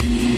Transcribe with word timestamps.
Peace. 0.00 0.37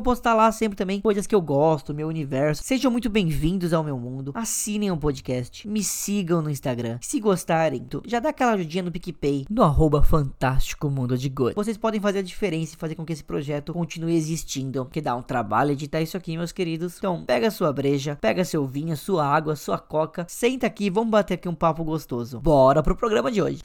vou 0.01 0.13
postar 0.15 0.33
lá 0.33 0.51
sempre 0.51 0.75
também 0.75 0.99
coisas 0.99 1.27
que 1.27 1.35
eu 1.35 1.41
gosto, 1.41 1.93
meu 1.93 2.07
universo. 2.07 2.63
Sejam 2.63 2.89
muito 2.89 3.07
bem-vindos 3.07 3.71
ao 3.71 3.83
meu 3.83 3.99
mundo. 3.99 4.31
Assinem 4.33 4.89
o 4.89 4.95
um 4.95 4.97
podcast, 4.97 5.67
me 5.67 5.83
sigam 5.83 6.41
no 6.41 6.49
Instagram. 6.49 6.97
Se 7.01 7.19
gostarem, 7.19 7.85
já 8.07 8.19
dá 8.19 8.29
aquela 8.29 8.53
ajudinha 8.53 8.81
no 8.81 8.91
PicPay, 8.91 9.45
no 9.47 9.61
arroba 9.61 10.01
Fantástico 10.01 10.89
Mundo 10.89 11.15
de. 11.15 11.31
Vocês 11.55 11.77
podem 11.77 12.01
fazer 12.01 12.19
a 12.19 12.23
diferença 12.23 12.73
e 12.73 12.77
fazer 12.77 12.95
com 12.95 13.05
que 13.05 13.13
esse 13.13 13.23
projeto 13.23 13.73
continue 13.73 14.15
existindo, 14.15 14.85
que 14.85 14.99
dá 14.99 15.15
um 15.15 15.21
trabalho 15.21 15.71
editar 15.71 16.01
isso 16.01 16.17
aqui, 16.17 16.35
meus 16.35 16.51
queridos. 16.51 16.97
Então, 16.97 17.23
pega 17.23 17.51
sua 17.51 17.71
breja, 17.71 18.17
pega 18.19 18.43
seu 18.43 18.65
vinho, 18.65 18.97
sua 18.97 19.25
água, 19.25 19.55
sua 19.55 19.77
coca, 19.77 20.25
senta 20.27 20.65
aqui 20.65 20.89
vamos 20.89 21.11
bater 21.11 21.35
aqui 21.35 21.47
um 21.47 21.55
papo 21.55 21.83
gostoso. 21.83 22.39
Bora 22.39 22.81
pro 22.81 22.95
programa 22.95 23.31
de 23.31 23.41
hoje. 23.41 23.61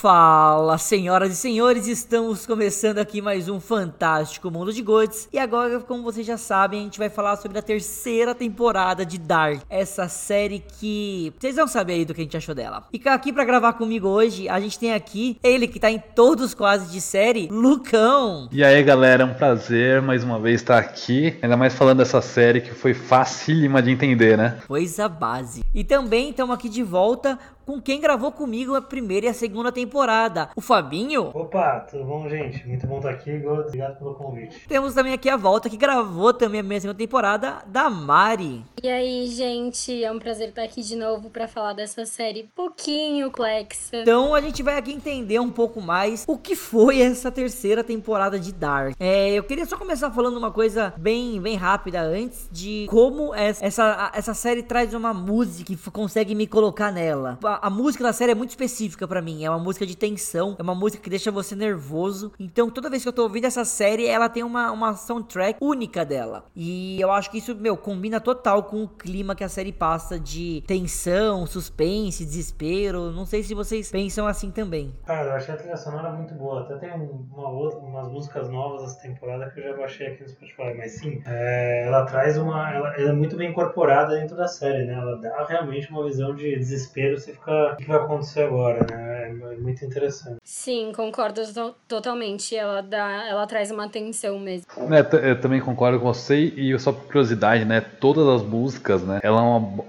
Fala, 0.00 0.78
senhoras 0.78 1.32
e 1.32 1.34
senhores, 1.34 1.88
estamos 1.88 2.46
começando 2.46 2.98
aqui 2.98 3.20
mais 3.20 3.48
um 3.48 3.58
fantástico 3.58 4.48
mundo 4.48 4.72
de 4.72 4.80
Gods. 4.80 5.28
E 5.32 5.40
agora, 5.40 5.80
como 5.80 6.04
vocês 6.04 6.24
já 6.24 6.36
sabem, 6.36 6.78
a 6.78 6.84
gente 6.84 7.00
vai 7.00 7.10
falar 7.10 7.34
sobre 7.34 7.58
a 7.58 7.62
terceira 7.62 8.32
temporada 8.32 9.04
de 9.04 9.18
Dark, 9.18 9.60
essa 9.68 10.08
série 10.08 10.62
que 10.78 11.32
vocês 11.36 11.56
vão 11.56 11.66
saber 11.66 11.94
aí 11.94 12.04
do 12.04 12.14
que 12.14 12.20
a 12.20 12.22
gente 12.22 12.36
achou 12.36 12.54
dela. 12.54 12.84
E 12.92 13.08
aqui 13.08 13.32
para 13.32 13.44
gravar 13.44 13.72
comigo 13.72 14.06
hoje, 14.06 14.48
a 14.48 14.60
gente 14.60 14.78
tem 14.78 14.94
aqui 14.94 15.36
ele 15.42 15.66
que 15.66 15.80
tá 15.80 15.90
em 15.90 15.98
todos 15.98 16.54
quase 16.54 16.92
de 16.92 17.00
série, 17.00 17.48
Lucão. 17.50 18.48
E 18.52 18.62
aí, 18.62 18.80
galera, 18.84 19.24
é 19.24 19.26
um 19.26 19.34
prazer 19.34 20.00
mais 20.00 20.22
uma 20.22 20.38
vez 20.38 20.60
estar 20.60 20.78
aqui, 20.78 21.36
ainda 21.42 21.56
mais 21.56 21.74
falando 21.74 21.98
dessa 21.98 22.22
série 22.22 22.60
que 22.60 22.72
foi 22.72 22.94
facílima 22.94 23.82
de 23.82 23.90
entender, 23.90 24.38
né? 24.38 24.60
Coisa 24.68 25.08
base. 25.08 25.64
E 25.74 25.82
também 25.82 26.30
estamos 26.30 26.54
aqui 26.54 26.68
de 26.68 26.84
volta 26.84 27.36
com 27.68 27.82
quem 27.82 28.00
gravou 28.00 28.32
comigo 28.32 28.74
a 28.74 28.80
primeira 28.80 29.26
e 29.26 29.28
a 29.28 29.34
segunda 29.34 29.70
temporada, 29.70 30.48
o 30.56 30.60
Fabinho. 30.62 31.30
Opa, 31.34 31.80
tudo 31.80 32.02
bom, 32.02 32.26
gente? 32.26 32.66
Muito 32.66 32.86
bom 32.86 32.96
estar 32.96 33.10
aqui, 33.10 33.46
obrigado 33.46 33.98
pelo 33.98 34.14
convite. 34.14 34.66
Temos 34.66 34.94
também 34.94 35.12
aqui 35.12 35.28
a 35.28 35.36
volta 35.36 35.68
que 35.68 35.76
gravou 35.76 36.32
também 36.32 36.60
a 36.60 36.62
minha 36.62 36.80
segunda 36.80 36.96
temporada, 36.96 37.58
da 37.66 37.90
Mari. 37.90 38.64
E 38.82 38.88
aí, 38.88 39.26
gente, 39.26 40.02
é 40.02 40.10
um 40.10 40.18
prazer 40.18 40.48
estar 40.48 40.62
aqui 40.62 40.80
de 40.80 40.96
novo 40.96 41.28
para 41.28 41.46
falar 41.46 41.74
dessa 41.74 42.06
série 42.06 42.48
pouquinho 42.56 43.30
complexa. 43.30 43.98
Então 43.98 44.34
a 44.34 44.40
gente 44.40 44.62
vai 44.62 44.78
aqui 44.78 44.90
entender 44.90 45.38
um 45.38 45.50
pouco 45.50 45.78
mais 45.82 46.24
o 46.26 46.38
que 46.38 46.56
foi 46.56 47.02
essa 47.02 47.30
terceira 47.30 47.84
temporada 47.84 48.40
de 48.40 48.50
Dark. 48.50 48.96
É, 48.98 49.32
eu 49.32 49.42
queria 49.42 49.66
só 49.66 49.76
começar 49.76 50.10
falando 50.10 50.38
uma 50.38 50.50
coisa 50.50 50.94
bem, 50.96 51.38
bem 51.38 51.56
rápida 51.56 52.00
antes 52.00 52.48
de 52.50 52.86
como 52.88 53.34
essa, 53.34 54.10
essa 54.14 54.32
série 54.32 54.62
traz 54.62 54.94
uma 54.94 55.12
música 55.12 55.66
que 55.66 55.90
consegue 55.90 56.34
me 56.34 56.46
colocar 56.46 56.90
nela 56.90 57.36
a, 57.62 57.70
música 57.70 58.04
da 58.04 58.12
série 58.12 58.32
é 58.32 58.34
muito 58.34 58.50
específica 58.50 59.06
para 59.06 59.22
mim. 59.22 59.44
É 59.44 59.50
uma 59.50 59.58
música 59.58 59.86
de 59.86 59.96
tensão, 59.96 60.56
é 60.58 60.62
uma 60.62 60.74
música 60.74 61.02
que 61.02 61.10
deixa 61.10 61.30
você 61.30 61.54
nervoso. 61.54 62.32
Então, 62.38 62.70
toda 62.70 62.90
vez 62.90 63.02
que 63.02 63.08
eu 63.08 63.12
tô 63.12 63.22
ouvindo 63.22 63.46
essa 63.46 63.64
série, 63.64 64.06
ela 64.06 64.28
tem 64.28 64.42
uma, 64.42 64.70
uma 64.70 64.94
soundtrack 64.94 65.58
única 65.60 66.04
dela. 66.04 66.44
E 66.54 67.00
eu 67.00 67.10
acho 67.10 67.30
que 67.30 67.38
isso, 67.38 67.54
meu, 67.54 67.76
combina 67.76 68.20
total 68.20 68.64
com 68.64 68.82
o 68.82 68.88
clima 68.88 69.34
que 69.34 69.44
a 69.44 69.48
série 69.48 69.72
passa 69.72 70.18
de 70.18 70.62
tensão, 70.66 71.46
suspense, 71.46 72.24
desespero. 72.24 73.10
Não 73.12 73.24
sei 73.24 73.42
se 73.42 73.54
vocês 73.54 73.90
pensam 73.90 74.26
assim 74.26 74.50
também. 74.50 74.94
Cara, 75.06 75.28
eu 75.28 75.32
achei 75.32 75.54
a 75.54 75.56
trilha 75.56 75.76
sonora 75.76 76.10
muito 76.12 76.34
boa. 76.34 76.62
Até 76.62 76.76
tem 76.76 76.90
uma 76.90 77.48
outra, 77.50 77.78
umas 77.78 78.08
músicas 78.08 78.48
novas 78.48 78.82
dessa 78.82 79.00
temporada 79.00 79.50
que 79.50 79.60
eu 79.60 79.64
já 79.64 79.76
baixei 79.76 80.08
aqui 80.08 80.22
no 80.22 80.28
Spotify. 80.28 80.74
Mas 80.76 80.92
sim, 80.92 81.22
é, 81.26 81.86
ela 81.86 82.04
traz 82.04 82.36
uma. 82.36 82.72
Ela, 82.72 82.94
ela, 82.96 83.10
é 83.10 83.12
muito 83.12 83.36
bem 83.36 83.50
incorporada 83.50 84.14
dentro 84.16 84.36
da 84.36 84.46
série, 84.46 84.84
né? 84.84 84.94
Ela 84.94 85.16
dá 85.16 85.44
realmente 85.44 85.90
uma 85.90 86.04
visão 86.04 86.34
de 86.34 86.56
desespero. 86.56 87.18
Você 87.18 87.32
fica 87.32 87.47
o 87.72 87.76
que 87.76 87.84
vai 87.86 87.98
acontecer 87.98 88.42
agora, 88.44 88.84
né? 88.86 89.17
É 89.28 89.56
muito 89.56 89.84
interessante. 89.84 90.36
Sim, 90.42 90.92
concordo 90.96 91.42
totalmente. 91.86 92.56
Ela 92.56 92.80
dá, 92.80 93.26
ela 93.28 93.46
traz 93.46 93.70
uma 93.70 93.84
atenção 93.84 94.38
mesmo. 94.38 94.66
É, 94.90 95.30
eu 95.30 95.40
também 95.40 95.60
concordo 95.60 96.00
com 96.00 96.12
você 96.12 96.36
e 96.36 96.78
só 96.78 96.92
por 96.92 97.04
curiosidade, 97.06 97.64
né? 97.64 97.80
Todas 97.80 98.26
as 98.26 98.42
músicas, 98.42 99.02
né? 99.02 99.20
Elas 99.22 99.38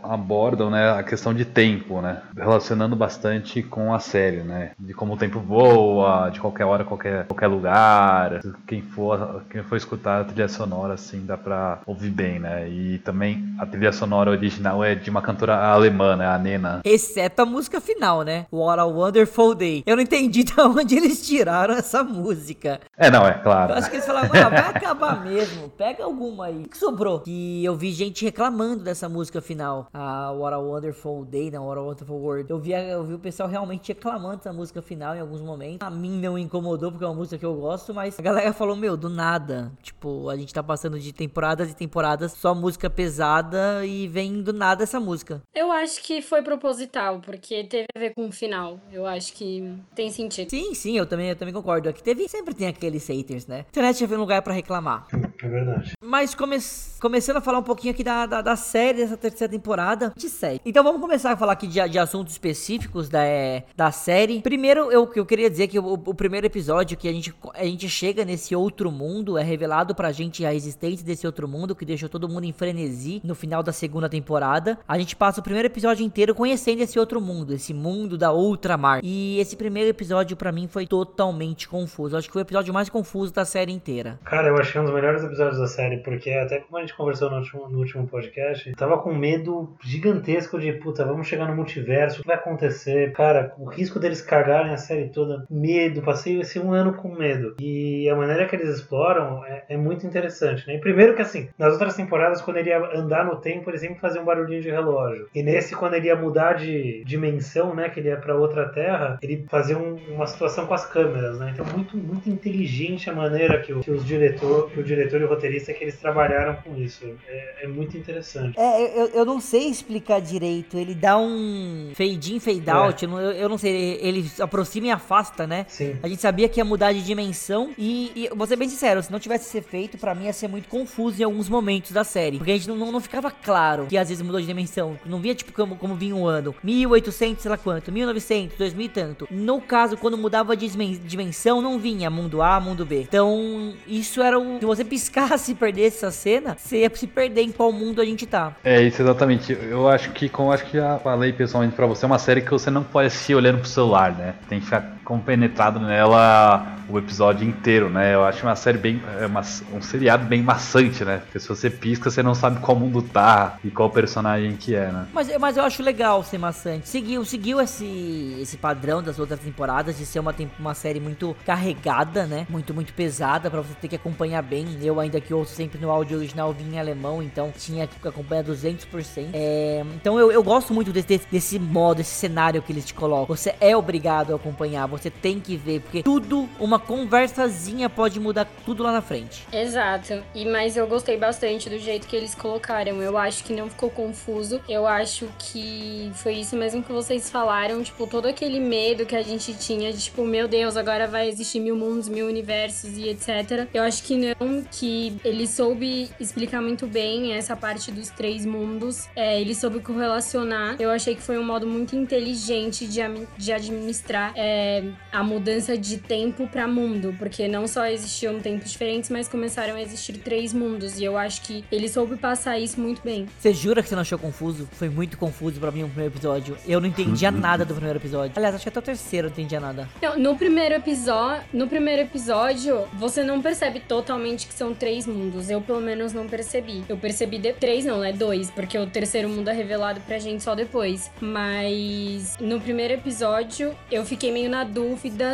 abordam, 0.04 0.70
né? 0.70 0.92
A 0.92 1.04
questão 1.04 1.34
de 1.34 1.46
tempo, 1.46 2.02
né? 2.02 2.22
Relacionando 2.36 2.96
bastante 2.96 3.64
com 3.64 3.94
a 3.94 4.00
série, 4.00 4.42
né? 4.42 4.72
De 4.78 4.94
como 4.94 5.14
o 5.14 5.18
tempo 5.18 5.40
voa, 5.40 6.30
de 6.30 6.42
qualquer 6.42 6.66
hora, 6.66 6.84
qualquer, 6.84 7.26
qualquer 7.26 7.48
lugar. 7.48 8.42
Quem 8.68 8.82
for, 8.82 9.44
quem 9.50 9.64
for 9.64 9.78
escutar 9.78 10.22
a 10.22 10.24
trilha 10.26 10.50
sonora, 10.50 10.96
assim, 10.96 11.26
dá 11.26 11.38
pra 11.38 11.80
ouvir 11.86 12.10
bem, 12.10 12.40
né? 12.40 12.68
E 12.68 13.00
também 13.00 13.56
a 13.58 13.66
trilha 13.66 13.94
sonora 13.94 14.32
original 14.32 14.84
é 14.84 14.96
de 14.96 15.10
uma 15.10 15.22
cantora 15.22 15.56
alemã, 15.56 16.18
né? 16.18 16.28
A 16.28 16.38
Nena. 16.38 16.82
Exceto 16.84 17.42
a 17.42 17.46
música 17.46 17.80
final, 17.80 18.24
né? 18.24 18.46
What 18.52 18.80
a 18.80 18.86
Wonderful 18.86 19.29
Day. 19.56 19.84
Eu 19.86 19.96
não 19.96 20.04
entendi 20.04 20.44
de 20.46 20.60
onde 20.60 20.96
eles 20.96 21.26
tiraram 21.26 21.76
essa 21.76 22.04
música. 22.04 22.80
É, 22.98 23.10
não, 23.10 23.26
é 23.26 23.34
claro. 23.34 23.74
Eu 23.74 23.78
acho 23.78 23.90
que 23.90 23.96
eles 23.98 24.06
falaram, 24.06 24.30
ah, 24.34 24.50
vai 24.50 24.60
acabar 24.60 25.24
mesmo. 25.24 25.70
Pega 25.70 26.04
alguma 26.04 26.48
aí. 26.48 26.64
O 26.64 26.70
que 26.70 26.78
sobrou? 26.78 27.22
Que 27.22 27.64
eu 27.64 27.76
vi 27.76 27.92
gente 27.92 28.24
reclamando 28.26 28.84
dessa 28.84 29.08
música 29.08 29.42
final. 29.42 29.88
A 29.94 30.32
What 30.32 30.54
a 30.54 30.60
Wonderful 30.60 31.26
Day, 31.26 31.52
não, 31.52 31.68
What 31.68 31.80
a 31.80 31.82
Wonderful 31.84 32.18
World. 32.18 32.50
Eu 32.50 32.60
vi, 32.60 32.72
eu 32.72 33.04
vi 33.04 33.14
o 33.14 33.20
pessoal 33.20 33.48
realmente 33.48 33.90
reclamando 33.90 34.38
dessa 34.38 34.54
música 34.54 34.82
final 34.82 35.16
em 35.16 35.20
alguns 35.20 35.42
momentos. 35.42 35.86
A 35.86 35.90
mim 35.90 36.20
não 36.20 36.38
incomodou 36.38 36.92
porque 36.92 37.04
é 37.04 37.08
uma 37.08 37.16
música 37.16 37.38
que 37.38 37.46
eu 37.46 37.56
gosto, 37.56 37.94
mas 37.94 38.18
a 38.20 38.22
galera 38.22 38.54
falou, 38.54 38.76
meu, 38.76 38.98
do 38.98 39.10
nada. 39.10 39.72
Tipo, 39.82 40.30
a 40.30 40.36
gente 40.36 40.54
tá 40.54 40.64
passando 40.64 41.00
de 41.00 41.14
temporadas 41.14 41.72
e 41.72 41.76
temporadas 41.76 42.32
só 42.34 42.54
música 42.56 42.90
pesada 42.90 43.86
e 43.86 44.08
vem 44.08 44.42
do 44.42 44.54
nada 44.54 44.84
essa 44.84 45.00
música. 45.00 45.42
Eu 45.54 45.72
acho 45.72 46.02
que 46.02 46.22
foi 46.22 46.42
proposital, 46.42 47.20
porque 47.20 47.64
teve 47.64 47.86
a 47.96 48.00
ver 48.00 48.14
com 48.14 48.28
o 48.28 48.32
final. 48.32 48.80
Eu 48.92 49.06
acho 49.06 49.19
que 49.28 49.74
tem 49.96 50.12
sentido. 50.12 50.50
Sim, 50.50 50.74
sim, 50.74 50.98
eu 50.98 51.06
também, 51.06 51.30
eu 51.30 51.36
também 51.36 51.54
concordo. 51.54 51.90
Aqui 51.90 52.02
teve, 52.02 52.28
sempre 52.30 52.54
tem 52.54 52.68
aqueles 52.68 53.06
haters, 53.08 53.46
né? 53.48 53.60
A 53.60 53.70
internet 53.70 54.00
já 54.00 54.16
um 54.16 54.20
lugar 54.20 54.42
para 54.42 54.54
reclamar. 54.54 55.08
É 55.42 55.48
verdade. 55.48 55.94
Mas 56.04 56.34
come, 56.34 56.58
começando 57.00 57.38
a 57.38 57.42
falar 57.42 57.60
um 57.60 57.64
pouquinho 57.64 57.94
aqui 57.94 58.04
da, 58.04 58.26
da, 58.26 58.42
da, 58.42 58.56
série 58.56 59.00
dessa 59.00 59.18
terceira 59.18 59.52
temporada 59.52 60.14
de 60.16 60.30
série. 60.30 60.62
Então 60.66 60.84
vamos 60.84 61.02
começar 61.02 61.32
a 61.32 61.38
falar 61.38 61.54
aqui 61.54 61.68
de, 61.68 61.88
de 61.90 62.00
assuntos 62.00 62.34
específicos 62.34 63.10
da, 63.10 63.24
é, 63.24 63.66
da 63.76 63.92
série. 63.92 64.42
Primeiro, 64.42 64.92
eu, 64.92 65.10
eu 65.16 65.26
queria 65.26 65.50
dizer 65.50 65.68
que 65.68 65.80
o, 65.80 65.94
o, 65.94 66.14
primeiro 66.14 66.46
episódio 66.48 66.98
que 66.98 67.08
a 67.08 67.14
gente, 67.14 67.34
a 67.54 67.64
gente 67.64 67.90
chega 67.90 68.24
nesse 68.24 68.56
outro 68.56 68.92
mundo, 68.92 69.38
é 69.38 69.44
revelado 69.44 69.94
pra 69.94 70.12
gente 70.12 70.46
a 70.46 70.54
existência 70.54 71.06
desse 71.06 71.26
outro 71.26 71.48
mundo, 71.48 71.76
que 71.76 71.86
deixou 71.86 72.10
todo 72.10 72.30
mundo 72.30 72.46
em 72.46 72.54
frenesi 72.54 73.22
no 73.24 73.36
final 73.36 73.64
da 73.64 73.72
segunda 73.72 74.10
temporada. 74.10 74.80
A 74.88 74.98
gente 74.98 75.16
passa 75.16 75.40
o 75.40 75.44
primeiro 75.44 75.68
episódio 75.68 76.06
inteiro 76.06 76.36
conhecendo 76.36 76.82
esse 76.82 77.00
outro 77.00 77.20
mundo 77.20 77.50
mundo, 77.50 77.54
esse 77.54 77.74
mundo 77.74 78.18
da 78.18 78.32
outra 78.32 78.78
mar. 78.78 79.04
E 79.12 79.40
esse 79.40 79.58
primeiro 79.58 79.90
episódio 79.90 80.38
para 80.38 80.52
mim 80.52 80.68
foi 80.68 80.86
totalmente 80.86 81.68
confuso. 81.68 82.16
Acho 82.16 82.28
que 82.28 82.34
foi 82.34 82.44
o 82.44 82.46
episódio 82.46 82.72
mais 82.72 82.90
confuso 82.90 83.34
da 83.34 83.44
série 83.44 83.72
inteira. 83.72 84.20
Cara, 84.24 84.50
eu 84.50 84.56
achei 84.56 84.80
um 84.80 84.84
dos 84.84 84.94
melhores 84.94 85.24
episódios 85.24 85.58
da 85.58 85.66
série, 85.66 85.98
porque 85.98 86.30
até 86.30 86.60
como 86.60 86.78
a 86.78 86.82
gente 86.82 86.96
conversou 86.96 87.32
no 87.32 87.38
último, 87.38 87.68
no 87.70 87.80
último 87.80 88.08
podcast, 88.08 88.72
tava 88.74 89.00
com 89.00 89.12
medo 89.12 89.76
gigantesco 89.82 90.60
de, 90.60 90.74
puta, 90.74 91.04
vamos 91.04 91.26
chegar 91.26 91.48
no 91.48 91.56
multiverso, 91.56 92.20
o 92.20 92.22
que 92.22 92.28
vai 92.28 92.36
acontecer? 92.36 93.12
Cara, 93.14 93.52
o 93.58 93.66
risco 93.66 94.00
deles 94.00 94.22
cagarem 94.22 94.74
a 94.74 94.78
série 94.78 95.10
toda, 95.10 95.44
medo, 95.50 96.04
passei 96.04 96.40
esse 96.40 96.60
um 96.60 96.72
ano 96.72 96.94
com 96.94 97.10
medo. 97.10 97.56
E 97.60 98.08
a 98.08 98.16
maneira 98.16 98.46
que 98.46 98.56
eles 98.56 98.70
exploram 98.70 99.44
é, 99.44 99.64
é 99.70 99.76
muito 99.76 100.06
interessante, 100.06 100.68
né? 100.68 100.76
E 100.76 100.80
primeiro 100.80 101.16
que 101.16 101.24
assim, 101.24 101.50
nas 101.58 101.74
outras 101.74 101.96
temporadas, 101.96 102.44
quando 102.44 102.58
ele 102.58 102.70
ia 102.70 102.78
andar 102.96 103.26
no 103.26 103.38
tempo, 103.38 103.72
ele 103.72 103.80
sempre 103.80 104.00
fazia 104.00 104.22
um 104.22 104.26
barulhinho 104.26 104.62
de 104.62 104.70
relógio. 104.70 105.28
E 105.34 105.42
nesse, 105.42 105.76
quando 105.76 105.96
ele 105.96 106.06
ia 106.06 106.16
mudar 106.16 106.54
de, 106.54 107.04
dimensão, 107.04 107.74
né, 107.74 107.90
que 107.90 108.00
ele 108.00 108.10
é 108.10 108.16
para 108.16 108.36
outra 108.36 108.70
terra, 108.70 108.99
ele 109.22 109.46
fazia 109.50 109.78
um, 109.78 109.96
uma 110.14 110.28
situação 110.28 110.66
com 110.66 110.74
as 110.74 110.86
câmeras, 110.86 111.40
né? 111.40 111.52
Então 111.54 111.66
muito 111.66 111.98
muito 111.98 112.30
inteligente 112.30 113.10
a 113.10 113.14
maneira 113.14 113.62
que, 113.62 113.74
o, 113.74 113.80
que 113.80 113.92
os 113.92 114.06
diretor 114.06 114.70
que 114.70 114.80
o 114.80 114.84
diretor 114.84 115.22
e 115.22 115.26
roteirista 115.26 115.74
que 115.74 115.84
eles 115.84 115.98
trabalharam 115.98 116.56
com 116.56 116.76
isso. 116.76 117.06
É, 117.28 117.66
é 117.66 117.68
muito 117.68 117.98
interessante. 117.98 118.60
É, 118.60 119.00
eu, 119.00 119.08
eu 119.08 119.26
não 119.26 119.40
sei 119.40 119.70
explicar 119.70 120.20
direito. 120.20 120.78
Ele 120.78 120.96
dá 120.96 121.18
um 121.18 121.92
fade 121.96 122.36
in, 122.36 122.40
fade 122.40 122.70
out. 122.70 123.04
Eu, 123.04 123.12
eu 123.12 123.50
não 123.50 123.58
sei. 123.58 124.00
Ele 124.02 124.30
aproxima 124.40 124.88
e 124.88 124.92
afasta, 124.92 125.46
né? 125.46 125.66
Sim. 125.68 125.98
A 126.02 126.08
gente 126.08 126.22
sabia 126.22 126.48
que 126.50 126.60
ia 126.60 126.66
mudar 126.66 126.94
de 126.94 127.04
dimensão. 127.04 127.74
E, 127.78 128.12
e 128.16 128.30
vou 128.36 128.48
ser 128.48 128.56
bem 128.56 128.70
sincero, 128.70 129.02
se 129.02 129.12
não 129.12 129.20
tivesse 129.20 129.50
ser 129.50 129.62
feito, 129.62 129.98
pra 129.98 130.14
mim 130.16 130.26
ia 130.26 130.34
ser 130.34 130.48
muito 130.48 130.68
confuso 130.68 131.22
em 131.22 131.24
alguns 131.24 131.50
momentos 131.50 131.92
da 131.92 132.04
série. 132.04 132.38
Porque 132.38 132.52
a 132.52 132.56
gente 132.56 132.68
não, 132.68 132.76
não, 132.76 132.92
não 132.92 133.00
ficava 133.00 133.32
claro 133.32 133.86
que 133.88 133.98
às 133.98 134.10
vezes 134.10 134.22
mudou 134.22 134.40
de 134.40 134.48
dimensão. 134.48 134.98
Não 135.06 135.20
via 135.20 135.36
tipo 135.36 135.52
como, 135.54 135.76
como 135.76 135.96
vinha 135.96 136.16
um 136.16 136.26
ano. 136.26 136.56
1800, 136.64 137.42
sei 137.42 137.52
lá 137.52 137.58
quanto. 137.58 137.92
1900, 137.92 138.58
2000 138.58 138.89
tanto. 138.90 139.28
No 139.32 139.62
caso, 139.62 139.98
quando 139.98 140.18
mudava 140.18 140.56
de 140.56 140.70
dimensão, 141.00 141.62
não 141.62 141.80
vinha 141.80 142.10
mundo 142.10 142.42
A, 142.42 142.60
mundo 142.60 142.86
B. 142.86 143.02
Então, 143.02 143.74
isso 143.88 144.22
era 144.22 144.38
o. 144.40 144.60
Se 144.60 144.66
você 144.66 144.84
piscasse 144.84 145.52
e 145.52 145.56
perdesse 145.56 145.98
essa 145.98 146.12
cena, 146.12 146.56
você 146.58 146.80
ia 146.80 146.92
se 146.94 147.08
perder 147.08 147.42
em 147.42 147.52
qual 147.52 147.72
mundo 147.72 148.02
a 148.02 148.06
gente 148.06 148.26
tá. 148.26 148.56
É 148.64 148.82
isso 148.82 149.02
exatamente. 149.02 149.52
Eu 149.54 149.88
acho 149.88 150.12
que, 150.12 150.28
como 150.28 150.52
acho 150.52 150.66
que 150.66 150.78
já 150.78 151.00
falei 151.00 151.32
pessoalmente 151.32 151.76
pra 151.76 151.86
você, 151.86 152.06
é 152.06 152.08
uma 152.08 152.20
série 152.20 152.42
que 152.42 152.52
você 152.52 152.70
não 152.70 152.84
pode 152.84 153.08
assistir 153.08 153.36
olhando 153.36 153.60
pro 153.60 153.70
celular, 153.70 154.12
né? 154.12 154.36
Tem 154.48 154.60
que 154.60 154.66
ficar 154.66 154.99
compenetrado 155.10 155.80
nela 155.80 156.78
o 156.88 156.98
episódio 156.98 157.48
inteiro, 157.48 157.90
né? 157.90 158.14
Eu 158.14 158.24
acho 158.24 158.46
uma 158.46 158.56
série 158.56 158.78
bem. 158.78 159.02
É 159.20 159.26
uma, 159.26 159.42
um 159.74 159.82
seriado 159.82 160.26
bem 160.26 160.42
maçante, 160.42 161.04
né? 161.06 161.18
Porque 161.18 161.40
se 161.40 161.48
você 161.48 161.70
pisca, 161.70 162.10
você 162.10 162.22
não 162.22 162.36
sabe 162.36 162.60
qual 162.60 162.78
mundo 162.78 163.02
tá 163.02 163.58
e 163.64 163.70
qual 163.70 163.90
personagem 163.90 164.56
que 164.56 164.76
é, 164.76 164.92
né? 164.92 165.08
Mas, 165.14 165.36
mas 165.38 165.58
eu 165.58 165.64
acho 165.64 165.82
legal 165.82 166.24
ser 166.24 166.38
maçante. 166.38 166.90
Seguiu, 166.90 167.24
seguiu 167.24 167.62
esse, 167.62 168.38
esse 168.40 168.58
padrão 168.58 169.02
das 169.02 169.20
outras 169.20 169.40
temporadas 169.40 169.98
de 169.98 170.06
ser 170.06 170.20
uma, 170.20 170.34
uma 170.60 170.74
série 170.74 171.00
muito 171.00 171.36
carregada, 171.46 172.26
né? 172.26 172.46
Muito, 172.50 172.74
muito 172.74 172.94
pesada 172.94 173.50
para 173.50 173.62
você 173.62 173.74
ter 173.80 173.88
que 173.88 173.96
acompanhar 173.96 174.42
bem. 174.42 174.78
Eu 174.82 175.00
ainda 175.00 175.22
que 175.22 175.34
ouço 175.34 175.56
sempre 175.56 175.80
no 175.80 175.90
áudio 175.90 176.18
original 176.18 176.54
vinha 176.54 176.78
em 176.78 176.80
alemão, 176.80 177.22
então 177.22 177.52
tinha 177.56 177.88
que 177.88 178.08
acompanhar 178.08 178.44
200%. 178.44 179.30
É, 179.34 179.84
então 179.96 180.20
eu, 180.20 180.32
eu 180.32 180.44
gosto 180.44 180.74
muito 180.74 180.92
desse, 180.92 181.22
desse 181.32 181.60
modo, 181.60 181.98
desse 181.98 182.16
cenário 182.16 182.62
que 182.62 182.72
eles 182.72 182.86
te 182.86 182.94
colocam. 182.94 183.36
Você 183.36 183.56
é 183.60 183.76
obrigado 183.78 184.34
a 184.34 184.36
acompanhar, 184.36 184.88
você 184.88 184.99
tem 185.08 185.40
que 185.40 185.56
ver, 185.56 185.82
porque 185.82 186.02
tudo, 186.02 186.50
uma 186.60 186.80
conversazinha 186.80 187.88
pode 187.88 188.20
mudar 188.20 188.48
tudo 188.66 188.82
lá 188.82 188.92
na 188.92 189.02
frente. 189.02 189.46
Exato. 189.54 190.24
E 190.34 190.46
mas 190.46 190.76
eu 190.76 190.88
gostei 190.88 191.16
bastante 191.16 191.70
do 191.70 191.78
jeito 191.78 192.08
que 192.08 192.16
eles 192.16 192.34
colocaram. 192.34 193.02
Eu 193.02 193.18
acho 193.18 193.44
que 193.44 193.54
não 193.54 193.70
ficou 193.70 193.90
confuso. 193.90 194.60
Eu 194.68 194.88
acho 194.88 195.28
que 195.38 196.12
foi 196.16 196.34
isso 196.36 196.56
mesmo 196.56 196.82
que 196.82 196.92
vocês 196.92 197.30
falaram, 197.30 197.84
tipo, 197.84 198.08
todo 198.08 198.28
aquele 198.28 198.60
medo 198.60 199.06
que 199.06 199.16
a 199.16 199.22
gente 199.22 199.54
tinha 199.54 199.94
de 199.94 200.00
tipo, 200.00 200.26
meu 200.26 200.48
Deus, 200.48 200.76
agora 200.76 201.08
vai 201.08 201.28
existir 201.28 201.60
mil 201.60 201.76
mundos, 201.76 202.10
mil 202.10 202.26
universos 202.26 202.98
e 202.98 203.10
etc. 203.10 203.68
Eu 203.74 203.84
acho 203.84 204.04
que 204.04 204.16
não, 204.16 204.64
que 204.64 205.16
ele 205.24 205.46
soube 205.46 206.10
explicar 206.20 206.62
muito 206.62 206.88
bem 206.88 207.34
essa 207.34 207.56
parte 207.56 207.92
dos 207.92 208.10
três 208.10 208.46
mundos. 208.46 209.08
É, 209.16 209.40
ele 209.40 209.54
soube 209.54 209.80
correlacionar. 209.80 210.76
Eu 210.80 210.90
achei 210.90 211.16
que 211.16 211.22
foi 211.22 211.38
um 211.38 211.44
modo 211.44 211.68
muito 211.68 211.96
inteligente 211.96 212.88
de, 212.88 213.02
de 213.38 213.52
administrar 213.52 214.34
é, 214.36 214.84
a 215.12 215.24
mudança 215.24 215.78
de 215.78 215.98
tempo 215.98 216.48
para 216.48 216.68
mundo, 216.68 217.16
porque 217.18 217.48
não 217.48 217.68
só 217.68 217.86
existiam 217.86 218.40
tempos 218.40 218.72
diferentes, 218.72 219.10
mas 219.10 219.28
começaram 219.28 219.76
a 219.76 219.82
existir 219.82 220.18
três 220.18 220.54
mundos. 220.54 221.00
E 221.00 221.04
eu 221.04 221.18
acho 221.18 221.42
que 221.42 221.64
ele 221.72 221.88
soube 221.88 222.16
passar 222.16 222.60
isso 222.60 222.80
muito 222.80 223.02
bem. 223.04 223.28
Você 223.40 223.54
jura 223.54 223.82
que 223.82 223.90
você 223.90 223.96
não 223.96 224.02
achou 224.02 224.18
confuso? 224.18 224.68
Foi 224.72 224.90
muito 224.90 225.18
confuso 225.18 225.60
para 225.60 225.72
mim 225.72 225.84
o 225.84 225.88
primeiro 225.88 226.14
episódio. 226.14 226.58
Eu 226.68 226.80
não 226.80 226.88
entendia 226.88 227.32
nada 227.32 227.64
do 227.64 227.74
primeiro 227.74 228.00
episódio. 228.00 228.34
Aliás, 228.36 228.56
acho 228.56 228.64
que 228.64 228.70
até 228.70 228.80
o 228.80 228.84
terceiro 228.84 229.28
eu 229.28 229.30
não 229.30 229.38
entendia 229.38 229.60
nada. 229.60 229.88
Não, 230.02 230.18
no 230.18 230.36
primeiro 230.36 230.76
episódio, 230.76 231.44
no 231.54 231.68
primeiro 231.68 232.02
episódio, 232.04 232.88
você 232.94 233.24
não 233.24 233.42
percebe 233.42 233.80
totalmente 233.80 234.48
que 234.48 234.54
são 234.54 234.74
três 234.74 235.06
mundos. 235.06 235.50
Eu 235.50 235.62
pelo 235.62 235.82
menos 235.82 236.14
não 236.14 236.28
percebi. 236.28 236.84
Eu 236.90 236.98
percebi 236.98 237.38
de 237.38 237.54
três, 237.54 237.86
não, 237.86 238.04
é 238.04 238.12
dois, 238.12 238.50
porque 238.52 238.78
o 238.78 238.88
terceiro 238.88 239.30
mundo 239.30 239.50
é 239.50 239.54
revelado 239.54 240.00
pra 240.02 240.18
gente 240.18 240.44
só 240.44 240.56
depois. 240.56 241.12
Mas 241.22 242.38
no 242.40 242.60
primeiro 242.60 242.94
episódio, 242.94 243.76
eu 243.92 244.06
fiquei 244.06 244.32
meio 244.32 244.50
na 244.50 244.64
dúvida 244.64 244.79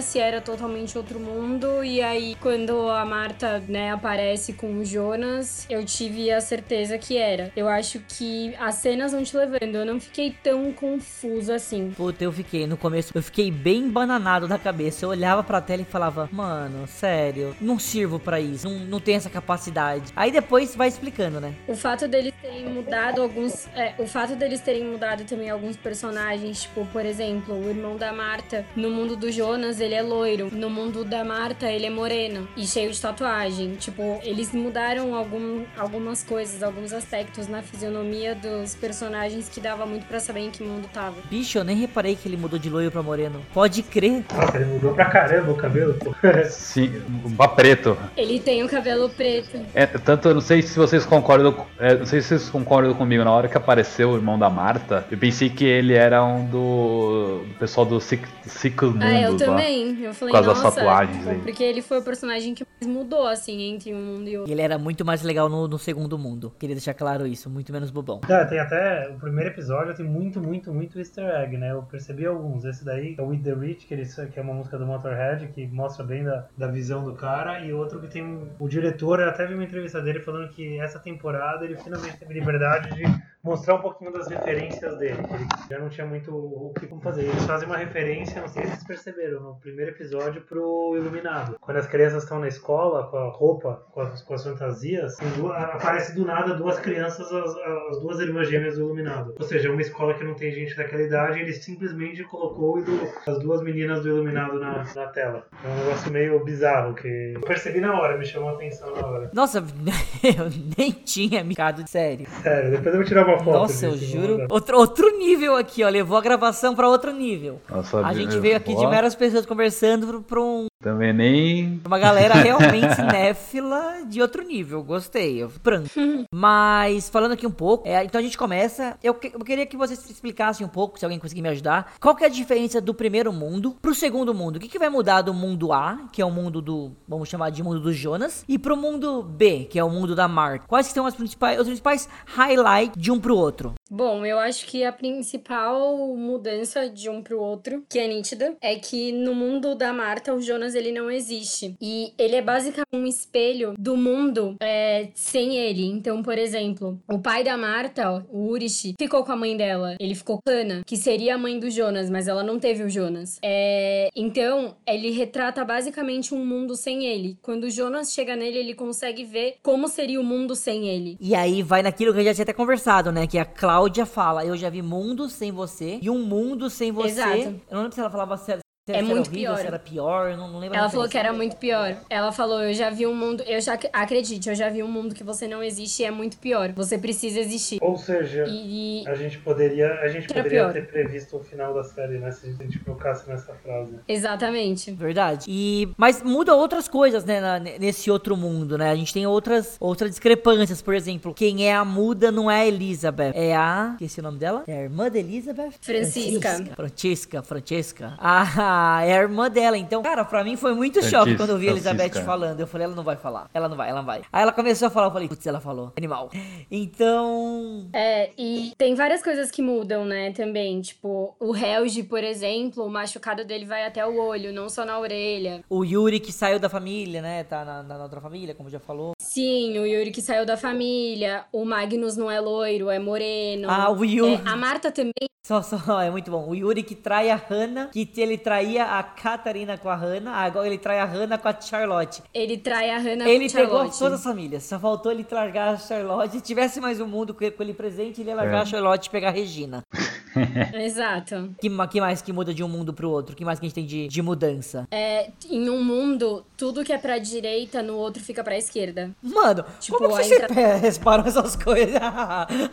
se 0.02 0.20
era 0.20 0.40
totalmente 0.42 0.98
outro 0.98 1.20
mundo. 1.20 1.84
E 1.84 2.02
aí, 2.02 2.36
quando 2.40 2.90
a 2.90 3.04
Marta, 3.06 3.60
né, 3.68 3.92
aparece 3.92 4.54
com 4.54 4.78
o 4.78 4.86
Jonas, 4.86 5.66
eu 5.70 5.84
tive 5.86 6.32
a 6.32 6.40
certeza 6.40 6.98
que 6.98 7.18
era. 7.18 7.52
Eu 7.56 7.68
acho 7.68 8.00
que 8.08 8.56
as 8.60 8.76
cenas 8.76 9.12
vão 9.12 9.24
te 9.24 9.36
levando. 9.36 9.76
Eu 9.76 9.86
não 9.86 10.00
fiquei 10.00 10.36
tão 10.44 10.72
confusa 10.72 11.56
assim. 11.56 11.92
Puta, 11.96 12.24
eu 12.24 12.32
fiquei. 12.32 12.68
No 12.68 12.78
começo, 12.78 13.12
eu 13.14 13.22
fiquei 13.22 13.52
bem 13.52 13.90
bananado 13.90 14.48
da 14.48 14.58
cabeça. 14.58 15.06
Eu 15.06 15.10
olhava 15.10 15.44
pra 15.44 15.62
tela 15.62 15.82
e 15.82 15.86
falava, 15.86 16.30
mano, 16.32 16.88
sério, 16.88 17.56
não 17.60 17.78
sirvo 17.80 18.20
para 18.20 18.40
isso. 18.40 18.68
Não, 18.68 18.80
não 18.86 19.00
tenho 19.00 19.18
essa 19.18 19.30
capacidade. 19.30 20.12
Aí 20.16 20.32
depois 20.32 20.76
vai 20.76 20.88
explicando, 20.88 21.40
né? 21.40 21.54
O 21.68 21.76
fato 21.76 22.08
deles 22.08 22.34
terem 22.42 22.70
mudado 22.70 23.22
alguns. 23.22 23.68
É, 23.76 23.94
o 23.98 24.06
fato 24.06 24.36
deles 24.36 24.62
terem 24.62 24.86
mudado 24.86 25.24
também 25.26 25.50
alguns 25.50 25.76
personagens, 25.76 26.64
tipo, 26.64 26.86
por 26.88 27.06
exemplo, 27.06 27.56
o 27.56 27.70
irmão 27.70 27.96
da 27.96 28.14
Marta, 28.14 28.66
no 28.76 28.90
mundo 28.90 29.16
do 29.26 29.32
Jonas, 29.32 29.80
ele 29.80 29.96
é 29.96 30.04
loiro. 30.04 30.50
No 30.52 30.70
mundo 30.70 31.04
da 31.04 31.24
Marta, 31.24 31.66
ele 31.66 31.88
é 31.88 31.90
moreno 31.90 32.48
e 32.56 32.68
cheio 32.68 32.92
de 32.92 33.02
tatuagem. 33.02 33.74
Tipo, 33.74 34.20
eles 34.24 34.54
mudaram 34.54 35.16
algum, 35.16 35.64
algumas 35.76 36.24
coisas, 36.24 36.62
alguns 36.62 36.94
aspectos 36.94 37.48
na 37.48 37.64
fisionomia 37.64 38.36
dos 38.36 38.76
personagens 38.76 39.50
que 39.50 39.60
dava 39.60 39.84
muito 39.88 40.06
para 40.06 40.20
saber 40.20 40.42
em 40.42 40.52
que 40.52 40.62
mundo 40.62 40.88
tava. 40.94 41.16
Bicho, 41.28 41.58
eu 41.58 41.64
nem 41.64 41.76
reparei 41.76 42.16
que 42.16 42.28
ele 42.28 42.38
mudou 42.38 42.60
de 42.60 42.70
loiro 42.70 42.92
pra 42.92 43.02
moreno. 43.02 43.42
Pode 43.52 43.82
crer. 43.82 44.24
Nossa, 44.32 44.58
ele 44.58 44.66
mudou 44.66 44.94
pra 44.94 45.06
caramba 45.06 45.52
o 45.52 45.56
cabelo, 45.56 45.96
pô. 45.96 46.14
Sim, 46.48 47.02
um 47.26 47.36
preto. 47.48 47.98
Ele 48.16 48.40
tem 48.40 48.64
o 48.64 48.70
cabelo 48.70 49.10
preto. 49.10 49.60
É, 49.74 49.88
tanto, 49.88 50.28
eu 50.28 50.36
não 50.36 50.42
sei 50.42 50.62
se 50.62 50.78
vocês 50.78 51.04
concordam, 51.04 51.66
é, 51.80 51.96
não 51.96 52.06
sei 52.06 52.22
se 52.22 52.28
vocês 52.28 52.50
concordam 52.50 52.94
comigo, 52.94 53.24
na 53.24 53.32
hora 53.32 53.48
que 53.48 53.58
apareceu 53.58 54.12
o 54.12 54.16
irmão 54.16 54.38
da 54.38 54.52
Marta, 54.52 55.04
eu 55.10 55.18
pensei 55.18 55.50
que 55.50 55.66
ele 55.66 55.94
era 55.94 56.24
um 56.24 56.46
do, 56.46 57.44
do 57.48 57.56
pessoal 57.56 57.88
do 57.88 58.00
Ciclo. 58.00 58.96
Ah, 59.02 59.15
eu 59.24 59.38
também. 59.38 60.02
Eu 60.02 60.14
falei, 60.14 60.34
por 60.34 60.44
causa 60.44 60.50
nossa, 60.50 60.64
das 60.64 60.76
tatuagens 60.76 61.28
aí. 61.28 61.40
porque 61.40 61.64
ele 61.64 61.82
foi 61.82 62.00
o 62.00 62.04
personagem 62.04 62.54
que 62.54 62.66
mais 62.82 62.94
mudou, 62.94 63.28
assim, 63.28 63.62
entre 63.62 63.94
um 63.94 64.02
mundo 64.02 64.28
e 64.28 64.38
outro. 64.38 64.52
Ele 64.52 64.62
era 64.62 64.78
muito 64.78 65.04
mais 65.06 65.22
legal 65.24 65.50
no, 65.50 65.68
no 65.68 65.78
segundo 65.78 66.18
mundo. 66.18 66.54
Queria 66.60 66.76
deixar 66.76 66.94
claro 66.94 67.26
isso, 67.26 67.50
muito 67.50 67.72
menos 67.72 67.92
bobão. 67.92 68.22
É, 68.30 68.46
tem 68.46 68.60
até 68.60 69.10
o 69.10 69.20
primeiro 69.20 69.50
episódio 69.50 69.96
tem 69.96 70.06
muito, 70.06 70.40
muito, 70.40 70.74
muito 70.74 71.00
easter 71.00 71.26
egg, 71.26 71.58
né? 71.58 71.72
Eu 71.72 71.84
percebi 71.84 72.26
alguns. 72.26 72.66
Esse 72.66 72.84
daí 72.84 73.16
é 73.18 73.22
o 73.22 73.28
With 73.28 73.40
the 73.40 73.54
Rich, 73.54 73.88
que, 73.88 73.94
ele, 73.94 74.06
que 74.06 74.40
é 74.40 74.42
uma 74.42 74.54
música 74.54 74.78
do 74.78 74.86
Motorhead, 74.86 75.48
que 75.48 75.68
mostra 75.68 76.04
bem 76.04 76.24
da, 76.24 76.46
da 76.58 76.68
visão 76.68 77.04
do 77.04 77.14
cara, 77.14 77.60
e 77.66 77.74
outro 77.74 78.00
que 78.00 78.08
tem 78.08 78.48
o 78.60 78.68
diretor, 78.68 79.20
eu 79.20 79.30
até 79.30 79.46
vi 79.46 79.54
uma 79.54 79.64
entrevista 79.64 80.02
dele 80.02 80.20
falando 80.20 80.50
que 80.50 80.80
essa 80.80 81.00
temporada 81.00 81.66
ele 81.66 81.76
finalmente 81.78 82.18
teve 82.18 82.34
liberdade 82.34 82.90
de 82.96 83.04
mostrar 83.46 83.76
um 83.76 83.82
pouquinho 83.82 84.12
das 84.12 84.28
referências 84.28 84.98
dele. 84.98 85.20
Ele 85.30 85.48
já 85.70 85.80
não 85.80 85.88
tinha 85.88 86.08
muito 86.08 86.36
o 86.36 86.74
que 86.74 86.88
fazer. 87.00 87.26
Eles 87.26 87.46
fazem 87.46 87.68
uma 87.68 87.78
referência, 87.78 88.42
não 88.42 88.48
sei 88.48 88.64
se 88.64 88.70
vocês 88.70 88.84
perceberam, 88.84 89.40
no 89.42 89.56
primeiro 89.60 89.92
episódio 89.92 90.42
pro 90.42 90.96
Iluminado. 90.98 91.58
Quando 91.62 91.78
as 91.78 91.86
crianças 91.86 92.24
estão 92.24 92.40
na 92.40 92.48
escola, 92.48 93.08
com 93.08 93.18
a 93.18 93.30
roupa, 93.30 93.84
com 93.92 94.02
as, 94.02 94.24
com 94.24 94.34
as 94.34 94.44
fantasias, 94.44 95.16
duas, 95.38 95.56
aparece 95.56 96.16
do 96.16 96.26
nada 96.26 96.56
duas 96.56 96.80
crianças, 96.80 97.32
as, 97.32 97.56
as, 97.56 98.00
duas 98.02 98.20
irmãs 98.20 98.50
gêmeas 98.50 98.76
do 98.76 98.86
Iluminado. 98.86 99.36
Ou 99.38 99.46
seja, 99.46 99.70
uma 99.72 99.82
escola 99.82 100.16
que 100.16 100.24
não 100.24 100.34
tem 100.34 100.52
gente 100.52 100.76
daquela 100.76 101.04
idade, 101.04 101.40
ele 101.40 101.54
simplesmente 101.54 102.24
colocou 102.24 102.84
as 103.28 103.40
duas 103.40 103.62
meninas 103.62 104.02
do 104.02 104.10
Iluminado 104.10 104.60
na, 104.60 104.84
na 104.96 105.08
tela. 105.08 105.46
É 105.64 105.68
um 105.68 105.76
negócio 105.76 106.12
meio 106.12 106.44
bizarro 106.44 106.96
que 106.96 107.34
eu 107.36 107.42
percebi 107.42 107.80
na 107.80 107.94
hora, 108.00 108.18
me 108.18 108.26
chamou 108.26 108.50
a 108.50 108.54
atenção 108.54 108.96
na 108.96 109.06
hora. 109.06 109.30
Nossa, 109.32 109.60
eu 110.24 110.50
nem 110.76 110.92
tinha 110.92 111.46
ficado 111.46 111.84
de 111.84 111.90
sério. 111.92 112.26
Sério, 112.42 112.72
depois 112.72 112.88
eu 112.88 113.02
vou 113.02 113.04
tirar 113.04 113.28
uma 113.28 113.35
foto. 113.38 113.52
Nossa, 113.52 113.86
eu 113.86 113.98
juro. 113.98 114.48
Outro, 114.50 114.78
outro 114.78 115.18
nível 115.18 115.56
aqui, 115.56 115.84
ó. 115.84 115.90
Levou 115.90 116.18
a 116.18 116.22
gravação 116.22 116.76
pra 116.76 116.88
outro 116.88 117.12
nível. 117.12 117.62
Nossa, 117.70 118.06
a 118.06 118.14
gente 118.14 118.38
veio 118.40 118.58
aqui 118.58 118.76
de 118.76 118.88
meras 118.88 119.16
pessoas 119.16 119.46
conversando 119.46 120.22
pra 120.22 120.42
um. 120.42 120.68
Também 120.82 121.14
nem. 121.14 121.82
Uma 121.86 121.98
galera 121.98 122.36
realmente 122.36 122.96
cinéfila 122.96 124.06
de 124.08 124.22
outro 124.22 124.44
nível. 124.44 124.84
Gostei. 124.84 125.42
Eu 125.42 125.50
pranto. 125.64 125.90
Mas, 126.34 127.10
falando 127.10 127.32
aqui 127.32 127.48
um 127.48 127.52
pouco, 127.52 127.88
é, 127.88 128.04
então 128.04 128.20
a 128.20 128.24
gente 128.24 128.38
começa. 128.38 128.98
Eu, 129.04 129.14
que, 129.14 129.32
eu 129.34 129.40
queria 129.40 129.66
que 129.66 129.78
vocês 129.78 130.10
explicassem 130.10 130.66
um 130.66 130.70
pouco, 130.70 131.00
se 131.00 131.06
alguém 131.06 131.20
conseguir 131.20 131.42
me 131.42 131.50
ajudar. 131.50 131.94
Qual 132.00 132.16
que 132.16 132.24
é 132.24 132.28
a 132.28 132.30
diferença 132.30 132.80
do 132.80 132.94
primeiro 132.94 133.32
mundo 133.32 133.76
pro 133.82 133.96
segundo 133.96 134.34
mundo? 134.34 134.58
O 134.58 134.60
que, 134.60 134.68
que 134.68 134.80
vai 134.80 134.90
mudar 134.90 135.22
do 135.22 135.34
mundo 135.34 135.72
A, 135.72 136.08
que 136.12 136.22
é 136.22 136.26
o 136.26 136.32
mundo 136.32 136.62
do. 136.62 136.92
Vamos 137.08 137.30
chamar 137.30 137.50
de 137.50 137.64
mundo 137.64 137.80
do 137.80 137.94
Jonas, 137.94 138.44
e 138.48 138.60
pro 138.60 138.78
mundo 138.78 139.24
B, 139.24 139.68
que 139.70 139.80
é 139.80 139.84
o 139.84 139.90
mundo 139.90 140.16
da 140.16 140.28
Marta? 140.28 140.68
Quais 140.68 140.88
são 140.88 141.06
as 141.06 141.16
principais, 141.16 141.60
os 141.60 141.66
principais 141.66 142.10
highlights 142.26 143.02
de 143.02 143.12
um 143.12 143.20
pro 143.20 143.36
outro? 143.36 143.74
Bom, 143.90 144.26
eu 144.26 144.40
acho 144.40 144.66
que 144.66 144.84
a 144.84 144.92
principal 144.92 145.98
mudança 146.16 146.90
de 146.90 147.10
um 147.10 147.22
pro 147.22 147.40
outro, 147.40 147.84
que 147.90 148.00
é 148.00 148.08
nítida, 148.08 148.56
é 148.62 148.76
que 148.76 149.12
no 149.12 149.34
mundo 149.34 149.76
da 149.76 149.94
Marta, 149.94 150.34
o 150.34 150.42
Jonas 150.42 150.65
Ele 150.74 150.92
não 150.92 151.12
existe. 151.12 151.76
E 151.82 152.14
ele 152.18 152.36
é 152.36 152.42
basicamente 152.42 152.88
um 152.94 153.06
espelho 153.06 153.74
do 153.78 153.96
mundo 153.98 154.56
é, 154.60 155.10
sem 155.14 155.58
ele. 155.58 155.86
Então, 155.86 156.24
por 156.24 156.38
exemplo, 156.38 157.00
o 157.08 157.20
pai 157.20 157.44
da 157.44 157.58
Marta, 157.58 158.26
o 158.32 158.48
Urish, 158.50 158.96
ficou 158.98 159.24
com 159.24 159.32
a 159.32 159.36
mãe 159.36 159.56
dela. 159.56 159.96
Ele 160.00 160.16
ficou 160.16 160.40
cana, 160.44 160.82
que 160.86 160.98
seria 160.98 161.36
a 161.36 161.38
mãe 161.38 161.60
do 161.60 161.70
Jonas, 161.70 162.10
mas 162.10 162.28
ela 162.28 162.44
não 162.44 162.60
teve 162.60 162.84
o 162.84 162.90
Jonas. 162.90 163.38
É, 163.44 164.10
então, 164.16 164.76
ele 164.88 165.12
retrata 165.12 165.64
basicamente 165.66 166.34
um 166.34 166.46
mundo 166.46 166.76
sem 166.76 167.06
ele. 167.06 167.38
Quando 167.42 167.66
o 167.66 167.70
Jonas 167.70 168.14
chega 168.14 168.36
nele, 168.36 168.60
ele 168.60 168.74
consegue 168.74 169.24
ver 169.24 169.58
como 169.62 169.88
seria 169.88 170.20
o 170.20 170.24
mundo 170.24 170.56
sem 170.56 170.88
ele. 170.88 171.18
E 171.20 171.36
aí 171.36 171.62
vai 171.62 171.82
naquilo 171.82 172.14
que 172.14 172.20
a 172.20 172.22
gente 172.22 172.30
já 172.30 172.36
tinha 172.36 172.44
até 172.44 172.54
conversado, 172.54 173.12
né? 173.12 173.28
Que 173.28 173.38
a 173.38 173.46
Cláudia 173.46 174.06
fala: 174.06 174.46
Eu 174.46 174.56
já 174.56 174.70
vi 174.70 174.82
mundo 174.82 175.30
sem 175.30 175.52
você 175.52 176.00
e 176.02 176.10
um 176.10 176.24
mundo 176.26 176.70
sem 176.70 176.92
você. 176.92 177.10
Exato. 177.10 177.62
Eu 177.70 177.76
não 177.76 177.82
lembro 177.82 177.94
se 177.94 178.00
ela 178.00 178.10
falava 178.10 178.38
se 178.86 178.92
É 178.94 178.98
era 178.98 179.06
muito 179.08 179.28
horrível, 179.32 179.52
pior. 179.54 179.58
se 179.62 179.66
era 179.68 179.80
pior, 179.80 180.30
eu 180.32 180.38
não, 180.38 180.48
não 180.48 180.60
lembro. 180.60 180.78
Ela 180.78 180.90
falou 180.92 181.10
que 181.10 181.18
era 181.18 181.34
muito 181.34 181.56
pior. 181.58 181.98
Ela 182.08 182.32
falou: 182.32 182.62
Eu 182.62 182.72
já 182.72 182.92
vi 182.92 183.08
um 183.08 183.16
mundo. 183.16 183.42
Eu 183.48 183.60
já 183.60 183.80
acredite, 183.92 184.48
eu 184.48 184.54
já 184.54 184.70
vi 184.70 184.84
um 184.84 184.88
mundo 184.88 185.16
que 185.16 185.24
você 185.24 185.48
não 185.48 185.64
existe 185.64 186.04
e 186.04 186.06
é 186.06 186.12
muito 186.12 186.38
pior. 186.38 186.72
Você 186.74 186.96
precisa 187.00 187.40
existir. 187.40 187.80
Ou 187.82 187.98
seja, 187.98 188.46
E, 188.48 189.02
e- 189.02 189.08
a 189.08 189.16
gente 189.16 189.40
poderia, 189.40 189.92
a 190.02 190.08
gente 190.08 190.26
Era 190.32 190.36
poderia 190.44 190.60
pior. 190.66 190.74
ter 190.74 190.88
previsto 190.88 191.36
o 191.38 191.40
final 191.44 191.74
da 191.74 191.84
série, 191.84 192.20
né? 192.20 192.30
Se 192.32 192.48
a 192.48 192.64
gente 192.64 192.78
colocasse 192.78 193.28
nessa 193.28 193.56
frase. 193.56 193.96
exatamente. 194.08 194.92
Verdade. 194.92 195.46
E 195.48 195.90
mas 195.98 196.22
muda 196.22 196.54
outras 196.56 196.88
coisas, 196.88 197.26
né, 197.26 197.42
na- 197.42 197.58
nesse 197.60 198.12
outro 198.12 198.38
mundo, 198.38 198.78
né? 198.78 198.92
A 198.92 198.96
gente 198.96 199.12
tem 199.12 199.26
outras 199.26 199.78
outras 199.80 200.12
discrepâncias, 200.12 200.80
por 200.84 200.94
exemplo, 200.94 201.34
quem 201.34 201.68
é 201.68 201.74
a 201.74 201.84
muda 201.84 202.32
não 202.32 202.52
é 202.52 202.62
a 202.62 202.68
Elizabeth, 202.68 203.32
é 203.34 203.56
a, 203.56 203.92
esqueci 203.94 204.20
o 204.20 204.24
nome 204.24 204.38
dela? 204.38 204.64
É 204.68 204.78
a 204.78 204.82
irmã 204.84 205.10
da 205.10 205.18
Elizabeth? 205.18 205.72
Francisca. 205.82 206.66
Francesca, 206.76 207.42
Francesca. 207.42 208.14
Ah, 208.20 208.75
é 209.04 209.14
a 209.18 209.22
irmã 209.22 209.50
dela. 209.50 209.78
Então, 209.78 210.02
cara, 210.02 210.24
pra 210.26 210.44
mim 210.44 210.56
foi 210.56 210.74
muito 210.74 211.02
choque 211.02 211.12
Francis- 211.12 211.38
quando 211.38 211.50
eu 211.52 211.58
vi 211.58 211.68
a 211.68 211.72
Elizabeth 211.72 211.98
Francisca. 212.10 212.26
falando. 212.26 212.60
Eu 212.60 212.68
falei, 212.68 212.86
ela 212.86 212.96
não 212.96 213.04
vai 213.04 213.16
falar. 213.16 213.50
Ela 213.54 213.68
não 213.70 213.76
vai, 213.78 213.90
ela 213.90 214.00
não 214.00 214.06
vai. 214.06 214.22
Aí 214.32 214.42
ela 214.42 214.52
começou 214.52 214.88
a 214.88 214.92
falar, 214.92 215.08
eu 215.08 215.12
falei, 215.12 215.28
putz, 215.28 215.46
ela 215.48 215.60
falou. 215.60 215.92
Animal. 215.98 216.30
Então, 216.72 217.88
É, 217.94 218.30
e 218.38 218.72
tem 218.78 218.96
várias 218.96 219.22
coisas 219.24 219.52
que 219.52 219.62
mudam, 219.62 220.06
né, 220.06 220.32
também. 220.32 220.82
Tipo, 220.82 221.36
o 221.40 221.56
Helge, 221.56 222.04
por 222.04 222.24
exemplo, 222.24 222.86
o 222.86 222.90
machucado 222.90 223.44
dele 223.46 223.66
vai 223.66 223.86
até 223.86 224.06
o 224.06 224.18
olho, 224.20 224.54
não 224.54 224.70
só 224.70 224.86
na 224.86 224.98
orelha. 225.00 225.64
o 225.70 225.84
Yuri 225.84 226.20
que 226.20 226.32
saiu 226.32 226.60
da 226.60 226.70
família, 226.70 227.22
né? 227.22 227.44
Tá 227.44 227.64
na, 227.66 227.84
na 227.84 228.04
outra 228.04 228.22
família, 228.22 228.54
como 228.56 228.70
já 228.70 228.80
falou. 228.80 229.14
Sim, 229.20 229.78
o 229.80 229.86
Yuri 229.86 230.12
que 230.12 230.22
saiu 230.22 230.46
da 230.46 230.58
família. 230.58 231.46
O 231.52 231.66
Magnus 231.66 232.16
não 232.16 232.30
é 232.30 232.40
loiro, 232.40 232.90
é 232.90 233.00
moreno. 233.00 233.68
Ah, 233.70 233.90
o 233.92 234.04
Yuri. 234.04 234.36
É, 234.46 234.50
a 234.50 234.56
Marta 234.56 234.92
também. 234.92 235.14
Só, 235.46 235.62
só, 235.62 235.78
é 236.02 236.10
muito 236.10 236.32
bom. 236.32 236.48
O 236.50 236.56
Yuri 236.56 236.82
que 236.84 236.96
trai 236.96 237.30
a 237.30 237.36
Hannah, 237.36 237.88
que 237.88 238.10
ele 238.18 238.38
traía 238.66 238.86
a 238.86 239.04
Catarina 239.04 239.78
com 239.78 239.90
a 239.90 239.96
Hannah, 239.96 240.32
agora 240.38 240.68
ele 240.68 240.78
trai 240.78 241.00
a 241.00 241.06
Hannah 241.06 241.38
com 241.38 241.48
a 241.48 241.60
Charlotte. 241.62 242.22
Ele 242.34 242.58
trai 242.58 242.90
a 242.90 242.98
Hannah 242.98 243.30
Ele 243.30 243.48
com 243.48 243.56
pegou 243.56 243.76
Charlotte. 243.78 244.00
todas 244.00 244.20
as 244.20 244.24
famílias, 244.24 244.64
só 244.64 244.80
faltou 244.80 245.12
ele 245.12 245.26
largar 245.32 245.74
a 245.74 245.78
Charlotte. 245.78 246.32
Se 246.34 246.42
tivesse 246.42 246.80
mais 246.82 247.00
um 247.00 247.08
mundo 247.08 247.34
com 247.34 247.44
ele, 247.44 247.56
ele 247.60 247.74
presente, 247.74 248.22
ele 248.22 248.30
ia 248.30 248.36
largar 248.36 248.60
É. 248.60 248.62
a 248.62 248.66
Charlotte 248.66 249.06
e 249.06 249.10
pegar 249.10 249.30
a 249.30 249.32
Regina. 249.32 249.84
Exato. 250.74 251.52
Que, 251.62 251.70
que 251.88 252.02
mais 252.02 252.22
que 252.22 252.34
muda 252.34 252.54
de 252.54 252.62
um 252.62 252.68
mundo 252.68 252.94
pro 252.94 253.10
outro? 253.10 253.34
Que 253.36 253.46
mais 253.46 253.58
que 253.58 253.66
a 253.66 253.70
gente 253.70 253.76
tem 253.76 253.86
de, 253.86 254.08
de 254.10 254.22
mudança? 254.22 254.86
É, 254.92 255.30
em 255.50 255.70
um 255.70 255.82
mundo, 255.82 256.46
tudo 256.58 256.84
que 256.84 256.92
é 256.92 256.98
pra 256.98 257.18
direita, 257.18 257.82
no 257.82 257.96
outro 257.96 258.22
fica 258.22 258.44
pra 258.44 258.58
esquerda. 258.58 259.12
Mano, 259.24 259.64
Tipo, 259.80 259.98
como 259.98 260.10
que 260.14 260.22
a 260.22 260.24
você 260.26 260.36
entra- 260.36 260.76
reparam 260.76 261.26
essas 261.26 261.56
coisas? 261.56 261.96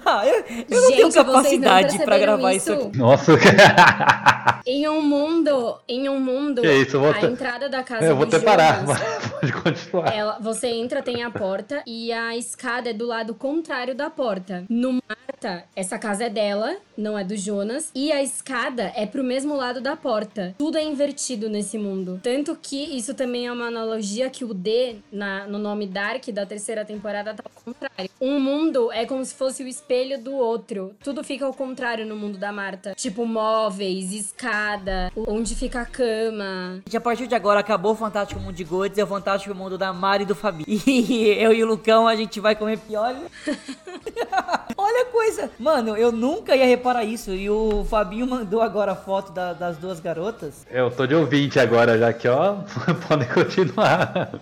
Ah, 0.04 0.26
eu, 0.26 0.34
eu 0.34 0.80
não 0.80 0.88
Gente, 0.88 0.96
tenho 0.96 1.11
vocês 1.11 1.14
não 1.14 1.25
capacidade 1.25 1.99
pra 2.04 2.18
gravar 2.18 2.52
isso 2.52 2.72
aqui. 2.72 2.99
Nossa, 2.99 3.32
Em 4.66 4.88
um 4.88 5.00
mundo, 5.02 5.78
em 5.88 6.08
um 6.08 6.20
mundo, 6.20 6.62
Que 6.62 6.72
isso, 6.74 6.98
a 7.04 7.14
ter- 7.14 7.30
entrada 7.30 7.68
da 7.68 7.82
casa 7.84 8.04
eu 8.06 8.16
vou 8.16 8.24
até 8.26 8.38
parar, 8.38 8.84
mas 8.86 8.98
pode 9.30 9.52
continuar. 9.52 10.14
Ela, 10.14 10.38
você 10.40 10.68
entra, 10.68 11.02
tem 11.02 11.22
a 11.22 11.30
porta 11.30 11.82
e 11.86 12.12
a 12.12 12.36
escada 12.36 12.90
é 12.90 12.92
do 12.92 13.06
lado 13.06 13.34
contrário 13.34 13.94
da 13.94 14.08
porta. 14.10 14.64
No 14.68 14.92
Marta, 14.92 15.64
essa 15.74 15.98
casa 15.98 16.24
é 16.24 16.30
dela, 16.30 16.76
não 16.96 17.18
é 17.18 17.24
do 17.24 17.36
Jonas, 17.36 17.90
e 17.94 18.12
a 18.12 18.22
escada 18.22 18.92
é 18.94 19.06
pro 19.06 19.24
mesmo 19.24 19.54
lado 19.56 19.80
da 19.80 19.96
porta. 19.96 20.54
Tudo 20.58 20.78
é 20.78 20.82
invertido 20.84 21.48
nesse 21.48 21.76
mundo. 21.78 22.20
Tanto 22.22 22.56
que 22.60 22.96
isso 22.96 23.14
também 23.14 23.46
é 23.46 23.52
uma 23.52 23.66
analogia 23.66 24.30
que 24.30 24.44
o 24.44 24.54
D 24.54 24.96
na, 25.12 25.46
no 25.46 25.58
nome 25.58 25.86
Dark 25.86 26.26
da 26.28 26.46
terceira 26.46 26.84
temporada 26.84 27.34
tá 27.34 27.42
ao 27.44 27.62
contrário. 27.64 28.10
Um 28.20 28.38
mundo 28.40 28.90
é 28.92 29.04
como 29.04 29.24
se 29.24 29.34
fosse 29.34 29.62
o 29.62 29.68
espelho 29.68 30.18
do 30.22 30.32
outro. 30.34 30.94
Tudo 31.02 31.24
fica 31.24 31.44
ao 31.44 31.52
contrário 31.52 32.06
no 32.06 32.14
mundo 32.16 32.38
da 32.38 32.52
Marta. 32.52 32.94
Tipo 32.96 33.26
móveis, 33.26 34.12
escada, 34.12 35.10
onde 35.16 35.54
fica 35.54 35.72
a 35.81 35.85
cama. 35.87 36.83
A 36.95 37.00
partir 37.00 37.26
de 37.26 37.35
agora 37.35 37.61
acabou 37.61 37.93
o 37.93 37.97
Fantástico 37.97 38.41
Mundo 38.41 38.55
de 38.55 38.64
Godes, 38.64 38.99
é 38.99 39.05
o 39.05 39.07
Fantástico 39.07 39.55
Mundo 39.55 39.79
da 39.79 39.93
Mari 39.93 40.25
e 40.25 40.26
do 40.26 40.35
Fabi. 40.35 40.64
E 40.93 41.29
eu 41.38 41.52
e 41.52 41.62
o 41.62 41.67
Lucão, 41.67 42.07
a 42.07 42.14
gente 42.14 42.41
vai 42.41 42.55
comer 42.55 42.79
piolho. 42.79 43.23
Olha 44.92 45.02
a 45.02 45.06
coisa. 45.06 45.50
Mano, 45.58 45.96
eu 45.96 46.12
nunca 46.12 46.54
ia 46.54 46.66
reparar 46.66 47.02
isso. 47.02 47.30
E 47.32 47.49
o 47.49 47.82
Fabinho 47.88 48.26
mandou 48.26 48.61
agora 48.61 48.92
a 48.92 48.94
foto 48.96 49.32
da- 49.32 49.54
das 49.54 49.78
duas 49.78 50.00
garotas 50.00 50.66
Eu 50.70 50.90
tô 50.90 51.06
de 51.06 51.14
ouvinte 51.14 51.58
agora, 51.58 51.99
já 51.99 52.12
que, 52.12 52.28
ó, 52.28 52.56
podem 53.08 53.26
continuar. 53.28 54.32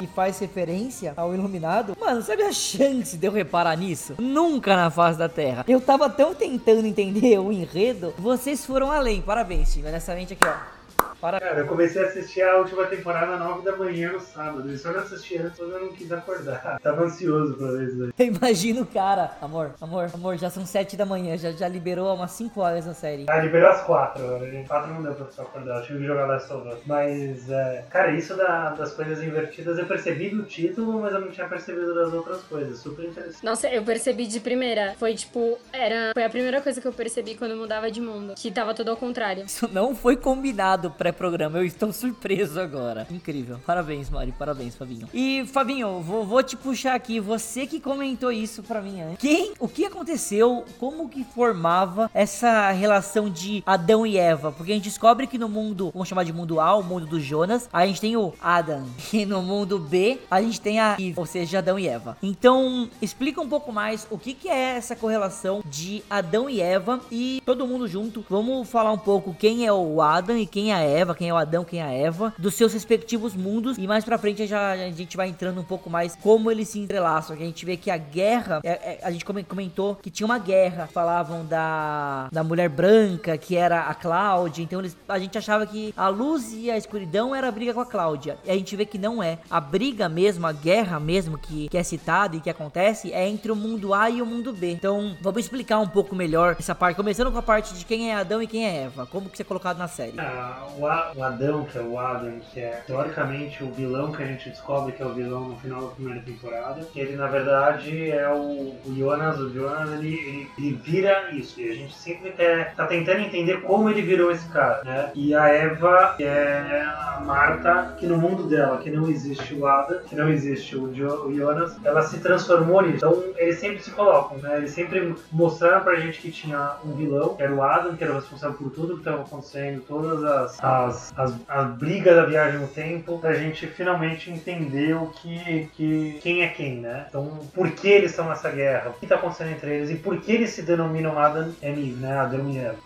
e 0.00 0.06
faz 0.06 0.38
referência 0.38 1.12
ao 1.14 1.34
Iluminado. 1.34 1.94
Mano, 2.00 2.22
sabe 2.22 2.42
a 2.42 2.52
chance 2.52 3.18
de 3.18 3.26
eu 3.26 3.32
reparar 3.32 3.76
nisso? 3.76 4.14
Nunca 4.18 4.74
na 4.74 4.90
face 4.90 5.18
da 5.18 5.28
Terra. 5.28 5.62
Eu 5.68 5.78
tava 5.80 6.08
tão 6.08 6.34
tentando 6.34 6.86
entender 6.86 7.38
o 7.38 7.52
enredo. 7.52 8.14
Vocês 8.18 8.64
foram 8.64 8.90
além. 8.90 9.20
Parabéns, 9.20 9.72
time. 9.74 9.88
Honestamente 9.88 10.32
aqui, 10.32 10.44
ó. 10.46 10.79
Parabéns. 11.20 11.48
Cara, 11.50 11.60
eu 11.62 11.66
comecei 11.66 12.02
a 12.02 12.06
assistir 12.06 12.42
a 12.42 12.56
última 12.58 12.86
temporada 12.86 13.36
9 13.36 13.62
da 13.62 13.76
manhã 13.76 14.12
no 14.12 14.20
sábado. 14.20 14.70
E 14.70 14.78
só 14.78 14.90
não 14.92 15.00
assisti 15.00 15.36
antes 15.38 15.58
eu 15.58 15.68
não 15.68 15.92
quis 15.92 16.10
acordar. 16.12 16.78
Tava 16.82 17.02
ansioso 17.04 17.54
pra 17.56 17.70
ver 17.72 17.88
isso 17.88 17.98
daí. 17.98 18.12
Eu 18.18 18.34
imagino 18.34 18.82
o 18.82 18.86
cara. 18.86 19.32
Amor, 19.40 19.72
amor, 19.80 20.10
amor, 20.14 20.36
já 20.36 20.48
são 20.50 20.64
sete 20.66 20.96
da 20.96 21.04
manhã. 21.04 21.36
Já, 21.36 21.50
já 21.52 21.68
liberou 21.68 22.08
há 22.08 22.14
umas 22.14 22.30
5 22.32 22.60
horas 22.60 22.86
a 22.86 22.94
série. 22.94 23.26
Ah, 23.28 23.38
liberou 23.40 23.68
às 23.68 23.82
4. 23.82 24.22
Às 24.36 24.68
4 24.68 24.92
não 24.94 25.02
deu 25.02 25.14
pra 25.14 25.26
só 25.30 25.42
acordar. 25.42 25.78
Eu 25.80 25.86
tive 25.86 25.98
que 26.00 26.06
jogar 26.06 26.26
Last 26.26 26.52
of 26.52 26.68
Us. 26.68 26.78
Mas, 26.86 27.50
é, 27.50 27.84
cara, 27.90 28.12
isso 28.12 28.36
da- 28.36 28.70
das 28.70 28.92
coisas 28.94 29.22
invertidas 29.22 29.78
eu 29.78 29.86
percebi 29.86 30.30
do 30.30 30.42
título, 30.44 31.00
mas 31.00 31.12
eu 31.12 31.20
não 31.20 31.30
tinha 31.30 31.48
percebido 31.48 31.94
das 31.94 32.12
outras 32.12 32.40
coisas. 32.42 32.78
Super 32.78 33.04
interessante. 33.06 33.44
Nossa, 33.44 33.68
eu 33.68 33.82
percebi 33.82 34.26
de 34.26 34.40
primeira. 34.40 34.94
Foi 34.98 35.14
tipo, 35.14 35.58
era. 35.72 36.12
Foi 36.14 36.24
a 36.24 36.30
primeira 36.30 36.60
coisa 36.60 36.80
que 36.80 36.86
eu 36.88 36.92
percebi 36.92 37.34
quando 37.34 37.52
eu 37.52 37.56
mudava 37.56 37.90
de 37.90 38.00
mundo. 38.00 38.34
Que 38.36 38.50
tava 38.50 38.74
tudo 38.74 38.90
ao 38.90 38.96
contrário. 38.96 39.44
Isso 39.44 39.68
não 39.72 39.94
foi 39.94 40.16
combinado 40.16 40.90
pré-programa. 41.10 41.58
Eu 41.58 41.64
estou 41.64 41.92
surpreso 41.92 42.60
agora. 42.60 43.06
Incrível. 43.10 43.58
Parabéns, 43.66 44.08
Mari. 44.08 44.32
Parabéns, 44.32 44.74
Fabinho. 44.74 45.08
E, 45.12 45.44
Fabinho, 45.46 46.00
vou, 46.00 46.24
vou 46.24 46.42
te 46.42 46.56
puxar 46.56 46.94
aqui. 46.94 47.20
Você 47.20 47.66
que 47.66 47.80
comentou 47.80 48.32
isso 48.32 48.62
pra 48.62 48.80
mim 48.80 49.00
antes. 49.00 49.18
Quem? 49.18 49.52
O 49.58 49.68
que 49.68 49.84
aconteceu? 49.84 50.64
Como 50.78 51.08
que 51.08 51.24
formava 51.24 52.10
essa 52.14 52.70
relação 52.70 53.28
de 53.28 53.62
Adão 53.66 54.06
e 54.06 54.16
Eva? 54.16 54.52
Porque 54.52 54.72
a 54.72 54.74
gente 54.74 54.84
descobre 54.84 55.26
que 55.26 55.38
no 55.38 55.48
mundo, 55.48 55.90
vamos 55.92 56.08
chamar 56.08 56.24
de 56.24 56.32
mundo 56.32 56.60
A, 56.60 56.74
o 56.76 56.82
mundo 56.82 57.06
do 57.06 57.20
Jonas, 57.20 57.68
a 57.72 57.86
gente 57.86 58.00
tem 58.00 58.16
o 58.16 58.32
Adam. 58.40 58.84
E 59.20 59.26
no 59.26 59.42
mundo 59.42 59.78
B, 59.78 60.18
a 60.30 60.40
gente 60.40 60.60
tem 60.60 60.78
a 60.78 60.92
Eve, 60.92 61.14
ou 61.16 61.26
seja, 61.26 61.58
Adão 61.58 61.78
e 61.78 61.86
Eva. 61.86 62.16
Então, 62.22 62.88
explica 63.02 63.40
um 63.40 63.48
pouco 63.48 63.72
mais 63.72 64.06
o 64.08 64.16
que, 64.16 64.32
que 64.32 64.48
é 64.48 64.76
essa 64.76 64.94
correlação 64.94 65.62
de 65.66 66.02
Adão 66.08 66.48
e 66.48 66.60
Eva 66.60 67.00
e 67.10 67.42
todo 67.44 67.66
mundo 67.66 67.88
junto. 67.88 68.24
Vamos 68.30 68.68
falar 68.68 68.92
um 68.92 68.98
pouco 68.98 69.34
quem 69.34 69.66
é 69.66 69.72
o 69.72 70.00
Adam 70.00 70.38
e 70.38 70.46
quem 70.46 70.70
é 70.70 70.74
a 70.74 70.80
Eva, 70.80 70.99
quem 71.14 71.28
é 71.28 71.32
o 71.32 71.36
Adão, 71.36 71.64
quem 71.64 71.80
é 71.80 71.84
a 71.84 71.90
Eva, 71.92 72.32
dos 72.38 72.54
seus 72.54 72.72
respectivos 72.72 73.34
mundos. 73.34 73.76
E 73.78 73.86
mais 73.86 74.04
pra 74.04 74.18
frente 74.18 74.46
já, 74.46 74.72
a 74.72 74.90
gente 74.90 75.16
vai 75.16 75.28
entrando 75.28 75.60
um 75.60 75.64
pouco 75.64 75.88
mais 75.90 76.16
como 76.16 76.50
eles 76.50 76.68
se 76.68 76.78
entrelaçam. 76.78 77.34
A 77.34 77.38
gente 77.38 77.64
vê 77.64 77.76
que 77.76 77.90
a 77.90 77.96
guerra, 77.96 78.60
é- 78.62 78.70
é- 78.70 79.00
a 79.02 79.10
gente 79.10 79.24
come- 79.24 79.44
comentou 79.44 79.96
que 79.96 80.10
tinha 80.10 80.26
uma 80.26 80.38
guerra. 80.38 80.88
Falavam 80.92 81.44
da, 81.44 82.28
da 82.32 82.42
mulher 82.44 82.68
branca, 82.68 83.36
que 83.38 83.56
era 83.56 83.82
a 83.82 83.94
Cláudia. 83.94 84.62
Então 84.62 84.80
eles, 84.80 84.96
a 85.08 85.18
gente 85.18 85.36
achava 85.38 85.66
que 85.66 85.92
a 85.96 86.08
luz 86.08 86.52
e 86.52 86.70
a 86.70 86.76
escuridão 86.76 87.34
era 87.34 87.48
a 87.48 87.50
briga 87.50 87.72
com 87.74 87.80
a 87.80 87.86
Cláudia. 87.86 88.38
E 88.44 88.50
a 88.50 88.54
gente 88.54 88.74
vê 88.76 88.84
que 88.84 88.98
não 88.98 89.22
é. 89.22 89.38
A 89.50 89.60
briga 89.60 90.08
mesmo, 90.08 90.46
a 90.46 90.52
guerra 90.52 90.98
mesmo 91.00 91.38
que, 91.38 91.68
que 91.68 91.78
é 91.78 91.82
citada 91.82 92.36
e 92.36 92.40
que 92.40 92.50
acontece 92.50 93.12
é 93.12 93.28
entre 93.28 93.50
o 93.52 93.56
mundo 93.56 93.94
A 93.94 94.08
e 94.10 94.20
o 94.22 94.26
mundo 94.26 94.52
B. 94.52 94.72
Então 94.72 95.16
vamos 95.20 95.40
explicar 95.40 95.78
um 95.78 95.88
pouco 95.88 96.14
melhor 96.14 96.56
essa 96.58 96.74
parte. 96.74 96.96
Começando 96.96 97.30
com 97.30 97.38
a 97.38 97.42
parte 97.42 97.74
de 97.74 97.84
quem 97.84 98.10
é 98.10 98.14
Adão 98.14 98.42
e 98.42 98.46
quem 98.46 98.66
é 98.66 98.84
Eva. 98.84 99.06
Como 99.06 99.28
que 99.28 99.34
isso 99.36 99.42
é 99.42 99.44
colocado 99.44 99.78
na 99.78 99.88
série. 99.88 100.18
Ah, 100.18 100.66
o, 100.78 100.86
o 101.16 101.22
Adão, 101.22 101.64
que 101.64 101.78
é 101.78 101.82
o 101.82 101.98
Adam, 101.98 102.40
que 102.52 102.60
é 102.60 102.82
teoricamente 102.86 103.62
o 103.62 103.70
vilão 103.70 104.12
que 104.12 104.22
a 104.22 104.26
gente 104.26 104.48
descobre 104.48 104.92
que 104.92 105.02
é 105.02 105.06
o 105.06 105.12
vilão 105.12 105.48
no 105.48 105.56
final 105.56 105.82
da 105.82 105.94
primeira 105.94 106.20
temporada, 106.20 106.86
ele 106.94 107.16
na 107.16 107.26
verdade 107.26 108.10
é 108.10 108.28
o, 108.28 108.74
o 108.84 108.94
Jonas. 108.96 109.38
O 109.38 109.50
Jonas 109.50 109.90
ele, 109.92 110.14
ele, 110.14 110.50
ele 110.58 110.72
vira 110.82 111.30
isso, 111.32 111.60
e 111.60 111.70
a 111.70 111.74
gente 111.74 111.94
sempre 111.94 112.30
quer, 112.32 112.74
tá 112.74 112.86
tentando 112.86 113.20
entender 113.20 113.62
como 113.62 113.88
ele 113.90 114.02
virou 114.02 114.30
esse 114.30 114.48
cara, 114.48 114.82
né? 114.84 115.10
E 115.14 115.34
a 115.34 115.48
Eva, 115.48 116.14
que 116.16 116.24
é 116.24 116.82
a 116.86 117.20
Marta, 117.24 117.94
que 117.98 118.06
no 118.06 118.16
mundo 118.16 118.44
dela, 118.44 118.78
que 118.78 118.90
não 118.90 119.08
existe 119.08 119.54
o 119.54 119.66
Adam, 119.66 120.00
que 120.00 120.14
não 120.14 120.28
existe 120.28 120.76
o, 120.76 120.92
jo, 120.92 121.26
o 121.26 121.34
Jonas, 121.34 121.76
ela 121.84 122.02
se 122.02 122.18
transformou 122.18 122.82
nisso. 122.82 122.96
Então 122.96 123.22
eles 123.36 123.58
sempre 123.58 123.80
se 123.80 123.90
colocam, 123.90 124.38
né? 124.38 124.58
Eles 124.58 124.70
sempre 124.70 125.14
mostraram 125.32 125.82
pra 125.82 125.96
gente 125.96 126.20
que 126.20 126.30
tinha 126.30 126.76
um 126.84 126.92
vilão, 126.92 127.34
que 127.36 127.42
era 127.42 127.54
o 127.54 127.62
Adam, 127.62 127.96
que 127.96 128.04
era 128.04 128.12
o 128.12 128.16
responsável 128.16 128.56
por 128.56 128.70
tudo 128.70 128.94
que 128.94 129.00
estava 129.00 129.22
acontecendo, 129.22 129.82
todas 129.86 130.22
as, 130.24 130.62
as, 130.62 130.79
as, 130.86 131.12
as 131.48 131.70
brigas 131.76 132.16
da 132.16 132.24
viagem 132.24 132.60
no 132.60 132.68
tempo, 132.68 133.18
pra 133.18 133.34
gente 133.34 133.66
finalmente 133.66 134.30
entender 134.30 134.94
o 134.94 135.06
que, 135.06 135.68
que 135.74 136.18
quem 136.22 136.42
é 136.42 136.48
quem, 136.48 136.76
né? 136.76 137.06
Então, 137.08 137.40
por 137.54 137.70
que 137.70 137.88
eles 137.88 138.10
estão 138.10 138.28
nessa 138.28 138.50
guerra? 138.50 138.90
O 138.90 138.92
que 138.94 139.06
tá 139.06 139.16
acontecendo 139.16 139.50
entre 139.50 139.74
eles? 139.74 139.90
E 139.90 139.96
por 139.96 140.20
que 140.20 140.32
eles 140.32 140.50
se 140.50 140.62
denominam 140.62 141.18
Adam 141.18 141.52
e 141.62 141.66
Eve, 141.66 141.92
né? 141.92 142.18
Adam 142.18 142.50
e 142.50 142.58
Eva. 142.58 142.78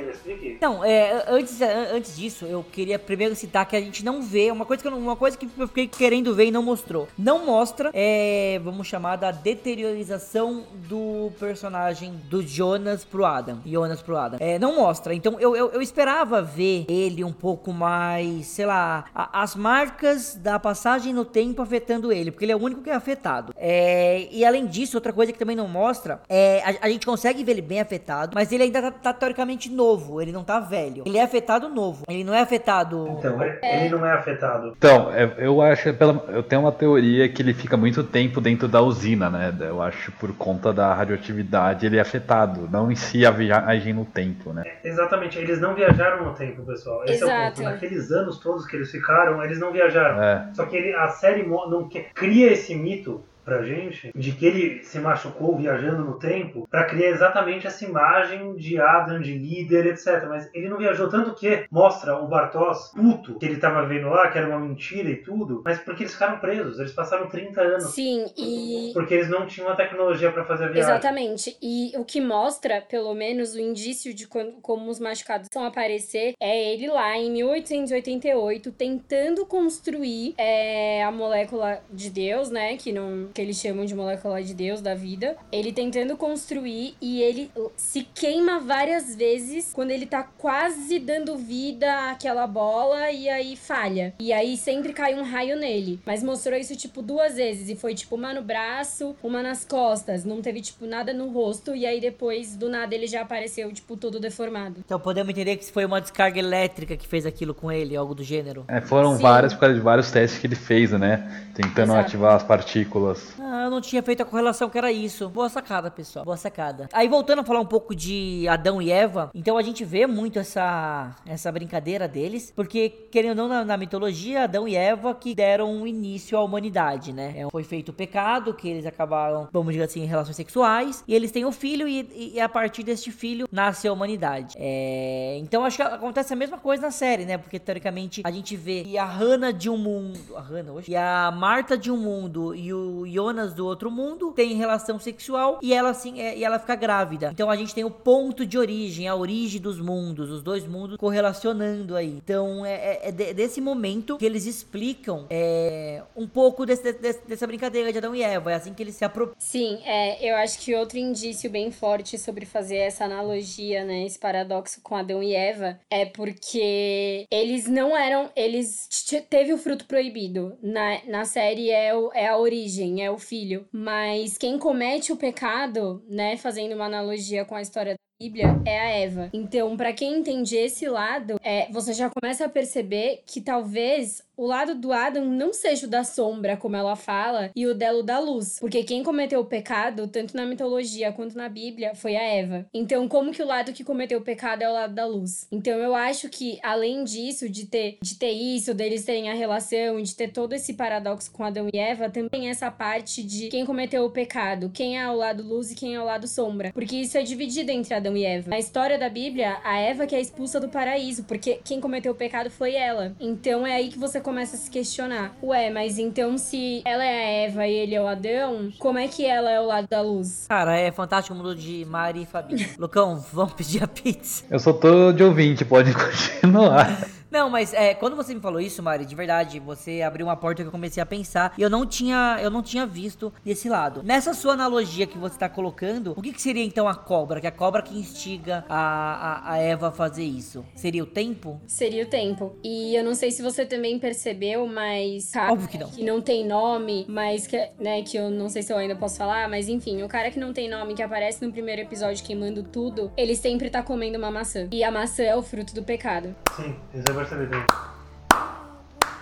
É, 0.00 0.10
explique? 0.10 0.58
Não, 0.60 0.84
é, 0.84 1.24
antes, 1.28 1.60
antes 1.60 2.16
disso, 2.16 2.46
eu 2.46 2.64
queria 2.64 2.98
primeiro 2.98 3.34
citar 3.34 3.66
que 3.66 3.76
a 3.76 3.80
gente 3.80 4.04
não 4.04 4.22
vê, 4.22 4.50
uma 4.50 4.64
coisa 4.64 4.82
que 4.82 4.88
eu, 4.88 4.96
uma 4.96 5.16
coisa 5.16 5.36
que 5.36 5.48
eu 5.56 5.68
fiquei 5.68 5.86
querendo 5.86 6.34
ver 6.34 6.46
e 6.46 6.50
não 6.50 6.62
mostrou. 6.62 7.08
Não 7.18 7.44
mostra, 7.44 7.90
é, 7.92 8.60
vamos 8.62 8.86
chamar 8.86 9.16
da 9.16 9.30
deteriorização 9.30 10.64
do 10.88 11.30
personagem 11.38 12.14
do 12.28 12.42
Jonas 12.42 13.04
pro 13.04 13.24
Adam. 13.24 13.58
Jonas 13.66 14.02
pro 14.02 14.16
Adam. 14.16 14.38
É, 14.40 14.58
não 14.58 14.76
mostra. 14.76 15.14
Então 15.14 15.38
eu, 15.40 15.56
eu, 15.56 15.70
eu 15.70 15.82
esperava 15.82 16.42
ver 16.42 16.86
ele 16.88 17.24
um 17.24 17.32
pouco 17.32 17.72
mais, 17.72 18.46
sei 18.46 18.66
lá, 18.66 19.04
a, 19.14 19.42
as 19.42 19.54
marcas 19.54 20.34
da 20.34 20.58
passagem 20.58 21.12
no 21.12 21.24
tempo 21.24 21.62
afetando 21.62 22.12
ele, 22.12 22.30
porque 22.30 22.44
ele 22.44 22.52
é 22.52 22.56
o 22.56 22.62
único 22.62 22.82
que 22.82 22.90
é 22.90 22.94
afetado. 22.94 23.52
É, 23.56 24.28
e 24.30 24.44
além 24.44 24.66
disso, 24.66 24.96
outra 24.96 25.12
coisa 25.12 25.32
que 25.32 25.38
também 25.38 25.56
não 25.56 25.68
mostra, 25.68 26.20
é 26.28 26.62
a, 26.64 26.86
a 26.86 26.88
gente 26.88 27.06
consegue 27.06 27.44
ver 27.44 27.52
ele 27.52 27.62
bem 27.62 27.80
afetado, 27.80 28.32
mas 28.34 28.52
ele 28.52 28.64
ainda 28.64 28.82
tá, 28.82 28.90
tá 28.90 29.12
teoricamente 29.12 29.68
novo, 29.68 29.89
ele 30.20 30.32
não 30.32 30.44
tá 30.44 30.60
velho. 30.60 31.02
Ele 31.06 31.18
é 31.18 31.22
afetado 31.22 31.68
novo, 31.68 32.04
ele 32.08 32.24
não 32.24 32.34
é 32.34 32.40
afetado. 32.40 33.08
Então, 33.18 33.42
ele, 33.42 33.58
ele 33.62 33.88
não 33.88 34.04
é 34.04 34.12
afetado. 34.12 34.74
Então, 34.76 35.12
é, 35.12 35.32
eu 35.38 35.60
acho, 35.62 35.92
pela, 35.94 36.24
eu 36.28 36.42
tenho 36.42 36.62
uma 36.62 36.72
teoria 36.72 37.28
que 37.28 37.42
ele 37.42 37.54
fica 37.54 37.76
muito 37.76 38.02
tempo 38.04 38.40
dentro 38.40 38.68
da 38.68 38.80
usina, 38.80 39.28
né? 39.30 39.54
Eu 39.60 39.82
acho 39.82 40.12
por 40.12 40.32
conta 40.34 40.72
da 40.72 40.92
radioatividade 40.94 41.86
ele 41.86 41.96
é 41.96 42.00
afetado, 42.00 42.68
não 42.70 42.90
em 42.90 42.94
si 42.96 43.24
a 43.24 43.30
viagem 43.30 43.92
no 43.92 44.04
tempo, 44.04 44.52
né? 44.52 44.62
É, 44.66 44.88
exatamente, 44.88 45.38
eles 45.38 45.60
não 45.60 45.74
viajaram 45.74 46.24
no 46.24 46.34
tempo, 46.34 46.62
pessoal. 46.62 47.04
Esse 47.04 47.14
Exato. 47.24 47.32
é 47.32 47.48
o 47.48 47.52
ponto. 47.52 47.62
Naqueles 47.62 48.10
anos 48.10 48.38
todos 48.38 48.66
que 48.66 48.76
eles 48.76 48.90
ficaram, 48.90 49.42
eles 49.44 49.58
não 49.58 49.72
viajaram. 49.72 50.22
É. 50.22 50.48
Só 50.54 50.64
que 50.66 50.76
ele, 50.76 50.94
a 50.94 51.08
série 51.08 51.42
não 51.42 51.88
quer- 51.88 52.10
cria 52.14 52.52
esse 52.52 52.74
mito 52.74 53.22
pra 53.44 53.62
gente 53.62 54.12
de 54.14 54.32
que 54.32 54.46
ele 54.46 54.84
se 54.84 54.98
machucou 54.98 55.56
viajando 55.56 56.04
no 56.04 56.18
tempo 56.18 56.66
pra 56.70 56.84
criar 56.84 57.10
exatamente 57.10 57.66
essa 57.66 57.84
imagem 57.84 58.54
de 58.56 58.80
Adam, 58.80 59.20
de 59.20 59.36
líder, 59.36 59.86
etc. 59.86 60.26
Mas 60.28 60.48
ele 60.54 60.68
não 60.68 60.78
viajou 60.78 61.08
tanto 61.08 61.34
que 61.34 61.66
mostra 61.70 62.16
o 62.16 62.28
Bartos 62.28 62.92
puto 62.94 63.38
que 63.38 63.46
ele 63.46 63.56
tava 63.56 63.86
vendo 63.86 64.08
lá, 64.08 64.28
que 64.28 64.38
era 64.38 64.48
uma 64.48 64.58
mentira 64.58 65.10
e 65.10 65.16
tudo, 65.16 65.62
mas 65.64 65.78
porque 65.78 66.02
eles 66.02 66.12
ficaram 66.12 66.38
presos, 66.38 66.78
eles 66.78 66.92
passaram 66.92 67.28
30 67.28 67.60
anos. 67.60 67.94
Sim, 67.94 68.26
e 68.36 68.90
Porque 68.92 69.14
eles 69.14 69.28
não 69.28 69.46
tinham 69.46 69.68
a 69.68 69.76
tecnologia 69.76 70.30
pra 70.30 70.44
fazer 70.44 70.64
a 70.64 70.68
viagem. 70.68 70.90
Exatamente. 70.90 71.56
E 71.62 71.92
o 71.96 72.04
que 72.04 72.20
mostra, 72.20 72.80
pelo 72.80 73.14
menos, 73.14 73.54
o 73.54 73.60
indício 73.60 74.12
de 74.14 74.26
como 74.26 74.90
os 74.90 75.00
machucados 75.00 75.48
vão 75.52 75.64
aparecer 75.64 76.34
é 76.40 76.72
ele 76.72 76.88
lá 76.88 77.16
em 77.16 77.30
1888 77.30 78.72
tentando 78.72 79.46
construir 79.46 80.34
é, 80.36 81.02
a 81.04 81.10
molécula 81.10 81.80
de 81.92 82.10
Deus, 82.10 82.50
né? 82.50 82.76
Que, 82.76 82.92
não, 82.92 83.28
que 83.32 83.39
eles 83.40 83.56
chamam 83.56 83.84
de 83.84 83.94
molécula 83.94 84.42
de 84.42 84.54
Deus 84.54 84.80
da 84.80 84.94
vida. 84.94 85.36
Ele 85.50 85.72
tentando 85.72 86.16
construir 86.16 86.94
e 87.00 87.22
ele 87.22 87.50
se 87.76 88.06
queima 88.14 88.60
várias 88.60 89.14
vezes 89.14 89.70
quando 89.72 89.90
ele 89.90 90.06
tá 90.06 90.22
quase 90.22 90.98
dando 90.98 91.36
vida 91.36 92.10
àquela 92.10 92.46
bola 92.46 93.10
e 93.10 93.28
aí 93.28 93.56
falha. 93.56 94.14
E 94.18 94.32
aí 94.32 94.56
sempre 94.56 94.92
cai 94.92 95.14
um 95.14 95.22
raio 95.22 95.56
nele. 95.56 96.00
Mas 96.04 96.22
mostrou 96.22 96.58
isso, 96.58 96.76
tipo, 96.76 97.02
duas 97.02 97.36
vezes. 97.36 97.68
E 97.68 97.76
foi, 97.76 97.94
tipo, 97.94 98.16
uma 98.16 98.32
no 98.34 98.42
braço, 98.42 99.16
uma 99.22 99.42
nas 99.42 99.64
costas. 99.64 100.24
Não 100.24 100.40
teve, 100.40 100.60
tipo, 100.60 100.86
nada 100.86 101.12
no 101.12 101.28
rosto. 101.28 101.74
E 101.74 101.86
aí 101.86 102.00
depois, 102.00 102.56
do 102.56 102.68
nada, 102.68 102.94
ele 102.94 103.06
já 103.06 103.22
apareceu, 103.22 103.72
tipo, 103.72 103.96
todo 103.96 104.20
deformado. 104.20 104.76
Então 104.84 104.98
podemos 104.98 105.30
entender 105.30 105.56
que 105.56 105.70
foi 105.70 105.84
uma 105.84 106.00
descarga 106.00 106.38
elétrica 106.38 106.96
que 106.96 107.06
fez 107.06 107.26
aquilo 107.26 107.54
com 107.54 107.70
ele, 107.70 107.96
algo 107.96 108.14
do 108.14 108.22
gênero. 108.22 108.64
É, 108.68 108.80
foram 108.80 109.16
Sim. 109.16 109.22
várias 109.22 109.52
por 109.52 109.60
causa 109.60 109.74
de 109.74 109.80
vários 109.80 110.10
testes 110.10 110.40
que 110.40 110.46
ele 110.46 110.56
fez, 110.56 110.90
né? 110.92 111.48
Tentando 111.54 111.92
Exato. 111.92 112.00
ativar 112.06 112.34
as 112.36 112.42
partículas. 112.42 113.19
Ah, 113.38 113.64
eu 113.64 113.70
não 113.70 113.80
tinha 113.80 114.02
feito 114.02 114.22
a 114.22 114.26
correlação 114.26 114.68
que 114.68 114.78
era 114.78 114.92
isso. 114.92 115.28
Boa 115.28 115.48
sacada, 115.48 115.90
pessoal. 115.90 116.24
Boa 116.24 116.36
sacada. 116.36 116.88
Aí 116.92 117.08
voltando 117.08 117.40
a 117.40 117.44
falar 117.44 117.60
um 117.60 117.66
pouco 117.66 117.94
de 117.94 118.46
Adão 118.48 118.80
e 118.80 118.90
Eva, 118.90 119.30
então 119.34 119.56
a 119.56 119.62
gente 119.62 119.84
vê 119.84 120.06
muito 120.06 120.38
essa 120.38 121.16
essa 121.26 121.50
brincadeira 121.50 122.06
deles, 122.06 122.52
porque 122.54 122.88
querendo 123.10 123.30
ou 123.40 123.48
não 123.48 123.48
na, 123.48 123.64
na 123.64 123.76
mitologia, 123.76 124.44
Adão 124.44 124.66
e 124.66 124.76
Eva 124.76 125.14
que 125.14 125.34
deram 125.34 125.72
um 125.72 125.86
início 125.86 126.36
à 126.36 126.42
humanidade, 126.42 127.12
né? 127.12 127.34
É, 127.36 127.50
foi 127.50 127.64
feito 127.64 127.90
o 127.90 127.92
pecado, 127.92 128.54
que 128.54 128.68
eles 128.68 128.86
acabaram, 128.86 129.48
vamos 129.52 129.72
dizer 129.72 129.84
assim, 129.84 130.02
em 130.02 130.06
relações 130.06 130.36
sexuais, 130.36 131.04
e 131.06 131.14
eles 131.14 131.30
têm 131.30 131.44
o 131.44 131.52
filho 131.52 131.88
e, 131.88 132.32
e 132.34 132.40
a 132.40 132.48
partir 132.48 132.82
deste 132.82 133.10
filho 133.10 133.48
nasce 133.50 133.88
a 133.88 133.92
humanidade. 133.92 134.54
É, 134.58 135.38
então 135.40 135.64
acho 135.64 135.76
que 135.76 135.82
acontece 135.82 136.32
a 136.32 136.36
mesma 136.36 136.58
coisa 136.58 136.82
na 136.82 136.90
série, 136.90 137.24
né? 137.24 137.38
Porque 137.38 137.58
teoricamente 137.58 138.22
a 138.24 138.30
gente 138.30 138.56
vê 138.56 138.84
que 138.84 138.98
a 138.98 139.04
Hannah 139.04 139.52
de 139.52 139.68
um 139.68 139.76
mundo, 139.76 140.18
a 140.36 140.40
Hannah 140.40 140.72
hoje, 140.72 140.90
e 140.90 140.96
a 140.96 141.30
Marta 141.30 141.76
de 141.76 141.90
um 141.90 141.96
mundo 141.96 142.54
e 142.54 142.72
o 142.72 143.06
Jonas 143.12 143.52
do 143.54 143.66
outro 143.66 143.90
mundo 143.90 144.32
têm 144.32 144.54
relação 144.54 144.98
sexual 144.98 145.58
e 145.62 145.72
ela 145.74 145.90
assim, 145.90 146.20
é, 146.20 146.36
e 146.36 146.44
ela 146.44 146.58
fica 146.58 146.74
grávida. 146.74 147.30
Então 147.32 147.50
a 147.50 147.56
gente 147.56 147.74
tem 147.74 147.84
o 147.84 147.90
ponto 147.90 148.44
de 148.46 148.56
origem, 148.58 149.08
a 149.08 149.14
origem 149.14 149.60
dos 149.60 149.80
mundos, 149.80 150.30
os 150.30 150.42
dois 150.42 150.66
mundos 150.66 150.96
correlacionando 150.96 151.96
aí. 151.96 152.18
Então 152.22 152.64
é, 152.64 152.74
é- 152.74 153.00
é 153.08 153.12
de- 153.12 153.34
desse 153.34 153.60
momento 153.60 154.16
que 154.18 154.24
eles 154.26 154.46
explicam 154.46 155.26
é, 155.30 156.02
um 156.16 156.26
pouco 156.26 156.64
desse- 156.66 156.92
desse- 156.92 157.26
dessa 157.26 157.46
brincadeira 157.46 157.92
de 157.92 157.98
Adão 157.98 158.14
e 158.14 158.22
Eva. 158.22 158.52
É 158.52 158.54
assim 158.54 158.72
que 158.74 158.82
eles 158.82 158.94
se 158.94 159.04
apropriam. 159.04 159.36
Sim, 159.38 159.78
é, 159.84 160.30
eu 160.30 160.36
acho 160.36 160.58
que 160.58 160.74
outro 160.74 160.98
indício 160.98 161.50
bem 161.50 161.70
forte 161.70 162.18
sobre 162.18 162.44
fazer 162.46 162.76
essa 162.76 163.04
analogia, 163.04 163.84
né, 163.84 164.04
esse 164.04 164.18
paradoxo 164.18 164.80
com 164.82 164.96
Adão 164.96 165.22
e 165.22 165.34
Eva, 165.34 165.78
é 165.90 166.04
porque 166.04 167.26
eles 167.30 167.66
não 167.66 167.96
eram, 167.96 168.30
eles 168.36 168.88
teve 169.28 169.52
o 169.52 169.58
fruto 169.58 169.84
proibido. 169.86 170.56
Na, 170.62 170.98
na 171.06 171.24
série 171.24 171.70
é, 171.70 171.94
o, 171.94 172.10
é 172.12 172.28
a 172.28 172.36
origem, 172.38 172.99
é 173.02 173.10
o 173.10 173.18
filho. 173.18 173.66
Mas 173.72 174.36
quem 174.38 174.58
comete 174.58 175.12
o 175.12 175.16
pecado, 175.16 176.04
né, 176.08 176.36
fazendo 176.36 176.74
uma 176.74 176.86
analogia 176.86 177.44
com 177.44 177.54
a 177.54 177.62
história 177.62 177.94
Bíblia 178.20 178.60
é 178.66 178.78
a 178.78 178.90
Eva. 178.90 179.30
Então, 179.32 179.74
pra 179.78 179.94
quem 179.94 180.18
entende 180.18 180.54
esse 180.54 180.86
lado, 180.86 181.40
é, 181.42 181.72
você 181.72 181.94
já 181.94 182.10
começa 182.10 182.44
a 182.44 182.50
perceber 182.50 183.22
que 183.24 183.40
talvez 183.40 184.22
o 184.40 184.46
lado 184.46 184.74
do 184.74 184.90
Adam 184.90 185.26
não 185.26 185.52
seja 185.52 185.86
o 185.86 185.90
da 185.90 186.02
sombra, 186.02 186.56
como 186.56 186.74
ela 186.74 186.96
fala, 186.96 187.50
e 187.54 187.66
o 187.66 187.74
dela 187.74 188.02
da 188.02 188.18
luz. 188.18 188.58
Porque 188.58 188.82
quem 188.84 189.02
cometeu 189.02 189.40
o 189.40 189.44
pecado, 189.44 190.08
tanto 190.08 190.34
na 190.34 190.46
mitologia 190.46 191.12
quanto 191.12 191.36
na 191.36 191.46
Bíblia, 191.46 191.94
foi 191.94 192.16
a 192.16 192.22
Eva. 192.22 192.66
Então, 192.72 193.06
como 193.06 193.32
que 193.32 193.42
o 193.42 193.46
lado 193.46 193.72
que 193.72 193.84
cometeu 193.84 194.18
o 194.18 194.22
pecado 194.22 194.62
é 194.62 194.68
o 194.68 194.72
lado 194.72 194.94
da 194.94 195.06
luz? 195.06 195.46
Então, 195.52 195.78
eu 195.78 195.94
acho 195.94 196.30
que, 196.30 196.58
além 196.62 197.04
disso, 197.04 197.50
de 197.50 197.66
ter, 197.66 197.98
de 198.02 198.14
ter 198.16 198.32
isso, 198.32 198.72
deles 198.72 199.04
terem 199.04 199.30
a 199.30 199.34
relação, 199.34 200.00
de 200.00 200.14
ter 200.14 200.28
todo 200.28 200.54
esse 200.54 200.72
paradoxo 200.72 201.30
com 201.30 201.44
Adão 201.44 201.68
e 201.70 201.78
Eva, 201.78 202.08
também 202.08 202.48
essa 202.48 202.70
parte 202.70 203.22
de 203.22 203.48
quem 203.48 203.66
cometeu 203.66 204.06
o 204.06 204.10
pecado, 204.10 204.70
quem 204.72 204.98
é 204.98 205.10
o 205.10 205.16
lado 205.16 205.42
luz 205.42 205.70
e 205.70 205.74
quem 205.74 205.94
é 205.94 206.00
o 206.00 206.06
lado 206.06 206.26
sombra. 206.26 206.72
Porque 206.72 206.96
isso 206.96 207.18
é 207.18 207.22
dividido 207.22 207.70
entre 207.70 207.92
Adão 207.92 208.09
e 208.16 208.24
Eva. 208.24 208.50
Na 208.50 208.58
história 208.58 208.98
da 208.98 209.08
Bíblia, 209.08 209.58
a 209.64 209.78
Eva 209.78 210.06
que 210.06 210.14
é 210.14 210.20
expulsa 210.20 210.60
do 210.60 210.68
paraíso, 210.68 211.24
porque 211.24 211.60
quem 211.64 211.80
cometeu 211.80 212.12
o 212.12 212.14
pecado 212.14 212.50
foi 212.50 212.74
ela. 212.74 213.12
Então 213.20 213.66
é 213.66 213.74
aí 213.74 213.88
que 213.88 213.98
você 213.98 214.20
começa 214.20 214.56
a 214.56 214.58
se 214.58 214.70
questionar. 214.70 215.34
Ué, 215.42 215.70
mas 215.70 215.98
então 215.98 216.36
se 216.38 216.82
ela 216.84 217.04
é 217.04 217.08
a 217.08 217.30
Eva 217.46 217.66
e 217.66 217.74
ele 217.74 217.94
é 217.94 218.02
o 218.02 218.06
Adão, 218.06 218.70
como 218.78 218.98
é 218.98 219.08
que 219.08 219.24
ela 219.24 219.50
é 219.50 219.60
o 219.60 219.66
lado 219.66 219.88
da 219.88 220.00
luz? 220.00 220.46
Cara, 220.48 220.76
é 220.78 220.90
fantástico 220.90 221.34
o 221.34 221.36
mundo 221.38 221.54
de 221.54 221.84
Mari 221.84 222.22
e 222.22 222.26
Fabi. 222.26 222.68
Lucão, 222.78 223.22
vamos 223.32 223.54
pedir 223.54 223.82
a 223.82 223.88
pizza. 223.88 224.44
Eu 224.50 224.58
só 224.58 224.72
tô 224.72 225.12
de 225.12 225.22
ouvinte, 225.22 225.64
pode 225.64 225.92
continuar. 225.94 227.19
Não, 227.30 227.48
mas 227.48 227.72
é, 227.72 227.94
quando 227.94 228.16
você 228.16 228.34
me 228.34 228.40
falou 228.40 228.60
isso, 228.60 228.82
Mari, 228.82 229.06
de 229.06 229.14
verdade, 229.14 229.60
você 229.60 230.02
abriu 230.02 230.26
uma 230.26 230.36
porta 230.36 230.62
que 230.62 230.68
eu 230.68 230.72
comecei 230.72 231.02
a 231.02 231.06
pensar 231.06 231.54
e 231.56 231.62
eu 231.62 231.70
não 231.70 231.86
tinha, 231.86 232.38
eu 232.42 232.50
não 232.50 232.62
tinha 232.62 232.84
visto 232.84 233.32
desse 233.44 233.68
lado. 233.68 234.02
Nessa 234.02 234.34
sua 234.34 234.54
analogia 234.54 235.06
que 235.06 235.16
você 235.16 235.38
tá 235.38 235.48
colocando, 235.48 236.12
o 236.16 236.22
que, 236.22 236.32
que 236.32 236.42
seria 236.42 236.64
então 236.64 236.88
a 236.88 236.94
cobra? 236.94 237.40
Que 237.40 237.46
é 237.46 237.50
a 237.50 237.52
cobra 237.52 237.82
que 237.82 237.96
instiga 237.96 238.64
a, 238.68 238.78
a, 238.78 239.52
a 239.52 239.58
Eva 239.58 239.88
a 239.88 239.92
fazer 239.92 240.24
isso? 240.24 240.64
Seria 240.74 241.02
o 241.02 241.06
tempo? 241.06 241.60
Seria 241.66 242.04
o 242.04 242.06
tempo. 242.06 242.56
E 242.64 242.94
eu 242.96 243.04
não 243.04 243.14
sei 243.14 243.30
se 243.30 243.42
você 243.42 243.64
também 243.64 243.98
percebeu, 243.98 244.66
mas. 244.66 245.30
cara 245.30 245.52
Óbvio 245.52 245.68
que 245.68 245.78
não. 245.78 245.90
Que 245.90 246.04
não 246.04 246.20
tem 246.20 246.44
nome, 246.44 247.06
mas 247.08 247.46
que, 247.46 247.70
né, 247.78 248.02
que 248.02 248.16
eu 248.16 248.30
não 248.30 248.48
sei 248.48 248.62
se 248.62 248.72
eu 248.72 248.76
ainda 248.76 248.96
posso 248.96 249.16
falar, 249.16 249.48
mas 249.48 249.68
enfim, 249.68 250.02
o 250.02 250.08
cara 250.08 250.30
que 250.30 250.38
não 250.38 250.52
tem 250.52 250.68
nome, 250.68 250.94
que 250.94 251.02
aparece 251.02 251.44
no 251.44 251.52
primeiro 251.52 251.82
episódio 251.82 252.24
queimando 252.24 252.62
tudo, 252.64 253.12
ele 253.16 253.36
sempre 253.36 253.70
tá 253.70 253.82
comendo 253.82 254.18
uma 254.18 254.30
maçã. 254.30 254.68
E 254.72 254.82
a 254.82 254.90
maçã 254.90 255.22
é 255.22 255.36
o 255.36 255.42
fruto 255.42 255.74
do 255.74 255.82
pecado. 255.82 256.34
Sim, 256.56 256.74
isso 256.94 257.19
percebi 257.20 257.46
também. 257.48 257.99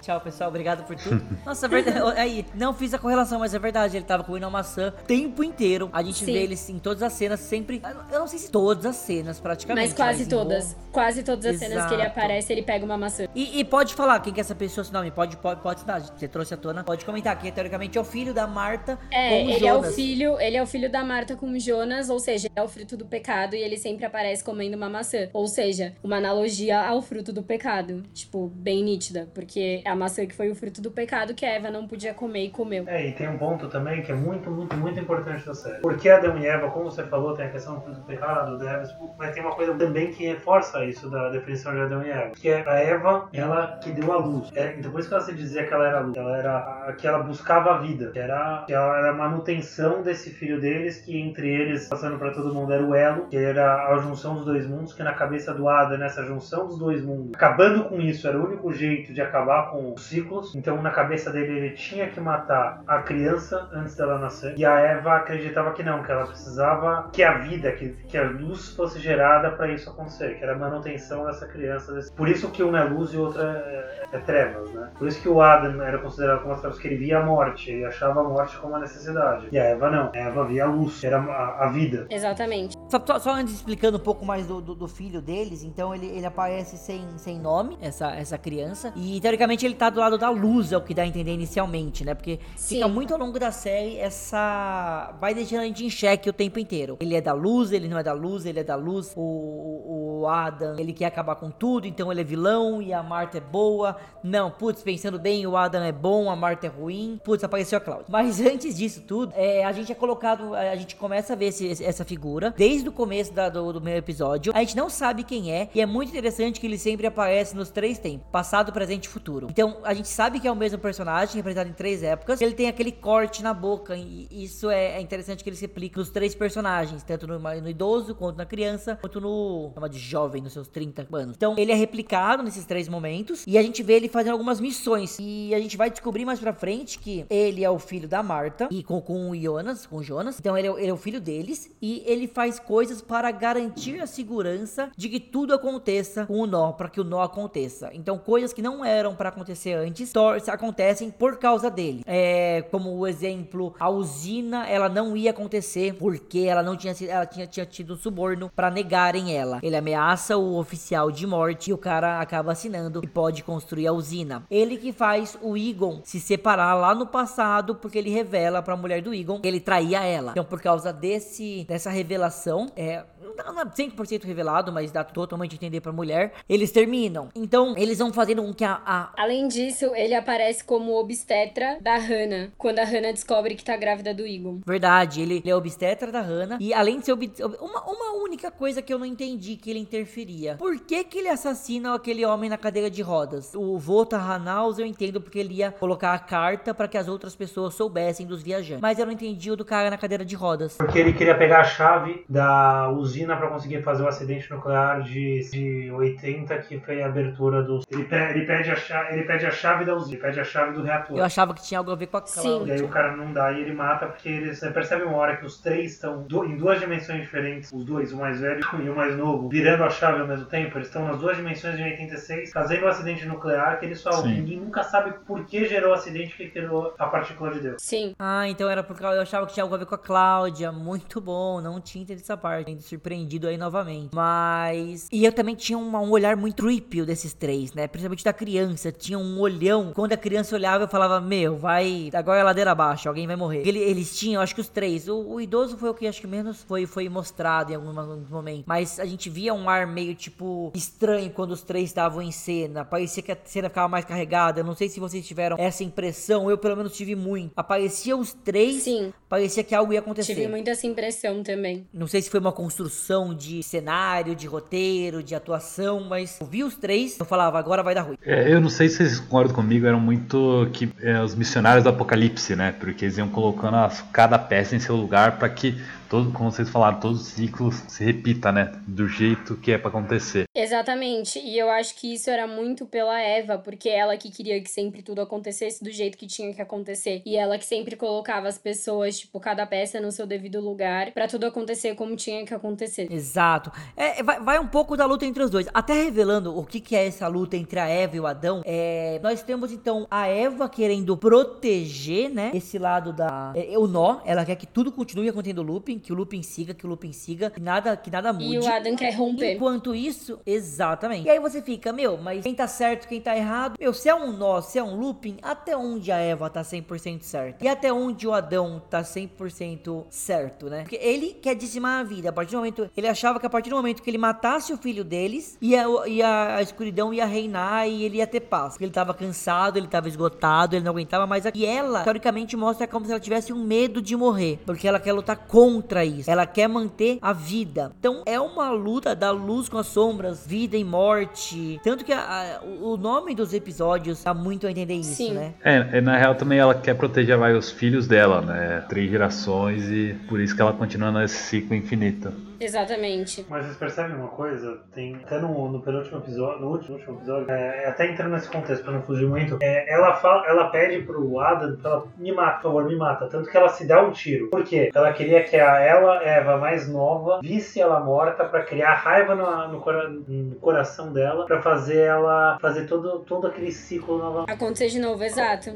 Tchau, 0.08 0.22
pessoal. 0.22 0.48
Obrigado 0.48 0.86
por 0.86 0.96
tudo. 0.96 1.22
Nossa, 1.44 1.66
é 1.66 1.68
verdade. 1.68 1.98
Aí, 2.18 2.46
não 2.54 2.72
fiz 2.72 2.94
a 2.94 2.98
correlação, 2.98 3.40
mas 3.40 3.52
é 3.52 3.58
verdade. 3.58 3.94
Ele 3.94 4.06
tava 4.06 4.24
comendo 4.24 4.46
uma 4.46 4.50
maçã 4.50 4.88
o 4.88 5.04
tempo 5.04 5.44
inteiro. 5.44 5.90
A 5.92 6.02
gente 6.02 6.24
Sim. 6.24 6.32
vê 6.32 6.44
eles 6.44 6.66
em 6.70 6.78
todas 6.78 7.02
as 7.02 7.12
cenas, 7.12 7.40
sempre. 7.40 7.82
Eu 8.10 8.20
não 8.20 8.26
sei 8.26 8.38
se 8.38 8.50
todas 8.50 8.86
as 8.86 8.96
cenas, 8.96 9.38
praticamente. 9.38 9.88
Mas 9.88 9.94
quase 9.94 10.22
em 10.22 10.26
todas. 10.26 10.74
Quase 10.90 11.22
todas 11.22 11.44
as 11.44 11.58
cenas 11.58 11.84
que 11.84 11.92
ele 11.92 12.00
Exato. 12.00 12.18
aparece, 12.18 12.50
ele 12.50 12.62
pega 12.62 12.86
uma 12.86 12.96
maçã. 12.96 13.26
E, 13.34 13.60
e 13.60 13.64
pode 13.66 13.92
falar 13.92 14.18
quem 14.20 14.32
que 14.32 14.40
é 14.40 14.42
essa 14.42 14.54
pessoa, 14.54 14.82
se 14.82 14.90
nome. 14.90 15.10
Pode, 15.10 15.36
pode, 15.36 15.60
pode 15.60 15.80
citar. 15.80 16.00
Você 16.00 16.26
trouxe 16.26 16.54
à 16.54 16.56
tona. 16.56 16.82
Pode 16.82 17.04
comentar 17.04 17.38
que 17.38 17.52
teoricamente 17.52 17.98
é 17.98 18.00
o 18.00 18.04
filho 18.04 18.32
da 18.32 18.46
Marta 18.46 18.98
É, 19.10 19.28
com 19.28 19.46
o 19.46 19.50
ele 19.50 19.66
é 19.66 19.74
o 19.74 19.76
Jonas. 19.76 19.94
filho, 19.94 20.40
ele 20.40 20.56
é 20.56 20.62
o 20.62 20.66
filho 20.66 20.90
da 20.90 21.04
Marta 21.04 21.36
com 21.36 21.50
o 21.50 21.60
Jonas, 21.60 22.08
ou 22.08 22.18
seja, 22.18 22.46
ele 22.46 22.54
é 22.56 22.62
o 22.62 22.68
fruto 22.68 22.96
do 22.96 23.04
pecado 23.04 23.54
e 23.54 23.58
ele 23.58 23.76
sempre 23.76 24.06
aparece 24.06 24.42
comendo 24.42 24.74
uma 24.74 24.88
maçã. 24.88 25.28
Ou 25.34 25.46
seja, 25.46 25.94
uma 26.02 26.16
analogia 26.16 26.80
ao 26.80 27.02
fruto 27.02 27.30
do 27.30 27.42
pecado. 27.42 28.04
Tipo, 28.14 28.48
bem 28.48 28.82
nítida. 28.82 29.28
Porque 29.34 29.82
é 29.84 29.90
a 29.90 29.97
maçã 29.98 30.26
que 30.26 30.34
foi 30.34 30.50
o 30.50 30.54
fruto 30.54 30.80
do 30.80 30.90
pecado 30.90 31.34
que 31.34 31.44
Eva 31.44 31.70
não 31.70 31.86
podia 31.86 32.14
comer 32.14 32.44
e 32.44 32.50
comeu. 32.50 32.84
É, 32.86 33.08
e 33.08 33.12
tem 33.12 33.28
um 33.28 33.38
ponto 33.38 33.68
também 33.68 34.02
que 34.02 34.12
é 34.12 34.14
muito, 34.14 34.50
muito, 34.50 34.76
muito 34.76 34.98
importante 34.98 35.44
da 35.44 35.54
série. 35.54 35.80
Porque 35.80 36.08
Adão 36.08 36.38
e 36.38 36.46
Eva, 36.46 36.70
como 36.70 36.90
você 36.90 37.04
falou, 37.04 37.34
tem 37.34 37.46
a 37.46 37.50
questão 37.50 37.78
do 37.78 38.00
pecado, 38.02 38.58
da 38.58 38.70
Eva, 38.70 38.88
mas 39.18 39.34
tem 39.34 39.42
uma 39.42 39.54
coisa 39.54 39.74
também 39.74 40.10
que 40.10 40.26
reforça 40.26 40.84
isso 40.84 41.10
da 41.10 41.30
definição 41.30 41.72
de 41.72 41.80
Adão 41.80 42.02
e 42.02 42.10
Eva. 42.10 42.30
Que 42.30 42.48
é 42.48 42.68
a 42.68 42.74
Eva, 42.74 43.28
ela 43.32 43.78
que 43.82 43.90
deu 43.90 44.12
a 44.12 44.16
luz. 44.16 44.50
É, 44.54 44.74
então 44.78 44.90
por 44.90 45.00
isso 45.00 45.08
que 45.08 45.14
ela 45.14 45.24
se 45.24 45.34
dizia 45.34 45.66
que 45.66 45.74
ela 45.74 45.86
era 45.86 45.98
a 45.98 46.00
luz. 46.00 46.16
Ela 46.16 46.36
era 46.36 46.58
a, 46.58 46.92
que 46.92 47.06
ela 47.06 47.18
buscava 47.18 47.74
a 47.74 47.78
vida. 47.78 48.10
Que 48.12 48.18
era, 48.18 48.64
que 48.66 48.72
ela 48.72 48.98
era 48.98 49.10
a 49.10 49.14
manutenção 49.14 50.02
desse 50.02 50.30
filho 50.30 50.60
deles, 50.60 51.00
que 51.00 51.18
entre 51.18 51.48
eles, 51.48 51.88
passando 51.88 52.18
pra 52.18 52.30
todo 52.30 52.54
mundo, 52.54 52.72
era 52.72 52.84
o 52.84 52.94
elo, 52.94 53.26
que 53.28 53.36
era 53.36 53.88
a 53.88 53.98
junção 53.98 54.34
dos 54.34 54.44
dois 54.44 54.66
mundos, 54.66 54.92
que 54.92 55.02
na 55.02 55.14
cabeça 55.14 55.52
do 55.54 55.68
Adam, 55.68 55.98
nessa 55.98 56.22
junção 56.24 56.66
dos 56.66 56.78
dois 56.78 57.02
mundos, 57.02 57.32
acabando 57.34 57.84
com 57.84 58.00
isso, 58.00 58.26
era 58.26 58.38
o 58.38 58.44
único 58.44 58.72
jeito 58.72 59.12
de 59.12 59.20
acabar 59.20 59.70
com 59.70 59.87
os 59.94 60.02
ciclos. 60.06 60.54
Então 60.54 60.80
na 60.82 60.90
cabeça 60.90 61.30
dele 61.30 61.52
ele 61.58 61.70
tinha 61.70 62.08
que 62.08 62.20
matar 62.20 62.82
a 62.86 62.98
criança 63.02 63.68
antes 63.72 63.94
dela 63.96 64.18
nascer. 64.18 64.54
E 64.58 64.64
a 64.64 64.78
Eva 64.78 65.16
acreditava 65.16 65.72
que 65.72 65.82
não, 65.82 66.02
que 66.02 66.10
ela 66.10 66.26
precisava 66.26 67.08
que 67.12 67.22
a 67.22 67.38
vida, 67.38 67.72
que, 67.72 67.90
que 68.08 68.16
a 68.16 68.24
luz 68.28 68.70
fosse 68.74 68.98
gerada 68.98 69.50
para 69.52 69.70
isso 69.72 69.90
acontecer, 69.90 70.36
que 70.36 70.42
era 70.44 70.54
a 70.54 70.58
manutenção 70.58 71.24
dessa 71.26 71.46
criança. 71.46 71.92
desse- 71.92 72.12
Por 72.12 72.28
isso 72.28 72.50
que 72.50 72.62
um 72.62 72.76
é 72.76 72.84
luz 72.84 73.12
e 73.12 73.16
o 73.16 73.22
outro 73.22 73.42
é, 73.42 74.02
é 74.12 74.18
trevas, 74.18 74.70
né? 74.72 74.90
Por 74.98 75.08
isso 75.08 75.20
que 75.20 75.28
o 75.28 75.40
Adam 75.40 75.82
era 75.82 75.98
considerado 75.98 76.40
como 76.42 76.54
as 76.54 76.60
trevas, 76.60 76.78
porque 76.78 76.88
ele 76.88 77.04
via 77.04 77.18
a 77.18 77.24
morte, 77.24 77.70
ele 77.70 77.84
achava 77.84 78.20
a 78.20 78.24
morte 78.24 78.56
como 78.58 78.72
uma 78.72 78.80
necessidade. 78.80 79.48
E 79.52 79.58
a 79.58 79.64
Eva 79.64 79.90
não, 79.90 80.10
a 80.14 80.18
Eva 80.18 80.44
via 80.44 80.64
a 80.64 80.66
luz, 80.68 81.02
era 81.04 81.18
a, 81.18 81.64
a 81.66 81.68
vida. 81.70 82.06
Exatamente. 82.10 82.76
Só, 82.88 83.02
só, 83.04 83.18
só 83.18 83.30
antes 83.34 83.54
explicando 83.54 83.98
um 83.98 84.00
pouco 84.00 84.24
mais 84.24 84.46
do, 84.46 84.60
do, 84.60 84.74
do 84.74 84.88
filho 84.88 85.20
deles, 85.20 85.62
então 85.62 85.94
ele, 85.94 86.06
ele 86.06 86.24
aparece 86.26 86.76
sem, 86.78 87.06
sem 87.18 87.38
nome, 87.38 87.76
essa, 87.80 88.10
essa 88.14 88.38
criança. 88.38 88.92
E 88.96 89.20
teoricamente 89.20 89.64
ele 89.66 89.74
tá 89.78 89.90
do 89.90 90.00
lado 90.00 90.18
da 90.18 90.30
luz, 90.30 90.72
é 90.72 90.76
o 90.76 90.80
que 90.80 90.92
dá 90.94 91.02
a 91.02 91.06
entender 91.06 91.32
inicialmente, 91.32 92.04
né? 92.04 92.14
Porque 92.14 92.38
fica 92.56 92.86
Sim. 92.86 92.92
muito 92.92 93.12
ao 93.14 93.20
longo 93.20 93.38
da 93.38 93.50
série 93.52 93.96
essa. 93.98 95.14
Vai 95.20 95.34
deixando 95.34 95.60
a 95.60 95.64
gente 95.64 95.84
em 95.84 95.90
xeque 95.90 96.28
o 96.28 96.32
tempo 96.32 96.58
inteiro. 96.58 96.96
Ele 97.00 97.14
é 97.14 97.20
da 97.20 97.32
luz, 97.32 97.72
ele 97.72 97.88
não 97.88 97.98
é 97.98 98.02
da 98.02 98.12
luz, 98.12 98.44
ele 98.46 98.60
é 98.60 98.64
da 98.64 98.74
luz. 98.76 99.12
O, 99.16 100.20
o, 100.22 100.26
Adam, 100.28 100.78
ele 100.78 100.92
quer 100.92 101.06
acabar 101.06 101.36
com 101.36 101.50
tudo, 101.50 101.86
então 101.86 102.10
ele 102.10 102.20
é 102.20 102.24
vilão 102.24 102.82
e 102.82 102.92
a 102.92 103.02
Marta 103.02 103.38
é 103.38 103.40
boa. 103.40 103.96
Não, 104.22 104.50
putz, 104.50 104.82
pensando 104.82 105.18
bem, 105.18 105.46
o 105.46 105.56
Adam 105.56 105.82
é 105.82 105.92
bom, 105.92 106.30
a 106.30 106.36
Marta 106.36 106.66
é 106.66 106.70
ruim. 106.70 107.20
Putz, 107.24 107.44
apareceu 107.44 107.78
a 107.78 107.80
Cláudia. 107.80 108.06
Mas 108.10 108.40
antes 108.40 108.76
disso 108.76 109.02
tudo, 109.06 109.32
é, 109.36 109.64
a 109.64 109.72
gente 109.72 109.92
é 109.92 109.94
colocado, 109.94 110.54
a 110.54 110.74
gente 110.76 110.96
começa 110.96 111.32
a 111.32 111.36
ver 111.36 111.46
esse- 111.46 111.84
essa 111.84 112.04
figura 112.04 112.52
desde 112.56 112.88
o 112.88 112.92
começo 112.92 113.32
da- 113.32 113.48
do, 113.48 113.72
do 113.72 113.80
primeiro 113.80 114.04
episódio. 114.04 114.52
A 114.54 114.60
gente 114.60 114.76
não 114.76 114.90
sabe 114.90 115.22
quem 115.24 115.52
é, 115.52 115.68
e 115.74 115.80
é 115.80 115.86
muito 115.86 116.08
interessante 116.10 116.60
que 116.60 116.66
ele 116.66 116.78
sempre 116.78 117.06
aparece 117.06 117.56
nos 117.56 117.70
três 117.70 117.98
tempos: 117.98 118.26
passado, 118.30 118.72
presente 118.72 119.04
e 119.04 119.08
futuro. 119.08 119.48
Então 119.58 119.78
a 119.82 119.92
gente 119.92 120.06
sabe 120.06 120.38
que 120.38 120.46
é 120.46 120.52
o 120.52 120.54
mesmo 120.54 120.78
personagem, 120.78 121.34
representado 121.34 121.68
em 121.68 121.72
três 121.72 122.04
épocas. 122.04 122.40
Ele 122.40 122.54
tem 122.54 122.68
aquele 122.68 122.92
corte 122.92 123.42
na 123.42 123.52
boca, 123.52 123.96
e 123.96 124.28
isso 124.30 124.70
é, 124.70 124.98
é 124.98 125.00
interessante 125.00 125.42
que 125.42 125.50
ele 125.50 125.56
se 125.56 125.64
aplica 125.64 125.98
nos 125.98 126.10
três 126.10 126.32
personagens, 126.32 127.02
tanto 127.02 127.26
no, 127.26 127.40
no 127.40 127.68
idoso, 127.68 128.14
quanto 128.14 128.36
na 128.36 128.46
criança, 128.46 128.96
quanto 129.00 129.20
no. 129.20 129.72
chama 129.74 129.88
de 129.88 129.98
jovem, 129.98 130.40
nos 130.40 130.52
seus 130.52 130.68
30 130.68 131.08
anos. 131.12 131.34
Então 131.36 131.56
ele 131.58 131.72
é 131.72 131.74
replicado 131.74 132.40
nesses 132.44 132.64
três 132.66 132.88
momentos, 132.88 133.42
e 133.48 133.58
a 133.58 133.62
gente 133.62 133.82
vê 133.82 133.94
ele 133.94 134.08
fazendo 134.08 134.34
algumas 134.34 134.60
missões. 134.60 135.16
E 135.18 135.52
a 135.52 135.58
gente 135.58 135.76
vai 135.76 135.90
descobrir 135.90 136.24
mais 136.24 136.38
pra 136.38 136.52
frente 136.52 136.96
que 136.96 137.26
ele 137.28 137.64
é 137.64 137.70
o 137.70 137.80
filho 137.80 138.06
da 138.06 138.22
Marta, 138.22 138.68
e 138.70 138.84
com, 138.84 139.00
com 139.00 139.28
o 139.30 139.36
Jonas, 139.36 139.86
com 139.86 139.96
o 139.96 140.04
Jonas. 140.04 140.38
Então 140.38 140.56
ele 140.56 140.68
é, 140.68 140.70
ele 140.70 140.90
é 140.90 140.94
o 140.94 140.96
filho 140.96 141.20
deles, 141.20 141.68
e 141.82 142.04
ele 142.06 142.28
faz 142.28 142.60
coisas 142.60 143.02
para 143.02 143.28
garantir 143.32 144.00
a 144.00 144.06
segurança 144.06 144.92
de 144.96 145.08
que 145.08 145.18
tudo 145.18 145.52
aconteça 145.52 146.26
com 146.26 146.38
o 146.42 146.46
nó, 146.46 146.70
para 146.70 146.88
que 146.88 147.00
o 147.00 147.04
nó 147.04 147.22
aconteça. 147.22 147.90
Então 147.92 148.18
coisas 148.18 148.52
que 148.52 148.62
não 148.62 148.84
eram 148.84 149.16
para 149.16 149.30
acontecer 149.30 149.47
antes, 149.74 150.12
tor- 150.12 150.40
acontecem 150.48 151.10
por 151.10 151.36
causa 151.38 151.70
dele. 151.70 152.02
É, 152.06 152.62
como 152.70 152.96
o 152.96 153.06
exemplo, 153.06 153.74
a 153.78 153.88
usina, 153.88 154.66
ela 154.68 154.88
não 154.88 155.16
ia 155.16 155.30
acontecer 155.30 155.94
porque 155.94 156.40
ela 156.40 156.62
não 156.62 156.76
tinha 156.76 156.94
ela 157.08 157.26
tinha, 157.26 157.46
tinha 157.46 157.66
tido 157.66 157.96
suborno 157.96 158.50
para 158.54 158.70
negarem 158.70 159.36
ela. 159.36 159.58
Ele 159.62 159.76
ameaça 159.76 160.36
o 160.36 160.58
oficial 160.58 161.10
de 161.10 161.26
morte 161.26 161.70
e 161.70 161.72
o 161.72 161.78
cara 161.78 162.20
acaba 162.20 162.52
assinando 162.52 163.00
e 163.02 163.06
pode 163.06 163.42
construir 163.42 163.86
a 163.86 163.92
usina. 163.92 164.44
Ele 164.50 164.76
que 164.76 164.92
faz 164.92 165.38
o 165.42 165.56
Egon 165.56 166.00
se 166.04 166.20
separar 166.20 166.74
lá 166.74 166.94
no 166.94 167.06
passado 167.06 167.74
porque 167.74 167.98
ele 167.98 168.10
revela 168.10 168.62
pra 168.62 168.76
mulher 168.76 169.02
do 169.02 169.14
Egon 169.14 169.40
que 169.40 169.48
ele 169.48 169.60
traía 169.60 170.02
ela. 170.04 170.32
Então 170.32 170.44
por 170.44 170.60
causa 170.60 170.92
desse 170.92 171.64
dessa 171.68 171.90
revelação, 171.90 172.66
é 172.76 173.04
não 173.36 173.60
é 173.60 173.64
100% 173.64 174.24
revelado, 174.24 174.72
mas 174.72 174.90
dá 174.90 175.04
totalmente 175.04 175.52
a 175.52 175.54
entender 175.56 175.80
pra 175.80 175.92
mulher, 175.92 176.32
eles 176.48 176.72
terminam. 176.72 177.28
Então, 177.34 177.74
eles 177.76 177.98
vão 177.98 178.12
fazendo 178.12 178.42
com 178.42 178.52
que 178.52 178.64
a, 178.64 178.80
a, 178.84 179.10
Além 179.16 179.37
disso, 179.46 179.92
ele 179.94 180.14
aparece 180.14 180.64
como 180.64 180.98
obstetra 180.98 181.78
da 181.80 181.96
Hannah, 181.96 182.48
quando 182.58 182.78
a 182.78 182.84
Hannah 182.84 183.12
descobre 183.12 183.54
que 183.54 183.64
tá 183.64 183.76
grávida 183.76 184.12
do 184.14 184.26
Egon. 184.26 184.60
Verdade, 184.66 185.20
ele, 185.22 185.36
ele 185.36 185.50
é 185.50 185.54
obstetra 185.54 186.10
da 186.10 186.20
Hannah. 186.20 186.56
E 186.60 186.72
além 186.74 186.98
de 186.98 187.06
ser 187.06 187.12
ob- 187.12 187.30
ob- 187.42 187.56
uma, 187.60 187.82
uma 187.84 188.12
única 188.24 188.50
coisa 188.50 188.80
que 188.82 188.92
eu 188.92 188.98
não 188.98 189.06
entendi 189.06 189.56
que 189.56 189.70
ele 189.70 189.78
interferia. 189.78 190.56
Por 190.56 190.78
que 190.80 191.04
que 191.04 191.18
ele 191.18 191.28
assassina 191.28 191.94
aquele 191.94 192.24
homem 192.24 192.48
na 192.50 192.56
cadeira 192.58 192.90
de 192.90 193.02
rodas? 193.02 193.54
O 193.54 193.78
Volta 193.78 194.16
Hanaus 194.16 194.78
eu 194.78 194.86
entendo 194.86 195.20
porque 195.20 195.38
ele 195.38 195.54
ia 195.54 195.70
colocar 195.70 196.14
a 196.14 196.18
carta 196.18 196.72
pra 196.74 196.88
que 196.88 196.96
as 196.96 197.06
outras 197.08 197.36
pessoas 197.36 197.74
soubessem 197.74 198.26
dos 198.26 198.42
viajantes. 198.42 198.80
Mas 198.80 198.98
eu 198.98 199.04
não 199.06 199.12
entendi 199.12 199.50
o 199.50 199.56
do 199.56 199.64
cara 199.64 199.90
na 199.90 199.98
cadeira 199.98 200.24
de 200.24 200.34
rodas. 200.34 200.76
Porque 200.76 200.98
ele 200.98 201.12
queria 201.12 201.36
pegar 201.36 201.60
a 201.60 201.64
chave 201.64 202.24
da 202.28 202.90
usina 202.90 203.36
para 203.36 203.48
conseguir 203.48 203.82
fazer 203.82 204.02
o 204.02 204.08
acidente 204.08 204.50
nuclear 204.50 205.02
de, 205.02 205.40
de 205.50 205.90
80, 205.92 206.56
que 206.60 206.78
foi 206.80 207.02
a 207.02 207.06
abertura 207.06 207.62
do. 207.62 207.80
Ele, 207.90 208.04
pe- 208.04 208.30
ele, 208.30 208.46
pede 208.46 208.70
a 208.70 208.76
chave, 208.76 209.12
ele 209.14 209.24
pede 209.28 209.44
a 209.44 209.50
chave 209.50 209.84
da 209.84 209.94
usina, 209.94 210.20
pede 210.22 210.40
a 210.40 210.44
chave 210.44 210.72
do 210.72 210.82
reator. 210.82 211.18
Eu 211.18 211.22
achava 211.22 211.52
que 211.52 211.62
tinha 211.62 211.78
algo 211.78 211.92
a 211.92 211.94
ver 211.94 212.06
com 212.06 212.16
a 212.16 212.26
Sim. 212.26 212.64
E 212.66 212.72
aí 212.72 212.82
o 212.82 212.88
cara 212.88 213.14
não 213.14 213.30
dá 213.30 213.52
e 213.52 213.60
ele 213.60 213.74
mata 213.74 214.06
porque 214.06 214.28
ele, 214.28 214.54
você 214.54 214.70
percebe 214.70 215.04
uma 215.04 215.16
hora 215.18 215.36
que 215.36 215.44
os 215.44 215.58
três 215.58 215.92
estão 215.92 216.26
em 216.46 216.56
duas 216.56 216.80
dimensões 216.80 217.20
diferentes, 217.20 217.70
os 217.70 217.84
dois, 217.84 218.12
o 218.12 218.16
mais 218.16 218.40
velho 218.40 218.60
e 218.82 218.88
o 218.88 218.96
mais 218.96 219.16
novo, 219.16 219.48
virando 219.48 219.84
a 219.84 219.90
chave 219.90 220.20
ao 220.20 220.26
mesmo 220.26 220.46
tempo. 220.46 220.78
Eles 220.78 220.88
estão 220.88 221.06
nas 221.06 221.18
duas 221.18 221.36
dimensões 221.36 221.76
de 221.76 221.82
86, 221.82 222.52
fazendo 222.52 222.84
o 222.84 222.88
acidente 222.88 223.26
nuclear 223.26 223.78
que 223.78 223.86
ele 223.86 223.94
só 223.94 224.12
Sim. 224.12 224.34
ninguém 224.34 224.60
nunca 224.60 224.82
sabe 224.82 225.12
por 225.26 225.44
que 225.44 225.66
gerou 225.66 225.90
o 225.90 225.94
acidente 225.94 226.34
que 226.34 226.48
gerou 226.48 226.94
a 226.98 227.06
partícula 227.06 227.52
de 227.52 227.60
Deus. 227.60 227.82
Sim. 227.82 228.14
Ah, 228.18 228.48
então 228.48 228.68
era 228.68 228.82
por 228.82 228.96
causa. 228.96 229.18
Eu 229.18 229.22
achava 229.22 229.46
que 229.46 229.54
tinha 229.54 229.64
algo 229.64 229.74
a 229.74 229.78
ver 229.78 229.86
com 229.86 229.94
a 229.94 229.98
Cláudia. 229.98 230.72
Muito 230.72 231.20
bom. 231.20 231.60
Não 231.60 231.80
tinha 231.80 232.02
entendido 232.02 232.24
essa 232.24 232.36
parte. 232.36 232.68
Ainda 232.68 232.80
surpreendido 232.80 233.48
aí 233.48 233.56
novamente. 233.56 234.14
Mas. 234.14 235.08
E 235.12 235.24
eu 235.24 235.32
também 235.32 235.54
tinha 235.54 235.78
um, 235.78 235.96
um 235.96 236.10
olhar 236.10 236.36
muito 236.36 236.62
creepy 236.62 237.04
desses 237.04 237.32
três, 237.32 237.72
né? 237.74 237.86
Principalmente 237.86 238.24
da 238.24 238.32
criança. 238.32 238.92
Tinha 238.92 239.17
um 239.18 239.38
olhão. 239.40 239.92
Quando 239.94 240.12
a 240.12 240.16
criança 240.16 240.54
olhava, 240.54 240.84
eu 240.84 240.88
falava: 240.88 241.20
Meu, 241.20 241.56
vai. 241.56 242.10
Agora 242.12 242.40
é 242.40 242.42
ladeira 242.42 242.70
abaixo. 242.72 243.08
Alguém 243.08 243.26
vai 243.26 243.36
morrer. 243.36 243.66
Ele- 243.66 243.78
eles 243.78 244.16
tinham, 244.18 244.34
eu 244.40 244.40
acho 244.42 244.54
que 244.54 244.60
os 244.60 244.68
três. 244.68 245.08
O, 245.08 245.16
o 245.34 245.40
idoso 245.40 245.76
foi 245.76 245.90
o 245.90 245.94
que 245.94 246.06
acho 246.06 246.20
que 246.20 246.26
menos 246.26 246.62
foi, 246.62 246.86
foi 246.86 247.08
mostrado 247.08 247.72
em 247.72 247.74
algum 247.76 247.92
momento. 248.30 248.64
Mas 248.66 248.98
a 249.00 249.04
gente 249.04 249.28
via 249.28 249.52
um 249.52 249.68
ar 249.68 249.86
meio 249.86 250.14
tipo 250.14 250.70
estranho 250.74 251.30
quando 251.30 251.52
os 251.52 251.62
três 251.62 251.86
estavam 251.86 252.22
em 252.22 252.30
cena. 252.32 252.84
Parecia 252.84 253.22
que 253.22 253.32
a 253.32 253.36
cena 253.44 253.68
ficava 253.68 253.88
mais 253.88 254.04
carregada. 254.04 254.60
Eu 254.60 254.64
não 254.64 254.74
sei 254.74 254.88
se 254.88 255.00
vocês 255.00 255.26
tiveram 255.26 255.56
essa 255.58 255.82
impressão. 255.84 256.50
Eu, 256.50 256.56
pelo 256.58 256.76
menos, 256.76 256.92
tive 256.96 257.14
muito. 257.14 257.52
Aparecia 257.56 258.16
os 258.16 258.32
três. 258.32 258.82
Sim. 258.82 259.12
Parecia 259.28 259.62
que 259.64 259.74
algo 259.74 259.92
ia 259.92 259.98
acontecer. 260.00 260.34
Tive 260.34 260.48
muito 260.48 260.68
essa 260.68 260.86
impressão 260.86 261.42
também. 261.42 261.86
Não 261.92 262.06
sei 262.06 262.22
se 262.22 262.30
foi 262.30 262.40
uma 262.40 262.52
construção 262.52 263.34
de 263.34 263.62
cenário, 263.62 264.34
de 264.34 264.46
roteiro, 264.46 265.22
de 265.22 265.34
atuação, 265.34 266.00
mas 266.00 266.38
eu 266.40 266.46
vi 266.46 266.62
os 266.64 266.74
três, 266.76 267.18
eu 267.18 267.26
falava, 267.26 267.58
agora 267.58 267.82
vai 267.82 267.94
dar 267.94 268.02
ruim. 268.02 268.16
É, 268.22 268.52
eu 268.52 268.60
não 268.60 268.68
sei 268.70 268.88
se 268.88 269.02
vocês 269.08 269.20
concordam 269.20 269.54
comigo, 269.54 269.86
eram 269.86 270.00
muito 270.00 270.68
que 270.72 270.90
é, 271.00 271.20
os 271.20 271.34
missionários 271.34 271.84
do 271.84 271.90
apocalipse, 271.90 272.54
né? 272.54 272.72
Porque 272.72 273.04
eles 273.04 273.18
iam 273.18 273.28
colocando 273.28 273.76
cada 274.12 274.38
peça 274.38 274.76
em 274.76 274.78
seu 274.78 274.96
lugar 274.96 275.38
para 275.38 275.48
que 275.48 275.80
todo, 276.08 276.32
como 276.32 276.50
vocês 276.50 276.68
falaram, 276.68 277.00
todos 277.00 277.20
os 277.20 277.28
ciclos 277.28 277.82
se 277.88 278.04
repita, 278.04 278.50
né? 278.50 278.72
Do 278.86 279.06
jeito 279.06 279.56
que 279.56 279.72
é 279.72 279.78
para 279.78 279.88
acontecer. 279.88 280.44
Exatamente. 280.54 281.38
E 281.38 281.58
eu 281.58 281.70
acho 281.70 281.94
que 281.94 282.14
isso 282.14 282.30
era 282.30 282.46
muito 282.46 282.86
pela 282.86 283.20
Eva, 283.20 283.58
porque 283.58 283.88
ela 283.88 284.16
que 284.16 284.30
queria 284.30 284.60
que 284.60 284.70
sempre 284.70 285.02
tudo 285.02 285.20
acontecesse 285.20 285.82
do 285.82 285.90
jeito 285.90 286.16
que 286.16 286.26
tinha 286.26 286.52
que 286.52 286.62
acontecer. 286.62 287.22
E 287.24 287.36
ela 287.36 287.58
que 287.58 287.64
sempre 287.64 287.96
colocava 287.96 288.48
as 288.48 288.58
pessoas, 288.58 289.18
tipo, 289.20 289.38
cada 289.38 289.66
peça 289.66 290.00
no 290.00 290.10
seu 290.10 290.26
devido 290.26 290.60
lugar, 290.60 291.12
para 291.12 291.28
tudo 291.28 291.46
acontecer 291.46 291.94
como 291.94 292.16
tinha 292.16 292.44
que 292.44 292.54
acontecer. 292.54 293.10
Exato. 293.10 293.70
É, 293.96 294.22
vai, 294.22 294.40
vai, 294.40 294.58
um 294.58 294.66
pouco 294.66 294.96
da 294.96 295.04
luta 295.04 295.26
entre 295.26 295.42
os 295.42 295.50
dois. 295.50 295.68
Até 295.72 295.92
revelando 295.92 296.56
o 296.56 296.64
que, 296.64 296.80
que 296.80 296.96
é 296.96 297.06
essa 297.06 297.28
luta 297.28 297.56
entre 297.56 297.78
a 297.78 297.86
Eva 297.86 298.16
e 298.16 298.20
o 298.20 298.26
Adão, 298.26 298.62
é, 298.64 299.20
nós 299.22 299.42
temos 299.42 299.72
então 299.72 300.06
a 300.10 300.26
Eva 300.26 300.68
querendo 300.68 301.16
proteger, 301.16 302.30
né? 302.30 302.50
Esse 302.54 302.78
lado 302.78 303.12
da. 303.12 303.52
É, 303.54 303.78
o 303.78 303.86
nó. 303.86 304.20
Ela 304.24 304.44
quer 304.44 304.56
que 304.56 304.66
tudo 304.66 304.90
continue 304.90 305.28
acontecendo 305.28 305.62
looping, 305.62 305.97
que 305.98 306.12
o 306.12 306.16
looping 306.16 306.42
siga, 306.42 306.74
que 306.74 306.86
o 306.86 306.88
looping 306.88 307.12
siga, 307.12 307.50
que 307.50 307.60
nada, 307.60 307.96
que 307.96 308.10
nada 308.10 308.32
mude. 308.32 308.54
E 308.54 308.58
o 308.58 308.66
Adam 308.66 308.96
quer 308.96 309.14
romper. 309.14 309.54
Enquanto 309.54 309.94
isso, 309.94 310.38
exatamente. 310.46 311.26
E 311.26 311.30
aí 311.30 311.38
você 311.38 311.60
fica, 311.62 311.92
meu, 311.92 312.16
mas 312.16 312.42
quem 312.42 312.54
tá 312.54 312.66
certo, 312.66 313.08
quem 313.08 313.20
tá 313.20 313.36
errado? 313.36 313.76
Meu, 313.78 313.92
se 313.92 314.08
é 314.08 314.14
um 314.14 314.32
nó, 314.32 314.60
se 314.60 314.78
é 314.78 314.82
um 314.82 314.96
looping, 314.96 315.38
até 315.42 315.76
onde 315.76 316.10
a 316.12 316.18
Eva 316.18 316.48
tá 316.50 316.62
100% 316.62 317.22
certa? 317.22 317.64
E 317.64 317.68
até 317.68 317.92
onde 317.92 318.26
o 318.26 318.32
Adão 318.32 318.82
tá 318.88 319.02
100% 319.02 320.04
certo, 320.10 320.68
né? 320.68 320.82
Porque 320.82 320.96
ele 320.96 321.34
quer 321.34 321.54
dizimar 321.54 322.00
a 322.00 322.02
vida. 322.04 322.28
A 322.28 322.32
partir 322.32 322.52
do 322.52 322.58
momento. 322.58 322.90
Ele 322.96 323.08
achava 323.08 323.40
que 323.40 323.46
a 323.46 323.50
partir 323.50 323.70
do 323.70 323.76
momento 323.76 324.02
que 324.02 324.10
ele 324.10 324.18
matasse 324.18 324.72
o 324.72 324.76
filho 324.76 325.04
deles, 325.04 325.56
ia, 325.60 325.84
ia, 326.06 326.56
a 326.56 326.62
escuridão 326.62 327.12
ia 327.12 327.26
reinar 327.26 327.88
e 327.88 328.04
ele 328.04 328.18
ia 328.18 328.26
ter 328.26 328.40
paz. 328.40 328.74
Porque 328.74 328.84
ele 328.84 328.92
tava 328.92 329.14
cansado, 329.14 329.76
ele 329.76 329.86
tava 329.86 330.08
esgotado, 330.08 330.76
ele 330.76 330.84
não 330.84 330.92
aguentava 330.92 331.26
mais. 331.26 331.44
E 331.54 331.64
ela, 331.64 332.02
teoricamente, 332.02 332.56
mostra 332.56 332.86
como 332.86 333.06
se 333.06 333.12
ela 333.12 333.20
tivesse 333.20 333.52
um 333.52 333.64
medo 333.64 334.02
de 334.02 334.16
morrer. 334.16 334.58
Porque 334.64 334.86
ela 334.86 335.00
quer 335.00 335.12
lutar 335.12 335.36
contra 335.36 335.87
isso. 336.04 336.30
Ela 336.30 336.46
quer 336.46 336.68
manter 336.68 337.18
a 337.20 337.32
vida. 337.32 337.92
Então 337.98 338.22
é 338.26 338.40
uma 338.40 338.70
luta 338.70 339.14
da 339.14 339.30
luz 339.30 339.68
com 339.68 339.78
as 339.78 339.86
sombras, 339.86 340.46
vida 340.46 340.76
e 340.76 340.84
morte. 340.84 341.80
Tanto 341.82 342.04
que 342.04 342.12
a, 342.12 342.20
a, 342.20 342.64
o 342.64 342.96
nome 342.96 343.34
dos 343.34 343.52
episódios 343.52 344.22
dá 344.22 344.34
muito 344.34 344.66
a 344.66 344.70
entender 344.70 344.94
isso, 344.94 345.14
Sim. 345.14 345.32
né? 345.32 345.54
É, 345.62 346.00
na 346.00 346.16
real 346.16 346.34
também 346.34 346.58
ela 346.58 346.74
quer 346.74 346.94
proteger 346.94 347.36
vai, 347.36 347.54
os 347.54 347.70
filhos 347.70 348.06
dela, 348.06 348.40
né? 348.40 348.84
Três 348.88 349.10
gerações 349.10 349.88
e 349.90 350.14
por 350.28 350.40
isso 350.40 350.54
que 350.54 350.62
ela 350.62 350.72
continua 350.72 351.10
nesse 351.10 351.36
ciclo 351.44 351.74
infinito. 351.74 352.32
Exatamente. 352.60 353.46
Mas 353.48 353.64
vocês 353.64 353.76
percebem 353.76 354.16
uma 354.16 354.28
coisa? 354.28 354.80
Tem 354.92 355.16
até 355.16 355.40
no, 355.40 355.70
no 355.70 355.80
penúltimo 355.80 356.18
episódio, 356.18 356.60
no 356.60 356.70
último, 356.72 356.96
último 356.96 357.16
episódio, 357.18 357.50
é, 357.50 357.86
até 357.86 358.10
entrando 358.10 358.32
nesse 358.32 358.50
contexto 358.50 358.82
pra 358.82 358.92
não 358.92 359.02
fugir 359.02 359.26
muito, 359.26 359.58
é, 359.60 359.92
ela 359.92 360.14
fala, 360.14 360.46
ela 360.46 360.68
pede 360.68 361.02
pro 361.02 361.40
Adam 361.40 361.76
pra 361.76 361.90
ela 361.90 362.04
me 362.16 362.32
mata, 362.32 362.56
por 362.56 362.62
favor, 362.62 362.84
me 362.84 362.96
mata. 362.96 363.26
Tanto 363.26 363.50
que 363.50 363.56
ela 363.56 363.68
se 363.68 363.86
dá 363.86 364.02
um 364.02 364.10
tiro. 364.10 364.48
Por 364.48 364.64
quê? 364.64 364.90
Ela 364.94 365.12
queria 365.12 365.42
que 365.44 365.56
a 365.56 365.78
ela, 365.80 366.22
Eva 366.22 366.56
mais 366.56 366.88
nova, 366.88 367.40
visse 367.42 367.80
ela 367.80 368.00
morta 368.00 368.44
pra 368.44 368.62
criar 368.62 368.94
raiva 368.94 369.34
no, 369.34 369.68
no, 369.68 369.80
cora, 369.80 370.08
no 370.08 370.56
coração 370.56 371.12
dela, 371.12 371.46
pra 371.46 371.62
fazer 371.62 371.98
ela 371.98 372.58
fazer 372.60 372.86
todo, 372.86 373.20
todo 373.20 373.46
aquele 373.46 373.72
ciclo 373.72 374.18
novamente. 374.18 374.50
Acontecer 374.50 374.88
de 374.88 374.98
novo, 374.98 375.22
exato. 375.22 375.70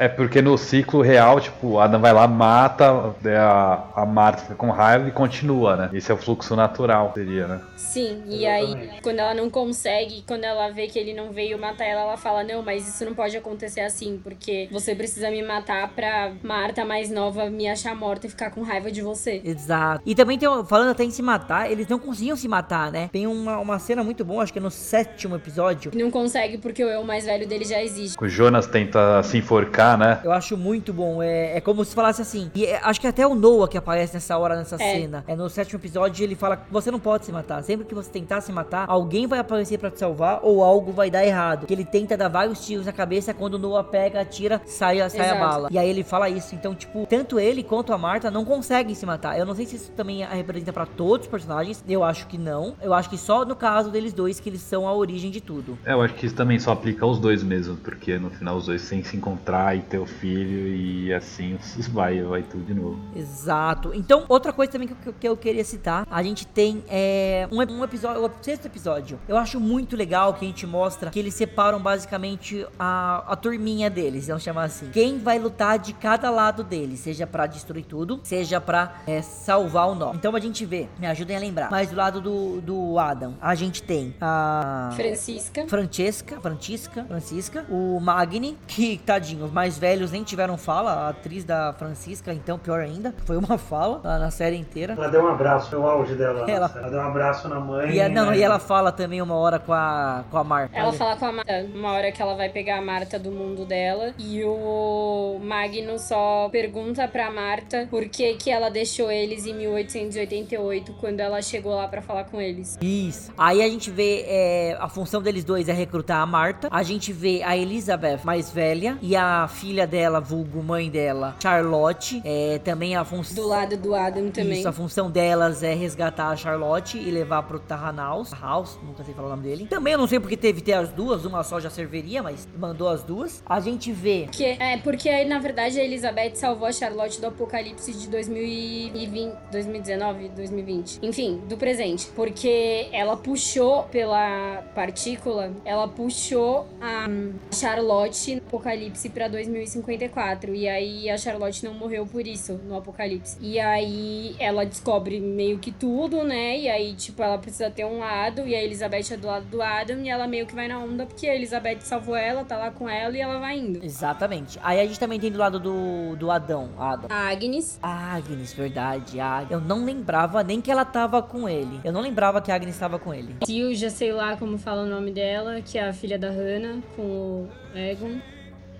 É 0.00 0.08
porque 0.08 0.40
no 0.40 0.56
ciclo 0.56 1.02
real, 1.02 1.38
tipo, 1.42 1.72
o 1.72 1.78
Adam 1.78 2.00
vai 2.00 2.10
lá, 2.10 2.26
mata, 2.26 3.14
a, 3.38 4.00
a 4.00 4.06
Marta 4.06 4.44
fica 4.44 4.54
com 4.54 4.70
raiva 4.70 5.06
e 5.06 5.10
continua, 5.10 5.76
né? 5.76 5.90
Esse 5.92 6.10
é 6.10 6.14
o 6.14 6.16
fluxo 6.16 6.56
natural, 6.56 7.12
seria, 7.14 7.46
né? 7.46 7.60
Sim, 7.76 8.22
e 8.26 8.46
aí 8.46 8.88
quando 9.02 9.18
ela 9.18 9.34
não 9.34 9.50
consegue, 9.50 10.24
quando 10.26 10.44
ela 10.44 10.70
vê 10.70 10.86
que 10.86 10.98
ele 10.98 11.12
não 11.12 11.32
veio 11.32 11.58
matar 11.58 11.84
ela, 11.84 12.00
ela 12.00 12.16
fala: 12.16 12.42
Não, 12.42 12.62
mas 12.62 12.88
isso 12.88 13.04
não 13.04 13.14
pode 13.14 13.36
acontecer 13.36 13.82
assim, 13.82 14.18
porque 14.24 14.68
você 14.72 14.94
precisa 14.94 15.30
me 15.30 15.42
matar 15.42 15.88
pra 15.88 16.32
Marta 16.42 16.82
mais 16.82 17.10
nova 17.10 17.50
me 17.50 17.68
achar 17.68 17.94
morta 17.94 18.26
e 18.26 18.30
ficar 18.30 18.52
com 18.52 18.62
raiva 18.62 18.90
de 18.90 19.02
você. 19.02 19.42
Exato. 19.44 20.02
E 20.06 20.14
também 20.14 20.38
tem, 20.38 20.48
falando 20.64 20.92
até 20.92 21.04
em 21.04 21.10
se 21.10 21.20
matar, 21.20 21.70
eles 21.70 21.86
não 21.88 21.98
conseguiam 21.98 22.36
se 22.36 22.48
matar, 22.48 22.90
né? 22.90 23.10
Tem 23.12 23.26
uma, 23.26 23.58
uma 23.58 23.78
cena 23.78 24.02
muito 24.02 24.24
boa, 24.24 24.44
acho 24.44 24.52
que 24.52 24.58
é 24.58 24.62
no 24.62 24.70
sétimo 24.70 25.36
episódio. 25.36 25.92
Não 25.94 26.10
consegue 26.10 26.56
porque 26.56 26.82
o 26.82 26.88
eu 26.88 27.04
mais 27.04 27.26
velho 27.26 27.46
dele 27.46 27.66
já 27.66 27.82
existe. 27.82 28.16
O 28.18 28.28
Jonas 28.28 28.66
tenta 28.66 29.22
se 29.22 29.36
enforcar 29.36 29.89
né? 29.96 30.20
Eu 30.24 30.32
acho 30.32 30.56
muito 30.56 30.92
bom. 30.92 31.22
É, 31.22 31.56
é 31.56 31.60
como 31.60 31.84
se 31.84 31.94
falasse 31.94 32.22
assim. 32.22 32.50
E 32.54 32.66
é, 32.66 32.80
acho 32.82 33.00
que 33.00 33.06
até 33.06 33.26
o 33.26 33.34
Noah 33.34 33.68
que 33.68 33.78
aparece 33.78 34.14
nessa 34.14 34.36
hora, 34.36 34.56
nessa 34.56 34.76
é. 34.76 34.78
cena. 34.78 35.24
É 35.26 35.36
no 35.36 35.48
sétimo 35.48 35.78
episódio, 35.78 36.22
ele 36.22 36.34
fala: 36.34 36.62
Você 36.70 36.90
não 36.90 37.00
pode 37.00 37.26
se 37.26 37.32
matar. 37.32 37.62
Sempre 37.62 37.86
que 37.86 37.94
você 37.94 38.10
tentar 38.10 38.40
se 38.40 38.52
matar, 38.52 38.84
alguém 38.88 39.26
vai 39.26 39.38
aparecer 39.38 39.78
para 39.78 39.90
te 39.90 39.98
salvar 39.98 40.40
ou 40.42 40.62
algo 40.62 40.92
vai 40.92 41.10
dar 41.10 41.24
errado. 41.24 41.66
Que 41.66 41.74
ele 41.74 41.84
tenta 41.84 42.16
dar 42.16 42.28
vários 42.28 42.64
tiros 42.64 42.86
na 42.86 42.92
cabeça 42.92 43.34
quando 43.34 43.54
o 43.54 43.58
Noah 43.58 43.84
pega, 43.84 44.20
atira, 44.20 44.60
sai, 44.66 45.08
sai 45.10 45.30
a 45.30 45.34
bala. 45.34 45.68
E 45.70 45.78
aí 45.78 45.88
ele 45.88 46.02
fala 46.02 46.28
isso. 46.28 46.54
Então, 46.54 46.74
tipo, 46.74 47.06
tanto 47.06 47.38
ele 47.38 47.62
quanto 47.62 47.92
a 47.92 47.98
Marta 47.98 48.30
não 48.30 48.44
conseguem 48.44 48.94
se 48.94 49.06
matar. 49.06 49.38
Eu 49.38 49.46
não 49.46 49.54
sei 49.54 49.66
se 49.66 49.76
isso 49.76 49.90
também 49.92 50.24
representa 50.24 50.72
para 50.72 50.86
todos 50.86 51.26
os 51.26 51.30
personagens. 51.30 51.84
Eu 51.88 52.04
acho 52.04 52.26
que 52.26 52.38
não. 52.38 52.74
Eu 52.80 52.94
acho 52.94 53.08
que 53.08 53.18
só 53.18 53.44
no 53.44 53.56
caso 53.56 53.90
deles 53.90 54.12
dois 54.12 54.40
que 54.40 54.48
eles 54.48 54.60
são 54.60 54.86
a 54.86 54.94
origem 54.94 55.30
de 55.30 55.40
tudo. 55.40 55.78
É, 55.84 55.92
eu 55.92 56.02
acho 56.02 56.14
que 56.14 56.26
isso 56.26 56.34
também 56.34 56.58
só 56.58 56.72
aplica 56.72 57.04
aos 57.04 57.18
dois 57.18 57.42
mesmo, 57.42 57.76
porque 57.76 58.18
no 58.18 58.30
final 58.30 58.56
os 58.56 58.66
dois 58.66 58.82
sem 58.82 59.02
se 59.02 59.16
encontrar 59.16 59.76
e 59.92 59.98
o 59.98 60.06
filho 60.06 60.68
e 60.68 61.12
assim 61.12 61.58
vai, 61.90 62.22
vai 62.22 62.42
tudo 62.42 62.64
de 62.64 62.74
novo. 62.74 62.98
Exato. 63.14 63.92
Então, 63.94 64.24
outra 64.28 64.52
coisa 64.52 64.72
também 64.72 64.88
que, 64.88 65.08
eu, 65.08 65.12
que 65.12 65.28
eu 65.28 65.36
queria 65.36 65.64
citar, 65.64 66.06
a 66.10 66.22
gente 66.22 66.46
tem 66.46 66.84
é, 66.88 67.48
um, 67.50 67.58
um, 67.58 67.84
episódio, 67.84 68.24
o 68.24 68.30
sexto 68.42 68.66
episódio. 68.66 69.18
Eu 69.28 69.36
acho 69.36 69.60
muito 69.60 69.96
legal 69.96 70.34
que 70.34 70.44
a 70.44 70.48
gente 70.48 70.66
mostra 70.66 71.10
que 71.10 71.18
eles 71.18 71.34
separam 71.34 71.80
basicamente 71.80 72.66
a, 72.78 73.24
a 73.26 73.36
turminha 73.36 73.90
deles, 73.90 74.26
vamos 74.26 74.42
chamar 74.42 74.64
assim. 74.64 74.90
Quem 74.90 75.18
vai 75.18 75.38
lutar 75.38 75.78
de 75.78 75.92
cada 75.92 76.30
lado 76.30 76.62
deles, 76.62 77.00
seja 77.00 77.26
para 77.26 77.46
destruir 77.46 77.84
tudo, 77.84 78.20
seja 78.22 78.60
para 78.60 79.02
é, 79.06 79.22
salvar 79.22 79.88
o 79.88 79.94
nó. 79.94 80.12
Então 80.14 80.34
a 80.34 80.40
gente 80.40 80.64
vê, 80.64 80.88
me 80.98 81.06
ajudem 81.06 81.36
a 81.36 81.40
lembrar. 81.40 81.70
Mas 81.70 81.90
do 81.90 81.96
lado 81.96 82.20
do, 82.20 82.60
do 82.60 82.98
Adam, 82.98 83.34
a 83.40 83.54
gente 83.54 83.82
tem 83.82 84.14
a 84.20 84.90
Francisca, 84.94 85.66
Francesca, 85.66 86.40
Francisca, 86.40 87.04
Francisca, 87.04 87.66
o 87.68 87.98
Magni, 88.00 88.56
que 88.66 88.98
tadinho, 88.98 89.44
os 89.44 89.52
mais 89.70 89.78
velhos 89.78 90.10
nem 90.10 90.24
tiveram 90.24 90.58
fala, 90.58 90.92
a 90.92 91.08
atriz 91.10 91.44
da 91.44 91.72
Francisca, 91.72 92.32
então 92.32 92.58
pior 92.58 92.80
ainda, 92.80 93.14
foi 93.24 93.36
uma 93.36 93.56
fala 93.58 94.00
na, 94.02 94.18
na 94.18 94.30
série 94.30 94.56
inteira. 94.56 94.94
Ela 94.94 95.08
deu 95.08 95.22
um 95.22 95.28
abraço, 95.28 95.70
foi 95.70 95.78
o 95.78 95.86
auge 95.86 96.16
dela. 96.16 96.50
Ela, 96.50 96.72
ela 96.74 96.90
deu 96.90 96.98
um 96.98 97.06
abraço 97.06 97.48
na 97.48 97.60
mãe. 97.60 97.96
E, 97.96 98.08
não, 98.08 98.30
né? 98.30 98.38
e 98.38 98.42
ela 98.42 98.58
fala 98.58 98.90
também 98.90 99.22
uma 99.22 99.36
hora 99.36 99.60
com 99.60 99.72
a, 99.72 100.24
com 100.28 100.38
a 100.38 100.42
Marta. 100.42 100.76
Ela 100.76 100.92
fala 100.92 101.16
com 101.16 101.26
a 101.26 101.32
Marta, 101.32 101.66
uma 101.72 101.92
hora 101.92 102.10
que 102.10 102.20
ela 102.20 102.34
vai 102.34 102.48
pegar 102.48 102.78
a 102.78 102.82
Marta 102.82 103.16
do 103.16 103.30
mundo 103.30 103.64
dela, 103.64 104.12
e 104.18 104.42
o 104.42 105.38
Magno 105.40 105.96
só 105.98 106.48
pergunta 106.50 107.06
pra 107.06 107.30
Marta 107.30 107.86
por 107.88 108.08
que 108.08 108.34
que 108.34 108.50
ela 108.50 108.70
deixou 108.70 109.08
eles 109.10 109.46
em 109.46 109.54
1888, 109.54 110.94
quando 110.94 111.20
ela 111.20 111.40
chegou 111.42 111.76
lá 111.76 111.86
para 111.86 112.02
falar 112.02 112.24
com 112.24 112.40
eles. 112.40 112.76
Isso. 112.82 113.32
Aí 113.38 113.62
a 113.62 113.68
gente 113.68 113.88
vê 113.88 114.24
é, 114.26 114.76
a 114.80 114.88
função 114.88 115.22
deles 115.22 115.44
dois 115.44 115.68
é 115.68 115.72
recrutar 115.72 116.20
a 116.20 116.26
Marta, 116.26 116.68
a 116.72 116.82
gente 116.82 117.12
vê 117.12 117.40
a 117.44 117.56
Elizabeth 117.56 118.20
mais 118.24 118.50
velha 118.50 118.98
e 119.00 119.14
a 119.14 119.46
filha 119.50 119.86
dela, 119.86 120.20
vulgo 120.20 120.62
mãe 120.62 120.88
dela, 120.88 121.36
Charlotte, 121.42 122.22
é, 122.24 122.58
também 122.64 122.96
a 122.96 123.04
função... 123.04 123.34
Do 123.34 123.46
lado 123.46 123.76
do 123.76 123.94
Adam 123.94 124.30
também. 124.30 124.60
Isso, 124.60 124.68
a 124.68 124.72
função 124.72 125.10
delas 125.10 125.62
é 125.62 125.74
resgatar 125.74 126.28
a 126.28 126.36
Charlotte 126.36 126.96
e 126.96 127.10
levar 127.10 127.42
pro 127.42 127.58
Tarranaus, 127.58 128.32
House, 128.32 128.78
nunca 128.82 129.04
sei 129.04 129.12
falar 129.12 129.28
o 129.28 129.30
nome 129.30 129.42
dele. 129.42 129.66
Também 129.66 129.92
eu 129.92 129.98
não 129.98 130.06
sei 130.06 130.18
porque 130.18 130.36
teve 130.36 130.62
ter 130.62 130.72
as 130.72 130.90
duas, 130.90 131.24
uma 131.24 131.42
só 131.42 131.60
já 131.60 131.68
serviria, 131.68 132.22
mas 132.22 132.48
mandou 132.58 132.88
as 132.88 133.02
duas. 133.02 133.42
A 133.44 133.60
gente 133.60 133.92
vê... 133.92 134.28
Que, 134.32 134.44
é, 134.44 134.78
porque 134.78 135.08
aí, 135.08 135.28
na 135.28 135.38
verdade, 135.38 135.78
a 135.78 135.84
Elizabeth 135.84 136.36
salvou 136.36 136.66
a 136.66 136.72
Charlotte 136.72 137.20
do 137.20 137.26
apocalipse 137.26 137.92
de 137.92 138.08
2020, 138.08 139.34
2019, 139.50 140.28
2020. 140.30 141.00
Enfim, 141.02 141.42
do 141.48 141.56
presente. 141.56 142.06
Porque 142.14 142.88
ela 142.92 143.16
puxou 143.16 143.84
pela 143.84 144.62
partícula, 144.74 145.52
ela 145.64 145.88
puxou 145.88 146.66
a 146.80 147.08
Charlotte 147.52 148.36
no 148.36 148.42
apocalipse 148.42 149.08
pra 149.08 149.28
2054. 149.46 150.54
E 150.54 150.68
aí 150.68 151.10
a 151.10 151.16
Charlotte 151.16 151.64
não 151.64 151.74
morreu 151.74 152.06
por 152.06 152.26
isso 152.26 152.60
no 152.64 152.76
Apocalipse. 152.76 153.36
E 153.40 153.58
aí 153.58 154.34
ela 154.38 154.64
descobre 154.64 155.20
meio 155.20 155.58
que 155.58 155.70
tudo, 155.70 156.24
né? 156.24 156.58
E 156.58 156.68
aí, 156.68 156.94
tipo, 156.94 157.22
ela 157.22 157.38
precisa 157.38 157.70
ter 157.70 157.84
um 157.84 157.98
lado. 157.98 158.46
E 158.46 158.54
a 158.54 158.62
Elizabeth 158.62 159.12
é 159.12 159.16
do 159.16 159.26
lado 159.26 159.46
do 159.46 159.62
Adam. 159.62 159.98
E 160.02 160.08
ela 160.08 160.26
meio 160.26 160.46
que 160.46 160.54
vai 160.54 160.68
na 160.68 160.78
onda 160.78 161.06
porque 161.06 161.26
a 161.26 161.34
Elizabeth 161.34 161.80
salvou 161.80 162.16
ela, 162.16 162.44
tá 162.44 162.56
lá 162.56 162.70
com 162.70 162.88
ela 162.88 163.16
e 163.16 163.20
ela 163.20 163.38
vai 163.38 163.58
indo. 163.58 163.84
Exatamente. 163.84 164.58
Aí 164.62 164.80
a 164.80 164.86
gente 164.86 164.98
também 164.98 165.18
tem 165.18 165.30
do 165.30 165.38
lado 165.38 165.58
do, 165.58 166.16
do 166.16 166.30
Adão. 166.30 166.70
Adam. 166.78 167.06
A 167.10 167.28
Agnes. 167.30 167.78
A 167.82 168.16
Agnes, 168.16 168.52
verdade. 168.52 169.20
A... 169.20 169.46
Eu 169.50 169.60
não 169.60 169.84
lembrava 169.84 170.42
nem 170.42 170.60
que 170.60 170.70
ela 170.70 170.84
tava 170.84 171.22
com 171.22 171.48
ele. 171.48 171.80
Eu 171.84 171.92
não 171.92 172.00
lembrava 172.00 172.40
que 172.40 172.50
a 172.50 172.54
Agnes 172.54 172.78
tava 172.78 172.98
com 172.98 173.12
ele. 173.12 173.36
Sil, 173.44 173.74
já 173.74 173.90
sei 173.90 174.12
lá 174.12 174.36
como 174.36 174.58
fala 174.58 174.82
o 174.82 174.86
nome 174.86 175.10
dela, 175.10 175.60
que 175.60 175.78
é 175.78 175.88
a 175.88 175.92
filha 175.92 176.18
da 176.18 176.30
Hannah, 176.30 176.80
com 176.96 177.02
o 177.02 177.48
Egon. 177.74 178.20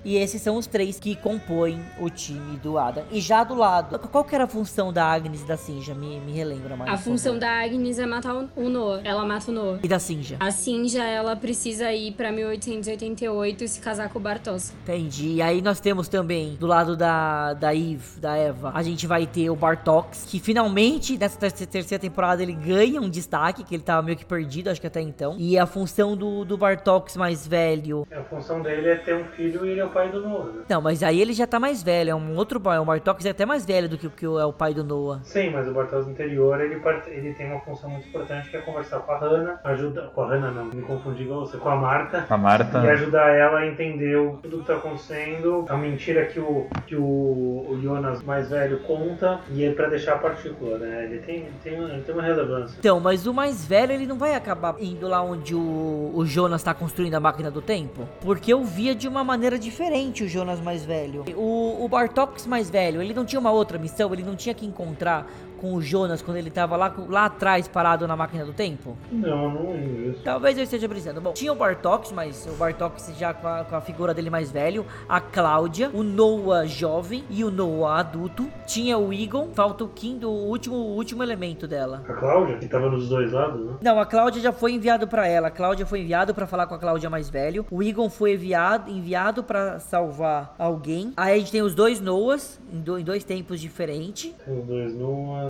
E 0.05 0.17
esses 0.17 0.41
são 0.41 0.57
os 0.57 0.67
três 0.67 0.99
que 0.99 1.15
compõem 1.17 1.81
o 1.99 2.09
time 2.09 2.57
do 2.59 2.79
Adam. 2.79 3.05
E 3.11 3.21
já 3.21 3.45
do 3.45 3.55
lado, 3.55 3.99
qual 3.99 4.25
que 4.25 4.35
era 4.35 4.45
a 4.45 4.49
função 4.49 4.93
da 4.93 5.05
Agnes 5.05 5.43
e 5.43 5.45
da 5.45 5.57
Sinja? 5.57 5.95
Me, 5.95 6.21
me 6.21 6.33
relembra 6.33 6.77
mais. 6.77 6.91
A 6.91 6.97
função 6.97 7.39
da 7.39 7.63
Agnes 7.63 7.99
é 7.99 8.07
matar 8.07 8.35
o 8.35 8.69
Noah. 8.69 9.03
Ela 9.05 9.25
mata 9.25 9.51
o 9.51 9.55
Noah. 9.55 9.79
E 9.83 9.89
da 9.89 9.99
Sinja? 9.99 10.37
A 10.41 10.51
Sinja, 10.51 11.05
ela 11.05 11.37
precisa 11.37 11.93
ir 11.93 12.13
pra 12.13 12.33
1888 12.33 13.65
e 13.65 13.69
se 13.69 13.81
casar 13.81 14.09
com 14.09 14.19
o 14.19 14.23
Bartos. 14.23 14.73
Entendi. 14.83 15.35
E 15.35 15.43
aí 15.43 15.61
nós 15.61 15.81
temos 15.81 16.09
também, 16.09 16.55
do 16.55 16.67
lado 16.67 16.97
da, 16.97 17.55
da 17.55 17.75
Eve, 17.75 18.19
da 18.19 18.37
Eva, 18.37 18.73
a 18.75 18.83
gente 18.83 19.07
vai 19.07 19.27
ter 19.27 19.51
o 19.51 19.57
Bartox, 19.57 20.25
que 20.27 20.41
finalmente, 20.41 21.19
nessa 21.19 21.39
terceira 21.39 21.99
temporada, 21.99 22.43
ele 22.43 22.55
ganha 22.55 23.01
um 23.01 23.11
destaque, 23.11 23.63
que 23.63 23.75
ele 23.75 23.83
tava 23.83 24.03
meio 24.03 24.17
que 24.17 24.25
perdido, 24.25 24.69
acho 24.69 24.81
que 24.81 24.87
até 24.87 25.01
então. 25.01 25.37
E 25.39 25.59
a 25.59 25.67
função 25.67 26.17
do, 26.17 26.45
do 26.45 26.57
Bartox 26.57 27.17
mais 27.17 27.47
velho. 27.47 28.07
A 28.11 28.23
função 28.25 28.63
dele 28.63 28.89
é 28.89 28.97
ter 28.97 29.15
um 29.15 29.25
filho 29.25 29.65
e 29.67 29.71
ele 29.71 29.81
é 29.81 29.85
o 29.85 29.90
pai 29.91 30.11
do 30.11 30.21
Noah. 30.21 30.45
Né? 30.45 30.63
Não, 30.69 30.81
mas 30.81 31.03
aí 31.03 31.21
ele 31.21 31.33
já 31.33 31.47
tá 31.47 31.59
mais 31.59 31.83
velho, 31.83 32.11
é 32.11 32.15
um 32.15 32.37
outro 32.37 32.61
pai. 32.61 32.79
O 32.79 32.85
Bartox 32.85 33.25
é 33.25 33.31
até 33.31 33.45
mais 33.45 33.65
velho 33.67 33.89
do 33.89 33.99
que 33.99 34.07
o 34.07 34.11
que 34.11 34.25
é 34.25 34.45
o 34.45 34.53
pai 34.53 34.73
do 34.73 34.85
Noah. 34.85 35.21
Sim, 35.23 35.51
mas 35.51 35.69
o 35.69 35.73
Bartox 35.73 36.07
anterior, 36.07 36.61
ele, 36.61 36.81
ele 37.09 37.35
tem 37.35 37.51
uma 37.51 37.61
função 37.61 37.91
muito 37.91 38.09
importante 38.09 38.49
que 38.51 38.57
é 38.57 38.61
conversar 38.61 39.01
com 39.01 39.13
a 39.13 39.19
Hannah, 39.19 39.61
ajudar. 39.65 40.09
Com 40.09 40.23
a 40.23 40.29
Hannah 40.29 40.51
não, 40.51 40.65
me 40.67 40.83
confundi 40.83 41.25
com 41.25 41.41
você, 41.41 41.57
com 41.57 41.69
a 41.69 41.77
Marta. 41.77 42.27
A 42.29 42.37
Marta. 42.37 42.79
E 42.79 42.91
ajudar 42.91 43.29
ela 43.31 43.61
a 43.61 43.67
entender 43.67 44.17
o, 44.17 44.39
tudo 44.43 44.61
que 44.61 44.67
tá 44.67 44.77
acontecendo, 44.77 45.67
a 45.69 45.77
mentira 45.77 46.27
que 46.27 46.39
o, 46.39 46.67
que 46.87 46.97
o, 46.97 47.67
o 47.71 47.79
Jonas 47.83 48.23
mais 48.23 48.51
velho 48.51 48.81
conta, 48.81 49.41
e 49.51 49.65
é 49.65 49.73
pra 49.73 49.89
deixar 49.89 50.15
a 50.15 50.19
partícula, 50.19 50.79
né? 50.79 51.05
Ele 51.05 51.19
tem, 51.19 51.49
tem, 51.63 51.75
ele 51.75 52.03
tem 52.03 52.15
uma 52.15 52.23
relevância. 52.23 52.77
Então, 52.79 53.01
mas 53.01 53.27
o 53.27 53.35
mais 53.35 53.65
velho, 53.65 53.93
ele 53.93 54.07
não 54.07 54.19
vai 54.19 54.35
acabar 54.35 54.77
indo 54.81 55.09
lá 55.09 55.23
onde 55.23 55.55
o, 55.55 56.13
o 56.15 56.25
Jonas 56.25 56.63
tá 56.63 56.73
construindo 56.73 57.15
a 57.15 57.21
máquina 57.21 57.51
do 57.51 57.61
tempo? 57.61 58.09
Porque 58.21 58.53
eu 58.53 58.65
via 58.65 58.95
de 58.95 59.09
uma 59.09 59.25
maneira 59.25 59.59
diferente 59.59 59.80
o 60.25 60.29
Jonas 60.29 60.61
mais 60.61 60.85
velho. 60.85 61.25
O, 61.37 61.85
o 61.85 61.89
Bartox 61.89 62.47
mais 62.47 62.69
velho, 62.69 63.01
ele 63.01 63.15
não 63.15 63.25
tinha 63.25 63.41
uma 63.41 63.51
outra 63.51 63.79
missão, 63.79 64.13
ele 64.13 64.23
não 64.23 64.37
tinha 64.37 64.55
que 64.55 64.67
encontrar 64.67 65.27
com 65.61 65.75
o 65.75 65.83
Jonas 65.83 66.23
quando 66.23 66.39
ele 66.39 66.51
tava 66.51 66.77
lá, 66.77 66.93
lá 67.09 67.27
atrás 67.27 67.69
parado 67.69 68.09
na 68.09 68.17
máquina 68.17 68.45
do 68.45 68.53
tempo? 68.53 68.97
Não, 69.13 69.51
não 69.51 69.77
isso. 69.77 70.23
Talvez 70.25 70.57
eu 70.57 70.65
esteja 70.65 70.89
brisando. 70.89 71.21
Bom, 71.21 71.33
tinha 71.33 71.53
o 71.53 71.55
Bartox, 71.55 72.13
mas 72.13 72.47
o 72.47 72.57
Bartox 72.57 73.13
já 73.19 73.35
com 73.35 73.47
a, 73.47 73.65
com 73.65 73.77
a, 73.77 73.81
figura 73.81 74.15
dele 74.15 74.31
mais 74.31 74.51
velho, 74.51 74.87
a 75.09 75.21
Cláudia, 75.21 75.91
o 75.93 76.03
Noah 76.03 76.67
jovem 76.67 77.25
e 77.29 77.45
o 77.45 77.51
Noah 77.51 78.01
adulto. 78.01 78.49
Tinha 78.67 78.97
o 78.97 79.13
Egon, 79.13 79.51
falta 79.53 79.85
o 79.85 79.89
Kim 79.89 80.19
do 80.19 80.31
último, 80.31 80.77
último 80.77 81.23
elemento 81.23 81.67
dela. 81.67 82.03
A 82.09 82.15
Cláudia, 82.15 82.57
que 82.57 82.69
tava 82.69 82.89
nos 82.89 83.09
dois 83.09 83.33
lados, 83.33 83.67
né? 83.67 83.77
Não, 83.83 84.01
a 84.01 84.07
Cláudia 84.07 84.41
já 84.41 84.53
foi 84.53 84.73
enviado 84.73 85.07
para 85.07 85.27
ela. 85.27 85.49
A 85.49 85.51
Cláudia 85.51 85.85
foi 85.85 86.01
enviado 86.01 86.35
para 86.35 86.47
falar 86.47 86.67
com 86.67 86.75
a 86.75 86.79
Cláudia 86.79 87.11
mais 87.11 87.29
velho. 87.29 87.67
O 87.71 87.83
Egon 87.83 88.09
foi 88.09 88.35
enviado, 88.35 88.91
enviado 88.91 89.43
para 89.43 89.79
salvar 89.79 90.55
alguém. 90.59 91.13
Aí 91.17 91.35
a 91.35 91.39
gente 91.39 91.53
tem 91.53 91.63
os 91.63 91.75
dois 91.75 92.01
Noahs 92.01 92.61
em, 92.73 92.81
do, 92.81 92.99
em 92.99 93.05
dois 93.05 93.25
tempos 93.25 93.61
diferentes. 93.61 94.33
Tem 94.45 94.59
os 94.59 94.67
dois 94.67 94.95
Noahs. 94.95 95.50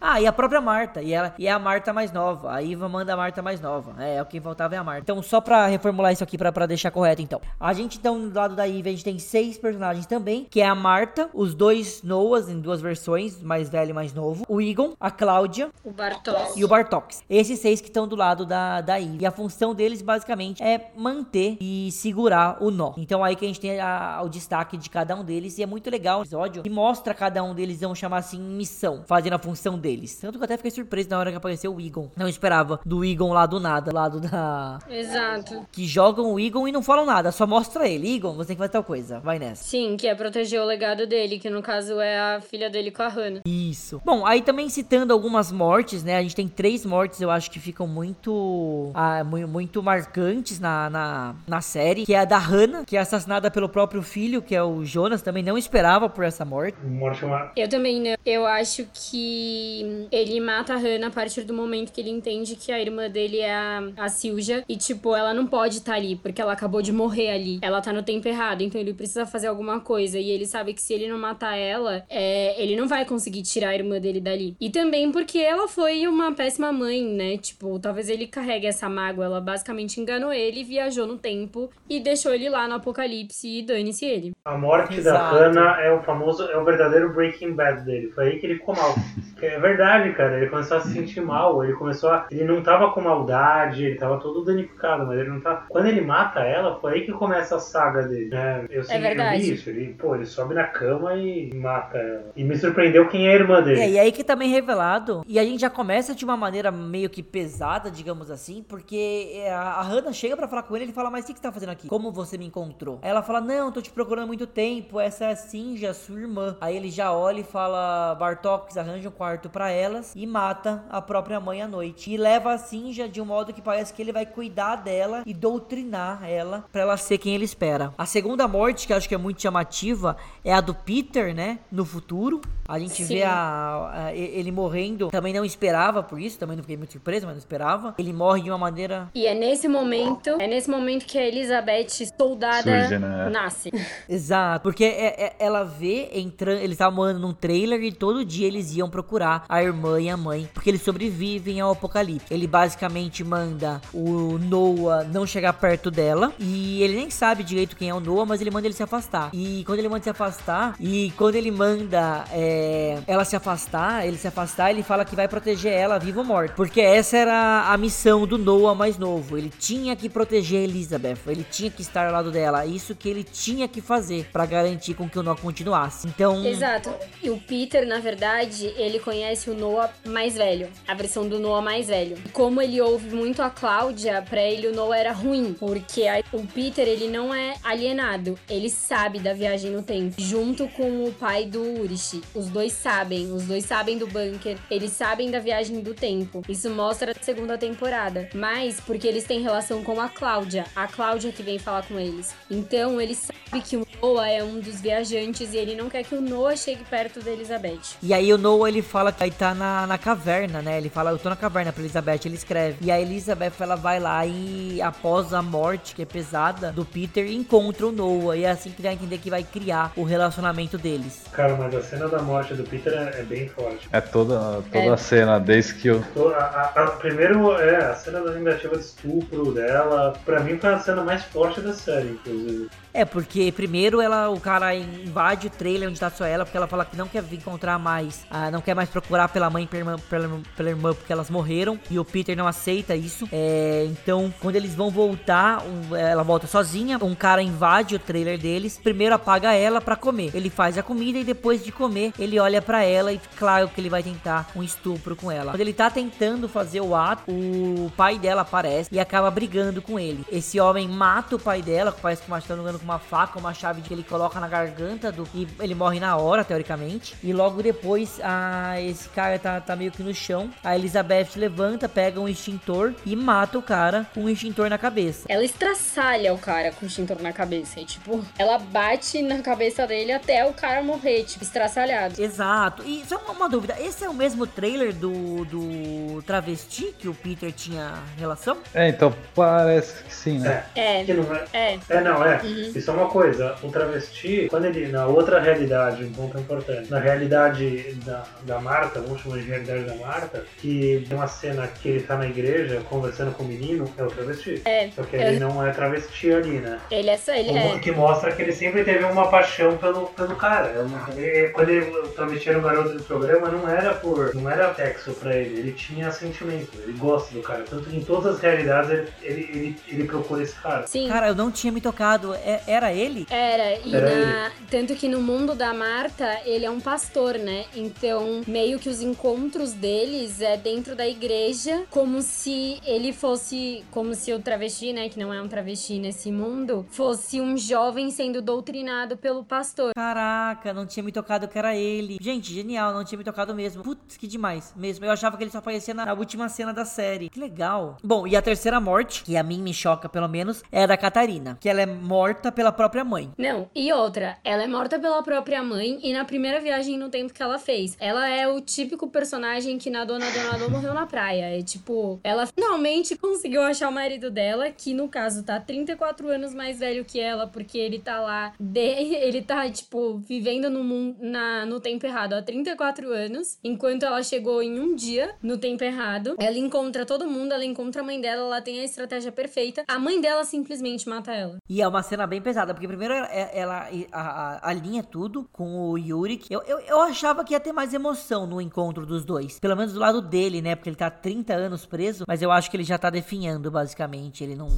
Ah, 0.00 0.18
e 0.18 0.26
a 0.26 0.32
própria 0.32 0.60
Marta. 0.62 1.02
E, 1.02 1.12
ela, 1.12 1.34
e 1.38 1.46
é 1.46 1.50
a 1.50 1.58
Marta 1.58 1.92
mais 1.92 2.10
nova. 2.10 2.54
A 2.54 2.62
Iva 2.62 2.88
manda 2.88 3.12
a 3.12 3.16
Marta 3.16 3.42
mais 3.42 3.60
nova. 3.60 4.02
É, 4.02 4.22
o 4.22 4.24
que 4.24 4.40
faltava 4.40 4.74
é 4.74 4.78
a 4.78 4.84
Marta. 4.84 5.02
Então, 5.02 5.22
só 5.22 5.40
pra 5.40 5.66
reformular 5.66 6.10
isso 6.12 6.24
aqui, 6.24 6.38
pra, 6.38 6.50
pra 6.50 6.64
deixar 6.64 6.90
correto, 6.90 7.20
então. 7.20 7.40
A 7.58 7.72
gente, 7.74 7.98
então, 7.98 8.28
do 8.28 8.34
lado 8.34 8.56
da 8.56 8.66
Iva, 8.66 8.88
a 8.88 8.92
gente 8.92 9.04
tem 9.04 9.18
seis 9.18 9.58
personagens 9.58 10.06
também. 10.06 10.46
Que 10.48 10.62
é 10.62 10.66
a 10.66 10.74
Marta, 10.74 11.28
os 11.34 11.54
dois 11.54 12.02
Noahs, 12.02 12.48
em 12.48 12.60
duas 12.60 12.80
versões, 12.80 13.42
mais 13.42 13.68
velho 13.68 13.90
e 13.90 13.92
mais 13.92 14.14
novo. 14.14 14.44
O 14.48 14.60
Egon, 14.60 14.94
a 14.98 15.10
Cláudia. 15.10 15.68
O 15.84 15.90
Bartox. 15.90 16.56
E 16.56 16.64
o 16.64 16.68
Bartox. 16.68 17.22
Esses 17.28 17.58
seis 17.58 17.82
que 17.82 17.88
estão 17.88 18.08
do 18.08 18.16
lado 18.16 18.46
da, 18.46 18.80
da 18.80 18.98
Iva. 18.98 19.18
E 19.20 19.26
a 19.26 19.30
função 19.30 19.74
deles, 19.74 20.00
basicamente, 20.00 20.62
é 20.62 20.90
manter 20.96 21.58
e 21.60 21.92
segurar 21.92 22.56
o 22.62 22.70
nó. 22.70 22.94
Então, 22.96 23.22
aí 23.22 23.36
que 23.36 23.44
a 23.44 23.48
gente 23.48 23.60
tem 23.60 23.78
a, 23.78 24.22
o 24.24 24.30
destaque 24.30 24.78
de 24.78 24.88
cada 24.88 25.14
um 25.14 25.22
deles. 25.22 25.58
E 25.58 25.62
é 25.62 25.66
muito 25.66 25.90
legal 25.90 26.20
o 26.20 26.22
episódio. 26.22 26.62
Que 26.62 26.70
mostra 26.70 27.12
cada 27.12 27.42
um 27.42 27.54
deles, 27.54 27.80
vamos 27.80 27.98
chamar 27.98 28.18
assim, 28.18 28.40
missão. 28.40 29.04
Fazendo 29.06 29.34
a 29.34 29.38
função 29.38 29.78
deles 29.78 29.89
deles. 29.90 30.16
Tanto 30.16 30.38
que 30.38 30.42
eu 30.42 30.44
até 30.44 30.56
fiquei 30.56 30.70
surpreso 30.70 31.08
na 31.10 31.18
hora 31.18 31.30
que 31.30 31.36
apareceu 31.36 31.74
o 31.74 31.80
Egon. 31.80 32.10
Não 32.16 32.28
esperava 32.28 32.80
do 32.84 33.04
Egon 33.04 33.32
lá 33.32 33.46
do 33.46 33.58
nada, 33.58 33.92
lado 33.92 34.20
da. 34.20 34.78
Exato. 34.88 35.66
Que 35.72 35.86
jogam 35.86 36.32
o 36.32 36.40
Egon 36.40 36.68
e 36.68 36.72
não 36.72 36.82
falam 36.82 37.04
nada, 37.04 37.32
só 37.32 37.46
mostra 37.46 37.88
ele. 37.88 38.14
Egon, 38.14 38.34
você 38.34 38.48
tem 38.48 38.56
que 38.56 38.60
fazer 38.60 38.72
tal 38.72 38.84
coisa. 38.84 39.20
Vai 39.20 39.38
nessa. 39.38 39.64
Sim, 39.64 39.96
que 39.96 40.06
é 40.06 40.14
proteger 40.14 40.60
o 40.60 40.64
legado 40.64 41.06
dele, 41.06 41.38
que 41.38 41.50
no 41.50 41.62
caso 41.62 42.00
é 42.00 42.18
a 42.18 42.40
filha 42.40 42.70
dele 42.70 42.90
com 42.90 43.02
a 43.02 43.08
Hannah. 43.08 43.40
Isso. 43.44 44.00
Bom, 44.04 44.24
aí 44.24 44.42
também 44.42 44.68
citando 44.68 45.12
algumas 45.12 45.50
mortes, 45.50 46.02
né? 46.02 46.16
A 46.16 46.22
gente 46.22 46.36
tem 46.36 46.48
três 46.48 46.84
mortes, 46.84 47.20
eu 47.20 47.30
acho 47.30 47.50
que 47.50 47.58
ficam 47.58 47.86
muito. 47.86 48.90
Ah, 48.94 49.24
muito 49.24 49.82
marcantes 49.82 50.60
na, 50.60 50.88
na, 50.90 51.34
na 51.46 51.60
série. 51.60 52.06
Que 52.06 52.14
é 52.14 52.20
a 52.20 52.24
da 52.24 52.38
Hannah, 52.38 52.84
que 52.84 52.96
é 52.96 53.00
assassinada 53.00 53.50
pelo 53.50 53.68
próprio 53.68 54.02
filho, 54.02 54.42
que 54.42 54.54
é 54.54 54.62
o 54.62 54.84
Jonas. 54.84 55.22
Também 55.22 55.42
não 55.42 55.58
esperava 55.58 56.08
por 56.08 56.24
essa 56.24 56.44
morte. 56.44 56.78
Morte 56.84 57.24
uma... 57.24 57.50
Eu 57.56 57.68
também 57.68 58.00
não. 58.00 58.16
Eu 58.24 58.46
acho 58.46 58.86
que 58.92 59.79
ele 60.10 60.40
mata 60.40 60.74
a 60.74 60.76
Hannah 60.76 61.08
a 61.08 61.10
partir 61.10 61.42
do 61.42 61.54
momento 61.54 61.92
que 61.92 62.00
ele 62.00 62.10
entende 62.10 62.56
que 62.56 62.72
a 62.72 62.80
irmã 62.80 63.08
dele 63.08 63.38
é 63.38 63.54
a, 63.54 63.82
a 63.96 64.08
Silja. 64.08 64.64
E, 64.68 64.76
tipo, 64.76 65.14
ela 65.14 65.34
não 65.34 65.46
pode 65.46 65.78
estar 65.78 65.92
tá 65.92 65.98
ali, 65.98 66.16
porque 66.16 66.40
ela 66.40 66.52
acabou 66.52 66.82
de 66.82 66.92
morrer 66.92 67.30
ali. 67.30 67.58
Ela 67.62 67.80
tá 67.80 67.92
no 67.92 68.02
tempo 68.02 68.26
errado, 68.28 68.62
então 68.62 68.80
ele 68.80 68.94
precisa 68.94 69.26
fazer 69.26 69.46
alguma 69.46 69.80
coisa. 69.80 70.18
E 70.18 70.30
ele 70.30 70.46
sabe 70.46 70.74
que 70.74 70.82
se 70.82 70.94
ele 70.94 71.08
não 71.08 71.18
matar 71.18 71.56
ela, 71.56 72.04
é, 72.08 72.60
ele 72.62 72.76
não 72.76 72.86
vai 72.86 73.04
conseguir 73.04 73.42
tirar 73.42 73.70
a 73.70 73.74
irmã 73.74 74.00
dele 74.00 74.20
dali. 74.20 74.56
E 74.60 74.70
também 74.70 75.10
porque 75.10 75.38
ela 75.38 75.68
foi 75.68 76.06
uma 76.06 76.32
péssima 76.32 76.72
mãe, 76.72 77.02
né? 77.02 77.36
Tipo, 77.36 77.78
talvez 77.78 78.08
ele 78.08 78.26
carregue 78.26 78.66
essa 78.66 78.88
mágoa. 78.88 79.24
Ela 79.24 79.40
basicamente 79.40 80.00
enganou 80.00 80.32
ele, 80.32 80.64
viajou 80.64 81.06
no 81.06 81.16
tempo 81.16 81.70
e 81.88 82.00
deixou 82.00 82.34
ele 82.34 82.48
lá 82.48 82.68
no 82.68 82.74
apocalipse 82.74 83.48
e 83.48 83.62
dane-se 83.62 84.04
ele. 84.04 84.32
A 84.44 84.56
morte 84.56 84.98
Exato. 84.98 85.34
da 85.34 85.40
Hannah 85.40 85.80
é 85.82 85.92
o 85.92 86.02
famoso, 86.02 86.44
é 86.44 86.56
o 86.56 86.64
verdadeiro 86.64 87.12
Breaking 87.12 87.54
Bad 87.54 87.84
dele. 87.84 88.10
Foi 88.12 88.28
aí 88.28 88.38
que 88.38 88.46
ele 88.46 88.56
ficou 88.56 88.74
mal. 88.74 88.94
é 89.40 89.58
verdade, 89.58 89.69
cara. 89.76 90.36
Ele 90.36 90.48
começou 90.48 90.76
a 90.76 90.80
se 90.80 90.92
sentir 90.92 91.20
mal. 91.20 91.62
Ele 91.64 91.74
começou 91.74 92.10
a. 92.10 92.26
Ele 92.30 92.44
não 92.44 92.62
tava 92.62 92.92
com 92.92 93.00
maldade, 93.00 93.84
ele 93.84 93.96
tava 93.96 94.18
todo 94.18 94.44
danificado, 94.44 95.06
mas 95.06 95.18
ele 95.18 95.30
não 95.30 95.40
tá. 95.40 95.66
Quando 95.68 95.86
ele 95.86 96.00
mata 96.00 96.40
ela, 96.40 96.78
foi 96.80 96.94
aí 96.94 97.00
que 97.06 97.12
começa 97.12 97.56
a 97.56 97.60
saga 97.60 98.02
dele. 98.02 98.34
É, 98.34 98.66
eu, 98.70 98.84
sei, 98.84 98.96
é 98.96 99.00
verdade. 99.00 99.36
eu 99.36 99.46
vi 99.46 99.52
isso. 99.54 99.70
Ele, 99.70 99.94
pô, 99.94 100.14
ele 100.14 100.26
sobe 100.26 100.54
na 100.54 100.64
cama 100.64 101.14
e 101.14 101.52
mata 101.54 101.98
ela. 101.98 102.30
E 102.36 102.44
me 102.44 102.56
surpreendeu 102.56 103.08
quem 103.08 103.28
é 103.28 103.32
a 103.32 103.34
irmã 103.34 103.62
dele. 103.62 103.80
É, 103.80 103.90
e 103.90 103.98
aí 103.98 104.12
que 104.12 104.24
também 104.24 104.50
revelado. 104.50 105.22
E 105.26 105.38
a 105.38 105.44
gente 105.44 105.60
já 105.60 105.70
começa 105.70 106.14
de 106.14 106.24
uma 106.24 106.36
maneira 106.36 106.70
meio 106.70 107.10
que 107.10 107.22
pesada, 107.22 107.90
digamos 107.90 108.30
assim, 108.30 108.64
porque 108.68 109.32
é, 109.34 109.52
a 109.52 109.82
Hannah 109.82 110.12
chega 110.12 110.36
para 110.36 110.48
falar 110.48 110.62
com 110.62 110.74
ele 110.76 110.84
e 110.84 110.86
ele 110.86 110.92
fala: 110.92 111.10
Mas 111.10 111.24
o 111.24 111.26
que, 111.28 111.34
que 111.34 111.38
você 111.38 111.46
tá 111.46 111.52
fazendo 111.52 111.70
aqui? 111.70 111.88
Como 111.88 112.10
você 112.10 112.36
me 112.36 112.46
encontrou? 112.46 112.98
Aí 113.02 113.10
ela 113.10 113.22
fala: 113.22 113.40
Não, 113.40 113.72
tô 113.72 113.80
te 113.80 113.90
procurando 113.90 114.24
há 114.24 114.26
muito 114.26 114.46
tempo. 114.46 115.00
Essa 115.00 115.26
é 115.26 115.32
a 115.32 115.36
Sinja, 115.36 115.94
sua 115.94 116.20
irmã. 116.20 116.56
Aí 116.60 116.76
ele 116.76 116.90
já 116.90 117.12
olha 117.12 117.40
e 117.40 117.44
fala: 117.44 118.14
Bartox, 118.14 118.76
arranja 118.76 119.08
um 119.08 119.12
quarto 119.12 119.48
para 119.60 119.72
elas 119.72 120.14
e 120.16 120.26
mata 120.26 120.82
a 120.88 121.02
própria 121.02 121.38
mãe 121.38 121.60
à 121.60 121.68
noite. 121.68 122.10
E 122.10 122.16
leva 122.16 122.54
a 122.54 122.56
Sinja 122.56 123.06
de 123.06 123.20
um 123.20 123.26
modo 123.26 123.52
que 123.52 123.60
parece 123.60 123.92
que 123.92 124.00
ele 124.00 124.10
vai 124.10 124.24
cuidar 124.24 124.76
dela 124.76 125.22
e 125.26 125.34
doutrinar 125.34 126.24
ela 126.26 126.64
para 126.72 126.80
ela 126.80 126.96
ser 126.96 127.18
quem 127.18 127.34
ele 127.34 127.44
espera. 127.44 127.92
A 127.98 128.06
segunda 128.06 128.48
morte, 128.48 128.86
que 128.86 128.94
eu 128.94 128.96
acho 128.96 129.06
que 129.06 129.14
é 129.14 129.18
muito 129.18 129.42
chamativa, 129.42 130.16
é 130.42 130.50
a 130.50 130.62
do 130.62 130.74
Peter, 130.74 131.34
né? 131.34 131.58
No 131.70 131.84
futuro. 131.84 132.40
A 132.66 132.78
gente 132.78 133.04
Sim. 133.04 133.16
vê 133.16 133.22
a, 133.24 134.06
a, 134.06 134.14
ele 134.14 134.52
morrendo. 134.52 135.08
Também 135.08 135.34
não 135.34 135.44
esperava 135.44 136.04
por 136.04 136.20
isso, 136.20 136.38
também 136.38 136.56
não 136.56 136.62
fiquei 136.62 136.76
muito 136.76 136.92
surpreso, 136.92 137.26
mas 137.26 137.34
não 137.34 137.40
esperava. 137.40 137.96
Ele 137.98 138.12
morre 138.12 138.42
de 138.42 138.50
uma 138.50 138.56
maneira. 138.56 139.10
E 139.12 139.26
é 139.26 139.34
nesse 139.34 139.66
momento, 139.66 140.40
é 140.40 140.46
nesse 140.46 140.70
momento 140.70 141.04
que 141.04 141.18
a 141.18 141.26
Elizabeth, 141.26 141.88
soldada, 142.16 142.62
Surge, 142.62 142.98
né? 142.98 143.28
nasce. 143.28 143.72
Exato, 144.08 144.62
porque 144.62 144.84
é, 144.84 145.24
é, 145.24 145.36
ela 145.38 145.64
vê 145.64 146.10
entrando. 146.14 146.58
Eles 146.58 146.72
estavam 146.72 146.94
morando 146.94 147.18
num 147.18 147.34
trailer 147.34 147.82
e 147.82 147.90
todo 147.90 148.24
dia 148.24 148.46
eles 148.46 148.74
iam 148.76 148.88
procurar 148.88 149.44
a 149.50 149.60
irmã 149.60 150.00
e 150.00 150.08
a 150.08 150.16
mãe, 150.16 150.48
porque 150.54 150.70
eles 150.70 150.82
sobrevivem 150.82 151.60
ao 151.60 151.72
apocalipse. 151.72 152.32
Ele 152.32 152.46
basicamente 152.46 153.24
manda 153.24 153.80
o 153.92 154.38
Noah 154.38 155.02
não 155.02 155.26
chegar 155.26 155.52
perto 155.54 155.90
dela 155.90 156.32
e 156.38 156.80
ele 156.80 156.94
nem 156.94 157.10
sabe 157.10 157.42
direito 157.42 157.74
quem 157.74 157.88
é 157.88 157.94
o 157.94 157.98
Noah, 157.98 158.24
mas 158.24 158.40
ele 158.40 158.50
manda 158.50 158.68
ele 158.68 158.74
se 158.74 158.82
afastar. 158.84 159.30
E 159.34 159.64
quando 159.66 159.80
ele 159.80 159.88
manda 159.88 160.04
se 160.04 160.10
afastar, 160.10 160.76
e 160.78 161.12
quando 161.16 161.34
ele 161.34 161.50
manda 161.50 162.24
é, 162.30 163.00
ela 163.08 163.24
se 163.24 163.34
afastar, 163.34 164.06
ele 164.06 164.16
se 164.16 164.28
afastar, 164.28 164.70
ele 164.70 164.84
fala 164.84 165.04
que 165.04 165.16
vai 165.16 165.26
proteger 165.26 165.72
ela, 165.72 165.98
viva 165.98 166.20
ou 166.20 166.24
morta. 166.24 166.54
Porque 166.54 166.80
essa 166.80 167.16
era 167.16 167.72
a 167.72 167.76
missão 167.76 168.28
do 168.28 168.38
Noah 168.38 168.76
mais 168.76 168.96
novo. 168.96 169.36
Ele 169.36 169.50
tinha 169.58 169.96
que 169.96 170.08
proteger 170.08 170.62
Elizabeth, 170.62 171.18
ele 171.26 171.44
tinha 171.50 171.70
que 171.70 171.82
estar 171.82 172.06
ao 172.06 172.12
lado 172.12 172.30
dela. 172.30 172.64
Isso 172.64 172.94
que 172.94 173.08
ele 173.08 173.24
tinha 173.24 173.66
que 173.66 173.80
fazer 173.80 174.28
para 174.32 174.46
garantir 174.46 174.94
com 174.94 175.08
que 175.08 175.18
o 175.18 175.24
Noah 175.24 175.40
continuasse. 175.40 176.06
Então. 176.06 176.46
Exato. 176.46 176.94
E 177.20 177.30
o 177.30 177.38
Peter, 177.38 177.84
na 177.84 177.98
verdade, 177.98 178.66
ele 178.76 179.00
conhece 179.00 179.29
conhece 179.30 179.50
o 179.50 179.54
Noah 179.54 179.92
mais 180.04 180.34
velho, 180.34 180.68
a 180.88 180.94
versão 180.94 181.28
do 181.28 181.38
Noah 181.38 181.62
mais 181.62 181.86
velho. 181.86 182.16
Como 182.32 182.60
ele 182.60 182.80
ouve 182.80 183.14
muito 183.14 183.42
a 183.42 183.48
Cláudia, 183.48 184.24
pra 184.28 184.42
ele 184.42 184.66
o 184.66 184.74
Noah 184.74 184.98
era 184.98 185.12
ruim, 185.12 185.54
porque 185.58 186.02
o 186.32 186.44
Peter 186.46 186.86
ele 186.88 187.06
não 187.06 187.32
é 187.32 187.54
alienado, 187.62 188.36
ele 188.48 188.68
sabe 188.68 189.20
da 189.20 189.32
viagem 189.32 189.70
no 189.70 189.82
tempo, 189.82 190.16
junto 190.18 190.66
com 190.68 191.04
o 191.04 191.12
pai 191.12 191.46
do 191.46 191.62
Urishi. 191.62 192.20
Os 192.34 192.48
dois 192.48 192.72
sabem, 192.72 193.32
os 193.32 193.44
dois 193.44 193.64
sabem 193.64 193.98
do 193.98 194.06
bunker, 194.06 194.58
eles 194.68 194.90
sabem 194.92 195.30
da 195.30 195.38
viagem 195.38 195.80
do 195.80 195.94
tempo. 195.94 196.42
Isso 196.48 196.68
mostra 196.70 197.12
a 197.12 197.24
segunda 197.24 197.56
temporada, 197.56 198.28
mas 198.34 198.80
porque 198.80 199.06
eles 199.06 199.24
têm 199.24 199.42
relação 199.42 199.84
com 199.84 200.00
a 200.00 200.08
Cláudia, 200.08 200.64
a 200.74 200.88
Cláudia 200.88 201.30
que 201.30 201.42
vem 201.42 201.58
falar 201.58 201.86
com 201.86 201.98
eles. 202.00 202.34
Então 202.50 203.00
ele 203.00 203.14
sabe 203.14 203.62
que 203.62 203.76
o 203.76 203.86
Noah 204.02 204.28
é 204.28 204.42
um 204.42 204.58
dos 204.60 204.80
viajantes 204.80 205.52
e 205.52 205.56
ele 205.56 205.74
não 205.74 205.88
quer 205.88 206.02
que 206.04 206.14
o 206.14 206.20
Noah 206.20 206.56
chegue 206.56 206.84
perto 206.84 207.20
da 207.20 207.30
Elizabeth. 207.30 207.96
E 208.02 208.14
aí 208.14 208.32
o 208.32 208.38
Noah 208.38 208.68
ele 208.68 208.80
fala 208.80 209.12
que 209.12 209.19
aí 209.20 209.30
tá 209.30 209.54
na, 209.54 209.86
na 209.86 209.98
caverna, 209.98 210.62
né? 210.62 210.78
Ele 210.78 210.88
fala, 210.88 211.10
eu 211.10 211.18
tô 211.18 211.28
na 211.28 211.36
caverna 211.36 211.70
pra 211.72 211.82
Elizabeth, 211.82 212.20
ele 212.24 212.34
escreve. 212.36 212.78
E 212.80 212.90
a 212.90 212.98
Elizabeth 212.98 213.52
ela 213.60 213.76
vai 213.76 214.00
lá 214.00 214.24
e 214.24 214.80
após 214.80 215.34
a 215.34 215.42
morte, 215.42 215.94
que 215.94 216.02
é 216.02 216.06
pesada, 216.06 216.72
do 216.72 216.84
Peter, 216.86 217.30
encontra 217.30 217.86
o 217.86 217.92
Noah. 217.92 218.36
E 218.36 218.44
é 218.44 218.50
assim 218.50 218.70
que 218.70 218.80
dá 218.80 218.88
a 218.88 218.92
entender 218.94 219.18
que 219.18 219.28
vai 219.28 219.42
criar 219.42 219.92
o 219.94 220.04
relacionamento 220.04 220.78
deles. 220.78 221.24
Cara, 221.32 221.54
mas 221.54 221.74
a 221.74 221.82
cena 221.82 222.08
da 222.08 222.22
morte 222.22 222.54
do 222.54 222.64
Peter 222.64 222.92
é, 222.94 223.20
é 223.20 223.22
bem 223.22 223.46
forte. 223.48 223.88
É 223.92 224.00
toda, 224.00 224.62
toda 224.72 224.78
É. 224.84 224.88
a 224.88 224.96
cena, 224.96 225.38
desde 225.38 225.74
que 225.74 225.88
eu. 225.88 226.02
A- 226.34 226.72
a- 226.74 226.82
a- 226.84 226.90
primeiro, 226.92 227.52
é, 227.60 227.76
a 227.76 227.94
cena 227.94 228.20
da 228.22 228.32
tentativa 228.32 228.74
de 228.76 228.84
estupro 228.84 229.52
dela, 229.52 230.14
pra 230.24 230.40
mim 230.40 230.56
foi 230.58 230.70
a 230.72 230.78
cena 230.78 231.02
mais 231.04 231.22
forte 231.24 231.60
da 231.60 231.74
série, 231.74 232.08
inclusive. 232.12 232.70
É, 232.92 233.04
porque 233.04 233.52
primeiro 233.52 234.00
ela, 234.00 234.28
o 234.30 234.40
cara 234.40 234.74
invade 234.74 235.46
o 235.46 235.50
trailer 235.50 235.88
onde 235.88 236.00
tá 236.00 236.10
só 236.10 236.24
ela, 236.24 236.44
porque 236.44 236.56
ela 236.56 236.66
fala 236.66 236.84
que 236.84 236.96
não 236.96 237.06
quer 237.06 237.22
encontrar 237.32 237.78
mais, 237.78 238.26
ah, 238.30 238.50
não 238.50 238.60
quer 238.60 238.74
mais 238.74 238.88
procurar 238.88 239.28
pela 239.28 239.48
mãe 239.48 239.62
e 239.64 239.66
pela 239.66 239.80
irmã, 239.82 239.96
pela, 240.10 240.40
pela 240.56 240.68
irmã 240.70 240.92
porque 240.94 241.12
elas 241.12 241.30
morreram, 241.30 241.78
e 241.88 241.98
o 241.98 242.04
Peter 242.04 242.36
não 242.36 242.48
aceita 242.48 242.96
isso. 242.96 243.28
É, 243.30 243.86
então, 243.88 244.34
quando 244.40 244.56
eles 244.56 244.74
vão 244.74 244.90
voltar, 244.90 245.62
um- 245.62 245.94
ela 245.94 246.24
volta 246.24 246.48
sozinha, 246.48 246.98
um 247.00 247.14
cara 247.14 247.40
invade 247.40 247.94
o 247.94 247.98
trailer 247.98 248.38
deles, 248.38 248.76
primeiro 248.82 249.14
apaga 249.14 249.52
ela 249.52 249.80
pra 249.80 249.94
comer. 249.94 250.30
Ele 250.34 250.50
faz 250.50 250.76
a 250.76 250.82
comida 250.82 251.18
e 251.18 251.24
depois 251.24 251.64
de 251.64 251.70
comer, 251.70 252.12
ele 252.18 252.40
olha 252.40 252.60
pra 252.60 252.82
ela 252.82 253.12
e 253.12 253.20
claro 253.38 253.68
que 253.68 253.80
ele 253.80 253.88
vai 253.88 254.02
tentar 254.02 254.50
um 254.56 254.62
estupro 254.64 255.14
com 255.14 255.30
ela. 255.30 255.52
Quando 255.52 255.60
ele 255.60 255.72
tá 255.72 255.90
tentando 255.90 256.48
fazer 256.48 256.80
o 256.80 256.96
ato, 256.96 257.22
o 257.30 257.92
pai 257.96 258.18
dela 258.18 258.42
aparece 258.42 258.88
e 258.92 258.98
acaba 258.98 259.30
brigando 259.30 259.80
com 259.80 259.96
ele. 259.98 260.24
Esse 260.30 260.58
homem 260.58 260.88
mata 260.88 261.36
o 261.36 261.38
pai 261.38 261.62
dela, 261.62 261.92
parece 261.92 262.22
que 262.22 262.28
o 262.28 262.30
macho 262.32 262.48
tá 262.48 262.56
jogando 262.56 262.79
com 262.80 262.84
uma 262.84 262.98
faca, 262.98 263.38
uma 263.38 263.52
chave 263.52 263.82
que 263.82 263.92
ele 263.92 264.02
coloca 264.02 264.40
na 264.40 264.48
garganta 264.48 265.12
do 265.12 265.28
e 265.34 265.46
ele 265.60 265.74
morre 265.74 266.00
na 266.00 266.16
hora, 266.16 266.42
teoricamente. 266.42 267.14
E 267.22 267.32
logo 267.32 267.62
depois, 267.62 268.18
a, 268.22 268.80
esse 268.80 269.08
cara 269.10 269.38
tá, 269.38 269.60
tá 269.60 269.76
meio 269.76 269.92
que 269.92 270.02
no 270.02 270.14
chão. 270.14 270.50
A 270.64 270.74
Elizabeth 270.74 271.28
levanta, 271.36 271.88
pega 271.88 272.20
um 272.20 272.28
extintor 272.28 272.94
e 273.04 273.14
mata 273.14 273.58
o 273.58 273.62
cara 273.62 274.06
com 274.14 274.22
um 274.22 274.28
extintor 274.28 274.68
na 274.68 274.78
cabeça. 274.78 275.26
Ela 275.28 275.44
estraçalha 275.44 276.32
o 276.32 276.38
cara 276.38 276.72
com 276.72 276.84
o 276.84 276.88
extintor 276.88 277.20
na 277.20 277.32
cabeça. 277.32 277.80
E, 277.80 277.84
tipo, 277.84 278.24
ela 278.38 278.58
bate 278.58 279.22
na 279.22 279.38
cabeça 279.40 279.86
dele 279.86 280.12
até 280.12 280.44
o 280.46 280.52
cara 280.52 280.82
morrer, 280.82 281.24
tipo, 281.24 281.44
estraçalhado. 281.44 282.20
Exato. 282.20 282.82
E 282.84 283.04
só 283.06 283.18
uma, 283.18 283.32
uma 283.32 283.48
dúvida, 283.48 283.76
esse 283.80 284.04
é 284.04 284.08
o 284.08 284.14
mesmo 284.14 284.46
trailer 284.46 284.94
do, 284.94 285.44
do 285.44 286.22
travesti 286.22 286.94
que 286.98 287.08
o 287.08 287.14
Peter 287.14 287.52
tinha 287.52 287.94
relação? 288.16 288.58
É, 288.74 288.88
então 288.88 289.14
parece 289.34 290.02
que 290.04 290.14
sim, 290.14 290.38
né? 290.38 290.64
É, 290.74 291.04
Que 291.04 291.14
não 291.14 291.34
é, 291.34 291.44
é. 291.52 291.78
é, 291.88 292.00
não, 292.00 292.24
é. 292.24 292.40
Uhum. 292.42 292.69
Isso 292.78 292.90
é 292.90 292.94
uma 292.94 293.08
coisa. 293.08 293.54
O 293.62 293.68
travesti, 293.70 294.46
quando 294.50 294.64
ele. 294.66 294.88
Na 294.88 295.06
outra 295.06 295.40
realidade, 295.40 296.04
um 296.04 296.12
ponto 296.12 296.38
importante. 296.38 296.90
Na 296.90 296.98
realidade 296.98 297.94
da, 298.04 298.24
da 298.42 298.60
Marta, 298.60 299.00
vamos 299.00 299.20
chamar 299.22 299.38
de 299.38 299.44
realidade 299.44 299.84
da 299.84 299.94
Marta, 299.94 300.44
que 300.58 301.04
tem 301.08 301.16
uma 301.16 301.26
cena 301.28 301.66
que 301.66 301.88
ele 301.88 302.00
tá 302.02 302.16
na 302.16 302.26
igreja 302.26 302.80
conversando 302.88 303.32
com 303.32 303.44
o 303.44 303.46
menino, 303.46 303.84
é 303.96 304.02
o 304.02 304.06
travesti. 304.08 304.62
É. 304.64 304.88
Só 304.90 305.02
que 305.02 305.16
ele 305.16 305.38
não 305.38 305.64
é 305.66 305.70
travesti 305.72 306.32
ali, 306.32 306.58
né? 306.58 306.78
Ele 306.90 307.10
é 307.10 307.16
só, 307.16 307.32
ele 307.32 307.50
O 307.50 307.56
é. 307.56 307.78
que 307.78 307.92
mostra 307.92 308.32
que 308.32 308.42
ele 308.42 308.52
sempre 308.52 308.84
teve 308.84 309.04
uma 309.04 309.28
paixão 309.28 309.76
pelo, 309.76 310.06
pelo 310.08 310.34
cara. 310.36 310.68
É 310.68 310.80
uma- 310.80 311.08
ele- 311.16 311.48
quando 311.50 311.68
ele, 311.68 311.90
o 311.98 312.08
travesti 312.08 312.48
era 312.48 312.58
um 312.58 312.62
garoto 312.62 312.90
do 312.96 313.02
programa, 313.04 313.48
não 313.48 313.68
era 313.68 313.94
por. 313.94 314.34
não 314.34 314.50
era 314.50 314.74
sexo 314.74 315.12
pra 315.14 315.34
ele, 315.36 315.58
ele 315.58 315.72
tinha 315.72 316.10
sentimento, 316.10 316.70
ele 316.82 316.96
gosta 316.98 317.34
do 317.34 317.42
cara. 317.42 317.64
Tanto 317.68 317.88
que 317.88 317.96
em 317.96 318.04
todas 318.04 318.34
as 318.36 318.40
realidades 318.40 318.90
ele, 318.90 319.08
ele, 319.22 319.40
ele, 319.52 319.76
ele 319.88 320.04
procura 320.04 320.42
esse 320.42 320.54
cara. 320.54 320.86
Sim. 320.86 321.08
Cara, 321.08 321.28
eu 321.28 321.34
não 321.34 321.50
tinha 321.50 321.72
me 321.72 321.80
tocado. 321.80 322.34
É- 322.34 322.59
era 322.66 322.92
ele? 322.92 323.26
Era, 323.30 323.78
e 323.86 323.94
Era 323.94 324.26
na- 324.26 324.52
tanto 324.70 324.94
que 324.94 325.08
no 325.08 325.20
mundo 325.20 325.54
da 325.54 325.72
Marta, 325.74 326.40
ele 326.44 326.64
é 326.64 326.70
um 326.70 326.80
pastor, 326.80 327.38
né? 327.38 327.64
Então, 327.74 328.42
meio 328.46 328.78
que 328.78 328.88
os 328.88 329.00
encontros 329.00 329.72
deles 329.72 330.40
é 330.40 330.56
dentro 330.56 330.94
da 330.96 331.06
igreja, 331.06 331.84
como 331.90 332.22
se 332.22 332.78
ele 332.84 333.12
fosse, 333.12 333.84
como 333.90 334.14
se 334.14 334.32
o 334.32 334.38
travesti, 334.40 334.92
né, 334.92 335.08
que 335.08 335.18
não 335.18 335.32
é 335.32 335.40
um 335.40 335.48
travesti 335.48 335.98
nesse 335.98 336.30
mundo, 336.32 336.86
fosse 336.90 337.40
um 337.40 337.56
jovem 337.56 338.10
sendo 338.10 338.40
doutrinado 338.42 339.16
pelo 339.16 339.44
pastor. 339.44 339.92
Caraca, 339.94 340.72
não 340.72 340.86
tinha 340.86 341.02
me 341.02 341.12
tocado 341.12 341.48
que 341.48 341.58
era 341.58 341.74
ele. 341.76 342.18
Gente, 342.20 342.52
genial, 342.52 342.92
não 342.92 343.04
tinha 343.04 343.18
me 343.18 343.24
tocado 343.24 343.54
mesmo. 343.54 343.82
Putz, 343.82 344.16
que 344.16 344.26
demais. 344.26 344.72
Mesmo. 344.76 345.04
Eu 345.04 345.10
achava 345.10 345.36
que 345.36 345.42
ele 345.44 345.50
só 345.50 345.58
aparecia 345.58 345.94
na, 345.94 346.06
na 346.06 346.14
última 346.14 346.48
cena 346.48 346.72
da 346.72 346.84
série. 346.84 347.28
Que 347.28 347.40
legal. 347.40 347.96
Bom, 348.02 348.26
e 348.26 348.36
a 348.36 348.42
terceira 348.42 348.80
morte, 348.80 349.22
que 349.24 349.36
a 349.36 349.42
mim 349.42 349.62
me 349.62 349.72
choca 349.74 350.08
pelo 350.08 350.28
menos, 350.28 350.62
é 350.70 350.84
a 350.84 350.86
da 350.86 350.96
Catarina. 350.96 351.56
Que 351.60 351.68
ela 351.68 351.80
é 351.82 351.86
morta 351.86 352.49
pela 352.52 352.72
própria 352.72 353.04
mãe. 353.04 353.30
Não, 353.38 353.68
e 353.74 353.92
outra, 353.92 354.38
ela 354.44 354.62
é 354.62 354.66
morta 354.66 354.98
pela 354.98 355.22
própria 355.22 355.62
mãe 355.62 355.98
e 356.02 356.12
na 356.12 356.24
primeira 356.24 356.60
viagem 356.60 356.98
no 356.98 357.08
tempo 357.08 357.32
que 357.32 357.42
ela 357.42 357.58
fez. 357.58 357.96
Ela 358.00 358.28
é 358.28 358.46
o 358.48 358.60
típico 358.60 359.08
personagem 359.08 359.78
que 359.78 359.90
na 359.90 360.04
Dona 360.04 360.30
Dona 360.30 360.58
Dona 360.58 360.68
morreu 360.68 360.94
na 360.94 361.06
praia. 361.06 361.58
É 361.58 361.62
tipo, 361.62 362.20
ela 362.24 362.46
finalmente 362.46 363.16
conseguiu 363.16 363.62
achar 363.62 363.88
o 363.88 363.92
marido 363.92 364.30
dela, 364.30 364.70
que 364.70 364.94
no 364.94 365.08
caso 365.08 365.42
tá 365.44 365.58
34 365.60 366.28
anos 366.28 366.54
mais 366.54 366.78
velho 366.78 367.04
que 367.04 367.20
ela, 367.20 367.46
porque 367.46 367.78
ele 367.78 367.98
tá 367.98 368.20
lá, 368.20 368.52
de- 368.58 368.80
ele 369.14 369.42
tá, 369.42 369.68
tipo, 369.70 370.18
vivendo 370.18 370.68
no, 370.70 370.82
mundo, 370.84 371.16
na, 371.20 371.64
no 371.66 371.80
tempo 371.80 372.06
errado 372.06 372.34
há 372.34 372.42
34 372.42 373.12
anos, 373.12 373.58
enquanto 373.62 374.04
ela 374.04 374.22
chegou 374.22 374.62
em 374.62 374.78
um 374.78 374.94
dia 374.94 375.34
no 375.42 375.58
tempo 375.58 375.84
errado. 375.84 376.36
Ela 376.38 376.58
encontra 376.58 377.04
todo 377.06 377.26
mundo, 377.26 377.52
ela 377.52 377.64
encontra 377.64 378.02
a 378.02 378.04
mãe 378.04 378.20
dela, 378.20 378.42
ela 378.42 378.60
tem 378.60 378.80
a 378.80 378.84
estratégia 378.84 379.32
perfeita. 379.32 379.84
A 379.88 379.98
mãe 379.98 380.20
dela 380.20 380.44
simplesmente 380.44 381.08
mata 381.08 381.32
ela. 381.32 381.58
E 381.68 381.80
é 381.82 381.88
uma 381.88 382.02
cena 382.02 382.26
bem 382.26 382.39
pesada, 382.40 382.72
porque 382.74 382.86
primeiro 382.88 383.14
ela, 383.14 383.26
ela 383.26 383.88
a- 384.12 384.20
a- 384.20 384.68
alinha 384.70 385.02
tudo 385.02 385.48
com 385.52 385.90
o 385.90 385.96
Yuri. 385.98 386.42
Eu, 386.50 386.62
eu, 386.62 386.78
eu 386.80 387.00
achava 387.02 387.44
que 387.44 387.52
ia 387.54 387.60
ter 387.60 387.72
mais 387.72 387.92
emoção 387.94 388.46
no 388.46 388.60
encontro 388.60 389.04
dos 389.06 389.24
dois. 389.24 389.58
Pelo 389.58 389.76
menos 389.76 389.92
do 389.92 389.98
lado 390.00 390.20
dele, 390.22 390.60
né? 390.62 390.74
Porque 390.74 390.88
ele 390.88 390.96
tá 390.96 391.06
há 391.06 391.10
30 391.10 391.54
anos 391.54 391.86
preso. 391.86 392.24
Mas 392.26 392.42
eu 392.42 392.50
acho 392.50 392.70
que 392.70 392.76
ele 392.76 392.84
já 392.84 392.98
tá 392.98 393.10
definhando, 393.10 393.70
basicamente. 393.70 394.42
Ele 394.44 394.54
não, 394.54 394.68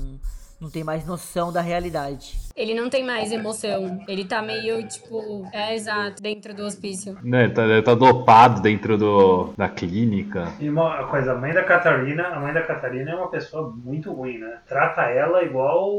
não 0.62 0.70
tem 0.70 0.84
mais 0.84 1.04
noção 1.04 1.52
da 1.52 1.60
realidade. 1.60 2.38
Ele 2.54 2.72
não 2.74 2.88
tem 2.88 3.04
mais 3.04 3.32
emoção. 3.32 4.00
Ele 4.06 4.24
tá 4.24 4.40
meio, 4.40 4.86
tipo, 4.86 5.44
é 5.52 5.74
exato, 5.74 6.22
dentro 6.22 6.54
do 6.54 6.62
hospício. 6.64 7.18
Né, 7.22 7.44
Ele 7.44 7.52
tá, 7.52 7.64
ele 7.64 7.82
tá 7.82 7.94
dopado 7.94 8.60
dentro 8.60 8.96
do, 8.96 9.52
da 9.56 9.68
clínica. 9.68 10.52
E 10.60 10.68
uma 10.68 11.04
coisa, 11.08 11.32
a 11.32 11.34
mãe 11.34 11.52
da 11.52 11.64
Catarina, 11.64 12.28
a 12.28 12.38
mãe 12.38 12.52
da 12.52 12.62
Catarina 12.62 13.10
é 13.10 13.14
uma 13.14 13.28
pessoa 13.28 13.74
muito 13.74 14.12
ruim, 14.12 14.38
né? 14.38 14.58
Trata 14.68 15.02
ela 15.02 15.42
igual, 15.42 15.90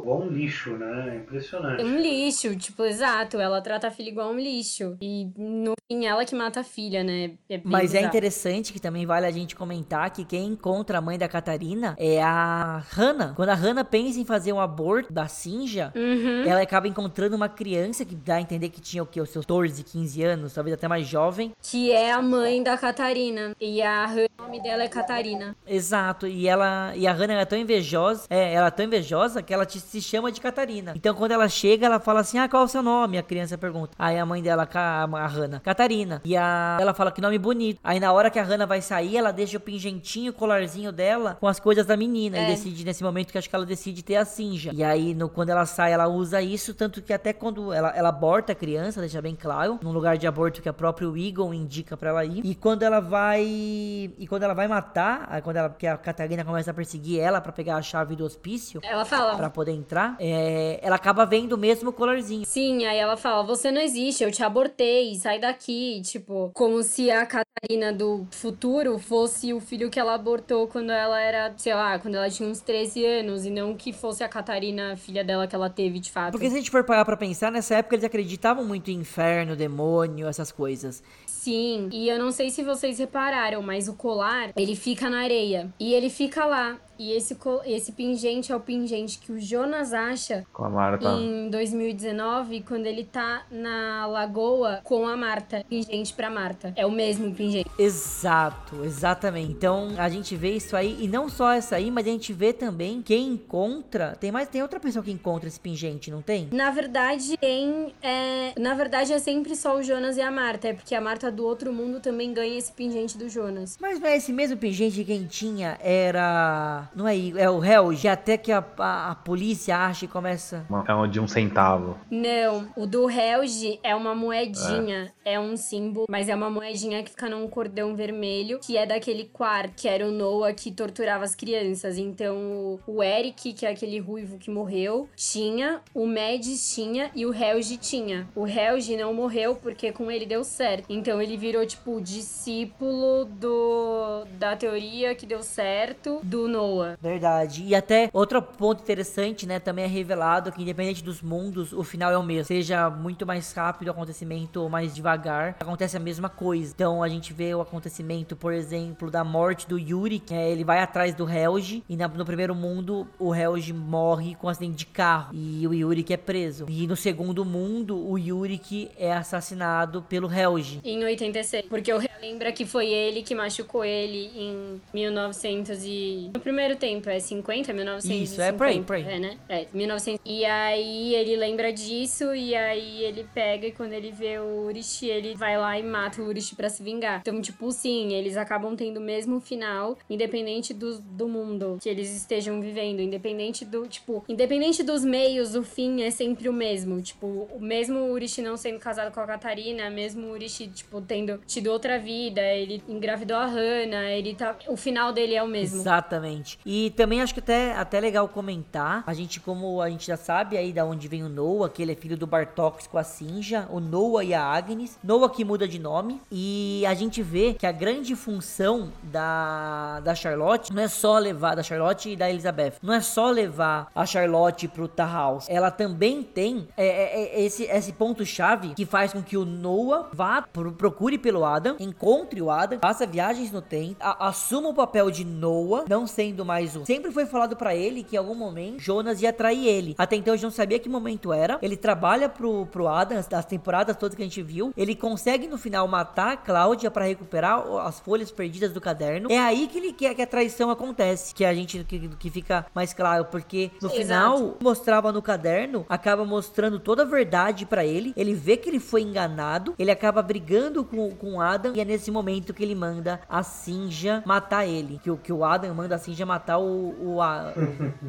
igual 0.00 0.22
um 0.22 0.28
lixo, 0.28 0.70
né? 0.76 1.12
É 1.12 1.16
Impressionante. 1.16 1.82
É 1.82 1.84
um 1.84 1.98
lixo, 2.00 2.56
tipo, 2.56 2.84
exato. 2.84 3.38
Ela 3.38 3.60
trata 3.60 3.88
a 3.88 3.90
filha 3.90 4.08
igual 4.08 4.30
um 4.30 4.38
lixo. 4.38 4.96
E 5.02 5.28
no 5.36 5.74
fim, 5.90 6.06
ela 6.06 6.24
que 6.24 6.34
mata 6.36 6.60
a 6.60 6.64
filha, 6.64 7.02
né? 7.04 7.32
É 7.50 7.58
bem 7.58 7.62
Mas 7.64 7.90
é 7.90 7.98
bizarro. 7.98 8.06
interessante 8.06 8.72
que 8.72 8.80
também 8.80 9.04
vale 9.04 9.26
a 9.26 9.30
gente 9.30 9.56
comentar 9.56 10.08
que 10.10 10.24
quem 10.24 10.46
encontra 10.46 10.98
a 10.98 11.00
mãe 11.02 11.18
da 11.18 11.28
Catarina 11.28 11.96
é 11.98 12.22
a 12.22 12.80
Hannah. 12.92 13.34
Quando 13.34 13.48
a 13.50 13.54
Hannah 13.54 13.84
pensa 13.84 14.05
em 14.14 14.24
fazer 14.24 14.52
um 14.52 14.60
aborto 14.60 15.10
da 15.12 15.26
Sinja, 15.26 15.90
Uhum. 15.96 16.44
ela 16.46 16.60
acaba 16.60 16.86
encontrando 16.86 17.34
uma 17.34 17.48
criança 17.48 18.04
que 18.04 18.14
dá 18.14 18.34
a 18.36 18.40
entender 18.40 18.68
que 18.68 18.80
tinha 18.80 19.02
o 19.02 19.06
quê? 19.06 19.20
Os 19.20 19.30
seus 19.30 19.46
14, 19.46 19.82
15 19.82 20.22
anos, 20.22 20.52
talvez 20.52 20.74
até 20.74 20.86
mais 20.86 21.06
jovem. 21.06 21.52
Que 21.62 21.90
é 21.92 22.12
a 22.12 22.20
mãe 22.20 22.62
da 22.62 22.76
Catarina. 22.76 23.54
E 23.58 23.80
a 23.82 24.06
o 24.38 24.42
nome 24.42 24.62
dela 24.62 24.82
é 24.82 24.88
Catarina. 24.88 25.56
Exato, 25.66 26.26
e 26.26 26.46
ela 26.46 26.92
e 26.94 27.06
a 27.06 27.12
Hannah 27.12 27.40
é 27.40 27.44
tão 27.44 27.58
invejosa, 27.58 28.26
é, 28.28 28.52
ela 28.52 28.66
é 28.68 28.70
tão 28.70 28.84
invejosa 28.84 29.42
que 29.42 29.52
ela 29.52 29.64
te- 29.64 29.80
se 29.80 30.00
chama 30.02 30.30
de 30.30 30.40
Catarina. 30.40 30.92
Então 30.94 31.14
quando 31.14 31.32
ela 31.32 31.48
chega, 31.48 31.86
ela 31.86 31.98
fala 31.98 32.20
assim: 32.20 32.38
"Ah, 32.38 32.48
qual 32.48 32.62
é 32.62 32.66
o 32.66 32.68
seu 32.68 32.82
nome?" 32.82 33.16
A 33.18 33.22
criança 33.22 33.56
pergunta. 33.56 33.92
Aí 33.98 34.18
a 34.18 34.26
mãe 34.26 34.42
dela, 34.42 34.66
Ca- 34.66 35.04
a 35.10 35.26
Hannah, 35.26 35.60
Catarina. 35.60 36.20
E 36.24 36.36
a 36.36 36.76
ela 36.80 36.92
fala 36.94 37.10
que 37.10 37.20
nome 37.20 37.38
bonito. 37.38 37.80
Aí 37.82 37.98
na 37.98 38.12
hora 38.12 38.30
que 38.30 38.38
a 38.38 38.42
Hannah 38.44 38.66
vai 38.66 38.80
sair, 38.82 39.16
ela 39.16 39.32
deixa 39.32 39.56
o 39.56 39.60
pingentinho, 39.60 40.30
o 40.30 40.34
colarzinho 40.34 40.92
dela 40.92 41.36
com 41.40 41.46
as 41.48 41.58
coisas 41.58 41.86
da 41.86 41.96
menina 41.96 42.36
e 42.38 42.42
É. 42.42 42.46
decide 42.48 42.84
nesse 42.84 43.02
momento 43.02 43.32
que 43.32 43.38
acho 43.38 43.48
que 43.48 43.56
ela 43.56 43.64
decide 43.66 43.95
ter 44.02 44.16
a 44.16 44.24
cinja. 44.24 44.70
E 44.74 44.82
aí 44.82 45.14
no 45.14 45.28
quando 45.28 45.50
ela 45.50 45.66
sai, 45.66 45.92
ela 45.92 46.08
usa 46.08 46.40
isso 46.40 46.74
tanto 46.74 47.02
que 47.02 47.12
até 47.12 47.32
quando 47.32 47.72
ela 47.72 47.90
ela 47.96 48.08
aborta 48.08 48.52
a 48.52 48.54
criança, 48.54 49.00
deixa 49.00 49.20
bem 49.20 49.34
claro, 49.34 49.78
num 49.82 49.92
lugar 49.92 50.16
de 50.16 50.26
aborto 50.26 50.62
que 50.62 50.68
a 50.68 50.72
próprio 50.72 51.16
Eagle 51.16 51.52
indica 51.52 51.96
pra 51.96 52.10
ela 52.10 52.24
ir. 52.24 52.44
E 52.44 52.54
quando 52.54 52.82
ela 52.82 53.00
vai 53.00 53.42
e 53.42 54.26
quando 54.28 54.44
ela 54.44 54.54
vai 54.54 54.68
matar, 54.68 55.42
quando 55.42 55.56
ela 55.56 55.70
que 55.70 55.86
a 55.86 55.96
Catarina 55.96 56.44
começa 56.44 56.70
a 56.70 56.74
perseguir 56.74 57.20
ela 57.20 57.40
pra 57.40 57.52
pegar 57.52 57.76
a 57.76 57.82
chave 57.82 58.16
do 58.16 58.24
hospício 58.24 58.80
Ela 58.82 59.04
fala. 59.04 59.36
pra 59.36 59.50
poder 59.50 59.72
entrar, 59.72 60.16
é, 60.18 60.78
ela 60.82 60.96
acaba 60.96 61.24
vendo 61.26 61.58
mesmo 61.58 61.90
o 61.90 61.92
colarzinho. 61.92 62.44
Sim, 62.46 62.84
aí 62.86 62.98
ela 62.98 63.16
fala: 63.16 63.42
Você 63.42 63.70
não 63.70 63.80
existe, 63.80 64.24
eu 64.24 64.30
te 64.30 64.42
abortei, 64.42 65.14
sai 65.16 65.38
daqui. 65.38 65.56
aqui, 65.66 66.00
tipo, 66.02 66.50
como 66.54 66.82
se 66.82 67.10
a 67.10 67.26
Catarina 67.26 67.92
do 67.92 68.26
futuro 68.30 68.98
fosse 68.98 69.52
o 69.52 69.60
filho 69.60 69.90
que 69.90 69.98
ela 69.98 70.14
abortou 70.14 70.68
quando 70.68 70.90
ela 70.90 71.20
era, 71.20 71.52
sei 71.56 71.74
lá, 71.74 71.98
quando 71.98 72.14
ela 72.14 72.30
tinha 72.30 72.48
uns 72.48 72.60
13 72.60 73.04
anos, 73.04 73.44
e 73.44 73.50
não 73.50 73.74
que 73.76 73.92
fosse 73.92 74.24
a 74.24 74.28
Catarina, 74.28 74.96
filha 74.96 75.22
dela, 75.22 75.46
que 75.46 75.54
ela 75.54 75.70
teve 75.70 75.98
de 75.98 76.10
fato. 76.10 76.32
Porque 76.32 76.48
se 76.48 76.54
a 76.54 76.58
gente 76.58 76.70
for 76.70 76.84
parar 76.84 77.04
pra 77.04 77.16
pensar, 77.16 77.52
nessa 77.52 77.76
época 77.76 77.94
eles 77.94 78.04
acreditavam 78.04 78.64
muito 78.64 78.90
em 78.90 78.94
inferno, 78.94 79.54
demônio, 79.54 80.26
essas 80.26 80.50
coisas. 80.50 81.02
Sim, 81.26 81.88
e 81.92 82.08
eu 82.08 82.18
não 82.18 82.32
sei 82.32 82.50
se 82.50 82.62
vocês 82.62 82.98
repararam, 82.98 83.62
mas 83.62 83.86
o 83.86 83.94
colar, 83.94 84.50
ele 84.56 84.74
fica 84.74 85.08
na 85.08 85.20
areia. 85.20 85.72
E 85.78 85.94
ele 85.94 86.10
fica 86.10 86.44
lá. 86.44 86.76
E 86.98 87.12
esse, 87.12 87.36
esse 87.64 87.92
pingente 87.92 88.52
é 88.52 88.56
o 88.56 88.60
pingente 88.60 89.18
que 89.18 89.32
o 89.32 89.40
Jonas 89.40 89.92
acha 89.92 90.46
com 90.52 90.64
a 90.64 90.70
Marta. 90.70 91.08
em 91.12 91.50
2019, 91.50 92.62
quando 92.62 92.86
ele 92.86 93.04
tá 93.04 93.44
na 93.50 94.06
lagoa 94.06 94.80
com 94.84 95.06
a 95.06 95.16
Marta. 95.16 95.64
Pingente 95.68 96.14
pra 96.14 96.30
Marta. 96.30 96.72
É 96.76 96.86
o 96.86 96.90
mesmo 96.90 97.34
pingente. 97.34 97.70
Exato, 97.78 98.84
exatamente. 98.84 99.52
Então 99.52 99.90
a 99.98 100.08
gente 100.08 100.34
vê 100.36 100.52
isso 100.56 100.76
aí, 100.76 100.96
e 101.00 101.08
não 101.08 101.28
só 101.28 101.52
essa 101.52 101.76
aí, 101.76 101.90
mas 101.90 102.06
a 102.06 102.10
gente 102.10 102.32
vê 102.32 102.52
também 102.52 103.02
quem 103.02 103.28
encontra. 103.28 104.16
Tem 104.18 104.32
mais, 104.32 104.48
tem 104.48 104.62
outra 104.62 104.80
pessoa 104.80 105.04
que 105.04 105.10
encontra 105.10 105.48
esse 105.48 105.60
pingente, 105.60 106.10
não 106.10 106.22
tem? 106.22 106.48
Na 106.52 106.70
verdade, 106.70 107.36
tem. 107.36 107.94
É, 108.02 108.52
na 108.58 108.74
verdade, 108.74 109.12
é 109.12 109.18
sempre 109.18 109.54
só 109.54 109.76
o 109.76 109.82
Jonas 109.82 110.16
e 110.16 110.20
a 110.20 110.30
Marta. 110.30 110.68
É 110.68 110.72
porque 110.72 110.94
a 110.94 111.00
Marta 111.00 111.30
do 111.30 111.44
outro 111.44 111.72
mundo 111.72 112.00
também 112.00 112.32
ganha 112.32 112.56
esse 112.56 112.72
pingente 112.72 113.18
do 113.18 113.28
Jonas. 113.28 113.76
Mas 113.80 114.00
não 114.00 114.08
é 114.08 114.16
esse 114.16 114.32
mesmo 114.32 114.56
pingente 114.56 114.96
que 114.96 115.04
quem 115.04 115.26
tinha 115.26 115.78
era 115.80 116.85
não 116.94 117.06
é 117.06 117.16
é 117.36 117.50
o 117.50 117.64
Helge, 117.64 118.08
até 118.08 118.36
que 118.36 118.52
a, 118.52 118.64
a, 118.78 119.10
a, 119.10 119.14
polícia 119.14 119.76
acha 119.76 120.04
e 120.04 120.08
começa. 120.08 120.66
É 120.86 120.94
um 120.94 121.08
de 121.08 121.18
um 121.18 121.26
centavo. 121.26 121.98
Não, 122.10 122.68
o 122.76 122.86
do 122.86 123.10
Helge 123.10 123.78
é 123.82 123.94
uma 123.94 124.14
moedinha. 124.14 125.12
É. 125.24 125.34
é. 125.34 125.40
um 125.40 125.56
símbolo, 125.56 126.06
mas 126.08 126.28
é 126.28 126.34
uma 126.34 126.50
moedinha 126.50 127.02
que 127.02 127.10
fica 127.10 127.28
num 127.28 127.48
cordão 127.48 127.94
vermelho, 127.94 128.60
que 128.60 128.76
é 128.76 128.86
daquele 128.86 129.24
quarto, 129.24 129.74
que 129.76 129.88
era 129.88 130.06
o 130.06 130.10
Noah 130.10 130.52
que 130.52 130.70
torturava 130.70 131.24
as 131.24 131.34
crianças. 131.34 131.98
Então 131.98 132.78
o 132.86 133.02
Eric, 133.02 133.52
que 133.52 133.66
é 133.66 133.70
aquele 133.70 133.98
ruivo 133.98 134.38
que 134.38 134.50
morreu, 134.50 135.08
tinha, 135.16 135.80
o 135.94 136.06
Mads 136.06 136.74
tinha 136.74 137.10
e 137.14 137.26
o 137.26 137.34
Helge 137.34 137.76
tinha. 137.76 138.28
O 138.34 138.46
Helge 138.46 138.96
não 138.96 139.12
morreu 139.12 139.56
porque 139.56 139.92
com 139.92 140.10
ele 140.10 140.26
deu 140.26 140.44
certo. 140.44 140.86
Então 140.88 141.20
ele 141.20 141.36
virou, 141.36 141.64
tipo, 141.66 142.00
discípulo 142.00 143.24
do 143.24 144.24
da 144.38 144.56
teoria 144.56 145.14
que 145.14 145.26
deu 145.26 145.42
certo 145.42 146.20
do 146.22 146.48
Noah. 146.48 146.75
Verdade. 147.00 147.62
E 147.64 147.74
até 147.74 148.10
outro 148.12 148.40
ponto 148.42 148.82
interessante, 148.82 149.46
né? 149.46 149.58
Também 149.58 149.84
é 149.84 149.88
revelado 149.88 150.50
que, 150.52 150.62
independente 150.62 151.02
dos 151.02 151.22
mundos, 151.22 151.72
o 151.72 151.82
final 151.82 152.12
é 152.12 152.18
o 152.18 152.22
mesmo. 152.22 152.44
Seja 152.44 152.90
muito 152.90 153.26
mais 153.26 153.52
rápido 153.52 153.88
o 153.88 153.90
acontecimento 153.90 154.62
ou 154.62 154.68
mais 154.68 154.94
devagar, 154.94 155.56
acontece 155.60 155.96
a 155.96 156.00
mesma 156.00 156.28
coisa. 156.28 156.72
Então 156.74 157.02
a 157.02 157.08
gente 157.08 157.32
vê 157.32 157.54
o 157.54 157.60
acontecimento, 157.60 158.34
por 158.34 158.52
exemplo, 158.52 159.10
da 159.10 159.22
morte 159.22 159.68
do 159.68 159.78
Yuri, 159.78 160.18
que 160.18 160.34
é, 160.34 160.50
ele 160.50 160.64
vai 160.64 160.80
atrás 160.80 161.14
do 161.14 161.28
Helge, 161.28 161.84
e 161.88 161.96
na, 161.96 162.08
no 162.08 162.24
primeiro 162.24 162.54
mundo 162.54 163.06
o 163.18 163.34
Helge 163.34 163.72
morre 163.72 164.34
com 164.34 164.46
um 164.46 164.50
acidente 164.50 164.76
de 164.76 164.86
carro, 164.86 165.34
e 165.34 165.66
o 165.66 165.74
Yuri 165.74 166.02
que 166.02 166.14
é 166.14 166.16
preso. 166.16 166.66
E 166.68 166.86
no 166.86 166.96
segundo 166.96 167.44
mundo, 167.44 167.96
o 167.96 168.18
Yuri 168.18 168.58
que 168.58 168.90
é 168.98 169.12
assassinado 169.12 170.02
pelo 170.02 170.32
Helge. 170.32 170.80
Em 170.84 171.04
86, 171.04 171.66
porque 171.68 171.92
o 171.92 172.00
lembra 172.20 172.50
que 172.50 172.64
foi 172.64 172.88
ele 172.88 173.22
que 173.22 173.34
machucou 173.34 173.84
ele 173.84 174.30
em 174.34 174.80
1900 174.92 175.84
e... 175.84 176.30
No 176.34 176.40
primeiro 176.40 176.65
primeiro 176.66 176.76
tempo, 176.76 177.08
é 177.08 177.18
50, 177.18 177.72
1950. 177.72 178.24
Isso, 178.24 178.40
é 178.40 178.52
por 178.52 178.66
aí, 178.66 178.82
por 178.82 178.96
aí. 178.96 179.02
É, 179.04 179.18
né? 179.18 179.38
É, 179.48 179.66
1900. 179.72 180.20
E 180.24 180.44
aí 180.44 181.14
ele 181.14 181.36
lembra 181.36 181.72
disso, 181.72 182.34
e 182.34 182.54
aí 182.54 183.04
ele 183.04 183.26
pega, 183.32 183.68
e 183.68 183.72
quando 183.72 183.92
ele 183.92 184.10
vê 184.10 184.38
o 184.38 184.66
Urishi, 184.66 185.06
ele 185.06 185.34
vai 185.34 185.56
lá 185.56 185.78
e 185.78 185.82
mata 185.82 186.20
o 186.20 186.26
Urishi 186.26 186.56
pra 186.56 186.68
se 186.68 186.82
vingar. 186.82 187.20
Então, 187.20 187.40
tipo, 187.40 187.70
sim, 187.70 188.12
eles 188.12 188.36
acabam 188.36 188.74
tendo 188.74 188.98
o 188.98 189.00
mesmo 189.00 189.40
final, 189.40 189.96
independente 190.10 190.74
do, 190.74 190.98
do 190.98 191.28
mundo 191.28 191.78
que 191.80 191.88
eles 191.88 192.14
estejam 192.14 192.60
vivendo, 192.60 193.00
independente 193.00 193.64
do, 193.64 193.86
tipo, 193.86 194.24
independente 194.28 194.82
dos 194.82 195.04
meios, 195.04 195.54
o 195.54 195.62
fim 195.62 196.02
é 196.02 196.10
sempre 196.10 196.48
o 196.48 196.52
mesmo. 196.52 197.00
Tipo, 197.00 197.48
o 197.52 197.60
mesmo 197.60 198.10
Urishi 198.10 198.42
não 198.42 198.56
sendo 198.56 198.78
casado 198.78 199.12
com 199.12 199.20
a 199.20 199.26
Catarina, 199.26 199.88
mesmo 199.90 200.28
o 200.28 200.32
Urishi, 200.32 200.68
tipo, 200.68 201.00
tendo 201.00 201.40
tido 201.46 201.68
outra 201.68 201.98
vida, 201.98 202.40
ele 202.40 202.82
engravidou 202.88 203.36
a 203.36 203.46
Hannah, 203.46 204.10
ele 204.10 204.34
tá. 204.34 204.56
O 204.68 204.76
final 204.76 205.12
dele 205.12 205.34
é 205.34 205.42
o 205.42 205.48
mesmo. 205.48 205.80
Exatamente. 205.80 206.55
E 206.64 206.90
também 206.96 207.22
acho 207.22 207.34
que 207.34 207.40
até, 207.40 207.74
até 207.76 208.00
legal 208.00 208.28
comentar, 208.28 209.04
a 209.06 209.14
gente, 209.14 209.40
como 209.40 209.80
a 209.80 209.88
gente 209.88 210.06
já 210.06 210.16
sabe 210.16 210.56
aí 210.56 210.72
da 210.72 210.84
onde 210.84 211.08
vem 211.08 211.22
o 211.22 211.28
Noah, 211.28 211.70
que 211.70 211.82
ele 211.82 211.92
é 211.92 211.94
filho 211.94 212.16
do 212.16 212.26
Bartox 212.26 212.86
com 212.86 212.98
a 212.98 213.04
Sinja, 213.04 213.68
o 213.70 213.80
Noah 213.80 214.24
e 214.24 214.34
a 214.34 214.42
Agnes. 214.42 214.98
Noah 215.02 215.32
que 215.32 215.44
muda 215.44 215.68
de 215.68 215.78
nome. 215.78 216.20
E 216.30 216.84
a 216.86 216.94
gente 216.94 217.22
vê 217.22 217.54
que 217.54 217.66
a 217.66 217.72
grande 217.72 218.14
função 218.16 218.92
da, 219.02 220.00
da 220.00 220.14
Charlotte 220.14 220.72
não 220.72 220.82
é 220.82 220.88
só 220.88 221.18
levar, 221.18 221.54
da 221.54 221.62
Charlotte 221.62 222.10
e 222.10 222.16
da 222.16 222.28
Elizabeth, 222.30 222.74
não 222.82 222.94
é 222.94 223.00
só 223.00 223.30
levar 223.30 223.90
a 223.94 224.06
Charlotte 224.06 224.68
pro 224.68 224.90
House. 224.98 225.46
Ela 225.48 225.70
também 225.70 226.22
tem 226.22 226.68
é, 226.76 226.86
é, 226.86 227.40
é 227.40 227.44
esse, 227.44 227.64
esse 227.64 227.92
ponto-chave 227.92 228.74
que 228.74 228.86
faz 228.86 229.12
com 229.12 229.22
que 229.22 229.36
o 229.36 229.44
Noah 229.44 230.08
vá, 230.12 230.42
procure 230.42 231.18
pelo 231.18 231.44
Adam, 231.44 231.76
encontre 231.78 232.40
o 232.40 232.50
Adam, 232.50 232.78
faça 232.80 233.06
viagens 233.06 233.52
no 233.52 233.60
tempo, 233.60 233.96
a, 234.00 234.28
assuma 234.28 234.70
o 234.70 234.74
papel 234.74 235.10
de 235.10 235.24
Noah, 235.24 235.84
não 235.88 236.06
sendo 236.06 236.44
mais 236.46 236.76
um. 236.76 236.84
Sempre 236.84 237.10
foi 237.10 237.26
falado 237.26 237.56
para 237.56 237.74
ele 237.74 238.02
que 238.02 238.16
em 238.16 238.18
algum 238.18 238.34
momento 238.34 238.80
Jonas 238.80 239.20
ia 239.20 239.32
trair 239.32 239.66
ele. 239.66 239.94
Até 239.98 240.16
então 240.16 240.32
a 240.32 240.36
gente 240.36 240.44
não 240.44 240.50
sabia 240.50 240.78
que 240.78 240.88
momento 240.88 241.32
era. 241.32 241.58
Ele 241.60 241.76
trabalha 241.76 242.28
pro, 242.28 242.66
pro 242.66 242.88
Adam, 242.88 243.22
das 243.28 243.44
temporadas 243.44 243.96
todas 243.96 244.14
que 244.14 244.22
a 244.22 244.24
gente 244.24 244.42
viu. 244.42 244.72
Ele 244.76 244.94
consegue 244.94 245.46
no 245.46 245.58
final 245.58 245.86
matar 245.88 246.32
a 246.32 246.36
Cláudia 246.36 246.90
para 246.90 247.04
recuperar 247.04 247.60
as 247.84 248.00
folhas 248.00 248.30
perdidas 248.30 248.72
do 248.72 248.80
caderno. 248.80 249.30
É 249.30 249.38
aí 249.38 249.66
que 249.66 249.78
ele 249.78 249.92
quer 249.92 250.14
que 250.14 250.22
a 250.22 250.26
traição 250.26 250.70
acontece. 250.70 251.34
Que 251.34 251.44
a 251.44 251.52
gente 251.52 251.84
que, 251.84 252.08
que 252.08 252.30
fica 252.30 252.66
mais 252.74 252.92
claro. 252.92 253.24
Porque 253.26 253.70
no 253.82 253.88
Exato. 253.88 254.00
final 254.00 254.56
mostrava 254.60 255.12
no 255.12 255.20
caderno, 255.20 255.84
acaba 255.88 256.24
mostrando 256.24 256.78
toda 256.78 257.02
a 257.02 257.06
verdade 257.06 257.66
para 257.66 257.84
ele. 257.84 258.12
Ele 258.16 258.34
vê 258.34 258.56
que 258.56 258.68
ele 258.68 258.80
foi 258.80 259.02
enganado. 259.02 259.74
Ele 259.78 259.90
acaba 259.90 260.22
brigando 260.22 260.84
com, 260.84 261.10
com 261.10 261.34
o 261.34 261.40
Adam. 261.40 261.72
E 261.74 261.80
é 261.80 261.84
nesse 261.84 262.10
momento 262.10 262.54
que 262.54 262.62
ele 262.62 262.74
manda 262.74 263.20
a 263.28 263.42
Sinja 263.42 264.22
matar 264.24 264.66
ele. 264.66 265.00
Que, 265.02 265.14
que 265.16 265.32
o 265.32 265.44
Adam 265.44 265.74
manda 265.74 265.96
a 265.96 265.98
Sinja 265.98 266.24
matar 266.24 266.35
matar 266.36 266.58
o, 266.58 266.94
o 267.00 267.22
a, 267.22 267.52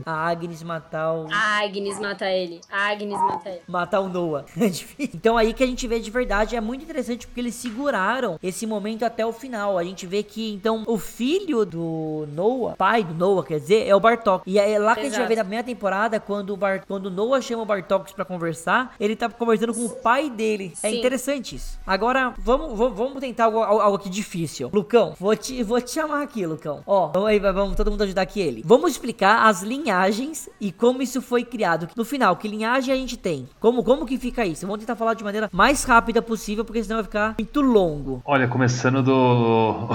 a 0.06 0.28
Agnes 0.30 0.62
matar 0.62 1.14
o. 1.14 1.28
A 1.32 1.64
Agnes 1.64 1.98
mata 2.00 2.30
ele. 2.30 2.60
A 2.70 2.90
Agnes 2.90 3.18
mata 3.18 3.50
ele. 3.50 3.62
Matar 3.68 4.02
o 4.02 4.10
Noah. 4.10 4.46
É 4.68 5.08
então 5.14 5.38
aí 5.38 5.54
que 5.54 5.64
a 5.64 5.68
gente 5.68 5.88
vê 5.88 6.00
de 6.00 6.12
verdade 6.12 6.56
é 6.56 6.62
muito 6.62 6.84
interessante 6.84 7.26
porque 7.26 7.40
eles 7.40 7.56
seguraram 7.56 8.38
esse 8.44 8.66
momento 8.66 9.04
até 9.04 9.26
o 9.26 9.32
final. 9.32 9.78
A 9.78 9.84
gente 9.84 10.06
vê 10.06 10.22
que 10.24 10.54
então 10.54 10.84
o 10.86 10.98
filho 10.98 11.66
do 11.66 12.28
Noah, 12.34 12.76
pai 12.76 13.04
do 13.04 13.14
Noah, 13.14 13.46
quer 13.46 13.60
dizer, 13.60 13.88
é 13.88 13.96
o 13.96 14.00
Bartok. 14.00 14.44
E 14.46 14.60
é 14.60 14.78
lá 14.78 14.94
que 14.94 15.02
Exato. 15.02 15.08
a 15.08 15.10
gente 15.10 15.18
vai 15.20 15.28
ver 15.28 15.36
na 15.38 15.44
primeira 15.44 15.64
temporada 15.64 16.20
quando 16.20 16.54
o 16.54 16.58
Bart, 16.58 16.84
quando 16.88 17.06
o 17.06 17.10
Noah 17.10 17.42
chama 17.42 17.64
o 17.64 17.66
Bartok 17.66 18.14
para 18.14 18.26
conversar, 18.26 18.94
ele 19.00 19.16
tá 19.16 19.30
conversando 19.30 19.74
com 19.74 19.86
o 19.86 19.90
pai 19.90 20.30
dele. 20.30 20.74
É 20.84 20.90
Sim. 20.90 20.96
É 20.96 21.00
interessante 21.00 21.56
isso. 21.56 21.80
Agora 21.88 22.34
vamos, 22.38 22.78
vamos 22.78 23.20
tentar 23.20 23.46
algo, 23.46 23.60
algo 23.60 23.96
aqui 23.96 24.10
difícil. 24.10 24.70
Lucão, 24.74 25.16
vou 25.18 25.36
te, 25.36 25.64
vou 25.64 25.80
te 25.80 25.92
chamar 25.92 26.24
aqui, 26.24 26.46
Lucão. 26.46 26.82
Ó, 26.86 27.08
vamos 27.14 27.30
aí, 27.30 27.40
vamos 27.40 27.76
todo 27.76 27.90
mundo 27.90 28.07
ajudar 28.08 28.28
ele. 28.36 28.62
Vamos 28.66 28.92
explicar 28.92 29.48
as 29.48 29.62
linhagens 29.62 30.50
e 30.60 30.72
como 30.72 31.02
isso 31.02 31.22
foi 31.22 31.44
criado. 31.44 31.88
No 31.96 32.04
final, 32.04 32.36
que 32.36 32.48
linhagem 32.48 32.94
a 32.94 32.98
gente 32.98 33.18
tem? 33.18 33.48
Como, 33.60 33.84
como 33.84 34.06
que 34.06 34.18
fica 34.18 34.46
isso? 34.46 34.66
Vamos 34.66 34.80
tentar 34.80 34.96
falar 34.96 35.14
de 35.14 35.24
maneira 35.24 35.50
mais 35.52 35.84
rápida 35.84 36.22
possível, 36.22 36.66
porque 36.66 36.84
senão 36.84 36.98
vai 36.98 37.04
ficar 37.04 37.36
muito 37.38 37.62
longo. 37.62 38.22
Olha, 38.26 38.48
começando 38.48 39.02
do. 39.02 39.90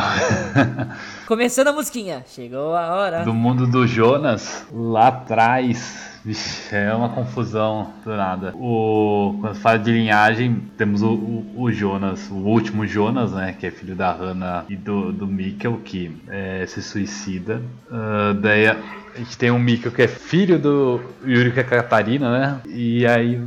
começando 1.26 1.68
a 1.68 1.72
musquinha. 1.72 2.24
Chegou 2.26 2.74
a 2.74 2.94
hora. 2.94 3.24
Do 3.24 3.34
mundo 3.34 3.66
do 3.66 3.86
Jonas, 3.86 4.66
lá 4.72 5.08
atrás 5.08 6.11
Vixe, 6.24 6.74
é 6.74 6.94
uma 6.94 7.08
confusão 7.08 7.92
do 8.04 8.16
nada. 8.16 8.54
O, 8.54 9.36
quando 9.40 9.56
fala 9.56 9.78
de 9.78 9.90
linhagem, 9.90 10.62
temos 10.76 11.02
o, 11.02 11.12
o, 11.12 11.62
o, 11.62 11.72
Jonas, 11.72 12.30
o 12.30 12.36
último 12.36 12.86
Jonas, 12.86 13.32
né? 13.32 13.54
Que 13.58 13.66
é 13.66 13.70
filho 13.70 13.96
da 13.96 14.12
Hannah 14.12 14.64
e 14.68 14.76
do, 14.76 15.12
do 15.12 15.26
Mikkel, 15.26 15.80
que 15.84 16.16
é, 16.28 16.64
se 16.66 16.80
suicida. 16.80 17.60
Uh, 17.90 18.34
daí 18.34 18.68
a, 18.68 18.76
gente 19.18 19.36
tem 19.36 19.50
o 19.50 19.58
Mikkel, 19.58 19.90
que 19.90 20.02
é 20.02 20.08
filho 20.08 20.58
do 20.58 21.00
Yuri 21.24 21.48
e 21.48 21.64
Catarina, 21.64 22.38
né? 22.38 22.60
E 22.68 23.04
aí 23.04 23.40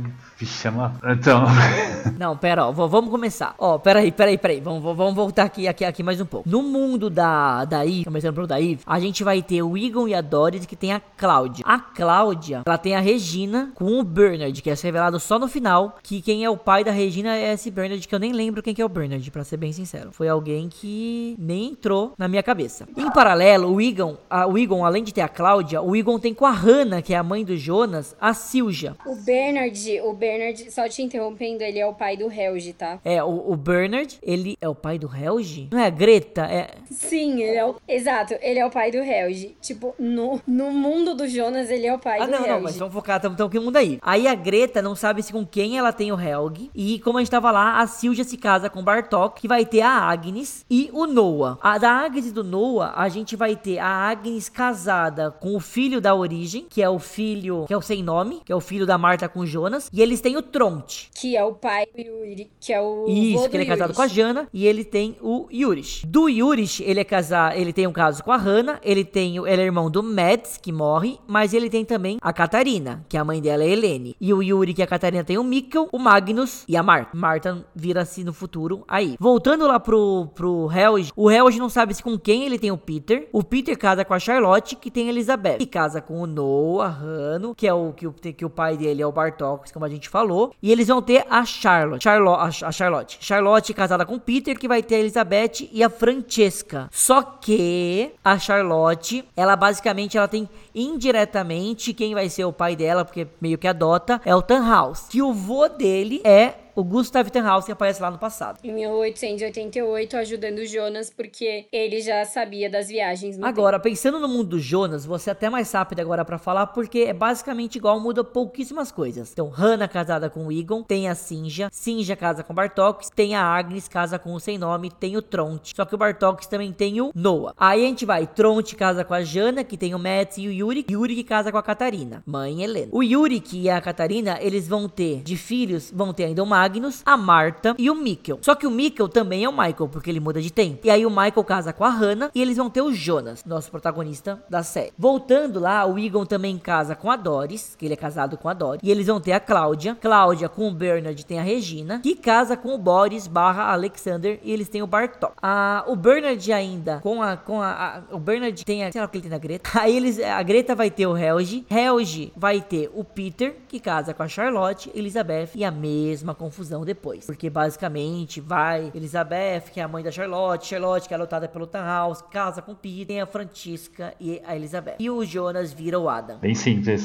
chama. 0.44 0.94
Então. 1.04 1.46
Não, 2.18 2.36
pera, 2.36 2.66
ó, 2.66 2.72
vamos 2.72 3.10
começar. 3.10 3.54
Ó, 3.58 3.78
pera 3.78 4.00
aí, 4.00 4.12
pera 4.12 4.30
aí, 4.30 4.38
pera 4.38 4.52
aí. 4.52 4.60
Vamos, 4.60 4.82
vamos 4.82 5.14
voltar 5.14 5.44
aqui, 5.44 5.66
aqui, 5.66 5.84
aqui 5.84 6.02
mais 6.02 6.20
um 6.20 6.26
pouco. 6.26 6.48
No 6.48 6.62
mundo 6.62 7.08
da, 7.08 7.64
da 7.64 7.86
Eve, 7.86 8.04
começando 8.04 8.34
pelo 8.34 8.46
da 8.46 8.60
Eve, 8.60 8.80
a 8.86 9.00
gente 9.00 9.24
vai 9.24 9.40
ter 9.42 9.62
o 9.62 9.76
Egon 9.76 10.08
e 10.08 10.14
a 10.14 10.20
Doris, 10.20 10.66
que 10.66 10.76
tem 10.76 10.92
a 10.92 11.00
Cláudia. 11.00 11.64
A 11.66 11.78
Cláudia, 11.78 12.62
ela 12.66 12.76
tem 12.76 12.94
a 12.94 13.00
Regina 13.00 13.72
com 13.74 13.98
o 13.98 14.04
Bernard, 14.04 14.60
que 14.60 14.70
é 14.70 14.74
revelado 14.74 15.18
só 15.18 15.38
no 15.38 15.48
final. 15.48 15.96
Que 16.02 16.20
quem 16.20 16.44
é 16.44 16.50
o 16.50 16.56
pai 16.56 16.84
da 16.84 16.90
Regina 16.90 17.34
é 17.34 17.54
esse 17.54 17.70
Bernard, 17.70 18.06
que 18.06 18.14
eu 18.14 18.18
nem 18.18 18.32
lembro 18.32 18.62
quem 18.62 18.74
que 18.74 18.82
é 18.82 18.84
o 18.84 18.90
Bernard, 18.90 19.30
pra 19.30 19.44
ser 19.44 19.56
bem 19.56 19.72
sincero. 19.72 20.12
Foi 20.12 20.28
alguém 20.28 20.68
que 20.68 21.34
nem 21.38 21.70
entrou 21.70 22.12
na 22.18 22.28
minha 22.28 22.42
cabeça. 22.42 22.86
Em 22.96 23.10
paralelo, 23.10 23.72
o 23.72 23.80
Egon, 23.80 24.16
a, 24.28 24.46
o 24.46 24.58
Egon, 24.58 24.84
além 24.84 25.02
de 25.02 25.14
ter 25.14 25.22
a 25.22 25.28
Cláudia, 25.28 25.80
o 25.80 25.96
Egon 25.96 26.18
tem 26.18 26.34
com 26.34 26.44
a 26.44 26.52
Hannah, 26.52 27.00
que 27.00 27.14
é 27.14 27.16
a 27.16 27.22
mãe 27.22 27.44
do 27.44 27.56
Jonas, 27.56 28.14
a 28.20 28.34
Silja. 28.34 28.96
O 29.06 29.16
Bernard, 29.16 30.00
o 30.02 30.12
Bernard 30.12 30.25
Bernard, 30.26 30.72
só 30.72 30.88
te 30.88 31.02
interrompendo, 31.02 31.62
ele 31.62 31.78
é 31.78 31.86
o 31.86 31.94
pai 31.94 32.16
do 32.16 32.30
Helge, 32.30 32.72
tá? 32.72 32.98
É, 33.04 33.22
o, 33.22 33.52
o 33.52 33.56
Bernard, 33.56 34.18
ele 34.20 34.56
é 34.60 34.68
o 34.68 34.74
pai 34.74 34.98
do 34.98 35.08
Helge? 35.14 35.68
Não 35.70 35.78
é 35.78 35.86
a 35.86 35.90
Greta? 35.90 36.42
É... 36.46 36.70
Sim, 36.90 37.40
ele 37.42 37.56
é 37.56 37.64
o... 37.64 37.76
Exato, 37.86 38.34
ele 38.40 38.58
é 38.58 38.66
o 38.66 38.70
pai 38.70 38.90
do 38.90 38.98
Helge. 38.98 39.56
Tipo, 39.60 39.94
no, 39.96 40.40
no 40.44 40.72
mundo 40.72 41.14
do 41.14 41.28
Jonas, 41.28 41.70
ele 41.70 41.86
é 41.86 41.94
o 41.94 41.98
pai 41.98 42.20
ah, 42.20 42.26
do 42.26 42.32
não, 42.32 42.38
Helge. 42.38 42.50
não, 42.50 42.60
mas 42.60 42.76
vamos 42.76 42.92
focar, 42.92 43.18
então, 43.18 43.32
então 43.32 43.48
que 43.48 43.60
mundo 43.60 43.76
aí. 43.76 44.00
Aí 44.02 44.26
a 44.26 44.34
Greta 44.34 44.82
não 44.82 44.96
sabe 44.96 45.22
se 45.22 45.32
com 45.32 45.46
quem 45.46 45.78
ela 45.78 45.92
tem 45.92 46.10
o 46.10 46.20
Helge. 46.20 46.70
E 46.74 46.98
como 47.00 47.18
a 47.18 47.20
gente 47.20 47.30
tava 47.30 47.52
lá, 47.52 47.80
a 47.80 47.86
Silja 47.86 48.24
se 48.24 48.36
casa 48.36 48.68
com 48.68 48.80
o 48.80 48.82
Bartok, 48.82 49.40
que 49.40 49.46
vai 49.46 49.64
ter 49.64 49.82
a 49.82 49.90
Agnes 49.90 50.66
e 50.68 50.90
o 50.92 51.06
Noah. 51.06 51.58
A 51.62 51.78
da 51.78 51.90
Agnes 51.90 52.26
e 52.26 52.32
do 52.32 52.42
Noah, 52.42 52.94
a 52.96 53.08
gente 53.08 53.36
vai 53.36 53.54
ter 53.54 53.78
a 53.78 53.86
Agnes 53.86 54.48
casada 54.48 55.30
com 55.30 55.54
o 55.54 55.60
filho 55.60 56.00
da 56.00 56.14
origem, 56.14 56.66
que 56.68 56.82
é 56.82 56.90
o 56.90 56.98
filho, 56.98 57.64
que 57.68 57.72
é 57.72 57.76
o 57.76 57.82
sem 57.82 58.02
nome, 58.02 58.40
que 58.44 58.52
é 58.52 58.56
o 58.56 58.60
filho 58.60 58.86
da 58.86 58.98
Marta 58.98 59.28
com 59.28 59.46
Jonas. 59.46 59.88
E 59.92 60.02
eles 60.02 60.15
têm 60.20 60.36
o 60.36 60.42
Tronte. 60.42 61.10
Que 61.14 61.36
é 61.36 61.44
o 61.44 61.52
pai 61.54 61.86
do 61.94 62.00
Yuri, 62.00 62.50
que 62.60 62.72
é 62.72 62.80
o 62.80 63.06
Isso, 63.08 63.48
que 63.48 63.56
ele 63.56 63.64
é 63.64 63.66
do 63.66 63.70
casado 63.70 63.88
Yuri. 63.88 63.96
com 63.96 64.02
a 64.02 64.08
Jana 64.08 64.48
e 64.52 64.66
ele 64.66 64.84
tem 64.84 65.16
o 65.20 65.46
Yurish. 65.52 66.06
Do 66.06 66.28
Yurish, 66.28 66.82
ele 66.82 67.00
é 67.00 67.04
casado, 67.04 67.56
ele 67.56 67.72
tem 67.72 67.86
um 67.86 67.92
caso 67.92 68.22
com 68.22 68.32
a 68.32 68.36
Hannah, 68.36 68.80
ele 68.82 69.04
tem, 69.04 69.38
o- 69.40 69.46
ele 69.46 69.62
é 69.62 69.64
irmão 69.64 69.90
do 69.90 70.02
Mads, 70.02 70.56
que 70.56 70.72
morre, 70.72 71.18
mas 71.26 71.52
ele 71.54 71.68
tem 71.70 71.84
também 71.84 72.18
a 72.20 72.32
Catarina, 72.32 73.04
que 73.08 73.16
a 73.16 73.24
mãe 73.24 73.40
dela 73.40 73.62
é 73.64 73.68
Helene. 73.68 74.16
E 74.20 74.32
o 74.32 74.42
Yuri 74.42 74.74
que 74.74 74.82
a 74.82 74.86
Catarina 74.86 75.24
tem 75.24 75.38
o 75.38 75.44
Mikkel, 75.44 75.88
o 75.92 75.98
Magnus 75.98 76.64
e 76.68 76.76
a 76.76 76.82
Marta. 76.82 77.10
Marta 77.16 77.66
vira-se 77.74 78.22
no 78.24 78.32
futuro 78.32 78.84
aí. 78.88 79.16
Voltando 79.18 79.66
lá 79.66 79.78
pro, 79.80 80.28
pro 80.34 80.68
Helge, 80.72 81.12
o 81.16 81.30
Helge 81.30 81.58
não 81.58 81.68
sabe 81.68 81.94
se 81.94 82.02
com 82.02 82.18
quem 82.18 82.44
ele 82.44 82.58
tem 82.58 82.70
o 82.70 82.78
Peter. 82.78 83.28
O 83.32 83.42
Peter 83.42 83.76
casa 83.78 84.04
com 84.04 84.14
a 84.14 84.18
Charlotte, 84.18 84.76
que 84.76 84.90
tem 84.90 85.06
a 85.06 85.10
Elizabeth. 85.10 85.56
E 85.60 85.66
casa 85.66 86.00
com 86.00 86.20
o 86.20 86.26
Noah, 86.26 86.88
Rano, 86.88 87.54
que 87.54 87.66
é 87.66 87.72
o 87.74 87.92
que, 87.92 88.06
o 88.06 88.12
que 88.12 88.44
o 88.44 88.50
pai 88.50 88.76
dele 88.76 89.02
é 89.02 89.06
o 89.06 89.12
Bartok, 89.12 89.72
como 89.72 89.84
a 89.84 89.88
gente 89.88 90.05
falou. 90.08 90.52
E 90.62 90.72
eles 90.72 90.88
vão 90.88 91.02
ter 91.02 91.24
a 91.28 91.44
Charlotte. 91.44 92.02
Charlotte 92.02 92.64
a, 92.64 92.72
Charlotte. 92.72 93.18
Charlotte 93.20 93.74
casada 93.74 94.04
com 94.04 94.18
Peter, 94.18 94.58
que 94.58 94.68
vai 94.68 94.82
ter 94.82 94.96
a 94.96 94.98
Elizabeth 95.00 95.68
e 95.72 95.82
a 95.82 95.90
Francesca. 95.90 96.88
Só 96.92 97.22
que 97.22 98.12
a 98.24 98.38
Charlotte, 98.38 99.24
ela 99.36 99.56
basicamente 99.56 100.16
ela 100.16 100.28
tem 100.28 100.48
indiretamente 100.74 101.94
quem 101.94 102.14
vai 102.14 102.28
ser 102.28 102.44
o 102.44 102.52
pai 102.52 102.76
dela, 102.76 103.04
porque 103.04 103.26
meio 103.40 103.58
que 103.58 103.68
adota, 103.68 104.20
é 104.24 104.34
o 104.34 104.42
Tannhaus. 104.42 105.06
Que 105.08 105.22
o 105.22 105.32
vô 105.32 105.68
dele 105.68 106.20
é 106.24 106.65
o 106.76 106.84
Gustav 106.84 107.28
Tannhaus, 107.30 107.64
que 107.64 107.72
aparece 107.72 108.02
lá 108.02 108.10
no 108.10 108.18
passado. 108.18 108.60
Em 108.62 108.72
1888, 108.72 110.16
ajudando 110.18 110.58
o 110.58 110.66
Jonas, 110.66 111.08
porque 111.08 111.66
ele 111.72 112.02
já 112.02 112.24
sabia 112.26 112.68
das 112.68 112.88
viagens 112.88 113.38
Agora, 113.42 113.80
pensando 113.80 114.20
no 114.20 114.28
mundo 114.28 114.50
do 114.50 114.60
Jonas, 114.60 115.06
vou 115.06 115.18
ser 115.18 115.30
até 115.30 115.48
mais 115.48 115.72
rápido 115.72 116.00
agora 116.00 116.24
pra 116.24 116.38
falar, 116.38 116.66
porque 116.68 117.00
é 117.00 117.14
basicamente 117.14 117.76
igual, 117.76 117.98
muda 117.98 118.22
pouquíssimas 118.22 118.92
coisas. 118.92 119.32
Então, 119.32 119.48
Hannah 119.48 119.88
casada 119.88 120.28
com 120.28 120.46
o 120.46 120.52
Egon, 120.52 120.82
tem 120.82 121.08
a 121.08 121.14
Sinja, 121.14 121.70
Sinja 121.72 122.14
casa 122.14 122.42
com 122.42 122.52
o 122.52 122.56
Bartox, 122.56 123.08
tem 123.08 123.34
a 123.34 123.42
Agnes 123.42 123.88
casa 123.88 124.18
com 124.18 124.34
o 124.34 124.40
sem 124.40 124.58
nome, 124.58 124.90
tem 124.90 125.16
o 125.16 125.22
Tronte. 125.22 125.72
Só 125.74 125.86
que 125.86 125.94
o 125.94 125.98
Bartox 125.98 126.46
também 126.46 126.72
tem 126.72 127.00
o 127.00 127.10
Noah. 127.14 127.54
Aí 127.56 127.84
a 127.84 127.88
gente 127.88 128.04
vai, 128.04 128.26
Tronte 128.26 128.76
casa 128.76 129.02
com 129.02 129.14
a 129.14 129.22
Jana, 129.22 129.64
que 129.64 129.78
tem 129.78 129.94
o 129.94 129.98
Mats 129.98 130.36
e 130.36 130.46
o 130.46 130.52
Yuri, 130.52 130.84
Yuri 130.90 131.14
que 131.14 131.24
casa 131.24 131.50
com 131.50 131.56
a 131.56 131.62
Catarina, 131.62 132.22
mãe 132.26 132.62
Helena. 132.62 132.88
O 132.92 133.02
Yuri 133.02 133.42
e 133.52 133.70
a 133.70 133.80
Catarina, 133.80 134.38
eles 134.40 134.68
vão 134.68 134.88
ter 134.88 135.22
de 135.22 135.36
filhos, 135.36 135.90
vão 135.90 136.12
ter 136.12 136.24
ainda 136.24 136.42
o 136.42 136.46
Magnus, 136.66 137.00
a 137.06 137.16
Marta 137.16 137.76
e 137.78 137.88
o 137.88 137.94
Mikkel. 137.94 138.38
Só 138.42 138.54
que 138.56 138.66
o 138.66 138.70
Mikkel 138.70 139.08
também 139.08 139.44
é 139.44 139.48
o 139.48 139.52
Michael, 139.52 139.88
porque 139.88 140.10
ele 140.10 140.18
muda 140.18 140.42
de 140.42 140.52
tempo. 140.52 140.80
E 140.84 140.90
aí 140.90 141.06
o 141.06 141.10
Michael 141.10 141.44
casa 141.44 141.72
com 141.72 141.84
a 141.84 141.88
Hannah 141.90 142.30
e 142.34 142.42
eles 142.42 142.56
vão 142.56 142.68
ter 142.68 142.82
o 142.82 142.92
Jonas, 142.92 143.44
nosso 143.44 143.70
protagonista 143.70 144.42
da 144.50 144.64
série. 144.64 144.92
Voltando 144.98 145.60
lá, 145.60 145.86
o 145.86 145.96
Egon 145.96 146.26
também 146.26 146.58
casa 146.58 146.96
com 146.96 147.08
a 147.08 147.14
Doris, 147.14 147.76
que 147.78 147.84
ele 147.86 147.94
é 147.94 147.96
casado 147.96 148.36
com 148.36 148.48
a 148.48 148.52
Doris. 148.54 148.80
E 148.82 148.90
eles 148.90 149.06
vão 149.06 149.20
ter 149.20 149.32
a 149.32 149.38
Cláudia. 149.38 149.96
Cláudia 150.00 150.48
com 150.48 150.66
o 150.68 150.72
Bernard 150.72 151.24
tem 151.24 151.38
a 151.38 151.42
Regina, 151.42 152.00
que 152.00 152.16
casa 152.16 152.56
com 152.56 152.74
o 152.74 152.78
Boris 152.78 153.28
barra 153.28 153.72
Alexander 153.72 154.40
e 154.42 154.50
eles 154.52 154.68
têm 154.68 154.82
o 154.82 154.86
Bartok. 154.88 155.34
Ah, 155.40 155.84
o 155.86 155.94
Bernard 155.94 156.52
ainda, 156.52 156.98
com 157.00 157.22
a, 157.22 157.36
com 157.36 157.62
a, 157.62 157.70
a- 158.10 158.14
o 158.14 158.18
Bernard 158.18 158.64
tem 158.64 158.84
a, 158.84 158.90
sei 158.90 159.00
lá 159.00 159.06
o 159.06 159.10
que 159.10 159.18
ele 159.18 159.22
tem 159.22 159.30
na 159.30 159.38
Greta. 159.38 159.70
Aí 159.78 159.96
eles, 159.96 160.18
a 160.18 160.42
Greta 160.42 160.74
vai 160.74 160.90
ter 160.90 161.06
o 161.06 161.16
Helge. 161.16 161.64
Helge 161.70 162.32
vai 162.36 162.60
ter 162.60 162.90
o 162.92 163.04
Peter, 163.04 163.54
que 163.68 163.78
casa 163.78 164.12
com 164.12 164.22
a 164.24 164.28
Charlotte, 164.28 164.90
Elizabeth 164.94 165.50
e 165.54 165.64
a 165.64 165.70
mesma 165.70 166.34
confusão 166.34 166.55
depois. 166.84 167.24
Porque 167.26 167.48
basicamente 167.50 168.40
vai 168.40 168.90
Elizabeth, 168.94 169.70
que 169.72 169.80
é 169.80 169.82
a 169.82 169.88
mãe 169.88 170.02
da 170.02 170.10
Charlotte, 170.10 170.66
Charlotte 170.66 171.06
que 171.08 171.14
é 171.14 171.16
adotada 171.16 171.48
pelo 171.48 171.66
Tannhaus, 171.66 172.22
casa 172.22 172.62
com 172.62 172.72
o 172.72 172.76
Peter, 172.76 173.06
tem 173.06 173.20
a 173.20 173.26
Francisca 173.26 174.14
e 174.20 174.40
a 174.46 174.54
Elizabeth. 174.56 174.96
E 174.98 175.10
o 175.10 175.24
Jonas 175.24 175.72
vira 175.72 175.98
o 175.98 176.08
Adam. 176.08 176.38
Bem 176.38 176.54
simples. 176.54 177.04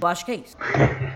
Eu 0.00 0.08
acho 0.08 0.24
que 0.24 0.32
é 0.32 0.34
isso. 0.36 0.56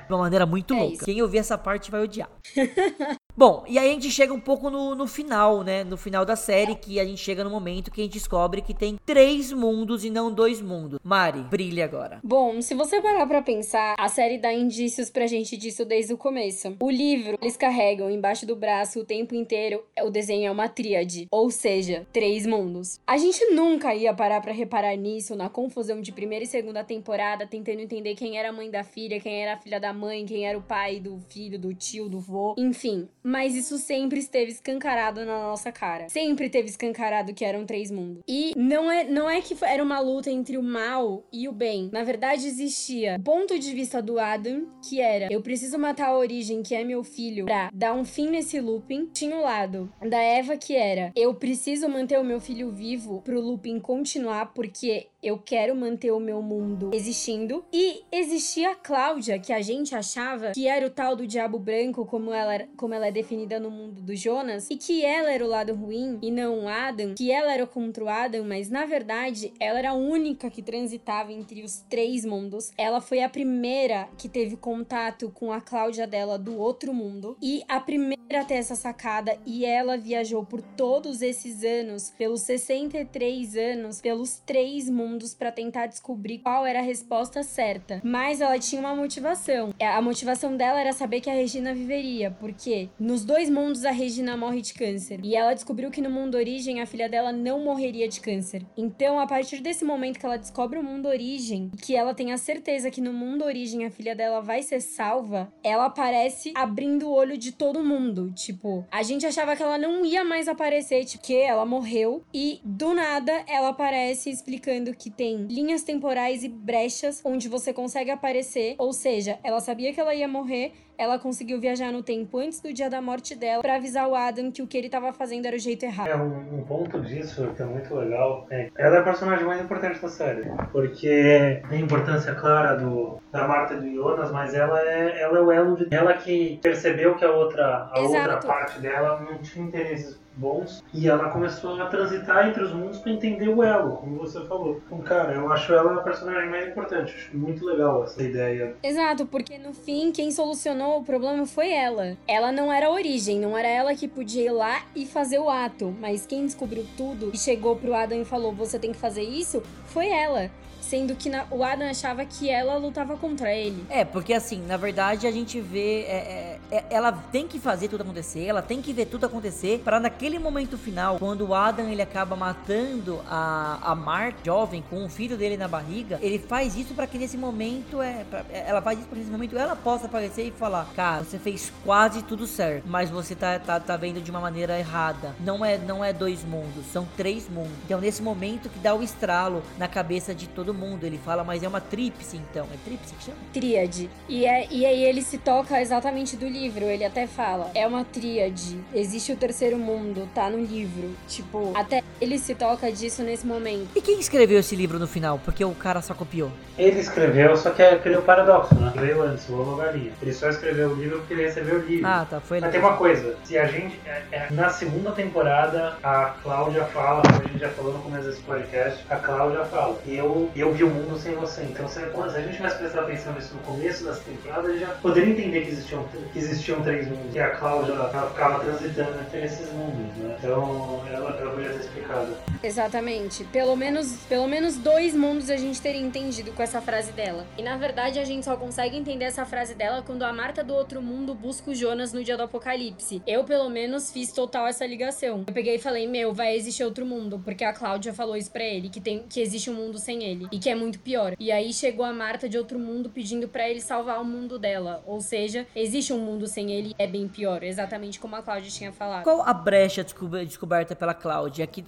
De 0.06 0.12
uma 0.12 0.18
maneira 0.20 0.46
muito 0.46 0.74
É 0.74 0.78
louca. 0.78 0.94
isso. 0.94 1.04
Quem 1.04 1.22
ouvir 1.22 1.38
essa 1.38 1.56
parte 1.58 1.90
vai 1.90 2.02
odiar. 2.02 2.28
Bom, 3.36 3.64
e 3.66 3.78
aí 3.80 3.90
a 3.90 3.92
gente 3.92 4.12
chega 4.12 4.32
um 4.32 4.38
pouco 4.38 4.70
no, 4.70 4.94
no 4.94 5.08
final, 5.08 5.64
né? 5.64 5.82
No 5.82 5.96
final 5.96 6.24
da 6.24 6.36
série, 6.36 6.76
que 6.76 7.00
a 7.00 7.04
gente 7.04 7.20
chega 7.20 7.42
no 7.42 7.50
momento 7.50 7.90
que 7.90 8.00
a 8.00 8.04
gente 8.04 8.12
descobre 8.12 8.62
que 8.62 8.72
tem 8.72 8.96
três 9.04 9.52
mundos 9.52 10.04
e 10.04 10.10
não 10.10 10.32
dois 10.32 10.60
mundos. 10.60 11.00
Mari, 11.02 11.40
brilha 11.40 11.84
agora. 11.84 12.20
Bom, 12.22 12.62
se 12.62 12.74
você 12.74 13.02
parar 13.02 13.26
pra 13.26 13.42
pensar, 13.42 13.96
a 13.98 14.08
série 14.08 14.38
dá 14.38 14.52
indícios 14.52 15.10
pra 15.10 15.26
gente 15.26 15.56
disso 15.56 15.84
desde 15.84 16.14
o 16.14 16.16
começo. 16.16 16.76
O 16.80 16.88
livro, 16.88 17.36
eles 17.42 17.56
carregam 17.56 18.08
embaixo 18.08 18.46
do 18.46 18.54
braço 18.54 19.00
o 19.00 19.04
tempo 19.04 19.34
inteiro, 19.34 19.82
o 20.00 20.10
desenho 20.10 20.46
é 20.46 20.50
uma 20.52 20.68
tríade, 20.68 21.26
ou 21.28 21.50
seja, 21.50 22.06
três 22.12 22.46
mundos. 22.46 23.00
A 23.04 23.16
gente 23.16 23.44
nunca 23.46 23.92
ia 23.96 24.14
parar 24.14 24.40
pra 24.42 24.52
reparar 24.52 24.94
nisso, 24.94 25.34
na 25.34 25.48
confusão 25.48 26.00
de 26.00 26.12
primeira 26.12 26.44
e 26.44 26.48
segunda 26.48 26.84
temporada, 26.84 27.48
tentando 27.48 27.80
entender 27.80 28.14
quem 28.14 28.38
era 28.38 28.50
a 28.50 28.52
mãe 28.52 28.70
da 28.70 28.84
filha, 28.84 29.18
quem 29.18 29.42
era 29.42 29.54
a 29.54 29.58
filha 29.58 29.80
da 29.80 29.92
mãe, 29.92 30.24
quem 30.24 30.46
era 30.46 30.56
o 30.56 30.62
pai 30.62 31.00
do 31.00 31.18
filho, 31.28 31.58
do 31.58 31.74
tio, 31.74 32.08
do 32.08 32.20
vô, 32.20 32.54
enfim. 32.56 33.08
Mas 33.24 33.54
isso 33.54 33.78
sempre 33.78 34.18
esteve 34.18 34.52
escancarado 34.52 35.24
na 35.24 35.38
nossa 35.38 35.72
cara. 35.72 36.08
Sempre 36.10 36.50
teve 36.50 36.68
escancarado 36.68 37.32
que 37.32 37.44
eram 37.44 37.64
três 37.64 37.90
mundos. 37.90 38.22
E 38.28 38.52
não 38.54 38.90
é, 38.90 39.04
não 39.04 39.28
é 39.30 39.40
que 39.40 39.56
era 39.62 39.82
uma 39.82 39.98
luta 39.98 40.30
entre 40.30 40.58
o 40.58 40.62
mal 40.62 41.24
e 41.32 41.48
o 41.48 41.52
bem. 41.52 41.88
Na 41.90 42.04
verdade, 42.04 42.46
existia 42.46 43.16
o 43.18 43.22
ponto 43.22 43.58
de 43.58 43.72
vista 43.72 44.02
do 44.02 44.18
Adam, 44.18 44.66
que 44.86 45.00
era 45.00 45.32
eu 45.32 45.40
preciso 45.40 45.78
matar 45.78 46.08
a 46.08 46.18
origem, 46.18 46.62
que 46.62 46.74
é 46.74 46.84
meu 46.84 47.02
filho, 47.02 47.46
pra 47.46 47.70
dar 47.72 47.94
um 47.94 48.04
fim 48.04 48.28
nesse 48.28 48.60
looping. 48.60 49.08
Tinha 49.12 49.36
o 49.36 49.42
lado 49.42 49.90
da 50.02 50.18
Eva, 50.18 50.56
que 50.56 50.76
era 50.76 51.10
eu 51.16 51.34
preciso 51.34 51.88
manter 51.88 52.18
o 52.18 52.24
meu 52.24 52.40
filho 52.40 52.70
vivo 52.70 53.22
pro 53.22 53.40
looping 53.40 53.80
continuar, 53.80 54.52
porque 54.52 55.06
eu 55.24 55.38
quero 55.38 55.74
manter 55.74 56.12
o 56.12 56.20
meu 56.20 56.42
mundo 56.42 56.90
existindo. 56.92 57.64
E 57.72 58.02
existia 58.12 58.72
a 58.72 58.74
Cláudia, 58.74 59.38
que 59.38 59.52
a 59.52 59.62
gente 59.62 59.94
achava 59.94 60.52
que 60.52 60.68
era 60.68 60.86
o 60.86 60.90
tal 60.90 61.16
do 61.16 61.26
diabo 61.26 61.58
branco, 61.58 62.04
como 62.04 62.30
ela, 62.30 62.68
como 62.76 62.92
ela 62.92 63.06
é 63.06 63.10
definida 63.10 63.58
no 63.58 63.70
mundo 63.70 64.02
do 64.02 64.14
Jonas, 64.14 64.68
e 64.70 64.76
que 64.76 65.02
ela 65.02 65.32
era 65.32 65.42
o 65.42 65.48
lado 65.48 65.74
ruim 65.74 66.18
e 66.20 66.30
não 66.30 66.64
o 66.64 66.68
Adam, 66.68 67.14
que 67.14 67.32
ela 67.32 67.54
era 67.54 67.66
contra 67.66 68.04
o 68.04 68.08
Adam, 68.08 68.44
mas 68.44 68.68
na 68.68 68.84
verdade 68.84 69.52
ela 69.58 69.78
era 69.78 69.90
a 69.90 69.94
única 69.94 70.50
que 70.50 70.62
transitava 70.62 71.32
entre 71.32 71.62
os 71.62 71.80
três 71.88 72.26
mundos. 72.26 72.70
Ela 72.76 73.00
foi 73.00 73.22
a 73.22 73.28
primeira 73.28 74.08
que 74.18 74.28
teve 74.28 74.56
contato 74.56 75.30
com 75.30 75.50
a 75.50 75.60
Cláudia 75.60 76.06
dela 76.06 76.38
do 76.38 76.58
outro 76.58 76.92
mundo 76.92 77.36
e 77.40 77.62
a 77.66 77.80
primeira 77.80 78.14
a 78.34 78.44
ter 78.44 78.54
essa 78.54 78.74
sacada 78.74 79.38
e 79.46 79.64
ela 79.64 79.96
viajou 79.96 80.44
por 80.44 80.60
todos 80.60 81.22
esses 81.22 81.62
anos, 81.62 82.10
pelos 82.18 82.40
63 82.42 83.56
anos, 83.56 84.00
pelos 84.00 84.38
três 84.44 84.90
mundos 84.90 85.13
pra 85.34 85.52
tentar 85.52 85.86
descobrir 85.86 86.38
qual 86.38 86.66
era 86.66 86.80
a 86.80 86.82
resposta 86.82 87.42
certa. 87.42 88.00
Mas 88.02 88.40
ela 88.40 88.58
tinha 88.58 88.80
uma 88.80 88.94
motivação. 88.96 89.72
É, 89.78 89.86
A 89.86 90.02
motivação 90.02 90.56
dela 90.56 90.80
era 90.80 90.92
saber 90.92 91.20
que 91.20 91.30
a 91.30 91.34
Regina 91.34 91.72
viveria, 91.72 92.30
porque 92.32 92.88
nos 92.98 93.24
dois 93.24 93.48
mundos 93.48 93.84
a 93.84 93.90
Regina 93.90 94.36
morre 94.36 94.60
de 94.60 94.74
câncer 94.74 95.20
e 95.22 95.36
ela 95.36 95.54
descobriu 95.54 95.90
que 95.90 96.00
no 96.00 96.10
mundo 96.10 96.34
origem 96.36 96.80
a 96.80 96.86
filha 96.86 97.08
dela 97.08 97.32
não 97.32 97.60
morreria 97.60 98.08
de 98.08 98.20
câncer. 98.20 98.64
Então, 98.76 99.20
a 99.20 99.26
partir 99.26 99.60
desse 99.60 99.84
momento 99.84 100.18
que 100.18 100.26
ela 100.26 100.36
descobre 100.38 100.78
o 100.78 100.82
mundo 100.82 101.06
origem, 101.06 101.70
que 101.80 101.94
ela 101.94 102.14
tem 102.14 102.32
a 102.32 102.38
certeza 102.38 102.90
que 102.90 103.00
no 103.00 103.12
mundo 103.12 103.44
origem 103.44 103.84
a 103.84 103.90
filha 103.90 104.14
dela 104.16 104.40
vai 104.40 104.62
ser 104.62 104.80
salva, 104.80 105.52
ela 105.62 105.86
aparece 105.86 106.52
abrindo 106.54 107.08
o 107.08 107.12
olho 107.12 107.36
de 107.38 107.52
todo 107.52 107.84
mundo. 107.84 108.32
Tipo, 108.34 108.84
a 108.90 109.02
gente 109.02 109.26
achava 109.26 109.54
que 109.54 109.62
ela 109.62 109.78
não 109.78 110.04
ia 110.04 110.24
mais 110.24 110.48
aparecer, 110.48 111.04
tipo, 111.04 111.22
que 111.24 111.36
ela 111.36 111.64
morreu 111.64 112.24
e 112.32 112.60
do 112.64 112.92
nada 112.94 113.44
ela 113.46 113.68
aparece 113.68 114.30
explicando 114.30 114.94
que 114.94 115.03
tem 115.10 115.46
linhas 115.46 115.82
temporais 115.82 116.42
e 116.42 116.48
brechas 116.48 117.20
onde 117.24 117.48
você 117.48 117.72
consegue 117.72 118.10
aparecer, 118.10 118.74
ou 118.78 118.92
seja, 118.92 119.38
ela 119.42 119.60
sabia 119.60 119.92
que 119.92 120.00
ela 120.00 120.14
ia 120.14 120.28
morrer, 120.28 120.72
ela 120.96 121.18
conseguiu 121.18 121.60
viajar 121.60 121.92
no 121.92 122.02
tempo 122.02 122.38
antes 122.38 122.60
do 122.60 122.72
dia 122.72 122.88
da 122.88 123.02
morte 123.02 123.34
dela 123.34 123.62
pra 123.62 123.76
avisar 123.76 124.08
o 124.08 124.14
Adam 124.14 124.50
que 124.50 124.62
o 124.62 124.66
que 124.66 124.78
ele 124.78 124.88
tava 124.88 125.12
fazendo 125.12 125.46
era 125.46 125.56
o 125.56 125.58
jeito 125.58 125.84
errado. 125.84 126.08
É, 126.08 126.16
um, 126.16 126.58
um 126.58 126.62
ponto 126.62 127.00
disso 127.00 127.52
que 127.56 127.62
é 127.62 127.64
muito 127.64 127.94
legal 127.94 128.46
é 128.50 128.70
ela 128.76 128.96
é 128.96 128.98
a 129.00 129.02
personagem 129.02 129.44
mais 129.44 129.60
importante 129.60 130.00
da 130.00 130.08
série. 130.08 130.44
Porque 130.72 131.60
tem 131.68 131.78
a 131.78 131.80
importância 131.80 132.34
clara 132.34 132.76
do, 132.76 133.20
da 133.32 133.46
Marta 133.46 133.74
e 133.74 133.80
do 133.80 133.94
Jonas, 133.94 134.30
mas 134.30 134.54
ela 134.54 134.80
é, 134.80 135.20
ela 135.20 135.38
é 135.38 135.42
o 135.42 135.50
elo 135.50 135.76
de. 135.76 135.94
Ela 135.94 136.14
que 136.14 136.58
percebeu 136.62 137.14
que 137.16 137.24
a 137.24 137.30
outra, 137.30 137.90
a 137.92 138.00
outra 138.00 138.20
Exato. 138.20 138.46
parte 138.46 138.80
dela 138.80 139.20
não 139.20 139.38
tinha 139.38 139.66
interesses 139.66 140.20
bons 140.36 140.82
e 140.92 141.08
ela 141.08 141.30
começou 141.30 141.80
a 141.80 141.86
transitar 141.86 142.48
entre 142.48 142.62
os 142.62 142.72
mundos 142.72 142.98
para 142.98 143.12
entender 143.12 143.48
o 143.48 143.62
elo, 143.62 143.96
como 143.96 144.18
você 144.18 144.44
falou. 144.46 144.80
Então, 144.86 144.98
cara, 144.98 145.34
eu 145.34 145.52
acho 145.52 145.72
ela 145.72 145.94
a 145.94 146.02
personagem 146.02 146.50
mais 146.50 146.68
importante. 146.68 147.14
Acho 147.14 147.36
muito 147.36 147.64
legal 147.64 148.04
essa 148.04 148.22
ideia. 148.22 148.74
Exato, 148.82 149.26
porque 149.26 149.58
no 149.58 149.72
fim 149.72 150.12
quem 150.12 150.30
solucionou 150.30 150.98
o 150.98 151.04
problema 151.04 151.46
foi 151.46 151.72
ela. 151.72 152.16
Ela 152.26 152.52
não 152.52 152.72
era 152.72 152.86
a 152.86 152.92
origem, 152.92 153.38
não 153.38 153.56
era 153.56 153.68
ela 153.68 153.94
que 153.94 154.08
podia 154.08 154.46
ir 154.46 154.52
lá 154.52 154.82
e 154.94 155.06
fazer 155.06 155.38
o 155.38 155.48
ato, 155.48 155.94
mas 156.00 156.26
quem 156.26 156.44
descobriu 156.44 156.84
tudo 156.96 157.30
e 157.32 157.38
chegou 157.38 157.76
pro 157.76 157.94
Adam 157.94 158.20
e 158.20 158.24
falou: 158.24 158.52
"Você 158.52 158.78
tem 158.78 158.92
que 158.92 158.98
fazer 158.98 159.22
isso", 159.22 159.62
foi 159.86 160.08
ela 160.08 160.50
sendo 160.94 161.16
que 161.16 161.28
na, 161.28 161.44
o 161.50 161.64
Adam 161.64 161.88
achava 161.88 162.24
que 162.24 162.48
ela 162.48 162.76
lutava 162.76 163.16
contra 163.16 163.52
ele. 163.52 163.84
É, 163.90 164.04
porque 164.04 164.32
assim, 164.32 164.64
na 164.64 164.76
verdade 164.76 165.26
a 165.26 165.32
gente 165.32 165.60
vê. 165.60 166.02
É, 166.02 166.60
é, 166.70 166.76
é 166.76 166.84
ela 166.88 167.10
tem 167.10 167.48
que 167.48 167.58
fazer 167.58 167.88
tudo 167.88 168.02
acontecer, 168.02 168.44
ela 168.44 168.62
tem 168.62 168.80
que 168.80 168.92
ver 168.92 169.06
tudo 169.06 169.26
acontecer, 169.26 169.80
para 169.84 169.98
naquele 169.98 170.38
momento 170.38 170.78
final, 170.78 171.18
quando 171.18 171.48
o 171.48 171.54
Adam 171.54 171.88
ele 171.88 172.00
acaba 172.00 172.36
matando 172.36 173.20
a, 173.28 173.80
a 173.82 173.94
Mark, 173.96 174.36
jovem, 174.44 174.84
com 174.88 175.04
o 175.04 175.08
filho 175.08 175.36
dele 175.36 175.56
na 175.56 175.66
barriga, 175.66 176.20
ele 176.22 176.38
faz 176.38 176.76
isso 176.76 176.94
para 176.94 177.08
que 177.08 177.18
nesse 177.18 177.36
momento, 177.36 178.00
é, 178.00 178.24
pra, 178.30 178.44
é, 178.52 178.68
ela 178.68 178.80
faz 178.80 178.96
isso 178.98 179.08
pra 179.08 179.16
que 179.16 179.20
nesse 179.20 179.32
momento 179.32 179.58
ela 179.58 179.74
possa 179.74 180.06
aparecer 180.06 180.46
e 180.46 180.52
falar: 180.52 180.86
Cara, 180.94 181.24
você 181.24 181.40
fez 181.40 181.72
quase 181.84 182.22
tudo 182.22 182.46
certo, 182.46 182.84
mas 182.86 183.10
você 183.10 183.34
tá, 183.34 183.58
tá, 183.58 183.80
tá 183.80 183.96
vendo 183.96 184.20
de 184.20 184.30
uma 184.30 184.40
maneira 184.40 184.78
errada. 184.78 185.34
Não 185.40 185.64
é, 185.64 185.76
não 185.76 186.04
é 186.04 186.12
dois 186.12 186.44
mundos, 186.44 186.86
são 186.92 187.04
três 187.16 187.48
mundos. 187.48 187.72
Então, 187.84 188.00
nesse 188.00 188.22
momento 188.22 188.68
que 188.68 188.78
dá 188.78 188.94
o 188.94 189.02
estralo 189.02 189.60
na 189.76 189.88
cabeça 189.88 190.32
de 190.32 190.46
todo 190.46 190.72
mundo. 190.72 190.83
Ele 191.02 191.18
fala, 191.18 191.44
mas 191.44 191.62
é 191.62 191.68
uma 191.68 191.80
tríplice 191.80 192.36
então. 192.36 192.66
É 192.72 192.76
tríplice 192.84 193.14
que 193.14 193.24
chama? 193.24 193.38
Tríade. 193.52 194.10
E, 194.28 194.46
é, 194.46 194.66
e 194.70 194.86
aí 194.86 195.04
ele 195.04 195.22
se 195.22 195.38
toca 195.38 195.80
exatamente 195.80 196.36
do 196.36 196.46
livro. 196.46 196.84
Ele 196.84 197.04
até 197.04 197.26
fala, 197.26 197.70
é 197.74 197.86
uma 197.86 198.04
tríade. 198.04 198.78
Existe 198.94 199.32
o 199.32 199.36
terceiro 199.36 199.78
mundo, 199.78 200.28
tá 200.34 200.48
no 200.50 200.62
livro. 200.62 201.10
Tipo, 201.28 201.72
até 201.74 202.02
ele 202.20 202.38
se 202.38 202.54
toca 202.54 202.90
disso 202.90 203.22
nesse 203.22 203.46
momento. 203.46 203.88
E 203.94 204.00
quem 204.00 204.18
escreveu 204.18 204.58
esse 204.58 204.76
livro 204.76 204.98
no 204.98 205.06
final? 205.06 205.40
Porque 205.44 205.64
o 205.64 205.74
cara 205.74 206.00
só 206.00 206.14
copiou. 206.14 206.50
Ele 206.76 206.98
escreveu, 207.00 207.56
só 207.56 207.70
que 207.70 207.82
é 207.82 207.94
aquele 207.94 208.16
paradoxo, 208.18 208.74
né? 208.74 208.92
Veio 208.96 209.22
antes, 209.22 209.48
o 209.48 209.76
Galinha. 209.76 210.12
Ele 210.20 210.32
só 210.32 210.48
escreveu 210.48 210.90
o 210.90 210.94
livro 210.94 211.18
porque 211.18 211.34
ele 211.34 211.44
recebeu 211.44 211.76
o 211.76 211.82
livro. 211.82 212.06
Ah, 212.06 212.26
tá. 212.28 212.40
Foi 212.40 212.60
Mas 212.60 212.70
tem 212.70 212.80
uma 212.80 212.96
coisa, 212.96 213.36
se 213.44 213.56
a 213.56 213.66
gente. 213.66 214.00
É, 214.06 214.22
é, 214.32 214.48
na 214.50 214.70
segunda 214.70 215.12
temporada, 215.12 215.96
a 216.02 216.34
Cláudia 216.42 216.84
fala, 216.86 217.22
como 217.22 217.42
a 217.42 217.46
gente 217.46 217.58
já 217.58 217.68
falou 217.70 217.92
no 217.92 218.00
começo 218.00 218.28
desse 218.28 218.42
podcast, 218.42 219.04
a 219.08 219.16
Cláudia 219.16 219.64
fala. 219.64 219.98
Eu, 220.06 220.50
eu 220.56 220.73
vi 220.74 220.84
o 220.84 220.90
mundo 220.90 221.18
sem 221.18 221.34
você. 221.34 221.62
Então, 221.62 221.88
se, 221.88 222.00
se 222.00 222.36
a 222.36 222.40
gente 222.40 222.56
tivesse 222.56 222.78
prestado 222.78 223.04
atenção 223.04 223.32
nisso 223.34 223.54
no 223.54 223.60
começo 223.60 224.04
dessa 224.04 224.20
temporada, 224.20 224.68
a 224.68 224.70
gente 224.72 224.80
já 224.80 224.94
poderia 224.94 225.32
entender 225.32 225.62
que 225.62 225.70
existiam, 225.70 226.04
que 226.32 226.38
existiam 226.38 226.82
três 226.82 227.08
mundos. 227.08 227.34
E 227.34 227.38
a 227.38 227.50
Cláudia 227.50 227.92
ela 227.92 228.28
ficava 228.30 228.64
transitando 228.64 229.20
entre 229.20 229.44
esses 229.44 229.72
mundos, 229.72 230.16
né? 230.16 230.36
Então, 230.38 231.02
ela, 231.10 231.30
ela 231.30 231.50
podia 231.52 231.70
ter 231.70 231.80
explicado. 231.80 232.36
Exatamente. 232.62 233.44
Pelo 233.44 233.76
menos, 233.76 234.16
pelo 234.28 234.48
menos 234.48 234.76
dois 234.76 235.14
mundos 235.14 235.50
a 235.50 235.56
gente 235.56 235.80
teria 235.80 236.00
entendido 236.00 236.52
com 236.52 236.62
essa 236.62 236.80
frase 236.80 237.12
dela. 237.12 237.46
E 237.58 237.62
na 237.62 237.76
verdade 237.76 238.18
a 238.18 238.24
gente 238.24 238.44
só 238.44 238.56
consegue 238.56 238.96
entender 238.96 239.26
essa 239.26 239.44
frase 239.44 239.74
dela 239.74 240.02
quando 240.02 240.22
a 240.22 240.32
Marta 240.32 240.64
do 240.64 240.74
outro 240.74 241.00
mundo 241.02 241.34
busca 241.34 241.70
o 241.70 241.74
Jonas 241.74 242.12
no 242.12 242.24
dia 242.24 242.36
do 242.36 242.42
apocalipse. 242.42 243.22
Eu, 243.26 243.44
pelo 243.44 243.68
menos, 243.68 244.10
fiz 244.10 244.32
total 244.32 244.66
essa 244.66 244.86
ligação. 244.86 245.44
Eu 245.46 245.54
peguei 245.54 245.76
e 245.76 245.78
falei, 245.78 246.06
meu, 246.06 246.32
vai 246.32 246.56
existir 246.56 246.84
outro 246.84 247.04
mundo. 247.04 247.40
Porque 247.44 247.64
a 247.64 247.72
Cláudia 247.72 248.12
falou 248.12 248.36
isso 248.36 248.50
pra 248.50 248.64
ele, 248.64 248.88
que, 248.88 249.00
tem, 249.00 249.24
que 249.28 249.40
existe 249.40 249.70
um 249.70 249.74
mundo 249.74 249.98
sem 249.98 250.24
ele. 250.24 250.46
E 250.54 250.58
que 250.60 250.70
é 250.70 250.74
muito 250.76 251.00
pior. 251.00 251.34
E 251.40 251.50
aí 251.50 251.72
chegou 251.72 252.06
a 252.06 252.12
Marta 252.12 252.48
de 252.48 252.56
outro 252.56 252.78
mundo 252.78 253.10
pedindo 253.10 253.48
para 253.48 253.68
ele 253.68 253.80
salvar 253.80 254.20
o 254.20 254.24
mundo 254.24 254.56
dela. 254.56 255.02
Ou 255.04 255.20
seja, 255.20 255.66
existe 255.74 256.12
um 256.12 256.18
mundo 256.18 256.46
sem 256.46 256.70
ele, 256.70 256.94
é 256.96 257.08
bem 257.08 257.26
pior. 257.26 257.64
Exatamente 257.64 258.20
como 258.20 258.36
a 258.36 258.42
Cláudia 258.42 258.70
tinha 258.70 258.92
falado. 258.92 259.24
Qual 259.24 259.42
a 259.42 259.52
brecha 259.52 260.06
descoberta 260.46 260.94
pela 260.94 261.12
Cláudia? 261.12 261.64
Aqui 261.64 261.84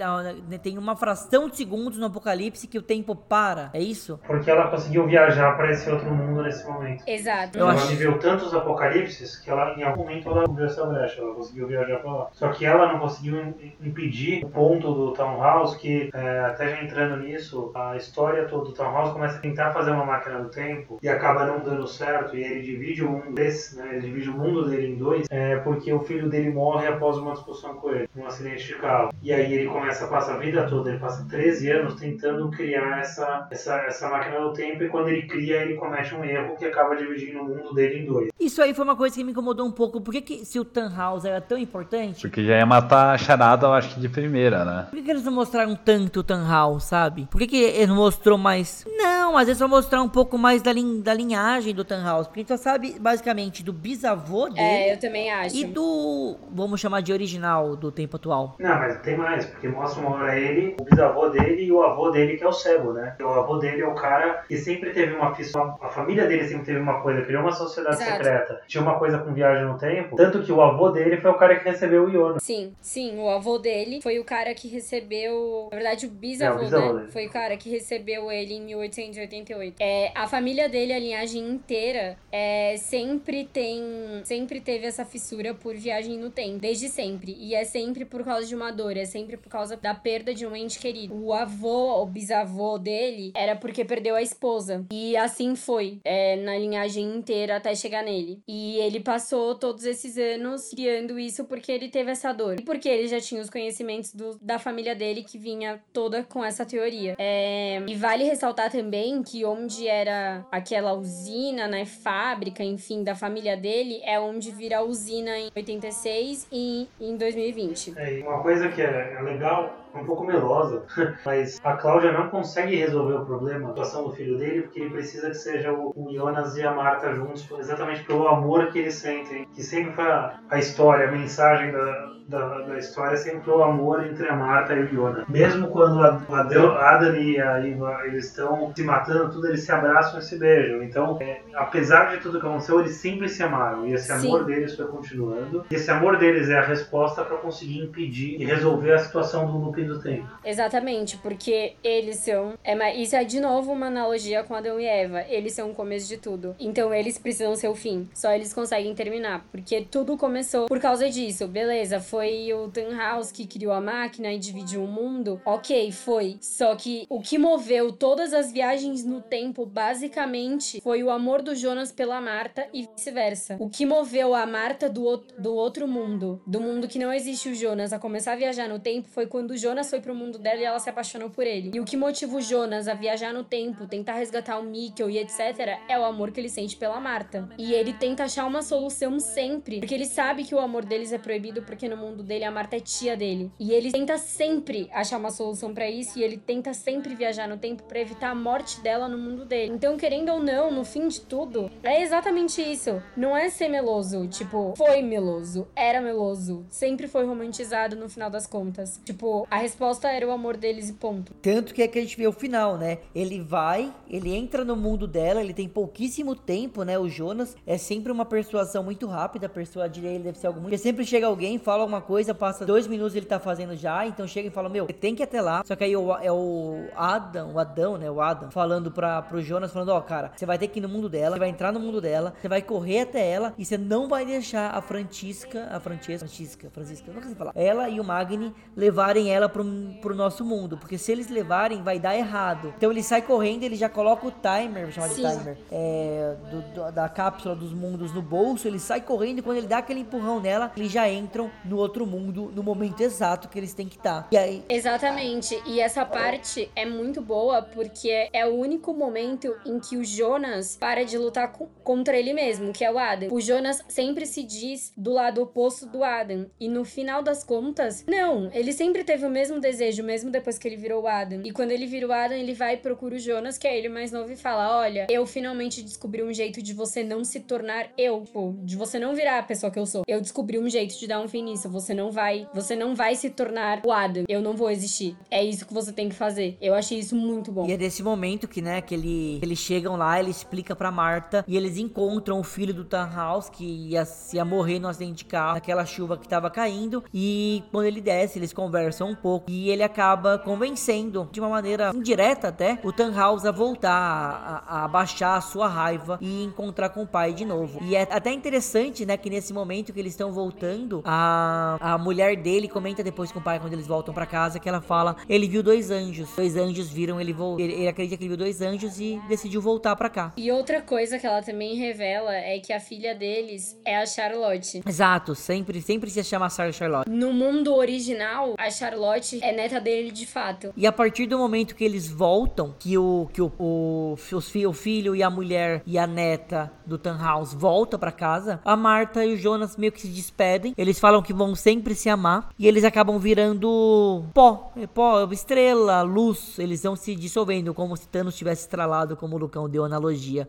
tem 0.60 0.78
uma 0.78 0.96
fração 0.96 1.48
de 1.48 1.56
segundos 1.56 1.96
no 1.96 2.06
apocalipse 2.06 2.66
que 2.66 2.76
o 2.76 2.82
tempo 2.82 3.14
para, 3.14 3.70
é 3.72 3.78
isso? 3.78 4.18
Porque 4.26 4.50
ela 4.50 4.66
conseguiu 4.68 5.06
viajar 5.06 5.56
para 5.56 5.70
esse 5.70 5.88
outro 5.88 6.12
mundo 6.12 6.42
nesse 6.42 6.66
momento. 6.66 7.04
Exato. 7.06 7.56
ela 7.56 7.72
acho... 7.72 7.86
viveu 7.86 8.18
tantos 8.18 8.52
apocalipses 8.52 9.36
que 9.36 9.48
ela, 9.48 9.78
em 9.78 9.84
algum 9.84 10.02
momento 10.02 10.28
ela 10.28 10.44
viu 10.44 10.64
essa 10.64 10.84
brecha, 10.84 11.20
ela 11.20 11.34
conseguiu 11.34 11.68
viajar 11.68 12.00
para 12.00 12.10
lá. 12.10 12.28
Só 12.32 12.48
que 12.48 12.66
ela 12.66 12.92
não 12.92 12.98
conseguiu 12.98 13.54
impedir 13.80 14.44
o 14.44 14.48
ponto 14.48 14.92
do 14.92 15.12
Townhouse, 15.12 15.78
que 15.78 16.10
é, 16.12 16.40
até 16.40 16.68
já 16.68 16.82
entrando 16.82 17.22
nisso, 17.22 17.70
a 17.72 17.94
história 17.94 18.44
toda 18.46 18.55
do 18.64 18.72
Townhouse 18.72 19.12
começa 19.12 19.38
a 19.38 19.40
tentar 19.40 19.72
fazer 19.72 19.90
uma 19.90 20.04
máquina 20.04 20.38
do 20.40 20.48
tempo 20.48 20.98
e 21.02 21.08
acaba 21.08 21.46
não 21.46 21.60
dando 21.60 21.86
certo, 21.86 22.36
e 22.36 22.42
ele 22.42 22.62
divide 22.62 23.04
o 23.04 23.10
mundo 23.10 23.34
desse, 23.34 23.76
né, 23.76 23.88
ele 23.92 24.00
divide 24.00 24.30
o 24.30 24.32
mundo 24.32 24.68
dele 24.68 24.92
em 24.92 24.96
dois, 24.96 25.26
é, 25.30 25.56
porque 25.56 25.92
o 25.92 26.00
filho 26.00 26.28
dele 26.28 26.50
morre 26.50 26.86
após 26.86 27.16
uma 27.18 27.32
discussão 27.32 27.74
com 27.74 27.90
ele, 27.90 28.08
um 28.16 28.26
acidente 28.26 28.66
de 28.66 28.74
carro. 28.74 29.12
E 29.22 29.32
aí 29.32 29.52
ele 29.52 29.68
começa 29.68 30.04
a 30.04 30.08
passar 30.08 30.34
a 30.34 30.38
vida 30.38 30.66
toda, 30.68 30.90
ele 30.90 30.98
passa 30.98 31.26
13 31.28 31.70
anos 31.70 31.94
tentando 31.94 32.50
criar 32.50 33.00
essa, 33.00 33.46
essa, 33.50 33.76
essa 33.82 34.08
máquina 34.08 34.40
do 34.40 34.52
tempo, 34.52 34.82
e 34.82 34.88
quando 34.88 35.08
ele 35.08 35.26
cria, 35.26 35.62
ele 35.62 35.74
comete 35.74 36.14
um 36.14 36.24
erro 36.24 36.56
que 36.56 36.64
acaba 36.64 36.96
dividindo 36.96 37.40
o 37.40 37.48
mundo 37.48 37.74
dele 37.74 38.00
em 38.00 38.06
dois. 38.06 38.28
Isso 38.38 38.62
aí 38.62 38.72
foi 38.74 38.84
uma 38.84 38.96
coisa 38.96 39.14
que 39.14 39.24
me 39.24 39.32
incomodou 39.32 39.66
um 39.66 39.72
pouco. 39.72 40.00
Por 40.00 40.12
que, 40.12 40.20
que 40.20 40.44
se 40.44 40.58
o 40.58 40.64
Tannhaus 40.64 41.24
era 41.24 41.40
tão 41.40 41.58
importante? 41.58 42.22
Porque 42.22 42.44
já 42.44 42.58
ia 42.58 42.66
matar 42.66 43.14
a 43.14 43.18
charada, 43.18 43.66
eu 43.66 43.72
acho 43.72 43.94
que 43.94 44.00
de 44.00 44.08
primeira, 44.08 44.64
né? 44.64 44.86
Por 44.88 44.96
que, 44.96 45.02
que 45.02 45.10
eles 45.10 45.24
não 45.24 45.32
mostraram 45.32 45.74
tanto 45.74 46.20
o 46.20 46.22
Tannhaus, 46.22 46.84
sabe? 46.84 47.26
Por 47.30 47.38
que, 47.38 47.46
que 47.46 47.56
ele 47.56 47.88
não 47.88 47.96
mostrou 47.96 48.38
mais. 48.46 48.84
Não, 48.96 49.36
às 49.36 49.46
vezes 49.46 49.58
só 49.58 49.66
mostrar 49.66 50.00
um 50.02 50.08
pouco 50.08 50.38
mais 50.38 50.62
da, 50.62 50.72
lin 50.72 51.00
da 51.00 51.12
linhagem 51.12 51.74
do 51.74 51.84
Tannhaus. 51.84 52.28
Porque 52.28 52.40
a 52.40 52.42
gente 52.42 52.48
só 52.48 52.56
sabe 52.56 52.96
basicamente 53.00 53.64
do 53.64 53.72
bisavô 53.72 54.48
dele. 54.48 54.60
É, 54.60 54.92
eu 54.92 55.00
também 55.00 55.32
acho. 55.32 55.56
E 55.56 55.64
do. 55.64 56.36
Vamos 56.52 56.80
chamar 56.80 57.02
de 57.02 57.12
original 57.12 57.74
do 57.74 57.90
tempo 57.90 58.16
atual. 58.16 58.54
Não, 58.60 58.76
mas 58.76 59.00
tem 59.00 59.16
mais, 59.16 59.46
porque 59.46 59.68
mostra 59.68 60.00
uma 60.00 60.16
hora 60.16 60.38
ele, 60.38 60.76
o 60.80 60.84
bisavô 60.84 61.28
dele 61.28 61.64
e 61.64 61.72
o 61.72 61.82
avô 61.82 62.10
dele, 62.10 62.36
que 62.36 62.44
é 62.44 62.46
o 62.46 62.52
cego, 62.52 62.92
né? 62.92 63.16
O 63.20 63.28
avô 63.28 63.58
dele 63.58 63.82
é 63.82 63.86
o 63.86 63.94
cara 63.94 64.44
que 64.46 64.56
sempre 64.56 64.90
teve 64.90 65.14
uma 65.14 65.36
A 65.80 65.88
família 65.88 66.26
dele 66.26 66.46
sempre 66.46 66.66
teve 66.66 66.78
uma 66.78 67.00
coisa, 67.00 67.22
criou 67.22 67.42
uma 67.42 67.52
sociedade 67.52 67.96
Exato. 67.96 68.12
secreta. 68.12 68.60
Tinha 68.68 68.82
uma 68.82 68.96
coisa 68.98 69.18
com 69.18 69.34
viagem 69.34 69.64
no 69.64 69.76
tempo. 69.76 70.14
Tanto 70.14 70.42
que 70.42 70.52
o 70.52 70.62
avô 70.62 70.90
dele 70.90 71.16
foi 71.16 71.30
o 71.32 71.34
cara 71.34 71.56
que 71.56 71.68
recebeu 71.68 72.04
o 72.04 72.10
Iona. 72.10 72.38
Sim, 72.40 72.72
sim, 72.80 73.18
o 73.18 73.28
avô 73.28 73.58
dele 73.58 74.00
foi 74.00 74.20
o 74.20 74.24
cara 74.24 74.54
que 74.54 74.68
recebeu. 74.68 75.68
Na 75.72 75.76
verdade, 75.76 76.06
o 76.06 76.10
bisavô, 76.10 76.60
é, 76.60 76.62
o 76.62 76.64
bisavô 76.64 76.92
né? 76.92 77.00
Dele. 77.00 77.12
Foi 77.12 77.26
o 77.26 77.30
cara 77.30 77.56
que 77.56 77.68
recebeu 77.68 78.30
ele 78.30 78.35
em 78.44 78.60
1888. 78.62 79.76
É, 79.80 80.12
a 80.14 80.26
família 80.26 80.68
dele, 80.68 80.92
a 80.92 80.98
linhagem 80.98 81.42
inteira, 81.48 82.18
é, 82.30 82.76
sempre 82.76 83.44
tem. 83.44 83.82
Sempre 84.24 84.60
teve 84.60 84.86
essa 84.86 85.04
fissura 85.04 85.54
por 85.54 85.74
viagem 85.74 86.18
no 86.18 86.30
tempo. 86.30 86.58
Desde 86.58 86.88
sempre. 86.88 87.36
E 87.38 87.54
é 87.54 87.64
sempre 87.64 88.04
por 88.04 88.24
causa 88.24 88.46
de 88.46 88.54
uma 88.54 88.70
dor, 88.70 88.96
é 88.96 89.04
sempre 89.04 89.36
por 89.36 89.48
causa 89.48 89.76
da 89.76 89.94
perda 89.94 90.34
de 90.34 90.46
um 90.46 90.54
ente 90.54 90.78
querido. 90.78 91.14
O 91.14 91.32
avô, 91.32 92.02
o 92.02 92.06
bisavô 92.06 92.78
dele, 92.78 93.32
era 93.34 93.56
porque 93.56 93.84
perdeu 93.84 94.14
a 94.14 94.22
esposa. 94.22 94.84
E 94.92 95.16
assim 95.16 95.54
foi, 95.54 96.00
é, 96.04 96.36
na 96.36 96.56
linhagem 96.56 97.16
inteira 97.16 97.56
até 97.56 97.74
chegar 97.74 98.02
nele. 98.02 98.40
E 98.46 98.76
ele 98.78 99.00
passou 99.00 99.54
todos 99.54 99.84
esses 99.84 100.16
anos 100.18 100.70
criando 100.70 101.18
isso 101.18 101.44
porque 101.44 101.70
ele 101.70 101.88
teve 101.88 102.10
essa 102.10 102.32
dor. 102.32 102.58
E 102.58 102.62
porque 102.62 102.88
ele 102.88 103.08
já 103.08 103.20
tinha 103.20 103.40
os 103.40 103.50
conhecimentos 103.50 104.12
do, 104.12 104.38
da 104.40 104.58
família 104.58 104.94
dele 104.94 105.22
que 105.22 105.38
vinha 105.38 105.80
toda 105.92 106.22
com 106.24 106.44
essa 106.44 106.64
teoria. 106.64 107.14
É, 107.18 107.82
e 107.86 107.94
vale 107.94 108.24
ressaltar 108.26 108.70
também 108.70 109.22
que 109.22 109.44
onde 109.44 109.86
era 109.88 110.44
aquela 110.50 110.92
usina, 110.92 111.66
né, 111.66 111.84
fábrica, 111.84 112.62
enfim, 112.62 113.02
da 113.02 113.14
família 113.14 113.56
dele, 113.56 114.00
é 114.04 114.18
onde 114.20 114.50
vira 114.50 114.78
a 114.78 114.82
usina 114.82 115.36
em 115.38 115.50
86 115.54 116.46
e 116.52 116.88
em 117.00 117.16
2020. 117.16 117.94
É, 117.96 118.22
uma 118.22 118.42
coisa 118.42 118.68
que 118.68 118.82
é, 118.82 119.14
é 119.18 119.22
legal 119.22 119.85
um 120.00 120.04
pouco 120.04 120.24
melosa, 120.24 120.84
mas 121.24 121.60
a 121.64 121.74
Cláudia 121.74 122.12
não 122.12 122.28
consegue 122.28 122.76
resolver 122.76 123.14
o 123.14 123.24
problema, 123.24 123.66
a 123.66 123.68
situação 123.70 124.04
do 124.04 124.12
filho 124.12 124.38
dele, 124.38 124.62
porque 124.62 124.80
ele 124.80 124.90
precisa 124.90 125.28
que 125.28 125.34
seja 125.34 125.72
o, 125.72 125.92
o 125.94 126.12
Jonas 126.12 126.56
e 126.56 126.62
a 126.62 126.72
Marta 126.72 127.14
juntos, 127.14 127.48
exatamente 127.58 128.04
pelo 128.04 128.28
amor 128.28 128.70
que 128.70 128.78
eles 128.78 128.94
sentem, 128.94 129.46
que 129.54 129.62
sempre 129.62 129.92
foi 129.92 130.04
a, 130.04 130.38
a 130.50 130.58
história, 130.58 131.08
a 131.08 131.12
mensagem 131.12 131.72
da, 131.72 132.16
da, 132.28 132.62
da, 132.62 132.78
história 132.78 133.16
sempre 133.16 133.50
o 133.50 133.62
amor 133.62 134.04
entre 134.04 134.28
a 134.28 134.34
Marta 134.34 134.74
e 134.74 134.82
o 134.82 134.94
Yona. 134.94 135.24
Mesmo 135.28 135.68
quando 135.68 136.00
a, 136.02 136.20
a 136.28 136.94
Adam 136.94 137.16
e 137.16 137.40
a 137.40 137.60
Iva 137.60 138.00
eles 138.06 138.26
estão 138.26 138.72
se 138.74 138.82
matando, 138.82 139.32
tudo 139.32 139.46
eles 139.46 139.62
se 139.62 139.72
abraçam 139.72 140.18
e 140.18 140.22
se 140.22 140.38
beijam. 140.38 140.82
Então, 140.82 141.18
é, 141.20 141.40
apesar 141.54 142.10
de 142.10 142.18
tudo 142.18 142.40
que 142.40 142.46
aconteceu, 142.46 142.80
eles 142.80 142.96
sempre 142.96 143.28
se 143.28 143.42
amaram 143.42 143.86
e 143.86 143.94
esse 143.94 144.06
Sim. 144.06 144.28
amor 144.28 144.44
deles 144.44 144.74
foi 144.74 144.86
continuando. 144.86 145.64
E 145.70 145.74
esse 145.74 145.90
amor 145.90 146.18
deles 146.18 146.48
é 146.48 146.58
a 146.58 146.62
resposta 146.62 147.24
para 147.24 147.36
conseguir 147.36 147.82
impedir 147.82 148.40
e 148.40 148.44
resolver 148.44 148.92
a 148.92 148.98
situação 148.98 149.46
do 149.46 149.58
do 149.86 150.00
tempo. 150.00 150.28
Exatamente, 150.44 151.16
porque 151.18 151.74
eles 151.82 152.16
são. 152.16 152.54
É, 152.64 152.96
isso 152.96 153.16
é 153.16 153.24
de 153.24 153.40
novo 153.40 153.72
uma 153.72 153.86
analogia 153.86 154.42
com 154.42 154.54
Adão 154.54 154.80
e 154.80 154.84
Eva. 154.84 155.24
Eles 155.28 155.52
são 155.52 155.70
o 155.70 155.74
começo 155.74 156.08
de 156.08 156.16
tudo. 156.16 156.54
Então 156.58 156.92
eles 156.92 157.18
precisam 157.18 157.54
ser 157.54 157.68
o 157.68 157.74
fim. 157.74 158.08
Só 158.14 158.32
eles 158.32 158.52
conseguem 158.52 158.94
terminar. 158.94 159.46
Porque 159.50 159.82
tudo 159.82 160.16
começou 160.16 160.66
por 160.66 160.80
causa 160.80 161.08
disso. 161.08 161.46
Beleza, 161.46 162.00
foi 162.00 162.52
o 162.52 162.68
Tannhaus 162.68 163.30
que 163.30 163.46
criou 163.46 163.72
a 163.72 163.80
máquina 163.80 164.32
e 164.32 164.38
dividiu 164.38 164.84
o 164.84 164.88
mundo. 164.88 165.40
Ok, 165.44 165.92
foi. 165.92 166.36
Só 166.40 166.74
que 166.74 167.06
o 167.08 167.20
que 167.20 167.38
moveu 167.38 167.92
todas 167.92 168.32
as 168.32 168.52
viagens 168.52 169.04
no 169.04 169.20
tempo, 169.20 169.66
basicamente, 169.66 170.80
foi 170.80 171.02
o 171.02 171.10
amor 171.10 171.42
do 171.42 171.54
Jonas 171.54 171.92
pela 171.92 172.20
Marta 172.20 172.66
e 172.72 172.86
vice-versa. 172.86 173.56
O 173.58 173.68
que 173.68 173.86
moveu 173.86 174.34
a 174.34 174.46
Marta 174.46 174.88
do, 174.88 175.24
do 175.38 175.54
outro 175.54 175.86
mundo, 175.86 176.40
do 176.46 176.60
mundo 176.60 176.88
que 176.88 176.98
não 176.98 177.12
existe 177.12 177.48
o 177.48 177.54
Jonas, 177.54 177.92
a 177.92 177.98
começar 177.98 178.32
a 178.32 178.36
viajar 178.36 178.68
no 178.68 178.78
tempo, 178.78 179.08
foi 179.08 179.26
quando 179.26 179.52
o 179.52 179.56
Jonas 179.66 179.90
foi 179.90 180.00
pro 180.00 180.14
mundo 180.14 180.38
dela 180.38 180.60
e 180.60 180.64
ela 180.64 180.78
se 180.78 180.88
apaixonou 180.88 181.28
por 181.28 181.44
ele. 181.44 181.72
E 181.74 181.80
o 181.80 181.84
que 181.84 181.96
motiva 181.96 182.36
o 182.36 182.40
Jonas 182.40 182.86
a 182.86 182.94
viajar 182.94 183.34
no 183.34 183.42
tempo, 183.42 183.84
tentar 183.88 184.12
resgatar 184.12 184.60
o 184.60 184.62
Mikkel 184.62 185.10
e 185.10 185.18
etc., 185.18 185.76
é 185.88 185.98
o 185.98 186.04
amor 186.04 186.30
que 186.30 186.38
ele 186.38 186.48
sente 186.48 186.76
pela 186.76 187.00
Marta. 187.00 187.48
E 187.58 187.74
ele 187.74 187.92
tenta 187.92 188.22
achar 188.22 188.46
uma 188.46 188.62
solução 188.62 189.18
sempre, 189.18 189.80
porque 189.80 189.94
ele 189.94 190.06
sabe 190.06 190.44
que 190.44 190.54
o 190.54 190.60
amor 190.60 190.84
deles 190.84 191.12
é 191.12 191.18
proibido, 191.18 191.62
porque 191.62 191.88
no 191.88 191.96
mundo 191.96 192.22
dele 192.22 192.44
a 192.44 192.50
Marta 192.50 192.76
é 192.76 192.80
tia 192.80 193.16
dele. 193.16 193.50
E 193.58 193.72
ele 193.72 193.90
tenta 193.90 194.16
sempre 194.18 194.88
achar 194.92 195.18
uma 195.18 195.32
solução 195.32 195.74
para 195.74 195.90
isso 195.90 196.16
e 196.16 196.22
ele 196.22 196.36
tenta 196.36 196.72
sempre 196.72 197.16
viajar 197.16 197.48
no 197.48 197.56
tempo 197.56 197.82
para 197.82 197.98
evitar 197.98 198.30
a 198.30 198.34
morte 198.36 198.80
dela 198.80 199.08
no 199.08 199.18
mundo 199.18 199.44
dele. 199.44 199.72
Então, 199.72 199.96
querendo 199.96 200.30
ou 200.30 200.40
não, 200.40 200.70
no 200.70 200.84
fim 200.84 201.08
de 201.08 201.20
tudo, 201.22 201.68
é 201.82 202.02
exatamente 202.02 202.62
isso. 202.62 203.02
Não 203.16 203.36
é 203.36 203.50
ser 203.50 203.68
meloso, 203.68 204.28
tipo, 204.28 204.74
foi 204.76 205.02
meloso, 205.02 205.66
era 205.74 206.00
meloso, 206.00 206.64
sempre 206.68 207.08
foi 207.08 207.26
romantizado 207.26 207.96
no 207.96 208.08
final 208.08 208.30
das 208.30 208.46
contas. 208.46 209.00
Tipo, 209.04 209.44
a 209.56 209.58
resposta 209.58 210.08
era 210.08 210.26
o 210.26 210.30
amor 210.30 210.54
deles 210.54 210.90
e 210.90 210.92
ponto. 210.92 211.32
Tanto 211.40 211.72
que 211.72 211.80
é 211.80 211.88
que 211.88 211.98
a 211.98 212.02
gente 212.02 212.14
vê 212.14 212.26
o 212.26 212.32
final, 212.32 212.76
né? 212.76 212.98
Ele 213.14 213.40
vai, 213.40 213.90
ele 214.06 214.34
entra 214.34 214.66
no 214.66 214.76
mundo 214.76 215.06
dela, 215.06 215.40
ele 215.40 215.54
tem 215.54 215.66
pouquíssimo 215.66 216.36
tempo, 216.36 216.82
né? 216.82 216.98
O 216.98 217.08
Jonas 217.08 217.56
é 217.66 217.78
sempre 217.78 218.12
uma 218.12 218.26
persuasão 218.26 218.82
muito 218.82 219.06
rápida, 219.06 219.48
persuadir 219.48 220.04
ele 220.04 220.24
deve 220.24 220.38
ser 220.38 220.48
algo 220.48 220.60
muito. 220.60 220.70
Porque 220.70 220.82
sempre 220.82 221.06
chega 221.06 221.26
alguém, 221.26 221.58
fala 221.58 221.84
alguma 221.84 222.02
coisa, 222.02 222.34
passa 222.34 222.66
dois 222.66 222.86
minutos 222.86 223.16
ele 223.16 223.24
tá 223.24 223.40
fazendo 223.40 223.74
já, 223.74 224.06
então 224.06 224.28
chega 224.28 224.48
e 224.48 224.50
fala: 224.50 224.68
Meu, 224.68 224.86
tem 224.88 225.14
que 225.14 225.22
ir 225.22 225.24
até 225.24 225.40
lá. 225.40 225.62
Só 225.64 225.74
que 225.74 225.84
aí 225.84 225.94
é 225.94 226.32
o 226.32 226.84
Adam, 226.94 227.54
o 227.54 227.58
Adão, 227.58 227.96
né? 227.96 228.10
O 228.10 228.20
Adam, 228.20 228.50
falando 228.50 228.90
pra, 228.90 229.22
pro 229.22 229.40
Jonas, 229.40 229.72
falando: 229.72 229.88
Ó, 229.88 229.98
oh, 229.98 230.02
cara, 230.02 230.32
você 230.36 230.44
vai 230.44 230.58
ter 230.58 230.68
que 230.68 230.80
ir 230.80 230.82
no 230.82 230.88
mundo 230.88 231.08
dela, 231.08 231.36
você 231.36 231.40
vai 231.40 231.48
entrar 231.48 231.72
no 231.72 231.80
mundo 231.80 231.98
dela, 231.98 232.34
você 232.38 232.46
vai 232.46 232.60
correr 232.60 233.00
até 233.00 233.26
ela 233.26 233.54
e 233.56 233.64
você 233.64 233.78
não 233.78 234.06
vai 234.06 234.26
deixar 234.26 234.76
a 234.76 234.82
Francisca, 234.82 235.66
a 235.72 235.80
Francesca, 235.80 236.26
Francisca, 236.26 236.70
Francisca, 236.70 237.10
não 237.10 237.22
sei 237.22 237.34
falar, 237.34 237.52
ela 237.54 237.88
e 237.88 237.98
o 237.98 238.04
Magni 238.04 238.54
levarem 238.76 239.32
ela 239.32 239.45
pro, 239.48 239.64
pro 240.00 240.14
nosso 240.14 240.44
mundo, 240.44 240.76
porque 240.76 240.98
se 240.98 241.12
eles 241.12 241.28
levarem, 241.28 241.82
vai 241.82 241.98
dar 241.98 242.16
errado. 242.16 242.72
Então 242.76 242.90
ele 242.90 243.02
sai 243.02 243.22
correndo, 243.22 243.62
ele 243.62 243.76
já 243.76 243.88
coloca 243.88 244.26
o 244.26 244.30
timer, 244.30 244.84
vou 244.84 244.92
chamar 244.92 245.08
de 245.08 245.14
timer, 245.16 245.58
é, 245.70 246.36
do, 246.50 246.60
do, 246.74 246.92
da 246.92 247.08
cápsula 247.08 247.54
dos 247.54 247.72
mundos 247.72 248.12
no 248.12 248.22
bolso, 248.22 248.66
ele 248.66 248.78
sai 248.78 249.00
correndo 249.00 249.38
e 249.38 249.42
quando 249.42 249.58
ele 249.58 249.66
dá 249.66 249.78
aquele 249.78 250.00
empurrão 250.00 250.40
nela, 250.40 250.72
eles 250.76 250.90
já 250.90 251.08
entram 251.08 251.50
no 251.64 251.76
outro 251.76 252.06
mundo 252.06 252.52
no 252.54 252.62
momento 252.62 253.00
exato 253.00 253.48
que 253.48 253.58
eles 253.58 253.74
têm 253.74 253.88
que 253.88 253.96
estar. 253.96 254.22
Tá. 254.22 254.28
E 254.32 254.36
aí... 254.36 254.64
Exatamente. 254.68 255.60
E 255.66 255.80
essa 255.80 256.04
parte 256.04 256.70
é 256.74 256.84
muito 256.84 257.20
boa 257.20 257.62
porque 257.62 258.28
é 258.32 258.46
o 258.46 258.54
único 258.54 258.92
momento 258.92 259.54
em 259.64 259.78
que 259.78 259.96
o 259.96 260.04
Jonas 260.04 260.76
para 260.76 261.04
de 261.04 261.18
lutar 261.18 261.52
contra 261.82 262.18
ele 262.18 262.32
mesmo, 262.32 262.72
que 262.72 262.84
é 262.84 262.90
o 262.90 262.98
Adam. 262.98 263.28
O 263.32 263.40
Jonas 263.40 263.82
sempre 263.88 264.26
se 264.26 264.42
diz 264.42 264.92
do 264.96 265.12
lado 265.12 265.42
oposto 265.42 265.86
do 265.86 266.02
Adam. 266.02 266.46
E 266.58 266.68
no 266.68 266.84
final 266.84 267.22
das 267.22 267.44
contas, 267.44 268.04
não, 268.06 268.50
ele 268.52 268.72
sempre 268.72 269.04
teve 269.04 269.26
o 269.26 269.30
mesmo 269.36 269.60
desejo, 269.60 270.02
mesmo 270.02 270.30
depois 270.30 270.56
que 270.56 270.66
ele 270.66 270.78
virou 270.78 271.02
o 271.02 271.06
Adam. 271.06 271.42
E 271.44 271.52
quando 271.52 271.70
ele 271.70 271.86
vira 271.86 272.06
o 272.08 272.12
Adam, 272.12 272.38
ele 272.38 272.54
vai 272.54 272.74
e 272.74 272.76
procura 272.78 273.16
o 273.16 273.18
Jonas, 273.18 273.58
que 273.58 273.68
é 273.68 273.76
ele 273.76 273.90
mais 273.90 274.10
novo, 274.10 274.32
e 274.32 274.36
fala: 274.36 274.78
Olha, 274.78 275.06
eu 275.10 275.26
finalmente 275.26 275.82
descobri 275.82 276.22
um 276.22 276.32
jeito 276.32 276.62
de 276.62 276.72
você 276.72 277.04
não 277.04 277.22
se 277.22 277.40
tornar 277.40 277.88
eu, 277.98 278.22
tipo, 278.24 278.56
de 278.62 278.76
você 278.76 278.98
não 278.98 279.14
virar 279.14 279.38
a 279.38 279.42
pessoa 279.42 279.70
que 279.70 279.78
eu 279.78 279.84
sou. 279.84 280.04
Eu 280.08 280.22
descobri 280.22 280.58
um 280.58 280.70
jeito 280.70 280.98
de 280.98 281.06
dar 281.06 281.20
um 281.20 281.28
fim 281.28 281.42
nisso. 281.42 281.68
Você 281.68 281.92
não 281.92 282.10
vai, 282.10 282.48
você 282.54 282.74
não 282.74 282.94
vai 282.94 283.14
se 283.14 283.28
tornar 283.28 283.82
o 283.84 283.92
Adam. 283.92 284.24
Eu 284.26 284.40
não 284.40 284.56
vou 284.56 284.70
existir. 284.70 285.14
É 285.30 285.44
isso 285.44 285.66
que 285.66 285.74
você 285.74 285.92
tem 285.92 286.08
que 286.08 286.14
fazer. 286.14 286.56
Eu 286.58 286.72
achei 286.72 286.98
isso 286.98 287.14
muito 287.14 287.52
bom. 287.52 287.66
E 287.66 287.72
é 287.72 287.76
desse 287.76 288.02
momento 288.02 288.48
que, 288.48 288.62
né, 288.62 288.80
que, 288.80 288.94
ele, 288.94 289.38
eles 289.42 289.58
chegam 289.58 289.96
lá, 289.96 290.18
ele 290.18 290.30
explica 290.30 290.74
pra 290.74 290.90
Marta 290.90 291.44
e 291.46 291.58
eles 291.58 291.76
encontram 291.76 292.40
o 292.40 292.42
filho 292.42 292.72
do 292.72 292.86
Tannhaus 292.86 293.50
que 293.50 293.64
ia, 293.64 294.04
ia 294.32 294.44
morrer 294.46 294.78
no 294.78 294.88
acidente 294.88 295.18
de 295.18 295.24
carro, 295.26 295.54
naquela 295.54 295.84
chuva 295.84 296.16
que 296.16 296.26
tava 296.26 296.48
caindo. 296.48 297.04
E 297.12 297.62
quando 297.70 297.84
ele 297.84 298.00
desce, 298.00 298.38
eles 298.38 298.54
conversam 298.54 299.10
um 299.10 299.14
pouco 299.14 299.25
e 299.48 299.70
ele 299.70 299.82
acaba 299.82 300.38
convencendo, 300.38 301.28
de 301.32 301.40
uma 301.40 301.48
maneira 301.48 301.92
indireta 301.94 302.48
até, 302.48 302.78
o 302.82 302.92
Tannhaus 302.92 303.44
a 303.44 303.50
voltar, 303.50 304.62
a, 304.66 304.84
a 304.84 304.88
baixar 304.88 305.36
a 305.36 305.40
sua 305.40 305.68
raiva 305.68 306.18
e 306.20 306.44
encontrar 306.44 306.90
com 306.90 307.02
o 307.02 307.06
pai 307.06 307.32
de 307.32 307.44
novo. 307.44 307.78
E 307.82 307.96
é 307.96 308.02
até 308.02 308.32
interessante, 308.32 309.04
né, 309.04 309.16
que 309.16 309.30
nesse 309.30 309.52
momento 309.52 309.92
que 309.92 310.00
eles 310.00 310.12
estão 310.12 310.32
voltando, 310.32 311.02
a, 311.04 311.76
a 311.80 311.98
mulher 311.98 312.36
dele 312.36 312.68
comenta 312.68 313.02
depois 313.02 313.32
com 313.32 313.38
o 313.38 313.42
pai, 313.42 313.58
quando 313.58 313.72
eles 313.72 313.86
voltam 313.86 314.12
para 314.12 314.26
casa, 314.26 314.58
que 314.58 314.68
ela 314.68 314.80
fala: 314.80 315.16
ele 315.28 315.48
viu 315.48 315.62
dois 315.62 315.90
anjos. 315.90 316.30
Dois 316.36 316.56
anjos 316.56 316.88
viram 316.88 317.20
ele 317.20 317.32
voltar. 317.32 317.62
Ele, 317.62 317.72
ele, 317.72 317.88
acredita 317.88 318.16
que 318.16 318.24
ele 318.24 318.28
viu 318.28 318.36
dois 318.36 318.60
anjos 318.60 319.00
e 319.00 319.20
decidiu 319.28 319.60
voltar 319.60 319.96
para 319.96 320.08
cá. 320.08 320.32
E 320.36 320.50
outra 320.50 320.80
coisa 320.80 321.18
que 321.18 321.26
ela 321.26 321.42
também 321.42 321.74
revela 321.76 322.34
é 322.34 322.58
que 322.58 322.72
a 322.72 322.80
filha 322.80 323.14
deles 323.14 323.78
é 323.84 323.96
a 323.96 324.06
Charlotte. 324.06 324.82
Exato, 324.86 325.34
sempre, 325.34 325.80
sempre 325.80 326.10
se 326.10 326.22
chama 326.22 326.48
Charlotte. 326.50 327.08
No 327.08 327.32
mundo 327.32 327.74
original, 327.74 328.54
a 328.58 328.70
Charlotte 328.70 329.15
é 329.42 329.52
neta 329.52 329.80
dele 329.80 330.10
de 330.10 330.26
fato. 330.26 330.72
E 330.76 330.86
a 330.86 330.92
partir 330.92 331.26
do 331.26 331.38
momento 331.38 331.74
que 331.74 331.84
eles 331.84 332.08
voltam, 332.08 332.74
que 332.78 332.96
o 332.98 333.28
que 333.32 333.42
o, 333.42 333.52
o, 333.58 334.14
os, 334.14 334.54
o 334.54 334.72
filho 334.72 335.14
e 335.14 335.22
a 335.22 335.30
mulher 335.30 335.82
e 335.86 335.98
a 335.98 336.06
neta 336.06 336.70
do 336.84 336.98
Tannhaus 336.98 337.52
voltam 337.52 337.98
para 337.98 338.12
casa, 338.12 338.60
a 338.64 338.76
Marta 338.76 339.24
e 339.24 339.34
o 339.34 339.36
Jonas 339.36 339.76
meio 339.76 339.92
que 339.92 340.00
se 340.00 340.08
despedem. 340.08 340.74
Eles 340.76 340.98
falam 340.98 341.22
que 341.22 341.32
vão 341.32 341.54
sempre 341.54 341.94
se 341.94 342.08
amar 342.08 342.50
e 342.58 342.66
eles 342.66 342.84
acabam 342.84 343.18
virando 343.18 344.24
pó, 344.32 344.72
pó, 344.94 345.28
estrela, 345.32 346.02
luz. 346.02 346.58
Eles 346.58 346.82
vão 346.82 346.96
se 346.96 347.14
dissolvendo 347.14 347.74
como 347.74 347.96
se 347.96 348.08
Thanos 348.08 348.36
tivesse 348.36 348.62
estralado, 348.62 349.16
como 349.16 349.36
o 349.36 349.38
Lucão 349.38 349.68
deu 349.68 349.84
analogia. 349.84 350.48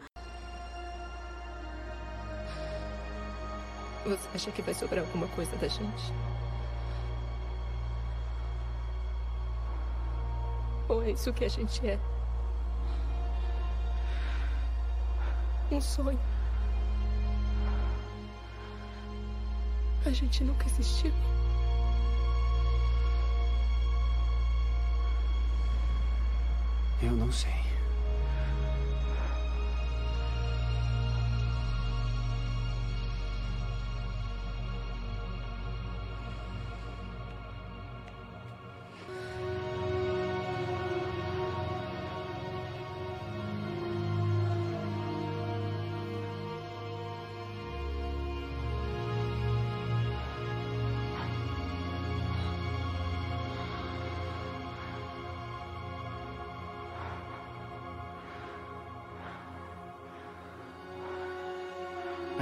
Você 4.05 4.29
acha 4.33 4.51
que 4.51 4.61
vai 4.61 4.73
sobrar 4.73 5.03
alguma 5.03 5.27
coisa 5.27 5.53
da 5.57 5.67
gente? 5.67 6.13
Ou 10.89 11.03
é 11.03 11.11
isso 11.11 11.33
que 11.33 11.45
a 11.45 11.49
gente 11.49 11.85
é? 11.85 11.99
Um 15.71 15.81
sonho. 15.81 16.19
A 20.05 20.09
gente 20.11 20.43
nunca 20.43 20.65
existiu. 20.65 21.11
Eu 27.01 27.11
não 27.11 27.31
sei. 27.31 27.76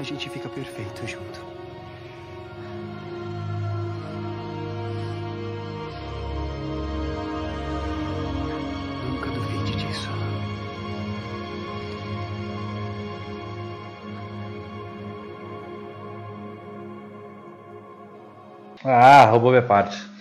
Gente 0.06 0.30
fica 0.30 0.48
perfeito 0.48 1.08
junto. 1.08 1.40
Nunca 9.10 9.32
duvide 9.32 9.76
disso. 9.76 10.10
Ah, 18.84 19.26
roubou 19.26 19.50
minha 19.50 19.64
parte. 19.64 20.15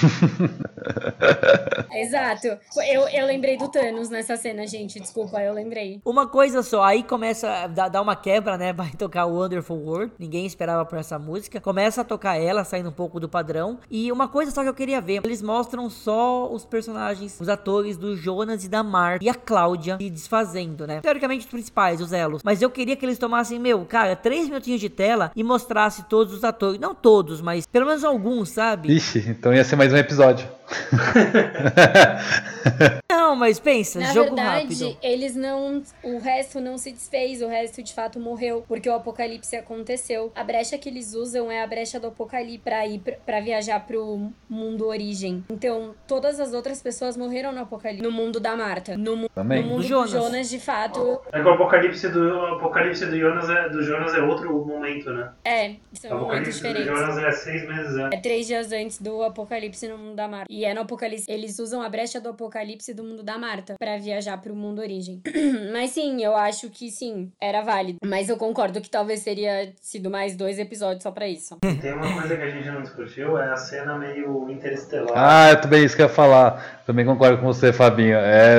Exato. 1.92 2.46
Eu, 2.88 3.08
eu 3.08 3.26
lembrei 3.26 3.56
do 3.56 3.68
Thanos 3.68 4.08
nessa 4.08 4.36
cena, 4.36 4.66
gente. 4.66 5.00
Desculpa, 5.00 5.40
eu 5.40 5.52
lembrei. 5.52 6.00
Uma 6.04 6.26
coisa 6.26 6.62
só, 6.62 6.82
aí 6.82 7.02
começa 7.02 7.48
a 7.48 7.66
dar, 7.66 8.00
uma 8.00 8.16
quebra, 8.16 8.56
né? 8.56 8.72
Vai 8.72 8.90
tocar 8.92 9.26
o 9.26 9.34
Wonderful 9.34 9.76
World. 9.76 10.12
Ninguém 10.18 10.46
esperava 10.46 10.84
por 10.84 10.98
essa 10.98 11.18
música. 11.18 11.60
Começa 11.60 12.00
a 12.00 12.04
tocar 12.04 12.36
ela, 12.36 12.64
saindo 12.64 12.88
um 12.88 12.92
pouco 12.92 13.20
do 13.20 13.28
padrão. 13.28 13.78
E 13.90 14.10
uma 14.10 14.28
coisa 14.28 14.50
só 14.50 14.62
que 14.62 14.68
eu 14.68 14.74
queria 14.74 15.00
ver: 15.00 15.20
eles 15.24 15.42
mostram 15.42 15.90
só 15.90 16.50
os 16.50 16.64
personagens, 16.64 17.38
os 17.40 17.48
atores 17.48 17.96
do 17.96 18.16
Jonas 18.16 18.64
e 18.64 18.68
da 18.68 18.82
Marta 18.82 19.24
e 19.24 19.28
a 19.28 19.34
Cláudia 19.34 19.98
se 19.98 20.10
desfazendo, 20.10 20.86
né? 20.86 21.00
Teoricamente, 21.00 21.44
os 21.44 21.50
principais, 21.50 22.00
os 22.00 22.12
elos. 22.12 22.42
Mas 22.44 22.62
eu 22.62 22.70
queria 22.70 22.96
que 22.96 23.04
eles 23.04 23.18
tomassem, 23.18 23.58
meu, 23.58 23.84
cara, 23.84 24.16
três 24.16 24.48
minutinhos 24.48 24.80
de 24.80 24.88
tela 24.88 25.32
e 25.34 25.42
mostrasse 25.42 26.04
todos 26.04 26.32
os 26.34 26.44
atores. 26.44 26.80
Não 26.80 26.94
todos, 26.94 27.40
mas 27.40 27.66
pelo 27.66 27.86
menos 27.86 28.04
alguns, 28.04 28.50
sabe? 28.50 28.92
Ixi, 28.92 29.26
então 29.28 29.52
ia 29.52 29.64
ser 29.64 29.76
mais 29.76 29.89
um 29.92 29.96
episódio. 29.96 30.59
Não, 33.10 33.34
mas 33.36 33.60
pensa, 33.60 34.00
Na 34.00 34.12
jogo 34.12 34.34
verdade, 34.34 34.62
rápido. 34.84 34.96
eles 35.02 35.34
não. 35.36 35.82
O 36.02 36.18
resto 36.18 36.60
não 36.60 36.78
se 36.78 36.90
desfez, 36.92 37.42
o 37.42 37.48
resto 37.48 37.82
de 37.82 37.92
fato 37.92 38.18
morreu, 38.18 38.64
porque 38.66 38.88
o 38.88 38.94
apocalipse 38.94 39.54
aconteceu. 39.56 40.32
A 40.34 40.42
brecha 40.42 40.78
que 40.78 40.88
eles 40.88 41.14
usam 41.14 41.50
é 41.50 41.62
a 41.62 41.66
brecha 41.66 42.00
do 42.00 42.06
apocalipse 42.08 42.58
pra 42.58 42.86
ir 42.86 42.98
pra, 43.00 43.14
pra 43.24 43.40
viajar 43.40 43.80
pro 43.86 44.30
mundo 44.48 44.86
origem. 44.86 45.44
Então, 45.50 45.94
todas 46.06 46.40
as 46.40 46.52
outras 46.54 46.82
pessoas 46.82 47.16
morreram 47.16 47.52
no 47.52 47.60
apocalipse. 47.60 48.02
No 48.02 48.10
mundo 48.12 48.40
da 48.40 48.56
Marta. 48.56 48.96
No, 48.96 49.16
mu- 49.16 49.28
Também. 49.28 49.62
no 49.62 49.68
mundo 49.68 49.76
Do 49.78 49.82
do 49.82 49.88
Jonas. 49.88 50.10
Jonas. 50.12 50.50
de 50.50 50.58
fato. 50.58 51.20
É 51.32 51.40
que 51.40 51.46
o 51.46 51.50
apocalipse 51.52 52.08
do, 52.08 52.20
o 52.20 52.46
apocalipse 52.56 53.06
do, 53.06 53.18
Jonas 53.18 53.48
é, 53.50 53.68
do 53.68 53.82
Jonas 53.82 54.14
é 54.14 54.20
outro 54.20 54.52
momento, 54.66 55.10
né? 55.12 55.30
É, 55.44 55.70
O 55.92 55.96
são 55.96 56.20
momentos 56.20 56.48
do 56.48 56.52
diferentes. 56.68 56.86
Jonas 56.86 57.18
é 57.18 57.30
seis 57.32 57.68
meses 57.68 57.94
antes. 57.96 58.18
É 58.18 58.22
três 58.22 58.46
dias 58.46 58.72
antes 58.72 59.00
do 59.00 59.22
apocalipse 59.22 59.86
no 59.88 59.98
mundo 59.98 60.16
da 60.16 60.26
Marta. 60.28 60.46
E 60.50 60.59
é 60.64 60.74
no 60.74 60.82
apocalipse. 60.82 61.30
Eles 61.30 61.58
usam 61.58 61.82
a 61.82 61.88
brecha 61.88 62.20
do 62.20 62.28
apocalipse 62.28 62.94
do 62.94 63.02
mundo 63.04 63.22
da 63.22 63.38
Marta 63.38 63.74
pra 63.78 63.96
viajar 63.98 64.38
pro 64.38 64.54
mundo 64.54 64.80
origem. 64.80 65.22
Mas 65.72 65.90
sim, 65.90 66.22
eu 66.22 66.36
acho 66.36 66.70
que 66.70 66.90
sim, 66.90 67.30
era 67.40 67.62
válido. 67.62 67.98
Mas 68.04 68.28
eu 68.28 68.36
concordo 68.36 68.80
que 68.80 68.90
talvez 68.90 69.22
teria 69.22 69.72
sido 69.80 70.10
mais 70.10 70.36
dois 70.36 70.58
episódios 70.58 71.02
só 71.02 71.10
pra 71.10 71.28
isso. 71.28 71.56
Tem 71.80 71.92
uma 71.92 72.12
coisa 72.12 72.36
que 72.36 72.42
a 72.42 72.50
gente 72.50 72.68
não 72.68 72.82
discutiu, 72.82 73.38
é 73.38 73.52
a 73.52 73.56
cena 73.56 73.96
meio 73.98 74.50
interestelar 74.50 75.12
Ah, 75.14 75.50
eu 75.50 75.60
também 75.60 75.84
isso 75.84 75.96
que 75.96 76.02
eu 76.02 76.06
ia 76.06 76.12
falar. 76.12 76.82
Também 76.86 77.04
concordo 77.04 77.38
com 77.38 77.46
você, 77.46 77.72
Fabinho. 77.72 78.16
É 78.16 78.50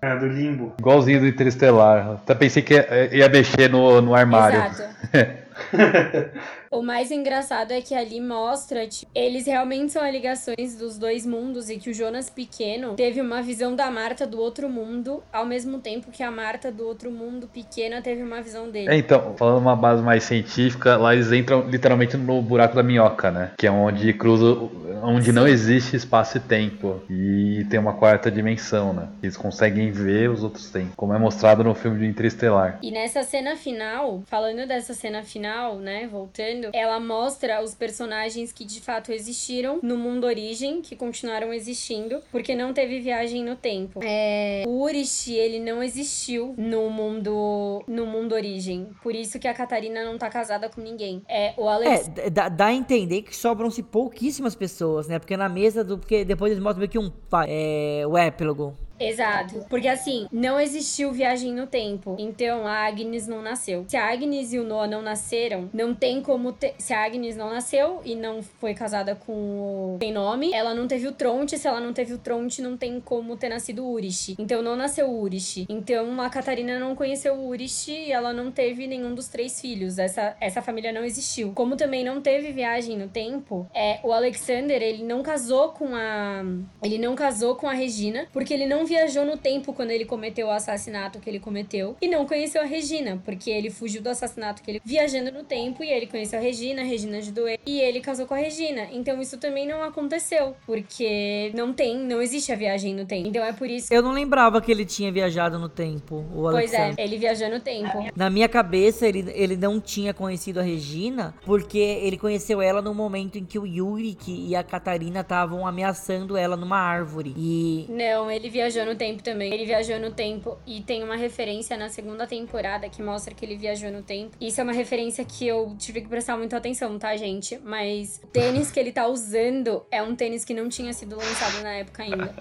é, 0.00 0.16
do 0.16 0.26
limbo. 0.26 0.74
igualzinho 0.78 1.20
do 1.20 1.26
Interestelar. 1.26 2.12
Até 2.12 2.34
pensei 2.34 2.62
que 2.62 2.74
ia, 2.74 3.14
ia 3.14 3.28
mexer 3.28 3.68
no, 3.70 4.00
no 4.00 4.14
armário. 4.14 4.62
Exato. 4.64 4.92
O 6.72 6.80
mais 6.80 7.10
engraçado 7.10 7.70
é 7.72 7.82
que 7.82 7.94
ali 7.94 8.18
mostra, 8.18 8.86
tipo, 8.86 9.12
eles 9.14 9.44
realmente 9.44 9.92
são 9.92 10.08
ligações 10.08 10.74
dos 10.74 10.96
dois 10.96 11.26
mundos 11.26 11.68
e 11.68 11.76
que 11.76 11.90
o 11.90 11.94
Jonas 11.94 12.30
pequeno 12.30 12.94
teve 12.94 13.20
uma 13.20 13.42
visão 13.42 13.76
da 13.76 13.90
Marta 13.90 14.26
do 14.26 14.40
outro 14.40 14.70
mundo, 14.70 15.22
ao 15.30 15.44
mesmo 15.44 15.80
tempo 15.80 16.10
que 16.10 16.22
a 16.22 16.30
Marta 16.30 16.72
do 16.72 16.86
outro 16.86 17.10
mundo 17.10 17.46
pequena 17.46 18.00
teve 18.00 18.22
uma 18.22 18.40
visão 18.40 18.70
dele. 18.70 18.88
É, 18.88 18.96
então, 18.96 19.34
falando 19.36 19.58
uma 19.58 19.76
base 19.76 20.02
mais 20.02 20.24
científica, 20.24 20.96
lá 20.96 21.14
eles 21.14 21.30
entram 21.30 21.68
literalmente 21.68 22.16
no 22.16 22.40
buraco 22.40 22.74
da 22.74 22.82
minhoca, 22.82 23.30
né? 23.30 23.50
Que 23.58 23.66
é 23.66 23.70
onde 23.70 24.10
cruza, 24.14 24.58
onde 25.02 25.30
não 25.30 25.46
existe 25.46 25.94
espaço 25.94 26.38
e 26.38 26.40
tempo. 26.40 27.02
E 27.10 27.66
tem 27.68 27.78
uma 27.78 27.92
quarta 27.92 28.30
dimensão, 28.30 28.94
né? 28.94 29.08
Eles 29.22 29.36
conseguem 29.36 29.90
ver 29.90 30.30
os 30.30 30.42
outros 30.42 30.70
tempos, 30.70 30.94
como 30.96 31.12
é 31.12 31.18
mostrado 31.18 31.62
no 31.62 31.74
filme 31.74 31.98
de 31.98 32.06
Interestelar. 32.06 32.78
E 32.82 32.90
nessa 32.90 33.22
cena 33.22 33.56
final, 33.56 34.22
falando 34.24 34.66
dessa 34.66 34.94
cena 34.94 35.22
final, 35.22 35.76
né, 35.76 36.08
voltando, 36.10 36.61
ela 36.72 37.00
mostra 37.00 37.62
os 37.62 37.74
personagens 37.74 38.52
que 38.52 38.64
de 38.64 38.80
fato 38.80 39.12
existiram 39.12 39.80
no 39.82 39.96
mundo 39.96 40.24
origem, 40.24 40.82
que 40.82 40.94
continuaram 40.96 41.52
existindo, 41.52 42.20
porque 42.30 42.54
não 42.54 42.72
teve 42.72 43.00
viagem 43.00 43.44
no 43.44 43.56
tempo. 43.56 44.00
É, 44.02 44.64
o 44.66 44.82
Urishi, 44.82 45.34
ele 45.34 45.58
não 45.60 45.82
existiu 45.82 46.54
no 46.56 46.90
mundo 46.90 47.82
no 47.86 48.06
mundo 48.06 48.34
origem. 48.34 48.88
Por 49.02 49.14
isso 49.14 49.38
que 49.38 49.48
a 49.48 49.54
Catarina 49.54 50.04
não 50.04 50.18
tá 50.18 50.28
casada 50.28 50.68
com 50.68 50.80
ninguém. 50.80 51.22
É, 51.28 51.54
o 51.56 51.68
Alex 51.68 52.10
É, 52.16 52.30
dá, 52.30 52.48
dá 52.48 52.66
a 52.66 52.72
entender 52.72 53.22
que 53.22 53.34
sobram-se 53.34 53.82
pouquíssimas 53.82 54.54
pessoas, 54.54 55.08
né? 55.08 55.18
Porque 55.18 55.36
na 55.36 55.48
mesa 55.48 55.84
do. 55.84 55.98
Porque 55.98 56.24
depois 56.24 56.52
eles 56.52 56.62
mostram 56.62 56.80
meio 56.80 56.90
que 56.90 56.98
um. 56.98 57.10
É, 57.46 58.04
o 58.06 58.16
epílogo. 58.16 58.76
Exato. 59.08 59.66
Porque 59.68 59.88
assim, 59.88 60.26
não 60.32 60.60
existiu 60.60 61.12
viagem 61.12 61.52
no 61.52 61.66
tempo. 61.66 62.16
Então 62.18 62.66
a 62.66 62.86
Agnes 62.86 63.26
não 63.26 63.42
nasceu. 63.42 63.84
Se 63.88 63.96
a 63.96 64.10
Agnes 64.10 64.52
e 64.52 64.58
o 64.58 64.64
Noah 64.64 64.88
não 64.88 65.02
nasceram, 65.02 65.68
não 65.72 65.94
tem 65.94 66.20
como 66.20 66.52
ter. 66.52 66.74
Se 66.78 66.92
a 66.92 67.04
Agnes 67.04 67.36
não 67.36 67.50
nasceu 67.50 68.00
e 68.04 68.14
não 68.14 68.42
foi 68.42 68.74
casada 68.74 69.14
com 69.14 69.32
o. 69.32 69.96
Tem 69.98 70.12
nome, 70.12 70.52
ela 70.52 70.74
não 70.74 70.86
teve 70.86 71.06
o 71.06 71.12
Tronte. 71.12 71.58
Se 71.58 71.66
ela 71.66 71.80
não 71.80 71.92
teve 71.92 72.14
o 72.14 72.18
Tronte, 72.18 72.62
não 72.62 72.76
tem 72.76 73.00
como 73.00 73.36
ter 73.36 73.48
nascido 73.48 73.84
o 73.84 73.92
Urishi. 73.92 74.36
Então 74.38 74.62
não 74.62 74.76
nasceu 74.76 75.08
o 75.08 75.20
Urishi. 75.20 75.66
Então 75.68 76.20
a 76.20 76.30
Catarina 76.30 76.78
não 76.78 76.94
conheceu 76.94 77.34
o 77.34 77.48
Urishi 77.48 77.92
e 77.92 78.12
ela 78.12 78.32
não 78.32 78.50
teve 78.50 78.86
nenhum 78.86 79.14
dos 79.14 79.28
três 79.28 79.60
filhos. 79.60 79.98
Essa, 79.98 80.36
essa 80.40 80.62
família 80.62 80.92
não 80.92 81.04
existiu. 81.04 81.52
Como 81.54 81.76
também 81.76 82.04
não 82.04 82.20
teve 82.20 82.52
viagem 82.52 82.96
no 82.96 83.08
tempo, 83.08 83.66
é, 83.74 84.00
o 84.02 84.12
Alexander, 84.12 84.82
ele 84.82 85.02
não 85.02 85.22
casou 85.22 85.70
com 85.70 85.94
a. 85.94 86.42
Ele 86.82 86.98
não 86.98 87.14
casou 87.14 87.56
com 87.56 87.68
a 87.68 87.72
Regina, 87.72 88.26
porque 88.32 88.52
ele 88.52 88.66
não 88.66 88.84
viajou 88.92 89.24
no 89.24 89.38
tempo 89.38 89.72
quando 89.72 89.90
ele 89.90 90.04
cometeu 90.04 90.48
o 90.48 90.50
assassinato 90.50 91.18
que 91.18 91.28
ele 91.28 91.40
cometeu. 91.40 91.96
E 92.00 92.08
não 92.08 92.26
conheceu 92.26 92.60
a 92.60 92.64
Regina, 92.64 93.20
porque 93.24 93.50
ele 93.50 93.70
fugiu 93.70 94.02
do 94.02 94.10
assassinato 94.10 94.62
que 94.62 94.70
ele 94.70 94.82
viajando 94.84 95.32
no 95.32 95.42
tempo 95.42 95.82
e 95.82 95.90
ele 95.90 96.06
conheceu 96.06 96.38
a 96.38 96.42
Regina, 96.42 96.82
a 96.82 96.84
Regina 96.84 97.18
ajudou 97.18 97.48
ele 97.48 97.58
e 97.64 97.80
ele 97.80 98.00
casou 98.00 98.26
com 98.26 98.34
a 98.34 98.36
Regina. 98.36 98.88
Então 98.92 99.20
isso 99.20 99.38
também 99.38 99.66
não 99.66 99.82
aconteceu, 99.82 100.54
porque 100.66 101.50
não 101.54 101.72
tem, 101.72 101.96
não 101.96 102.20
existe 102.20 102.52
a 102.52 102.56
viagem 102.56 102.94
no 102.94 103.06
tempo. 103.06 103.28
Então 103.28 103.42
é 103.42 103.52
por 103.52 103.68
isso. 103.68 103.92
Eu 103.92 104.02
não 104.02 104.12
lembrava 104.12 104.60
que 104.60 104.70
ele 104.70 104.84
tinha 104.84 105.10
viajado 105.10 105.58
no 105.58 105.68
tempo, 105.68 106.24
o 106.34 106.50
Pois 106.50 106.74
é, 106.74 106.94
ele 106.98 107.16
viajou 107.16 107.48
no 107.48 107.60
tempo. 107.60 108.04
Na 108.14 108.28
minha 108.28 108.48
cabeça, 108.48 109.06
ele, 109.06 109.24
ele 109.34 109.56
não 109.56 109.80
tinha 109.80 110.12
conhecido 110.12 110.60
a 110.60 110.62
Regina, 110.62 111.34
porque 111.46 111.78
ele 111.78 112.18
conheceu 112.18 112.60
ela 112.60 112.82
no 112.82 112.92
momento 112.92 113.38
em 113.38 113.44
que 113.44 113.58
o 113.58 113.66
Yurik 113.66 114.30
e 114.30 114.54
a 114.54 114.62
Catarina 114.62 115.20
estavam 115.20 115.66
ameaçando 115.66 116.36
ela 116.36 116.56
numa 116.56 116.76
árvore. 116.76 117.34
E. 117.36 117.86
Não, 117.88 118.30
ele 118.30 118.50
viajou 118.50 118.81
no 118.84 118.94
tempo 118.94 119.22
também. 119.22 119.52
Ele 119.52 119.64
viajou 119.64 119.98
no 119.98 120.10
tempo 120.12 120.56
e 120.66 120.80
tem 120.80 121.02
uma 121.02 121.16
referência 121.16 121.76
na 121.76 121.88
segunda 121.88 122.26
temporada 122.26 122.88
que 122.88 123.02
mostra 123.02 123.34
que 123.34 123.44
ele 123.44 123.56
viajou 123.56 123.90
no 123.90 124.02
tempo. 124.02 124.36
Isso 124.40 124.60
é 124.60 124.64
uma 124.64 124.72
referência 124.72 125.24
que 125.24 125.46
eu 125.46 125.74
tive 125.78 126.00
que 126.02 126.08
prestar 126.08 126.36
muita 126.36 126.56
atenção, 126.56 126.98
tá, 126.98 127.16
gente? 127.16 127.58
Mas 127.64 128.20
o 128.22 128.26
tênis 128.28 128.70
que 128.70 128.78
ele 128.80 128.92
tá 128.92 129.06
usando 129.06 129.82
é 129.90 130.02
um 130.02 130.14
tênis 130.14 130.44
que 130.44 130.54
não 130.54 130.68
tinha 130.68 130.92
sido 130.92 131.16
lançado 131.16 131.62
na 131.62 131.70
época 131.74 132.02
ainda. 132.02 132.34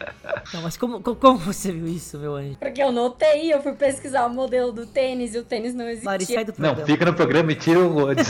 Não, 0.54 0.62
mas 0.62 0.78
como, 0.78 1.02
co- 1.02 1.16
como 1.16 1.38
você 1.38 1.72
viu 1.72 1.88
isso, 1.88 2.18
meu 2.18 2.36
anjo? 2.36 2.58
Porque 2.60 2.82
eu 2.82 2.92
notei, 2.92 3.54
eu 3.54 3.62
fui 3.62 3.74
pesquisar 3.74 4.26
o 4.26 4.30
modelo 4.30 4.72
do 4.72 4.86
tênis 4.86 5.34
e 5.36 5.39
o 5.39 5.44
tênis 5.44 5.74
não 5.74 5.86
existia. 5.88 6.10
Mari, 6.12 6.26
sai 6.26 6.46
do 6.46 6.54
Não, 6.58 6.76
programa. 6.76 6.86
fica 6.86 7.06
no 7.06 7.14
programa 7.14 7.52
e 7.52 7.56
tira 7.56 7.80
o. 7.80 8.08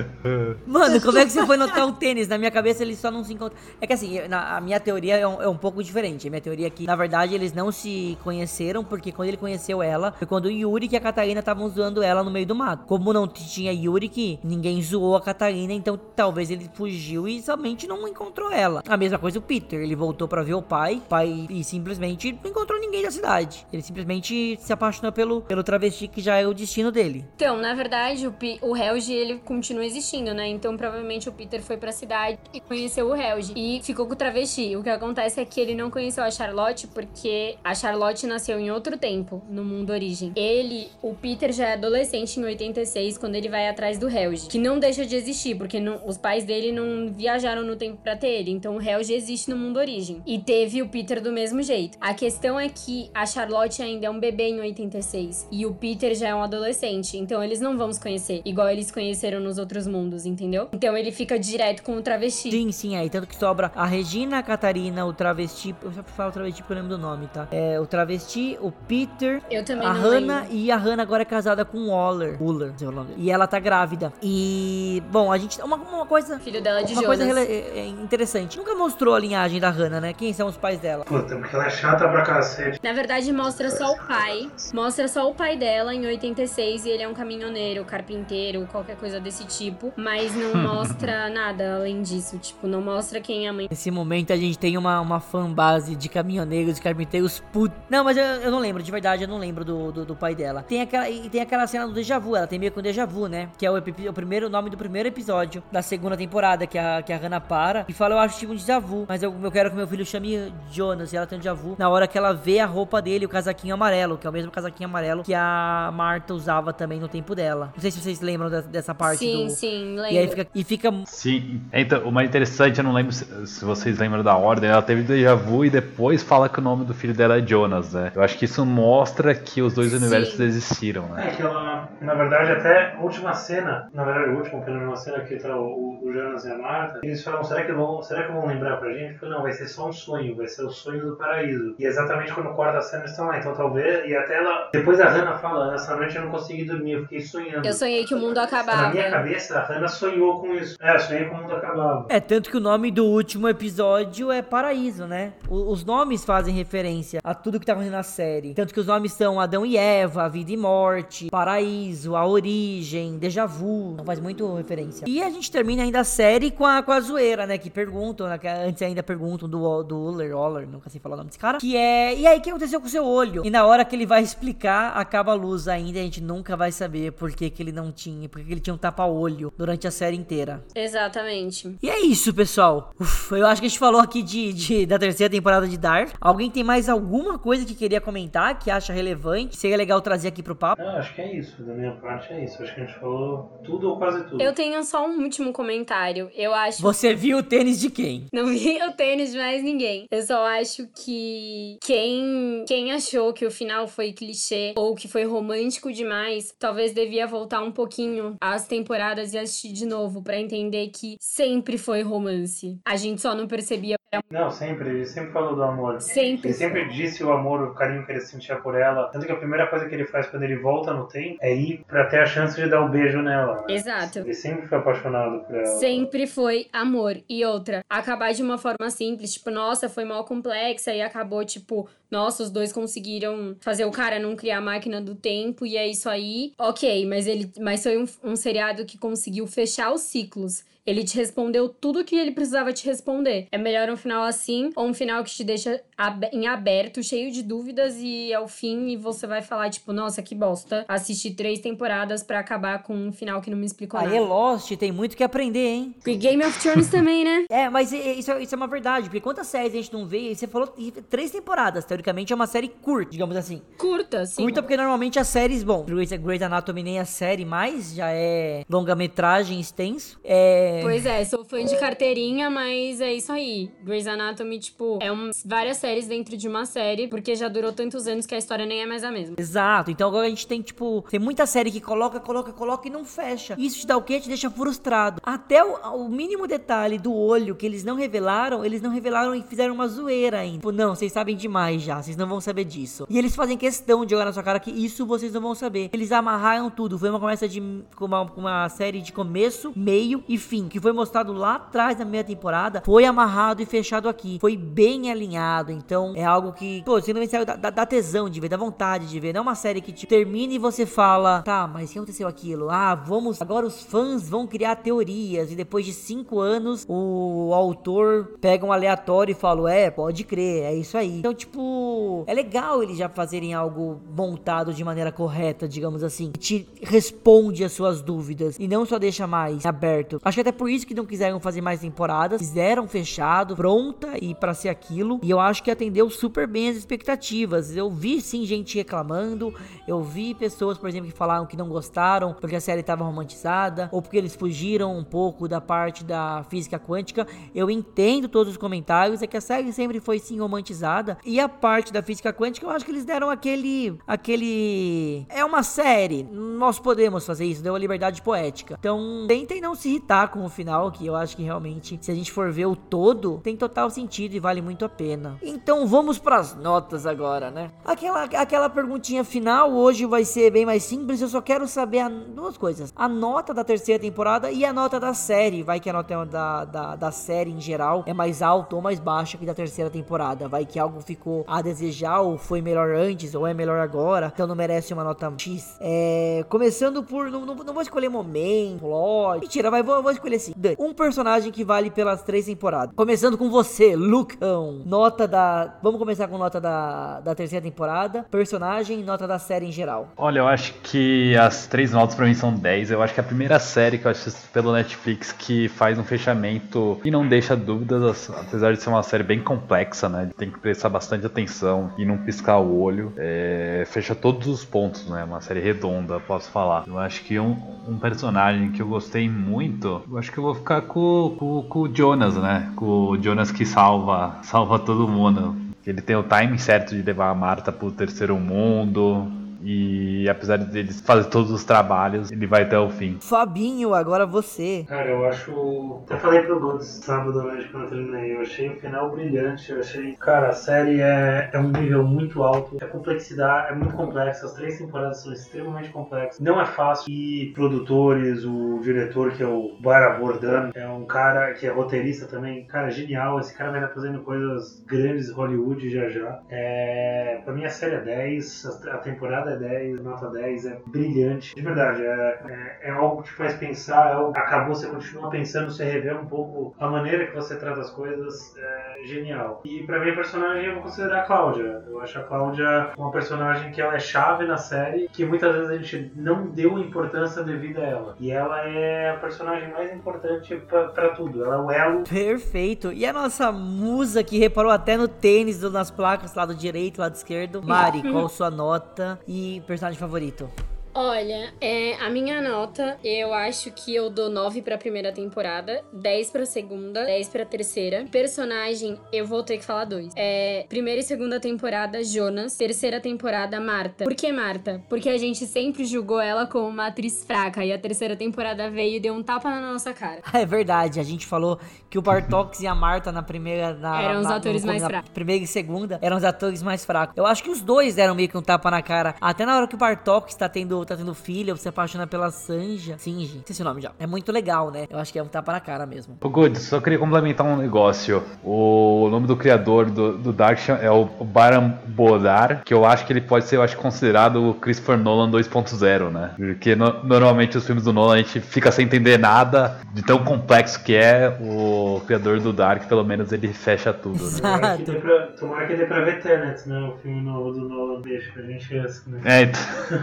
Mano, 0.66 1.00
como 1.00 1.18
é 1.18 1.24
que 1.24 1.30
você 1.32 1.44
foi 1.46 1.56
notar 1.56 1.86
o 1.86 1.92
tênis? 1.92 2.28
Na 2.28 2.38
minha 2.38 2.50
cabeça 2.50 2.82
eles 2.82 2.98
só 2.98 3.10
não 3.10 3.24
se 3.24 3.32
encontram. 3.32 3.58
É 3.80 3.86
que 3.86 3.92
assim, 3.92 4.20
na- 4.28 4.56
a 4.56 4.60
minha 4.60 4.78
teoria 4.80 5.16
é 5.16 5.26
um, 5.26 5.42
é 5.42 5.48
um 5.48 5.56
pouco 5.56 5.82
diferente. 5.82 6.26
A 6.26 6.30
minha 6.30 6.40
teoria 6.40 6.66
é 6.66 6.70
que, 6.70 6.84
na 6.86 6.96
verdade, 6.96 7.34
eles 7.34 7.52
não 7.52 7.70
se 7.72 8.18
conheceram, 8.22 8.84
porque 8.84 9.12
quando 9.12 9.28
ele 9.28 9.36
conheceu 9.36 9.82
ela, 9.82 10.12
foi 10.12 10.26
quando 10.26 10.46
o 10.46 10.50
Yuri 10.50 10.88
e 10.90 10.96
a 10.96 11.00
Catarina 11.00 11.40
estavam 11.40 11.68
zoando 11.68 12.02
ela 12.02 12.22
no 12.22 12.30
meio 12.30 12.46
do 12.46 12.54
mato. 12.54 12.86
Como 12.86 13.12
não 13.12 13.26
tinha 13.26 13.72
Yuri, 13.72 14.08
que 14.08 14.38
ninguém 14.44 14.82
zoou 14.82 15.16
a 15.16 15.20
Catarina, 15.20 15.72
então 15.72 15.98
talvez 16.14 16.50
ele 16.50 16.68
fugiu 16.74 17.26
e 17.28 17.40
somente 17.42 17.86
não 17.86 18.06
encontrou 18.06 18.50
ela. 18.50 18.82
A 18.88 18.96
mesma 18.96 19.18
coisa 19.18 19.38
o 19.38 19.42
Peter, 19.42 19.80
ele 19.80 19.94
voltou 19.96 20.28
pra 20.28 20.42
ver 20.42 20.54
o 20.54 20.62
pai, 20.62 21.00
pai 21.08 21.46
e 21.48 21.64
simplesmente 21.64 22.38
não 22.42 22.50
encontrou 22.50 22.78
ninguém 22.80 23.02
da 23.02 23.10
cidade. 23.10 23.66
Ele 23.72 23.82
simplesmente 23.82 24.58
se 24.60 24.72
apaixonou 24.72 25.12
pelo, 25.12 25.40
pelo 25.42 25.62
travesti 25.62 26.08
que 26.08 26.20
já 26.20 26.36
é 26.36 26.46
o 26.46 26.52
destino 26.54 26.90
dele. 26.92 27.24
Então, 27.36 27.56
na 27.58 27.74
verdade, 27.74 28.26
o, 28.26 28.34
o 28.62 28.76
Helge, 28.76 29.12
ele 29.12 29.38
continua 29.38 29.84
existindo, 29.84 30.09
né? 30.18 30.48
Então, 30.48 30.76
provavelmente 30.76 31.28
o 31.28 31.32
Peter 31.32 31.62
foi 31.62 31.76
pra 31.76 31.92
cidade 31.92 32.38
e 32.52 32.60
conheceu 32.60 33.06
o 33.08 33.14
Helge. 33.14 33.52
E 33.56 33.80
ficou 33.82 34.06
com 34.06 34.12
o 34.12 34.16
travesti. 34.16 34.74
O 34.76 34.82
que 34.82 34.88
acontece 34.90 35.40
é 35.40 35.44
que 35.44 35.60
ele 35.60 35.74
não 35.74 35.90
conheceu 35.90 36.24
a 36.24 36.30
Charlotte 36.30 36.86
porque 36.88 37.56
a 37.62 37.74
Charlotte 37.74 38.26
nasceu 38.26 38.58
em 38.58 38.70
outro 38.70 38.96
tempo, 38.98 39.42
no 39.48 39.64
mundo 39.64 39.90
origem. 39.90 40.32
Ele, 40.34 40.88
o 41.02 41.14
Peter 41.14 41.52
já 41.52 41.68
é 41.68 41.72
adolescente 41.74 42.38
em 42.40 42.44
86, 42.44 43.18
quando 43.18 43.34
ele 43.34 43.48
vai 43.48 43.68
atrás 43.68 43.98
do 43.98 44.08
Helge. 44.08 44.48
Que 44.48 44.58
não 44.58 44.78
deixa 44.78 45.04
de 45.06 45.14
existir, 45.16 45.56
porque 45.56 45.78
não- 45.80 46.00
os 46.06 46.16
pais 46.18 46.44
dele 46.44 46.72
não 46.72 47.12
viajaram 47.12 47.62
no 47.64 47.76
tempo 47.76 47.98
pra 48.02 48.16
ter 48.16 48.28
ele. 48.28 48.50
Então, 48.50 48.76
o 48.76 48.82
Helge 48.82 49.12
existe 49.14 49.50
no 49.50 49.56
mundo 49.56 49.78
origem. 49.78 50.22
E 50.26 50.38
teve 50.38 50.82
o 50.82 50.88
Peter 50.88 51.20
do 51.22 51.32
mesmo 51.32 51.62
jeito. 51.62 51.96
A 52.00 52.14
questão 52.14 52.58
é 52.58 52.68
que 52.68 53.10
a 53.14 53.26
Charlotte 53.26 53.82
ainda 53.82 54.06
é 54.06 54.10
um 54.10 54.18
bebê 54.20 54.48
em 54.48 54.60
86. 54.60 55.46
E 55.50 55.66
o 55.66 55.74
Peter 55.74 56.14
já 56.14 56.28
é 56.28 56.34
um 56.34 56.42
adolescente. 56.42 57.16
Então, 57.16 57.42
eles 57.42 57.60
não 57.60 57.76
vão 57.76 57.92
se 57.92 58.00
conhecer. 58.00 58.40
Igual 58.44 58.68
eles 58.68 58.90
conheceram 58.90 59.40
nos 59.40 59.58
outros 59.58 59.86
mundos. 59.86 59.99
Mundos, 60.00 60.24
entendeu? 60.26 60.68
Então 60.72 60.96
ele 60.96 61.12
fica 61.12 61.38
direto 61.38 61.82
com 61.82 61.96
o 61.96 62.02
travesti. 62.02 62.50
Sim, 62.50 62.72
sim, 62.72 62.96
aí. 62.96 63.10
Tanto 63.10 63.26
que 63.26 63.36
sobra 63.36 63.70
a 63.74 63.84
Regina, 63.86 64.38
a 64.38 64.42
Catarina, 64.42 65.04
o 65.04 65.12
travesti. 65.12 65.74
Eu 65.82 65.92
só 65.92 66.02
falo 66.02 66.32
travesti 66.32 66.62
porque 66.62 66.72
eu 66.72 66.76
lembro 66.82 66.96
do 66.96 66.98
nome, 67.00 67.26
tá? 67.28 67.46
É 67.50 67.78
o 67.78 67.86
travesti, 67.86 68.56
o 68.60 68.70
Peter, 68.72 69.42
Eu 69.50 69.64
também 69.64 69.86
a 69.86 69.92
Hannah 69.92 70.40
lembro. 70.40 70.56
e 70.56 70.70
a 70.72 70.76
Hannah 70.76 71.02
agora 71.02 71.22
é 71.22 71.24
casada 71.26 71.64
com 71.64 71.78
o 71.78 71.88
Waller. 71.90 72.42
Waller, 72.42 72.72
sei 72.76 72.88
lá. 72.88 73.06
E 73.16 73.30
ela 73.30 73.46
tá 73.46 73.58
grávida. 73.58 74.12
E. 74.22 75.02
Bom, 75.10 75.30
a 75.32 75.38
gente. 75.38 75.60
Uma, 75.62 75.76
uma 75.76 76.06
coisa. 76.06 76.38
Filho 76.38 76.62
dela 76.62 76.82
de 76.82 76.92
Uma 76.92 77.02
Jonas. 77.02 77.18
coisa 77.18 77.24
rele- 77.24 77.52
é- 77.52 77.78
é 77.80 77.86
interessante. 77.86 78.56
Nunca 78.58 78.74
mostrou 78.74 79.14
a 79.14 79.18
linhagem 79.18 79.60
da 79.60 79.70
Hannah, 79.70 80.00
né? 80.00 80.12
Quem 80.12 80.32
são 80.32 80.48
os 80.48 80.56
pais 80.56 80.78
dela? 80.80 81.04
Puta, 81.04 81.36
porque 81.36 81.54
ela 81.54 81.66
é 81.66 81.70
chata 81.70 82.08
pra 82.08 82.22
cacete. 82.22 82.78
Na 82.82 82.92
verdade, 82.92 83.32
mostra 83.32 83.70
só 83.70 83.92
o 83.92 83.96
pai. 84.06 84.50
Mostra 84.72 85.08
só 85.08 85.28
o 85.28 85.34
pai 85.34 85.56
dela 85.56 85.94
em 85.94 86.06
86 86.06 86.84
e 86.86 86.90
ele 86.90 87.02
é 87.02 87.08
um 87.08 87.14
caminhoneiro, 87.14 87.84
carpinteiro, 87.84 88.66
qualquer 88.70 88.96
coisa 88.96 89.20
desse 89.20 89.44
tipo. 89.46 89.89
Mas 89.96 90.34
não 90.34 90.54
mostra 90.62 91.28
nada 91.28 91.76
além 91.76 92.02
disso. 92.02 92.38
Tipo, 92.38 92.66
não 92.66 92.80
mostra 92.80 93.20
quem 93.20 93.46
é 93.46 93.50
a 93.50 93.52
mãe. 93.52 93.68
Nesse 93.70 93.90
momento 93.90 94.32
a 94.32 94.36
gente 94.36 94.58
tem 94.58 94.76
uma, 94.76 95.00
uma 95.00 95.20
fanbase 95.20 95.94
de 95.96 96.08
caminhoneiros 96.08 96.78
e 96.78 96.82
carpinteiros 96.82 97.42
put... 97.52 97.74
Não, 97.88 98.04
mas 98.04 98.16
eu, 98.16 98.24
eu 98.24 98.50
não 98.50 98.58
lembro, 98.58 98.82
de 98.82 98.90
verdade, 98.90 99.22
eu 99.24 99.28
não 99.28 99.38
lembro 99.38 99.64
do, 99.64 99.92
do, 99.92 100.04
do 100.04 100.16
pai 100.16 100.34
dela. 100.34 100.62
Tem 100.62 100.80
aquela, 100.80 101.08
e 101.08 101.28
tem 101.28 101.40
aquela 101.40 101.66
cena 101.66 101.86
do 101.86 101.92
déjà 101.92 102.18
vu, 102.18 102.36
ela 102.36 102.46
tem 102.46 102.58
meio 102.58 102.72
com 102.72 102.80
déjà 102.80 103.06
vu, 103.06 103.26
né? 103.26 103.48
Que 103.58 103.66
é 103.66 103.70
o, 103.70 103.76
o 103.76 104.12
primeiro 104.12 104.48
nome 104.48 104.70
do 104.70 104.76
primeiro 104.76 105.08
episódio 105.08 105.62
da 105.70 105.82
segunda 105.82 106.16
temporada, 106.16 106.66
que 106.66 106.78
a, 106.78 107.02
que 107.02 107.12
a 107.12 107.16
Hannah 107.16 107.40
para 107.40 107.84
e 107.88 107.92
fala, 107.92 108.14
eu 108.14 108.18
acho 108.18 108.38
tipo 108.38 108.52
um 108.52 108.56
déjà 108.56 108.78
vu, 108.78 109.04
mas 109.08 109.22
eu, 109.22 109.34
eu 109.42 109.50
quero 109.50 109.70
que 109.70 109.76
meu 109.76 109.86
filho 109.86 110.04
chame 110.04 110.52
Jonas, 110.70 111.12
e 111.12 111.16
ela 111.16 111.26
tem 111.26 111.36
um 111.36 111.40
déjà 111.40 111.54
vu. 111.54 111.76
Na 111.78 111.88
hora 111.88 112.06
que 112.06 112.16
ela 112.16 112.32
vê 112.32 112.60
a 112.60 112.66
roupa 112.66 113.00
dele, 113.00 113.26
o 113.26 113.28
casaquinho 113.28 113.74
amarelo, 113.74 114.18
que 114.18 114.26
é 114.26 114.30
o 114.30 114.32
mesmo 114.32 114.50
casaquinho 114.50 114.88
amarelo 114.88 115.22
que 115.22 115.34
a 115.34 115.90
Marta 115.94 116.34
usava 116.34 116.72
também 116.72 117.00
no 117.00 117.08
tempo 117.08 117.34
dela. 117.34 117.72
Não 117.74 117.80
sei 117.80 117.90
se 117.90 118.00
vocês 118.00 118.20
lembram 118.20 118.50
de- 118.50 118.68
dessa 118.68 118.94
parte 118.94 119.18
sim, 119.18 119.46
do... 119.46 119.50
sim, 119.50 119.79
E 120.08 120.18
aí 120.18 120.26
lembro. 120.26 120.30
fica, 120.30 120.50
e 120.54 120.64
fica 120.64 120.92
Sim, 121.06 121.60
então, 121.72 122.02
o 122.08 122.12
mais 122.12 122.28
interessante, 122.28 122.78
eu 122.78 122.84
não 122.84 122.92
lembro 122.92 123.12
se, 123.12 123.24
se 123.46 123.64
vocês 123.64 123.98
lembram 123.98 124.22
da 124.22 124.36
ordem, 124.36 124.68
ela 124.70 124.82
teve 124.82 125.02
déjà 125.02 125.34
vu 125.34 125.64
e 125.64 125.70
depois 125.70 126.22
fala 126.22 126.48
que 126.48 126.58
o 126.58 126.62
nome 126.62 126.84
do 126.84 126.94
filho 126.94 127.14
dela 127.14 127.38
é 127.38 127.46
Jonas, 127.46 127.92
né? 127.92 128.12
Eu 128.14 128.22
acho 128.22 128.36
que 128.38 128.44
isso 128.44 128.64
mostra 128.64 129.34
que 129.34 129.62
os 129.62 129.74
dois 129.74 129.90
Sim. 129.90 129.96
universos 129.98 130.38
existiram, 130.40 131.06
né? 131.08 131.28
É 131.28 131.30
que 131.30 131.42
ela, 131.42 131.88
na 132.00 132.14
verdade, 132.14 132.52
até 132.52 132.94
a 132.94 133.00
última 133.00 133.32
cena, 133.34 133.88
na 133.92 134.04
verdade, 134.04 134.30
a 134.30 134.32
última, 134.32 134.60
penúltima 134.62 134.96
cena 134.96 135.20
que 135.20 135.36
tá 135.36 135.56
o, 135.56 136.00
o 136.02 136.12
Jonas 136.12 136.44
e 136.44 136.50
a 136.50 136.58
Marta, 136.58 137.00
eles 137.02 137.22
falam, 137.22 137.44
será 137.44 137.64
que, 137.64 137.72
vão, 137.72 138.02
será 138.02 138.24
que 138.24 138.32
vão 138.32 138.46
lembrar 138.46 138.76
pra 138.78 138.92
gente? 138.92 139.18
Falei, 139.18 139.34
não, 139.34 139.42
vai 139.42 139.52
ser 139.52 139.66
só 139.68 139.88
um 139.88 139.92
sonho, 139.92 140.36
vai 140.36 140.46
ser 140.46 140.64
o 140.64 140.70
sonho 140.70 141.04
do 141.06 141.16
paraíso. 141.16 141.74
E 141.78 141.84
exatamente 141.86 142.32
quando 142.32 142.50
corta 142.54 142.78
a 142.78 142.80
cena, 142.80 143.02
eles 143.02 143.12
estão 143.12 143.26
lá, 143.26 143.38
então 143.38 143.54
talvez, 143.54 144.08
e 144.08 144.14
até 144.16 144.36
ela, 144.38 144.68
depois 144.72 145.00
a 145.00 145.08
Hannah 145.08 145.38
fala, 145.38 145.74
essa 145.74 145.94
noite 145.96 146.16
eu 146.16 146.22
não 146.22 146.30
consegui 146.30 146.64
dormir, 146.64 146.92
eu 146.92 147.02
fiquei 147.02 147.20
sonhando. 147.20 147.66
Eu 147.66 147.72
sonhei 147.72 148.04
que 148.04 148.14
o 148.14 148.18
mundo 148.18 148.36
Na 148.36 148.44
acabava. 148.44 148.90
minha 148.90 149.10
cabeça, 149.10 149.60
a 149.70 149.74
Hannah 149.74 149.88
sonhou 149.88 150.40
com 150.40 150.54
isso. 150.54 150.76
É, 150.80 150.98
sonhei 150.98 151.24
com 151.26 151.36
o 151.36 151.42
mundo. 151.42 152.06
É, 152.08 152.18
tanto 152.20 152.50
que 152.50 152.56
o 152.56 152.60
nome 152.60 152.90
do 152.90 153.04
último 153.06 153.48
episódio 153.48 154.30
é 154.30 154.42
Paraíso, 154.42 155.06
né? 155.06 155.32
O- 155.48 155.70
os 155.70 155.84
nomes 155.84 156.24
fazem 156.24 156.54
referência 156.54 157.20
a 157.22 157.34
tudo 157.34 157.58
que 157.60 157.66
tá 157.66 157.72
acontecendo 157.72 157.94
na 157.96 158.02
série. 158.02 158.54
Tanto 158.54 158.74
que 158.74 158.80
os 158.80 158.86
nomes 158.86 159.12
são 159.12 159.38
Adão 159.40 159.64
e 159.64 159.76
Eva, 159.76 160.28
Vida 160.28 160.50
e 160.52 160.56
Morte, 160.56 161.28
Paraíso, 161.30 162.16
A 162.16 162.26
Origem, 162.26 163.18
Déjà 163.18 163.46
Vu. 163.46 163.94
Não 163.96 164.04
faz 164.04 164.18
muito 164.20 164.52
referência. 164.54 165.04
E 165.08 165.22
a 165.22 165.30
gente 165.30 165.50
termina 165.50 165.82
ainda 165.82 166.00
a 166.00 166.04
série 166.04 166.50
com 166.50 166.64
a, 166.66 166.82
com 166.82 166.92
a 166.92 167.00
zoeira, 167.00 167.46
né? 167.46 167.58
Que 167.58 167.70
perguntam, 167.70 168.28
né? 168.28 168.38
Que 168.38 168.48
antes 168.48 168.82
ainda 168.82 169.02
perguntam 169.02 169.48
do, 169.48 169.82
do 169.82 169.96
Uller, 169.96 170.36
Oller, 170.36 170.68
nunca 170.68 170.90
sei 170.90 171.00
falar 171.00 171.14
o 171.14 171.18
nome 171.18 171.28
desse 171.28 171.38
cara. 171.38 171.58
Que 171.58 171.76
é, 171.76 172.14
e 172.16 172.26
aí, 172.26 172.38
o 172.38 172.42
que 172.42 172.50
aconteceu 172.50 172.80
com 172.80 172.86
o 172.86 172.90
seu 172.90 173.04
olho? 173.06 173.42
E 173.44 173.50
na 173.50 173.64
hora 173.64 173.84
que 173.84 173.94
ele 173.94 174.06
vai 174.06 174.22
explicar, 174.22 174.92
acaba 174.96 175.32
a 175.32 175.34
luz 175.34 175.68
ainda 175.68 175.98
a 175.98 176.02
gente 176.02 176.20
nunca 176.20 176.56
vai 176.56 176.72
saber 176.72 177.12
por 177.12 177.30
que, 177.32 177.48
que 177.50 177.62
ele 177.62 177.72
não 177.72 177.92
tinha, 177.92 178.28
por 178.28 178.40
que 178.40 178.46
que 178.46 178.52
ele 178.52 178.60
tinha 178.60 178.74
um 178.74 178.78
tapa-olho 178.78 179.52
durante 179.60 179.86
a 179.86 179.90
série 179.90 180.16
inteira. 180.16 180.64
Exatamente. 180.74 181.76
E 181.82 181.90
é 181.90 182.00
isso, 182.00 182.32
pessoal. 182.32 182.92
Uf, 182.98 183.32
eu 183.32 183.46
acho 183.46 183.60
que 183.60 183.66
a 183.66 183.68
gente 183.68 183.78
falou 183.78 184.00
aqui 184.00 184.22
de, 184.22 184.54
de- 184.54 184.86
da 184.86 184.98
terceira 184.98 185.30
temporada 185.30 185.68
de 185.68 185.76
Dark. 185.76 186.14
Alguém 186.18 186.50
tem 186.50 186.64
mais 186.64 186.88
alguma 186.88 187.38
coisa 187.38 187.66
que 187.66 187.74
queria 187.74 188.00
comentar, 188.00 188.58
que 188.58 188.70
acha 188.70 188.90
relevante? 188.92 189.56
Seria 189.56 189.76
legal 189.76 190.00
trazer 190.00 190.28
aqui 190.28 190.42
pro 190.42 190.56
papo? 190.56 190.80
Não, 190.82 190.96
acho 190.96 191.14
que 191.14 191.20
é 191.20 191.36
isso, 191.36 191.62
da 191.62 191.74
minha 191.74 191.92
parte 191.96 192.32
é 192.32 192.42
isso. 192.42 192.62
Acho 192.62 192.74
que 192.74 192.80
a 192.80 192.86
gente 192.86 192.98
falou 192.98 193.60
tudo 193.62 193.90
ou 193.90 193.98
quase 193.98 194.24
tudo. 194.28 194.40
Eu 194.42 194.54
tenho 194.54 194.82
só 194.82 195.06
um 195.06 195.22
último 195.22 195.52
comentário. 195.52 196.30
Eu 196.34 196.54
acho 196.54 196.80
Você 196.80 197.14
viu 197.14 197.38
o 197.38 197.42
tênis 197.42 197.78
de 197.78 197.90
quem? 197.90 198.24
Não 198.32 198.46
vi 198.46 198.78
o 198.82 198.92
tênis 198.92 199.32
de 199.32 199.36
mais 199.38 199.62
ninguém. 199.62 200.06
Eu 200.10 200.22
só 200.22 200.46
acho 200.46 200.88
que 200.96 201.76
quem, 201.82 202.64
quem 202.66 202.92
achou 202.92 203.32
que 203.34 203.44
o 203.44 203.50
final 203.50 203.86
foi 203.86 204.12
clichê 204.12 204.72
ou 204.76 204.94
que 204.94 205.06
foi 205.06 205.24
romântico 205.24 205.92
demais, 205.92 206.54
talvez 206.58 206.92
devia 206.94 207.26
voltar 207.26 207.62
um 207.62 207.70
pouquinho 207.72 208.36
às 208.40 208.66
temporadas 208.66 209.34
e 209.34 209.38
assistir 209.40 209.72
de 209.72 209.86
novo 209.86 210.22
pra 210.22 210.38
entender 210.38 210.88
que 210.88 211.16
sempre 211.20 211.76
foi 211.78 212.02
romance. 212.02 212.78
A 212.84 212.96
gente 212.96 213.20
só 213.20 213.34
não 213.34 213.46
percebia. 213.46 213.96
Não, 214.28 214.50
sempre, 214.50 214.88
ele 214.88 215.06
sempre 215.06 215.30
falou 215.30 215.54
do 215.54 215.62
amor. 215.62 216.00
Sempre. 216.00 216.48
Ele 216.48 216.54
sempre 216.54 216.88
disse 216.88 217.22
o 217.22 217.30
amor, 217.30 217.62
o 217.62 217.74
carinho 217.74 218.04
que 218.04 218.10
ele 218.10 218.20
sentia 218.20 218.56
por 218.56 218.74
ela. 218.74 219.08
Tanto 219.12 219.24
que 219.24 219.30
a 219.30 219.36
primeira 219.36 219.68
coisa 219.68 219.88
que 219.88 219.94
ele 219.94 220.04
faz 220.04 220.26
quando 220.26 220.42
ele 220.42 220.56
volta 220.56 220.92
no 220.92 221.06
tempo 221.06 221.38
é 221.40 221.54
ir 221.54 221.84
pra 221.86 222.06
ter 222.06 222.18
a 222.18 222.26
chance 222.26 222.56
de 222.60 222.68
dar 222.68 222.84
o 222.84 222.88
beijo 222.88 223.22
nela. 223.22 223.64
né? 223.68 223.74
Exato. 223.74 224.18
Ele 224.18 224.34
sempre 224.34 224.66
foi 224.66 224.78
apaixonado 224.78 225.44
por 225.44 225.54
ela. 225.54 225.66
Sempre 225.78 226.26
foi 226.26 226.66
amor. 226.72 227.18
E 227.28 227.44
outra, 227.44 227.84
acabar 227.88 228.32
de 228.32 228.42
uma 228.42 228.58
forma 228.58 228.90
simples, 228.90 229.32
tipo, 229.34 229.48
nossa, 229.50 229.88
foi 229.88 230.04
mal 230.04 230.24
complexa 230.24 230.92
e 230.92 231.00
acabou, 231.00 231.44
tipo, 231.44 231.88
nossa, 232.10 232.42
os 232.42 232.50
dois 232.50 232.72
conseguiram 232.72 233.54
fazer 233.60 233.84
o 233.84 233.92
cara 233.92 234.18
não 234.18 234.34
criar 234.34 234.58
a 234.58 234.60
máquina 234.60 235.00
do 235.00 235.14
tempo 235.14 235.64
e 235.64 235.76
é 235.76 235.86
isso 235.86 236.08
aí. 236.10 236.52
Ok, 236.58 237.06
mas 237.06 237.28
ele. 237.28 237.52
Mas 237.60 237.84
foi 237.84 237.96
um, 237.96 238.04
um 238.24 238.34
seriado 238.34 238.84
que 238.84 238.98
conseguiu 238.98 239.29
fechar 239.46 239.92
os 239.92 240.02
ciclos. 240.02 240.64
Ele 240.90 241.04
te 241.04 241.16
respondeu 241.16 241.68
tudo 241.68 242.02
que 242.04 242.16
ele 242.16 242.32
precisava 242.32 242.72
te 242.72 242.84
responder. 242.84 243.46
É 243.52 243.56
melhor 243.56 243.88
um 243.90 243.96
final 243.96 244.24
assim 244.24 244.70
ou 244.74 244.86
um 244.88 244.92
final 244.92 245.22
que 245.22 245.30
te 245.30 245.44
deixa 245.44 245.80
abe- 245.96 246.30
em 246.32 246.48
aberto, 246.48 247.00
cheio 247.00 247.30
de 247.30 247.44
dúvidas 247.44 247.94
e 248.00 248.34
ao 248.34 248.48
fim 248.48 248.88
e 248.88 248.96
você 248.96 249.24
vai 249.24 249.40
falar, 249.40 249.70
tipo, 249.70 249.92
nossa, 249.92 250.20
que 250.20 250.34
bosta. 250.34 250.84
Assisti 250.88 251.30
três 251.30 251.60
temporadas 251.60 252.24
pra 252.24 252.40
acabar 252.40 252.82
com 252.82 252.92
um 252.92 253.12
final 253.12 253.40
que 253.40 253.48
não 253.50 253.56
me 253.56 253.66
explicou 253.66 254.00
Aí 254.00 254.06
nada. 254.06 254.16
é 254.16 254.20
Lost, 254.20 254.72
tem 254.76 254.90
muito 254.90 255.16
que 255.16 255.22
aprender, 255.22 255.64
hein? 255.64 255.94
E 256.04 256.16
Game 256.16 256.44
of 256.44 256.58
Thrones 256.58 256.88
também, 256.90 257.24
né? 257.24 257.44
É, 257.48 257.68
mas 257.70 257.92
é- 257.92 258.14
isso, 258.14 258.32
é- 258.32 258.42
isso 258.42 258.52
é 258.52 258.56
uma 258.56 258.66
verdade, 258.66 259.04
porque 259.04 259.20
quantas 259.20 259.46
séries 259.46 259.72
a 259.72 259.76
gente 259.76 259.92
não 259.92 260.04
vê? 260.06 260.34
Você 260.34 260.48
falou 260.48 260.74
três 261.08 261.30
temporadas, 261.30 261.84
teoricamente 261.84 262.32
é 262.32 262.36
uma 262.36 262.48
série 262.48 262.66
curta, 262.68 263.12
digamos 263.12 263.36
assim. 263.36 263.62
Curta, 263.78 264.26
sim. 264.26 264.42
Curta 264.42 264.60
porque 264.60 264.76
normalmente 264.76 265.20
as 265.20 265.28
séries, 265.28 265.62
bom, 265.62 265.84
Grey's, 265.84 266.10
Grey's 266.14 266.42
Anatomy 266.42 266.82
nem 266.82 266.98
é 266.98 267.04
série 267.04 267.44
mais, 267.44 267.94
já 267.94 268.10
é 268.10 268.64
longa-metragem 268.68 269.60
extenso. 269.60 270.18
É... 270.24 270.79
Pois 270.82 271.06
é, 271.06 271.24
sou 271.24 271.44
fã 271.44 271.64
de 271.64 271.76
carteirinha, 271.78 272.50
mas 272.50 273.00
é 273.00 273.12
isso 273.12 273.32
aí. 273.32 273.70
Grey's 273.82 274.06
Anatomy, 274.06 274.58
tipo, 274.58 274.98
é 275.00 275.12
um, 275.12 275.30
várias 275.44 275.76
séries 275.78 276.06
dentro 276.06 276.36
de 276.36 276.48
uma 276.48 276.64
série, 276.64 277.08
porque 277.08 277.34
já 277.34 277.48
durou 277.48 277.72
tantos 277.72 278.06
anos 278.06 278.26
que 278.26 278.34
a 278.34 278.38
história 278.38 278.66
nem 278.66 278.82
é 278.82 278.86
mais 278.86 279.04
a 279.04 279.10
mesma. 279.10 279.36
Exato, 279.38 279.90
então 279.90 280.08
agora 280.08 280.26
a 280.26 280.30
gente 280.30 280.46
tem, 280.46 280.62
tipo, 280.62 281.04
tem 281.10 281.20
muita 281.20 281.46
série 281.46 281.70
que 281.70 281.80
coloca, 281.80 282.20
coloca, 282.20 282.52
coloca 282.52 282.88
e 282.88 282.90
não 282.90 283.04
fecha. 283.04 283.54
Isso 283.58 283.80
te 283.80 283.86
dá 283.86 283.96
o 283.96 284.02
quê? 284.02 284.20
Te 284.20 284.28
deixa 284.28 284.50
frustrado. 284.50 285.20
Até 285.22 285.64
o, 285.64 285.74
o 285.96 286.08
mínimo 286.08 286.46
detalhe 286.46 286.98
do 286.98 287.14
olho 287.14 287.54
que 287.54 287.66
eles 287.66 287.84
não 287.84 287.96
revelaram, 287.96 288.64
eles 288.64 288.82
não 288.82 288.90
revelaram 288.90 289.34
e 289.34 289.42
fizeram 289.42 289.74
uma 289.74 289.88
zoeira 289.88 290.40
ainda. 290.40 290.58
Tipo, 290.58 290.72
não, 290.72 290.94
vocês 290.94 291.12
sabem 291.12 291.36
demais 291.36 291.82
já, 291.82 292.02
vocês 292.02 292.16
não 292.16 292.26
vão 292.26 292.40
saber 292.40 292.64
disso. 292.64 293.06
E 293.08 293.18
eles 293.18 293.34
fazem 293.34 293.56
questão 293.56 294.04
de 294.04 294.10
jogar 294.10 294.24
na 294.24 294.32
sua 294.32 294.42
cara 294.42 294.60
que 294.60 294.70
isso 294.70 295.06
vocês 295.06 295.32
não 295.32 295.40
vão 295.40 295.54
saber. 295.54 295.90
Eles 295.92 296.12
amarraram 296.12 296.70
tudo. 296.70 296.98
Foi 296.98 297.08
uma 297.08 297.20
conversa 297.20 297.48
de 297.48 297.60
uma, 297.98 298.22
uma 298.36 298.68
série 298.68 299.00
de 299.00 299.12
começo, 299.12 299.72
meio 299.74 300.22
e 300.28 300.38
fim, 300.38 300.59
que 300.68 300.80
foi 300.80 300.92
mostrado 300.92 301.32
lá 301.32 301.56
atrás 301.56 301.98
na 301.98 302.04
primeira 302.04 302.26
temporada, 302.26 302.82
foi 302.84 303.04
amarrado 303.04 303.62
e 303.62 303.66
fechado 303.66 304.08
aqui. 304.08 304.38
Foi 304.40 304.56
bem 304.56 305.10
alinhado, 305.10 305.72
então 305.72 306.12
é 306.16 306.24
algo 306.24 306.52
que, 306.52 306.82
pô, 306.84 306.94
não 306.94 307.28
saiu 307.28 307.44
da, 307.44 307.56
da, 307.56 307.70
da 307.70 307.86
tesão 307.86 308.28
de 308.28 308.40
ver, 308.40 308.48
da 308.48 308.56
vontade 308.56 309.06
de 309.06 309.20
ver. 309.20 309.32
Não 309.32 309.40
é 309.40 309.42
uma 309.42 309.54
série 309.54 309.80
que 309.80 309.92
te 309.92 310.06
termina 310.06 310.52
e 310.52 310.58
você 310.58 310.86
fala, 310.86 311.42
tá, 311.42 311.66
mas 311.66 311.90
o 311.90 311.92
que 311.92 311.98
aconteceu 311.98 312.28
aquilo? 312.28 312.70
Ah, 312.70 312.94
vamos, 312.94 313.40
agora 313.40 313.66
os 313.66 313.82
fãs 313.82 314.28
vão 314.28 314.46
criar 314.46 314.76
teorias 314.76 315.52
e 315.52 315.54
depois 315.54 315.84
de 315.84 315.92
cinco 315.92 316.40
anos 316.40 316.84
o 316.88 317.52
autor 317.54 318.38
pega 318.40 318.64
um 318.64 318.72
aleatório 318.72 319.32
e 319.32 319.34
fala, 319.34 319.72
é, 319.72 319.90
pode 319.90 320.24
crer, 320.24 320.64
é 320.64 320.74
isso 320.74 320.96
aí. 320.96 321.18
Então, 321.18 321.34
tipo, 321.34 322.24
é 322.26 322.34
legal 322.34 322.82
eles 322.82 322.96
já 322.96 323.08
fazerem 323.08 323.54
algo 323.54 324.00
montado 324.16 324.72
de 324.72 324.84
maneira 324.84 325.12
correta, 325.12 325.68
digamos 325.68 326.02
assim, 326.02 326.30
que 326.32 326.38
te 326.38 326.68
responde 326.82 327.64
as 327.64 327.72
suas 327.72 328.00
dúvidas 328.00 328.56
e 328.58 328.66
não 328.66 328.84
só 328.84 328.98
deixa 328.98 329.26
mais 329.26 329.64
aberto. 329.66 330.20
Acho 330.24 330.36
que 330.36 330.40
até 330.40 330.49
por 330.52 330.70
isso 330.70 330.86
que 330.86 330.94
não 330.94 331.06
quiseram 331.06 331.40
fazer 331.40 331.60
mais 331.60 331.80
temporadas. 331.80 332.40
Fizeram 332.40 332.86
fechado, 332.88 333.56
pronta 333.56 334.14
e 334.20 334.34
para 334.34 334.54
ser 334.54 334.68
aquilo. 334.68 335.20
E 335.22 335.30
eu 335.30 335.40
acho 335.40 335.62
que 335.62 335.70
atendeu 335.70 336.08
super 336.10 336.46
bem 336.46 336.68
as 336.68 336.76
expectativas. 336.76 337.76
Eu 337.76 337.90
vi 337.90 338.20
sim 338.20 338.44
gente 338.44 338.76
reclamando, 338.76 339.54
eu 339.86 340.02
vi 340.02 340.34
pessoas, 340.34 340.78
por 340.78 340.88
exemplo, 340.88 341.10
que 341.10 341.16
falaram 341.16 341.46
que 341.46 341.56
não 341.56 341.68
gostaram 341.68 342.34
porque 342.40 342.56
a 342.56 342.60
série 342.60 342.80
estava 342.80 343.04
romantizada 343.04 343.88
ou 343.92 344.00
porque 344.00 344.16
eles 344.16 344.34
fugiram 344.34 344.96
um 344.96 345.04
pouco 345.04 345.48
da 345.48 345.60
parte 345.60 346.04
da 346.04 346.44
física 346.48 346.78
quântica. 346.78 347.26
Eu 347.54 347.70
entendo 347.70 348.28
todos 348.28 348.52
os 348.52 348.56
comentários, 348.56 349.22
é 349.22 349.26
que 349.26 349.36
a 349.36 349.40
série 349.40 349.72
sempre 349.72 350.00
foi 350.00 350.18
sim 350.18 350.38
romantizada 350.38 351.18
e 351.24 351.38
a 351.40 351.48
parte 351.48 351.92
da 351.92 352.02
física 352.02 352.32
quântica, 352.32 352.66
eu 352.66 352.70
acho 352.70 352.84
que 352.84 352.90
eles 352.90 353.04
deram 353.04 353.30
aquele 353.30 353.98
aquele 354.06 355.26
é 355.28 355.44
uma 355.44 355.62
série, 355.62 356.22
nós 356.22 356.78
podemos 356.78 357.26
fazer 357.26 357.44
isso, 357.44 357.62
deu 357.62 357.74
a 357.74 357.78
liberdade 357.78 358.22
poética. 358.22 358.76
Então, 358.78 359.24
tentem 359.26 359.60
não 359.60 359.74
se 359.74 359.88
irritar 359.88 360.28
com 360.28 360.39
o 360.44 360.48
final, 360.48 360.90
que 360.90 361.06
eu 361.06 361.16
acho 361.16 361.36
que 361.36 361.42
realmente, 361.42 361.98
se 362.00 362.10
a 362.10 362.14
gente 362.14 362.32
for 362.32 362.50
ver 362.50 362.66
o 362.66 362.76
todo, 362.76 363.40
tem 363.42 363.56
total 363.56 363.90
sentido 363.90 364.34
e 364.34 364.40
vale 364.40 364.60
muito 364.60 364.84
a 364.84 364.88
pena. 364.88 365.38
Então, 365.42 365.86
vamos 365.86 366.18
para 366.18 366.36
as 366.36 366.54
notas 366.54 367.06
agora, 367.06 367.50
né? 367.50 367.70
Aquela 367.84 368.24
aquela 368.24 368.68
perguntinha 368.68 369.24
final 369.24 369.72
hoje 369.72 370.06
vai 370.06 370.24
ser 370.24 370.50
bem 370.50 370.66
mais 370.66 370.82
simples, 370.82 371.20
eu 371.20 371.28
só 371.28 371.40
quero 371.40 371.66
saber 371.66 372.00
a, 372.00 372.08
duas 372.08 372.56
coisas: 372.56 372.92
a 372.94 373.08
nota 373.08 373.52
da 373.54 373.64
terceira 373.64 374.00
temporada 374.00 374.50
e 374.50 374.64
a 374.64 374.72
nota 374.72 374.98
da 375.00 375.14
série. 375.14 375.62
Vai 375.62 375.80
que 375.80 375.88
a 375.88 375.92
nota 375.92 376.26
da, 376.26 376.64
da, 376.64 376.96
da 376.96 377.10
série 377.10 377.50
em 377.50 377.60
geral 377.60 378.04
é 378.06 378.12
mais 378.12 378.42
alta 378.42 378.76
ou 378.76 378.82
mais 378.82 378.98
baixa 378.98 379.38
que 379.38 379.46
da 379.46 379.54
terceira 379.54 379.90
temporada. 379.90 380.48
Vai 380.48 380.64
que 380.64 380.78
algo 380.78 381.00
ficou 381.00 381.44
a 381.46 381.62
desejar, 381.62 382.20
ou 382.20 382.38
foi 382.38 382.60
melhor 382.60 382.90
antes, 382.90 383.34
ou 383.34 383.46
é 383.46 383.54
melhor 383.54 383.80
agora, 383.80 384.30
então 384.32 384.46
não 384.46 384.54
merece 384.54 384.92
uma 384.92 385.04
nota 385.04 385.32
X. 385.36 385.76
É, 385.80 386.44
começando 386.48 387.02
por. 387.02 387.30
Não, 387.30 387.44
não, 387.44 387.54
não, 387.54 387.72
vou 387.72 387.82
escolher 387.82 388.08
momento, 388.08 388.80
plot. 388.80 389.40
Mentira, 389.40 389.70
mas 389.70 389.84
vou, 389.84 390.02
vou 390.02 390.12
escolher 390.12 390.29
assim. 390.36 390.52
Um 390.78 390.92
personagem 390.92 391.50
que 391.50 391.64
vale 391.64 391.90
pelas 391.90 392.22
três 392.22 392.46
temporadas. 392.46 392.94
Começando 392.94 393.36
com 393.36 393.50
você, 393.50 393.96
Lucão. 393.96 394.82
Nota 394.84 395.26
da. 395.26 395.78
Vamos 395.82 395.98
começar 395.98 396.28
com 396.28 396.38
nota 396.38 396.60
da, 396.60 397.20
da 397.20 397.34
terceira 397.34 397.62
temporada. 397.64 398.24
Personagem, 398.30 399.02
nota 399.02 399.26
da 399.26 399.38
série 399.38 399.66
em 399.66 399.72
geral. 399.72 400.08
Olha, 400.16 400.40
eu 400.40 400.48
acho 400.48 400.74
que 400.82 401.36
as 401.36 401.66
três 401.66 401.92
notas 401.92 402.14
pra 402.14 402.26
mim 402.26 402.34
são 402.34 402.52
10. 402.52 402.90
Eu 402.90 403.02
acho 403.02 403.14
que 403.14 403.20
a 403.20 403.24
primeira 403.24 403.58
série 403.58 403.98
que 403.98 404.06
eu 404.06 404.10
assisto 404.10 404.48
pelo 404.52 404.72
Netflix 404.72 405.32
que 405.32 405.68
faz 405.68 405.98
um 405.98 406.04
fechamento 406.04 407.00
e 407.04 407.10
não 407.10 407.26
deixa 407.26 407.56
dúvidas, 407.56 408.30
apesar 408.30 408.72
de 408.72 408.82
ser 408.82 408.90
uma 408.90 409.02
série 409.02 409.22
bem 409.22 409.40
complexa, 409.40 410.08
né? 410.08 410.30
Tem 410.36 410.50
que 410.50 410.58
prestar 410.58 410.88
bastante 410.88 411.26
atenção 411.26 411.92
e 411.98 412.04
não 412.04 412.18
piscar 412.18 412.58
o 412.58 412.80
olho. 412.80 413.12
É, 413.16 413.84
fecha 413.86 414.14
todos 414.14 414.46
os 414.46 414.64
pontos, 414.64 415.08
né? 415.08 415.24
Uma 415.24 415.40
série 415.40 415.60
redonda, 415.60 416.20
posso 416.20 416.50
falar. 416.50 416.84
Eu 416.86 416.98
acho 416.98 417.22
que 417.24 417.38
um, 417.38 417.56
um 417.88 417.98
personagem 417.98 418.70
que 418.72 418.82
eu 418.82 418.86
gostei 418.86 419.28
muito, 419.28 420.02
eu 420.10 420.18
acho 420.20 420.30
que 420.30 420.38
eu 420.38 420.44
vou 420.44 420.54
ficar 420.54 420.82
com, 420.82 421.34
com, 421.38 421.62
com 421.62 421.78
o 421.80 421.94
Jonas, 421.94 422.36
né? 422.36 422.70
Com 422.76 423.08
o 423.08 423.22
Jonas 423.22 423.50
que 423.50 423.66
salva, 423.66 424.38
salva 424.42 424.78
todo 424.78 425.08
mundo. 425.08 425.56
Ele 425.84 426.00
tem 426.00 426.14
o 426.14 426.22
time 426.22 426.58
certo 426.58 426.94
de 426.94 427.02
levar 427.02 427.30
a 427.30 427.34
Marta 427.34 427.72
pro 427.72 427.90
terceiro 427.90 428.36
mundo, 428.36 429.26
e 429.62 430.28
apesar 430.28 430.56
de 430.56 430.78
eles 430.78 431.00
fazer 431.00 431.28
todos 431.28 431.50
os 431.50 431.64
trabalhos, 431.64 432.30
ele 432.30 432.46
vai 432.46 432.62
até 432.62 432.78
o 432.78 432.90
fim. 432.90 433.18
Fabinho, 433.20 433.94
agora 433.94 434.26
você. 434.26 434.84
Cara, 434.88 435.08
eu 435.10 435.24
acho. 435.26 436.02
Até 436.06 436.18
falei 436.18 436.42
pro 436.42 436.60
Gomes 436.60 436.86
sábado 436.86 437.40
à 437.40 437.42
noite 437.44 437.68
quando 437.68 437.84
eu 437.84 437.90
terminei. 437.90 438.36
Eu 438.36 438.40
achei 438.40 438.68
o 438.68 438.76
final 438.76 439.10
brilhante. 439.10 439.70
Eu 439.70 439.80
achei. 439.80 440.12
Cara, 440.16 440.48
a 440.48 440.52
série 440.52 441.00
é, 441.00 441.50
é 441.52 441.58
um 441.58 441.70
nível 441.70 442.04
muito 442.04 442.42
alto. 442.42 442.76
A 442.82 442.86
complexidade 442.86 443.72
é 443.72 443.74
muito 443.74 443.94
complexa. 443.94 444.46
As 444.46 444.54
três 444.54 444.78
temporadas 444.78 445.22
são 445.22 445.32
extremamente 445.32 445.90
complexas. 445.90 446.40
Não 446.40 446.60
é 446.60 446.64
fácil. 446.66 447.10
E 447.10 447.52
produtores, 447.54 448.44
o 448.44 448.80
diretor 448.82 449.32
que 449.32 449.42
é 449.42 449.46
o 449.46 449.76
Bara 449.80 450.18
Bordan, 450.18 450.70
é 450.74 450.86
um 450.88 451.04
cara 451.04 451.52
que 451.54 451.66
é 451.66 451.70
roteirista 451.70 452.26
também. 452.26 452.64
Cara, 452.64 452.90
genial. 452.90 453.40
Esse 453.40 453.56
cara 453.56 453.70
vai 453.70 453.80
estar 453.82 453.94
fazendo 453.94 454.20
coisas 454.20 454.82
grandes 454.86 455.28
em 455.28 455.32
Hollywood 455.32 455.90
já 455.90 456.08
já. 456.08 456.40
É, 456.48 457.40
pra 457.44 457.52
mim 457.52 457.64
a 457.64 457.70
série 457.70 457.96
é 457.96 458.00
10. 458.00 458.66
A 458.90 458.98
temporada 458.98 459.49
é 459.52 459.56
10, 459.56 460.02
nota 460.02 460.28
10, 460.28 460.66
é 460.66 460.78
brilhante. 460.86 461.54
De 461.54 461.62
verdade, 461.62 462.02
é, 462.02 462.78
é, 462.82 462.88
é 462.88 462.90
algo 462.90 463.22
que 463.22 463.28
te 463.28 463.34
faz 463.34 463.54
pensar, 463.54 464.10
é 464.10 464.14
algo, 464.14 464.30
acabou, 464.36 464.74
você 464.74 464.86
continua 464.88 465.30
pensando, 465.30 465.70
você 465.70 465.84
revê 465.84 466.12
um 466.14 466.26
pouco 466.26 466.74
a 466.78 466.88
maneira 466.88 467.26
que 467.26 467.34
você 467.34 467.56
trata 467.56 467.80
as 467.80 467.90
coisas, 467.90 468.54
é 468.56 469.06
genial. 469.06 469.60
E 469.64 469.82
pra 469.84 469.98
mim, 469.98 470.10
a 470.10 470.14
personagem 470.14 470.66
eu 470.66 470.74
vou 470.74 470.82
considerar 470.82 471.20
a 471.20 471.22
Cláudia. 471.22 471.84
Eu 471.86 472.00
acho 472.00 472.18
a 472.18 472.22
Cláudia 472.22 472.90
uma 472.96 473.10
personagem 473.10 473.70
que 473.72 473.80
ela 473.80 473.94
é 473.94 473.98
chave 473.98 474.46
na 474.46 474.56
série, 474.56 475.08
que 475.08 475.24
muitas 475.24 475.54
vezes 475.54 475.70
a 475.70 475.76
gente 475.76 476.12
não 476.14 476.46
deu 476.46 476.78
importância 476.78 477.42
devida 477.42 477.80
a 477.80 477.86
ela. 477.86 478.16
E 478.18 478.30
ela 478.30 478.60
é 478.66 479.10
a 479.10 479.16
personagem 479.16 479.70
mais 479.72 479.92
importante 479.92 480.56
para 480.56 481.10
tudo, 481.10 481.44
ela 481.44 481.56
é 481.56 481.58
o 481.58 481.70
elo. 481.70 482.04
Perfeito. 482.04 482.92
E 482.92 483.06
a 483.06 483.12
nossa 483.12 483.50
musa 483.52 484.22
que 484.22 484.38
reparou 484.38 484.70
até 484.70 484.96
no 484.96 485.08
tênis, 485.08 485.60
nas 485.62 485.90
placas, 485.90 486.34
lado 486.34 486.54
direito, 486.54 487.00
lado 487.00 487.14
esquerdo. 487.14 487.62
Mari, 487.62 488.02
qual 488.10 488.28
sua 488.28 488.50
nota? 488.50 489.18
E 489.26 489.39
personagem 489.66 489.98
favorito? 489.98 490.50
Olha, 490.92 491.54
é, 491.60 491.94
a 492.04 492.10
minha 492.10 492.42
nota, 492.42 492.98
eu 493.04 493.32
acho 493.32 493.70
que 493.70 493.94
eu 493.94 494.10
dou 494.10 494.28
9 494.28 494.60
pra 494.62 494.76
primeira 494.76 495.12
temporada, 495.12 495.84
10 495.92 496.30
pra 496.30 496.44
segunda, 496.44 497.04
10 497.04 497.28
pra 497.28 497.44
terceira. 497.44 498.04
Personagem, 498.10 498.98
eu 499.12 499.24
vou 499.24 499.42
ter 499.42 499.58
que 499.58 499.64
falar 499.64 499.84
dois. 499.84 500.12
É, 500.16 500.66
primeira 500.68 501.00
e 501.00 501.04
segunda 501.04 501.38
temporada, 501.38 502.02
Jonas. 502.02 502.56
Terceira 502.56 503.00
temporada, 503.00 503.60
Marta. 503.60 504.04
Por 504.04 504.14
que 504.14 504.32
Marta? 504.32 504.82
Porque 504.88 505.08
a 505.08 505.16
gente 505.16 505.46
sempre 505.46 505.84
julgou 505.84 506.20
ela 506.20 506.46
como 506.46 506.66
uma 506.66 506.88
atriz 506.88 507.24
fraca. 507.24 507.64
E 507.64 507.72
a 507.72 507.78
terceira 507.78 508.16
temporada 508.16 508.68
veio 508.68 508.96
e 508.96 509.00
deu 509.00 509.14
um 509.14 509.22
tapa 509.22 509.48
na 509.48 509.72
nossa 509.72 509.92
cara. 509.92 510.20
É 510.32 510.46
verdade, 510.46 510.98
a 510.98 511.02
gente 511.02 511.26
falou 511.26 511.60
que 511.88 511.98
o 511.98 512.02
Bartox 512.02 512.60
e 512.60 512.66
a 512.66 512.74
Marta 512.74 513.12
na 513.12 513.22
primeira. 513.22 513.74
Na, 513.74 514.02
eram 514.02 514.20
os 514.20 514.26
na, 514.26 514.36
atores 514.36 514.62
no, 514.62 514.68
mais 514.68 514.82
fracos. 514.82 515.10
Primeira 515.10 515.44
e 515.44 515.46
segunda 515.46 515.98
eram 516.00 516.16
os 516.16 516.24
atores 516.24 516.62
mais 516.62 516.84
fracos. 516.84 517.16
Eu 517.16 517.26
acho 517.26 517.42
que 517.42 517.50
os 517.50 517.60
dois 517.60 517.94
deram 517.94 518.14
meio 518.14 518.28
que 518.28 518.36
um 518.36 518.42
tapa 518.42 518.70
na 518.70 518.80
cara. 518.82 519.14
Até 519.20 519.44
na 519.44 519.56
hora 519.56 519.68
que 519.68 519.74
o 519.74 519.78
Bartox 519.78 520.34
tá 520.34 520.48
tendo 520.48 520.79
tá 520.84 520.96
tendo 520.96 521.14
filha, 521.14 521.54
você 521.54 521.68
apaixona 521.68 522.06
pela 522.06 522.30
Sanja. 522.30 522.96
Singe, 522.98 523.38
esqueci 523.38 523.62
o 523.62 523.64
nome 523.64 523.80
já. 523.80 523.92
É 523.98 524.06
muito 524.06 524.32
legal, 524.32 524.70
né? 524.70 524.86
Eu 524.90 524.98
acho 524.98 525.12
que 525.12 525.18
é 525.18 525.22
um 525.22 525.26
tapa 525.26 525.52
na 525.52 525.60
cara 525.60 525.86
mesmo. 525.86 526.16
Ô 526.20 526.28
Good, 526.28 526.58
só 526.58 526.80
queria 526.80 526.98
complementar 526.98 527.46
um 527.46 527.56
negócio. 527.56 528.22
O 528.44 529.08
nome 529.10 529.26
do 529.26 529.36
criador 529.36 529.86
do, 529.86 530.16
do 530.16 530.32
Dark 530.32 530.58
é 530.68 530.90
o 530.90 531.04
Baran 531.04 531.74
Bodar, 531.86 532.62
que 532.64 532.72
eu 532.74 532.84
acho 532.84 533.06
que 533.06 533.12
ele 533.12 533.20
pode 533.20 533.44
ser, 533.46 533.56
eu 533.56 533.62
acho, 533.62 533.76
considerado 533.76 534.50
o 534.50 534.54
Christopher 534.54 534.98
Nolan 534.98 535.30
2.0, 535.30 536.10
né? 536.10 536.30
Porque 536.36 536.74
no, 536.74 537.04
normalmente 537.04 537.56
os 537.56 537.66
filmes 537.66 537.84
do 537.84 537.92
Nolan 537.92 538.14
a 538.14 538.18
gente 538.18 538.40
fica 538.40 538.70
sem 538.72 538.84
entender 538.84 539.18
nada 539.18 539.78
de 539.92 540.02
tão 540.02 540.24
complexo 540.24 540.82
que 540.82 540.94
é 540.94 541.36
o 541.40 542.00
criador 542.06 542.40
do 542.40 542.52
Dark, 542.52 542.86
pelo 542.86 543.04
menos 543.04 543.32
ele 543.32 543.48
fecha 543.52 543.92
tudo, 543.92 544.22
né? 544.24 544.38
Tomara 544.40 544.76
que 544.76 544.82
Exato. 544.82 544.92
dê 544.92 544.98
pra, 544.98 545.26
tomara 545.38 545.66
que 545.66 545.76
dê 545.76 545.86
pra 545.86 546.00
ver 546.04 546.22
Tenet, 546.22 546.68
né? 546.68 546.80
O 546.80 546.98
filme 546.98 547.20
novo 547.20 547.52
do 547.52 547.68
Nolan, 547.68 548.00
deixa 548.00 548.32
pra 548.32 548.42
gente 548.42 548.78
assim, 548.78 549.10
né? 549.10 549.20
É, 549.24 549.42
então... 549.42 549.60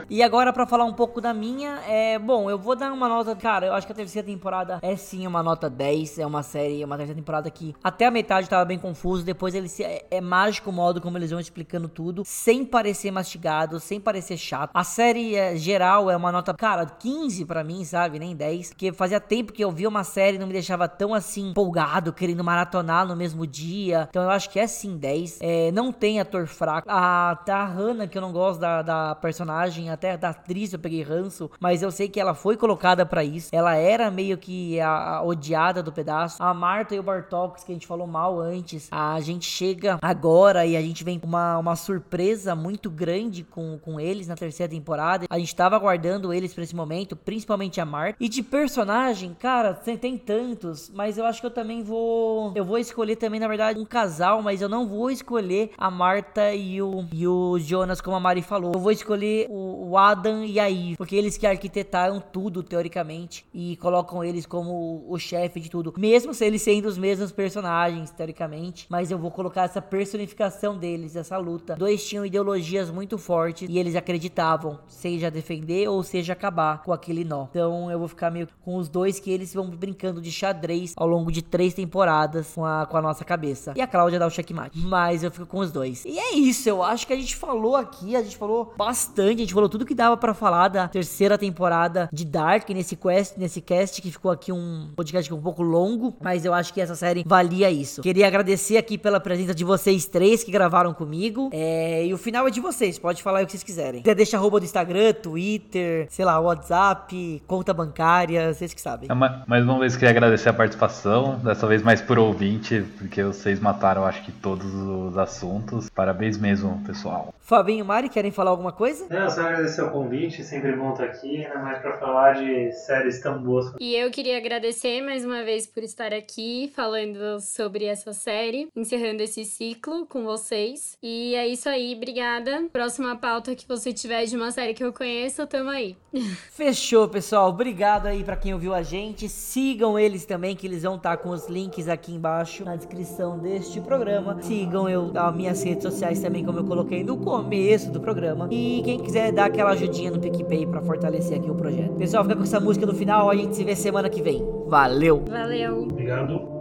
E 0.09 0.21
agora, 0.21 0.53
pra 0.53 0.66
falar 0.67 0.85
um 0.85 0.93
pouco 0.93 1.21
da 1.21 1.33
minha, 1.33 1.79
é. 1.87 2.19
Bom, 2.19 2.49
eu 2.49 2.57
vou 2.57 2.75
dar 2.75 2.91
uma 2.91 3.07
nota. 3.07 3.35
Cara, 3.35 3.67
eu 3.67 3.73
acho 3.73 3.87
que 3.87 3.93
a 3.93 3.95
terceira 3.95 4.27
temporada 4.27 4.79
é 4.81 4.95
sim 4.95 5.25
uma 5.25 5.41
nota 5.41 5.69
10. 5.69 6.19
É 6.19 6.25
uma 6.25 6.43
série, 6.43 6.83
uma 6.83 6.97
terceira 6.97 7.19
temporada 7.19 7.49
que 7.49 7.75
até 7.83 8.05
a 8.05 8.11
metade 8.11 8.49
tava 8.49 8.65
bem 8.65 8.77
confuso. 8.77 9.23
Depois 9.23 9.55
ele 9.55 9.69
se, 9.69 9.83
é, 9.83 10.05
é 10.11 10.21
mágico 10.21 10.69
o 10.69 10.73
modo 10.73 11.01
como 11.01 11.17
eles 11.17 11.31
vão 11.31 11.39
explicando 11.39 11.87
tudo, 11.87 12.23
sem 12.25 12.65
parecer 12.65 13.11
mastigado, 13.11 13.79
sem 13.79 13.99
parecer 13.99 14.37
chato. 14.37 14.71
A 14.73 14.83
série 14.83 15.35
é, 15.35 15.55
geral 15.55 16.09
é 16.11 16.17
uma 16.17 16.31
nota, 16.31 16.53
cara, 16.53 16.85
15 16.85 17.45
pra 17.45 17.63
mim, 17.63 17.83
sabe? 17.85 18.19
Nem 18.19 18.35
10. 18.35 18.69
Porque 18.69 18.91
fazia 18.91 19.19
tempo 19.19 19.53
que 19.53 19.63
eu 19.63 19.71
via 19.71 19.87
uma 19.87 20.03
série 20.03 20.37
e 20.37 20.39
não 20.39 20.47
me 20.47 20.53
deixava 20.53 20.87
tão 20.87 21.13
assim 21.13 21.49
empolgado, 21.49 22.11
querendo 22.11 22.43
maratonar 22.43 23.07
no 23.07 23.15
mesmo 23.15 23.45
dia. 23.47 24.07
Então 24.09 24.23
eu 24.23 24.29
acho 24.29 24.49
que 24.49 24.59
é 24.59 24.67
sim 24.67 24.97
10. 24.97 25.39
É, 25.41 25.71
não 25.71 25.91
tem 25.91 26.19
ator 26.19 26.47
fraco. 26.47 26.87
A, 26.89 27.37
a 27.47 27.65
Hannah, 27.65 28.07
que 28.07 28.17
eu 28.17 28.21
não 28.21 28.31
gosto 28.31 28.59
da, 28.59 28.81
da 28.81 29.15
personagem, 29.15 29.89
até 29.89 30.17
da 30.17 30.29
atriz 30.29 30.56
eu 30.65 30.79
peguei 30.79 31.03
ranço, 31.03 31.49
mas 31.59 31.81
eu 31.81 31.91
sei 31.91 32.09
que 32.09 32.19
ela 32.19 32.33
foi 32.33 32.57
colocada 32.57 33.05
pra 33.05 33.23
isso. 33.23 33.49
Ela 33.51 33.75
era 33.75 34.09
meio 34.11 34.37
que 34.37 34.79
a, 34.79 35.17
a 35.17 35.23
odiada 35.23 35.81
do 35.83 35.91
pedaço. 35.91 36.41
A 36.41 36.53
Marta 36.53 36.95
e 36.95 36.99
o 36.99 37.03
Bartox, 37.03 37.63
que 37.63 37.71
a 37.71 37.75
gente 37.75 37.87
falou 37.87 38.07
mal 38.07 38.39
antes, 38.39 38.87
a 38.91 39.19
gente 39.21 39.45
chega 39.45 39.97
agora 40.01 40.65
e 40.65 40.75
a 40.75 40.81
gente 40.81 41.03
vem 41.03 41.19
com 41.19 41.27
uma, 41.27 41.57
uma 41.57 41.75
surpresa 41.75 42.55
muito 42.55 42.89
grande 42.89 43.43
com, 43.43 43.77
com 43.79 43.99
eles 43.99 44.27
na 44.27 44.35
terceira 44.35 44.71
temporada. 44.71 45.25
A 45.29 45.39
gente 45.39 45.55
tava 45.55 45.75
aguardando 45.75 46.33
eles 46.33 46.53
pra 46.53 46.63
esse 46.63 46.75
momento, 46.75 47.15
principalmente 47.15 47.79
a 47.79 47.85
Marta. 47.85 48.17
E 48.19 48.27
de 48.27 48.41
personagem, 48.43 49.33
cara, 49.33 49.73
tem, 49.73 49.97
tem 49.97 50.17
tantos, 50.17 50.91
mas 50.93 51.17
eu 51.17 51.25
acho 51.25 51.39
que 51.41 51.47
eu 51.47 51.51
também 51.51 51.83
vou. 51.83 52.51
Eu 52.55 52.65
vou 52.65 52.77
escolher 52.77 53.15
também, 53.15 53.39
na 53.39 53.47
verdade, 53.47 53.79
um 53.79 53.85
casal, 53.85 54.41
mas 54.41 54.61
eu 54.61 54.69
não 54.69 54.87
vou 54.87 55.09
escolher 55.11 55.71
a 55.77 55.89
Marta 55.89 56.53
e 56.53 56.81
o, 56.81 57.05
e 57.11 57.27
o 57.27 57.57
Jonas, 57.59 58.01
como 58.01 58.15
a 58.15 58.19
Mari 58.19 58.41
falou. 58.41 58.71
Eu 58.73 58.79
vou 58.79 58.91
escolher 58.91 59.47
o, 59.49 59.89
o 59.89 59.97
Adam 59.97 60.43
e 60.47 60.59
aí? 60.59 60.95
Porque 60.97 61.15
eles 61.15 61.37
que 61.37 61.45
arquitetaram 61.45 62.19
tudo, 62.19 62.63
teoricamente, 62.63 63.45
e 63.53 63.75
colocam 63.77 64.23
eles 64.23 64.45
como 64.45 65.05
o 65.07 65.17
chefe 65.19 65.59
de 65.59 65.69
tudo. 65.69 65.93
Mesmo 65.97 66.33
se 66.33 66.45
eles 66.45 66.61
sendo 66.61 66.87
os 66.87 66.97
mesmos 66.97 67.31
personagens, 67.31 68.11
teoricamente. 68.11 68.87
Mas 68.89 69.11
eu 69.11 69.17
vou 69.17 69.31
colocar 69.31 69.63
essa 69.63 69.81
personificação 69.81 70.77
deles, 70.77 71.15
essa 71.15 71.37
luta. 71.37 71.75
Dois 71.75 72.05
tinham 72.07 72.25
ideologias 72.25 72.89
muito 72.89 73.17
fortes 73.17 73.69
e 73.69 73.77
eles 73.77 73.95
acreditavam, 73.95 74.79
seja 74.87 75.29
defender 75.29 75.87
ou 75.87 76.01
seja 76.03 76.33
acabar 76.33 76.83
com 76.83 76.93
aquele 76.93 77.23
nó. 77.23 77.47
Então 77.49 77.91
eu 77.91 77.99
vou 77.99 78.07
ficar 78.07 78.31
meio 78.31 78.47
com 78.63 78.77
os 78.77 78.89
dois 78.89 79.19
que 79.19 79.31
eles 79.31 79.53
vão 79.53 79.69
brincando 79.69 80.21
de 80.21 80.31
xadrez 80.31 80.93
ao 80.95 81.07
longo 81.07 81.31
de 81.31 81.41
três 81.41 81.73
temporadas 81.73 82.53
com 82.53 82.65
a, 82.65 82.85
com 82.85 82.97
a 82.97 83.01
nossa 83.01 83.25
cabeça. 83.25 83.73
E 83.75 83.81
a 83.81 83.87
Cláudia 83.87 84.19
dá 84.19 84.27
o 84.27 84.31
checkmate. 84.31 84.77
Mas 84.77 85.23
eu 85.23 85.31
fico 85.31 85.45
com 85.45 85.59
os 85.59 85.71
dois. 85.71 86.05
E 86.05 86.17
é 86.17 86.35
isso, 86.35 86.69
eu 86.69 86.83
acho 86.83 87.05
que 87.05 87.13
a 87.13 87.15
gente 87.15 87.35
falou 87.35 87.75
aqui, 87.75 88.15
a 88.15 88.21
gente 88.21 88.37
falou 88.37 88.73
bastante, 88.77 89.35
a 89.35 89.39
gente 89.39 89.53
falou 89.53 89.69
tudo 89.69 89.85
que 89.85 89.95
dava 89.95 90.15
para 90.17 90.33
falar 90.37 90.67
da 90.69 90.87
terceira 90.87 91.37
temporada 91.37 92.09
de 92.13 92.23
Dark 92.25 92.69
nesse 92.69 92.95
quest, 92.95 93.37
nesse 93.37 93.61
cast 93.61 94.01
que 94.01 94.11
ficou 94.11 94.31
aqui 94.31 94.51
um 94.51 94.89
podcast 94.95 95.33
um 95.33 95.41
pouco 95.41 95.61
longo, 95.63 96.15
mas 96.21 96.45
eu 96.45 96.53
acho 96.53 96.73
que 96.73 96.79
essa 96.79 96.95
série 96.95 97.23
valia 97.25 97.69
isso. 97.69 98.01
Queria 98.01 98.27
agradecer 98.27 98.77
aqui 98.77 98.97
pela 98.97 99.19
presença 99.19 99.53
de 99.53 99.63
vocês 99.63 100.05
três 100.05 100.43
que 100.43 100.51
gravaram 100.51 100.93
comigo. 100.93 101.49
É, 101.51 102.05
e 102.05 102.13
o 102.13 102.17
final 102.17 102.47
é 102.47 102.51
de 102.51 102.59
vocês, 102.59 102.97
pode 102.99 103.21
falar 103.21 103.43
o 103.43 103.45
que 103.45 103.51
vocês 103.51 103.63
quiserem. 103.63 104.01
Até 104.01 104.13
deixa 104.13 104.37
arroba 104.37 104.59
do 104.59 104.65
Instagram, 104.65 105.13
Twitter, 105.13 106.07
sei 106.09 106.23
lá, 106.23 106.39
WhatsApp, 106.39 107.41
conta 107.47 107.73
bancária, 107.73 108.53
vocês 108.53 108.73
que 108.73 108.81
sabem. 108.81 109.09
É, 109.09 109.15
mais 109.47 109.63
uma 109.63 109.79
vez 109.79 109.95
queria 109.95 110.11
agradecer 110.11 110.49
a 110.49 110.53
participação, 110.53 111.39
dessa 111.39 111.67
vez 111.67 111.81
mais 111.81 112.01
por 112.01 112.19
ouvinte, 112.19 112.85
porque 112.97 113.23
vocês 113.23 113.59
mataram 113.59 114.05
acho 114.05 114.23
que 114.23 114.31
todos 114.31 114.73
os 114.73 115.17
assuntos. 115.17 115.89
Parabéns 115.89 116.37
mesmo, 116.37 116.81
pessoal. 116.85 117.33
Fabinho 117.41 117.79
e 117.79 117.83
Mari, 117.83 118.09
querem 118.09 118.29
falar 118.29 118.51
alguma 118.51 118.71
coisa? 118.71 119.05
Não, 119.09 119.29
só 119.29 119.41
agradecer 119.41 119.81
o 119.81 119.89
convite, 119.89 120.26
sempre 120.31 120.73
bom 120.73 120.91
estar 120.91 121.05
aqui, 121.05 121.45
ainda 121.45 121.59
mais 121.59 121.79
pra 121.79 121.97
falar 121.97 122.33
de 122.33 122.71
séries 122.71 123.19
tão 123.21 123.41
boas. 123.41 123.73
E 123.79 123.95
eu 123.95 124.11
queria 124.11 124.37
agradecer 124.37 125.01
mais 125.01 125.25
uma 125.25 125.43
vez 125.43 125.65
por 125.65 125.83
estar 125.83 126.13
aqui 126.13 126.71
falando 126.75 127.39
sobre 127.39 127.85
essa 127.85 128.13
série, 128.13 128.67
encerrando 128.75 129.23
esse 129.23 129.45
ciclo 129.45 130.05
com 130.05 130.23
vocês. 130.23 130.97
E 131.01 131.35
é 131.35 131.47
isso 131.47 131.69
aí, 131.69 131.95
obrigada. 131.95 132.65
Próxima 132.71 133.15
pauta 133.15 133.55
que 133.55 133.67
você 133.67 133.93
tiver 133.93 134.25
de 134.25 134.35
uma 134.35 134.51
série 134.51 134.73
que 134.73 134.83
eu 134.83 134.93
conheço, 134.93 135.45
tamo 135.47 135.69
aí. 135.69 135.95
Fechou, 136.51 137.07
pessoal. 137.07 137.49
Obrigado 137.49 138.07
aí 138.07 138.23
para 138.23 138.35
quem 138.35 138.53
ouviu 138.53 138.73
a 138.73 138.81
gente. 138.81 139.29
Sigam 139.29 139.97
eles 139.97 140.25
também, 140.25 140.55
que 140.55 140.67
eles 140.67 140.83
vão 140.83 140.95
estar 140.95 141.17
com 141.17 141.29
os 141.29 141.47
links 141.47 141.87
aqui 141.87 142.13
embaixo 142.13 142.63
na 142.63 142.75
descrição 142.75 143.39
deste 143.39 143.79
programa. 143.81 144.41
Sigam 144.41 144.89
eu 144.89 145.11
as 145.15 145.35
minhas 145.35 145.63
redes 145.63 145.83
sociais 145.83 146.19
também, 146.19 146.43
como 146.43 146.59
eu 146.59 146.65
coloquei 146.65 147.03
no 147.03 147.17
começo 147.17 147.91
do 147.91 147.99
programa. 147.99 148.47
E 148.51 148.81
quem 148.83 148.99
quiser 148.99 149.31
dar 149.31 149.45
aquela 149.45 149.71
ajudinha 149.71 150.11
no 150.11 150.16
PicPay 150.19 150.65
para 150.65 150.81
fortalecer 150.81 151.39
aqui 151.39 151.49
o 151.49 151.55
projeto. 151.55 151.95
Pessoal, 151.95 152.23
fica 152.23 152.35
com 152.35 152.43
essa 152.43 152.59
música 152.59 152.85
no 152.85 152.93
final. 152.93 153.29
A 153.29 153.35
gente 153.35 153.55
se 153.55 153.63
vê 153.63 153.75
semana 153.75 154.09
que 154.09 154.21
vem. 154.21 154.45
Valeu! 154.67 155.23
Valeu! 155.29 155.83
Obrigado. 155.83 156.57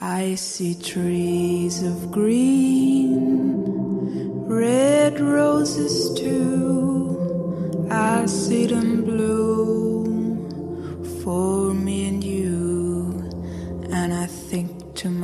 I 0.00 0.34
see 0.36 0.74
trees 0.74 1.82
of 1.82 2.10
green, 2.10 3.64
red 4.46 5.20
roses 5.20 6.12
too. 6.14 7.88
I 7.90 8.26
see 8.26 8.66
them 8.66 9.02
bloom 9.02 9.53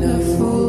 wonderful 0.00 0.59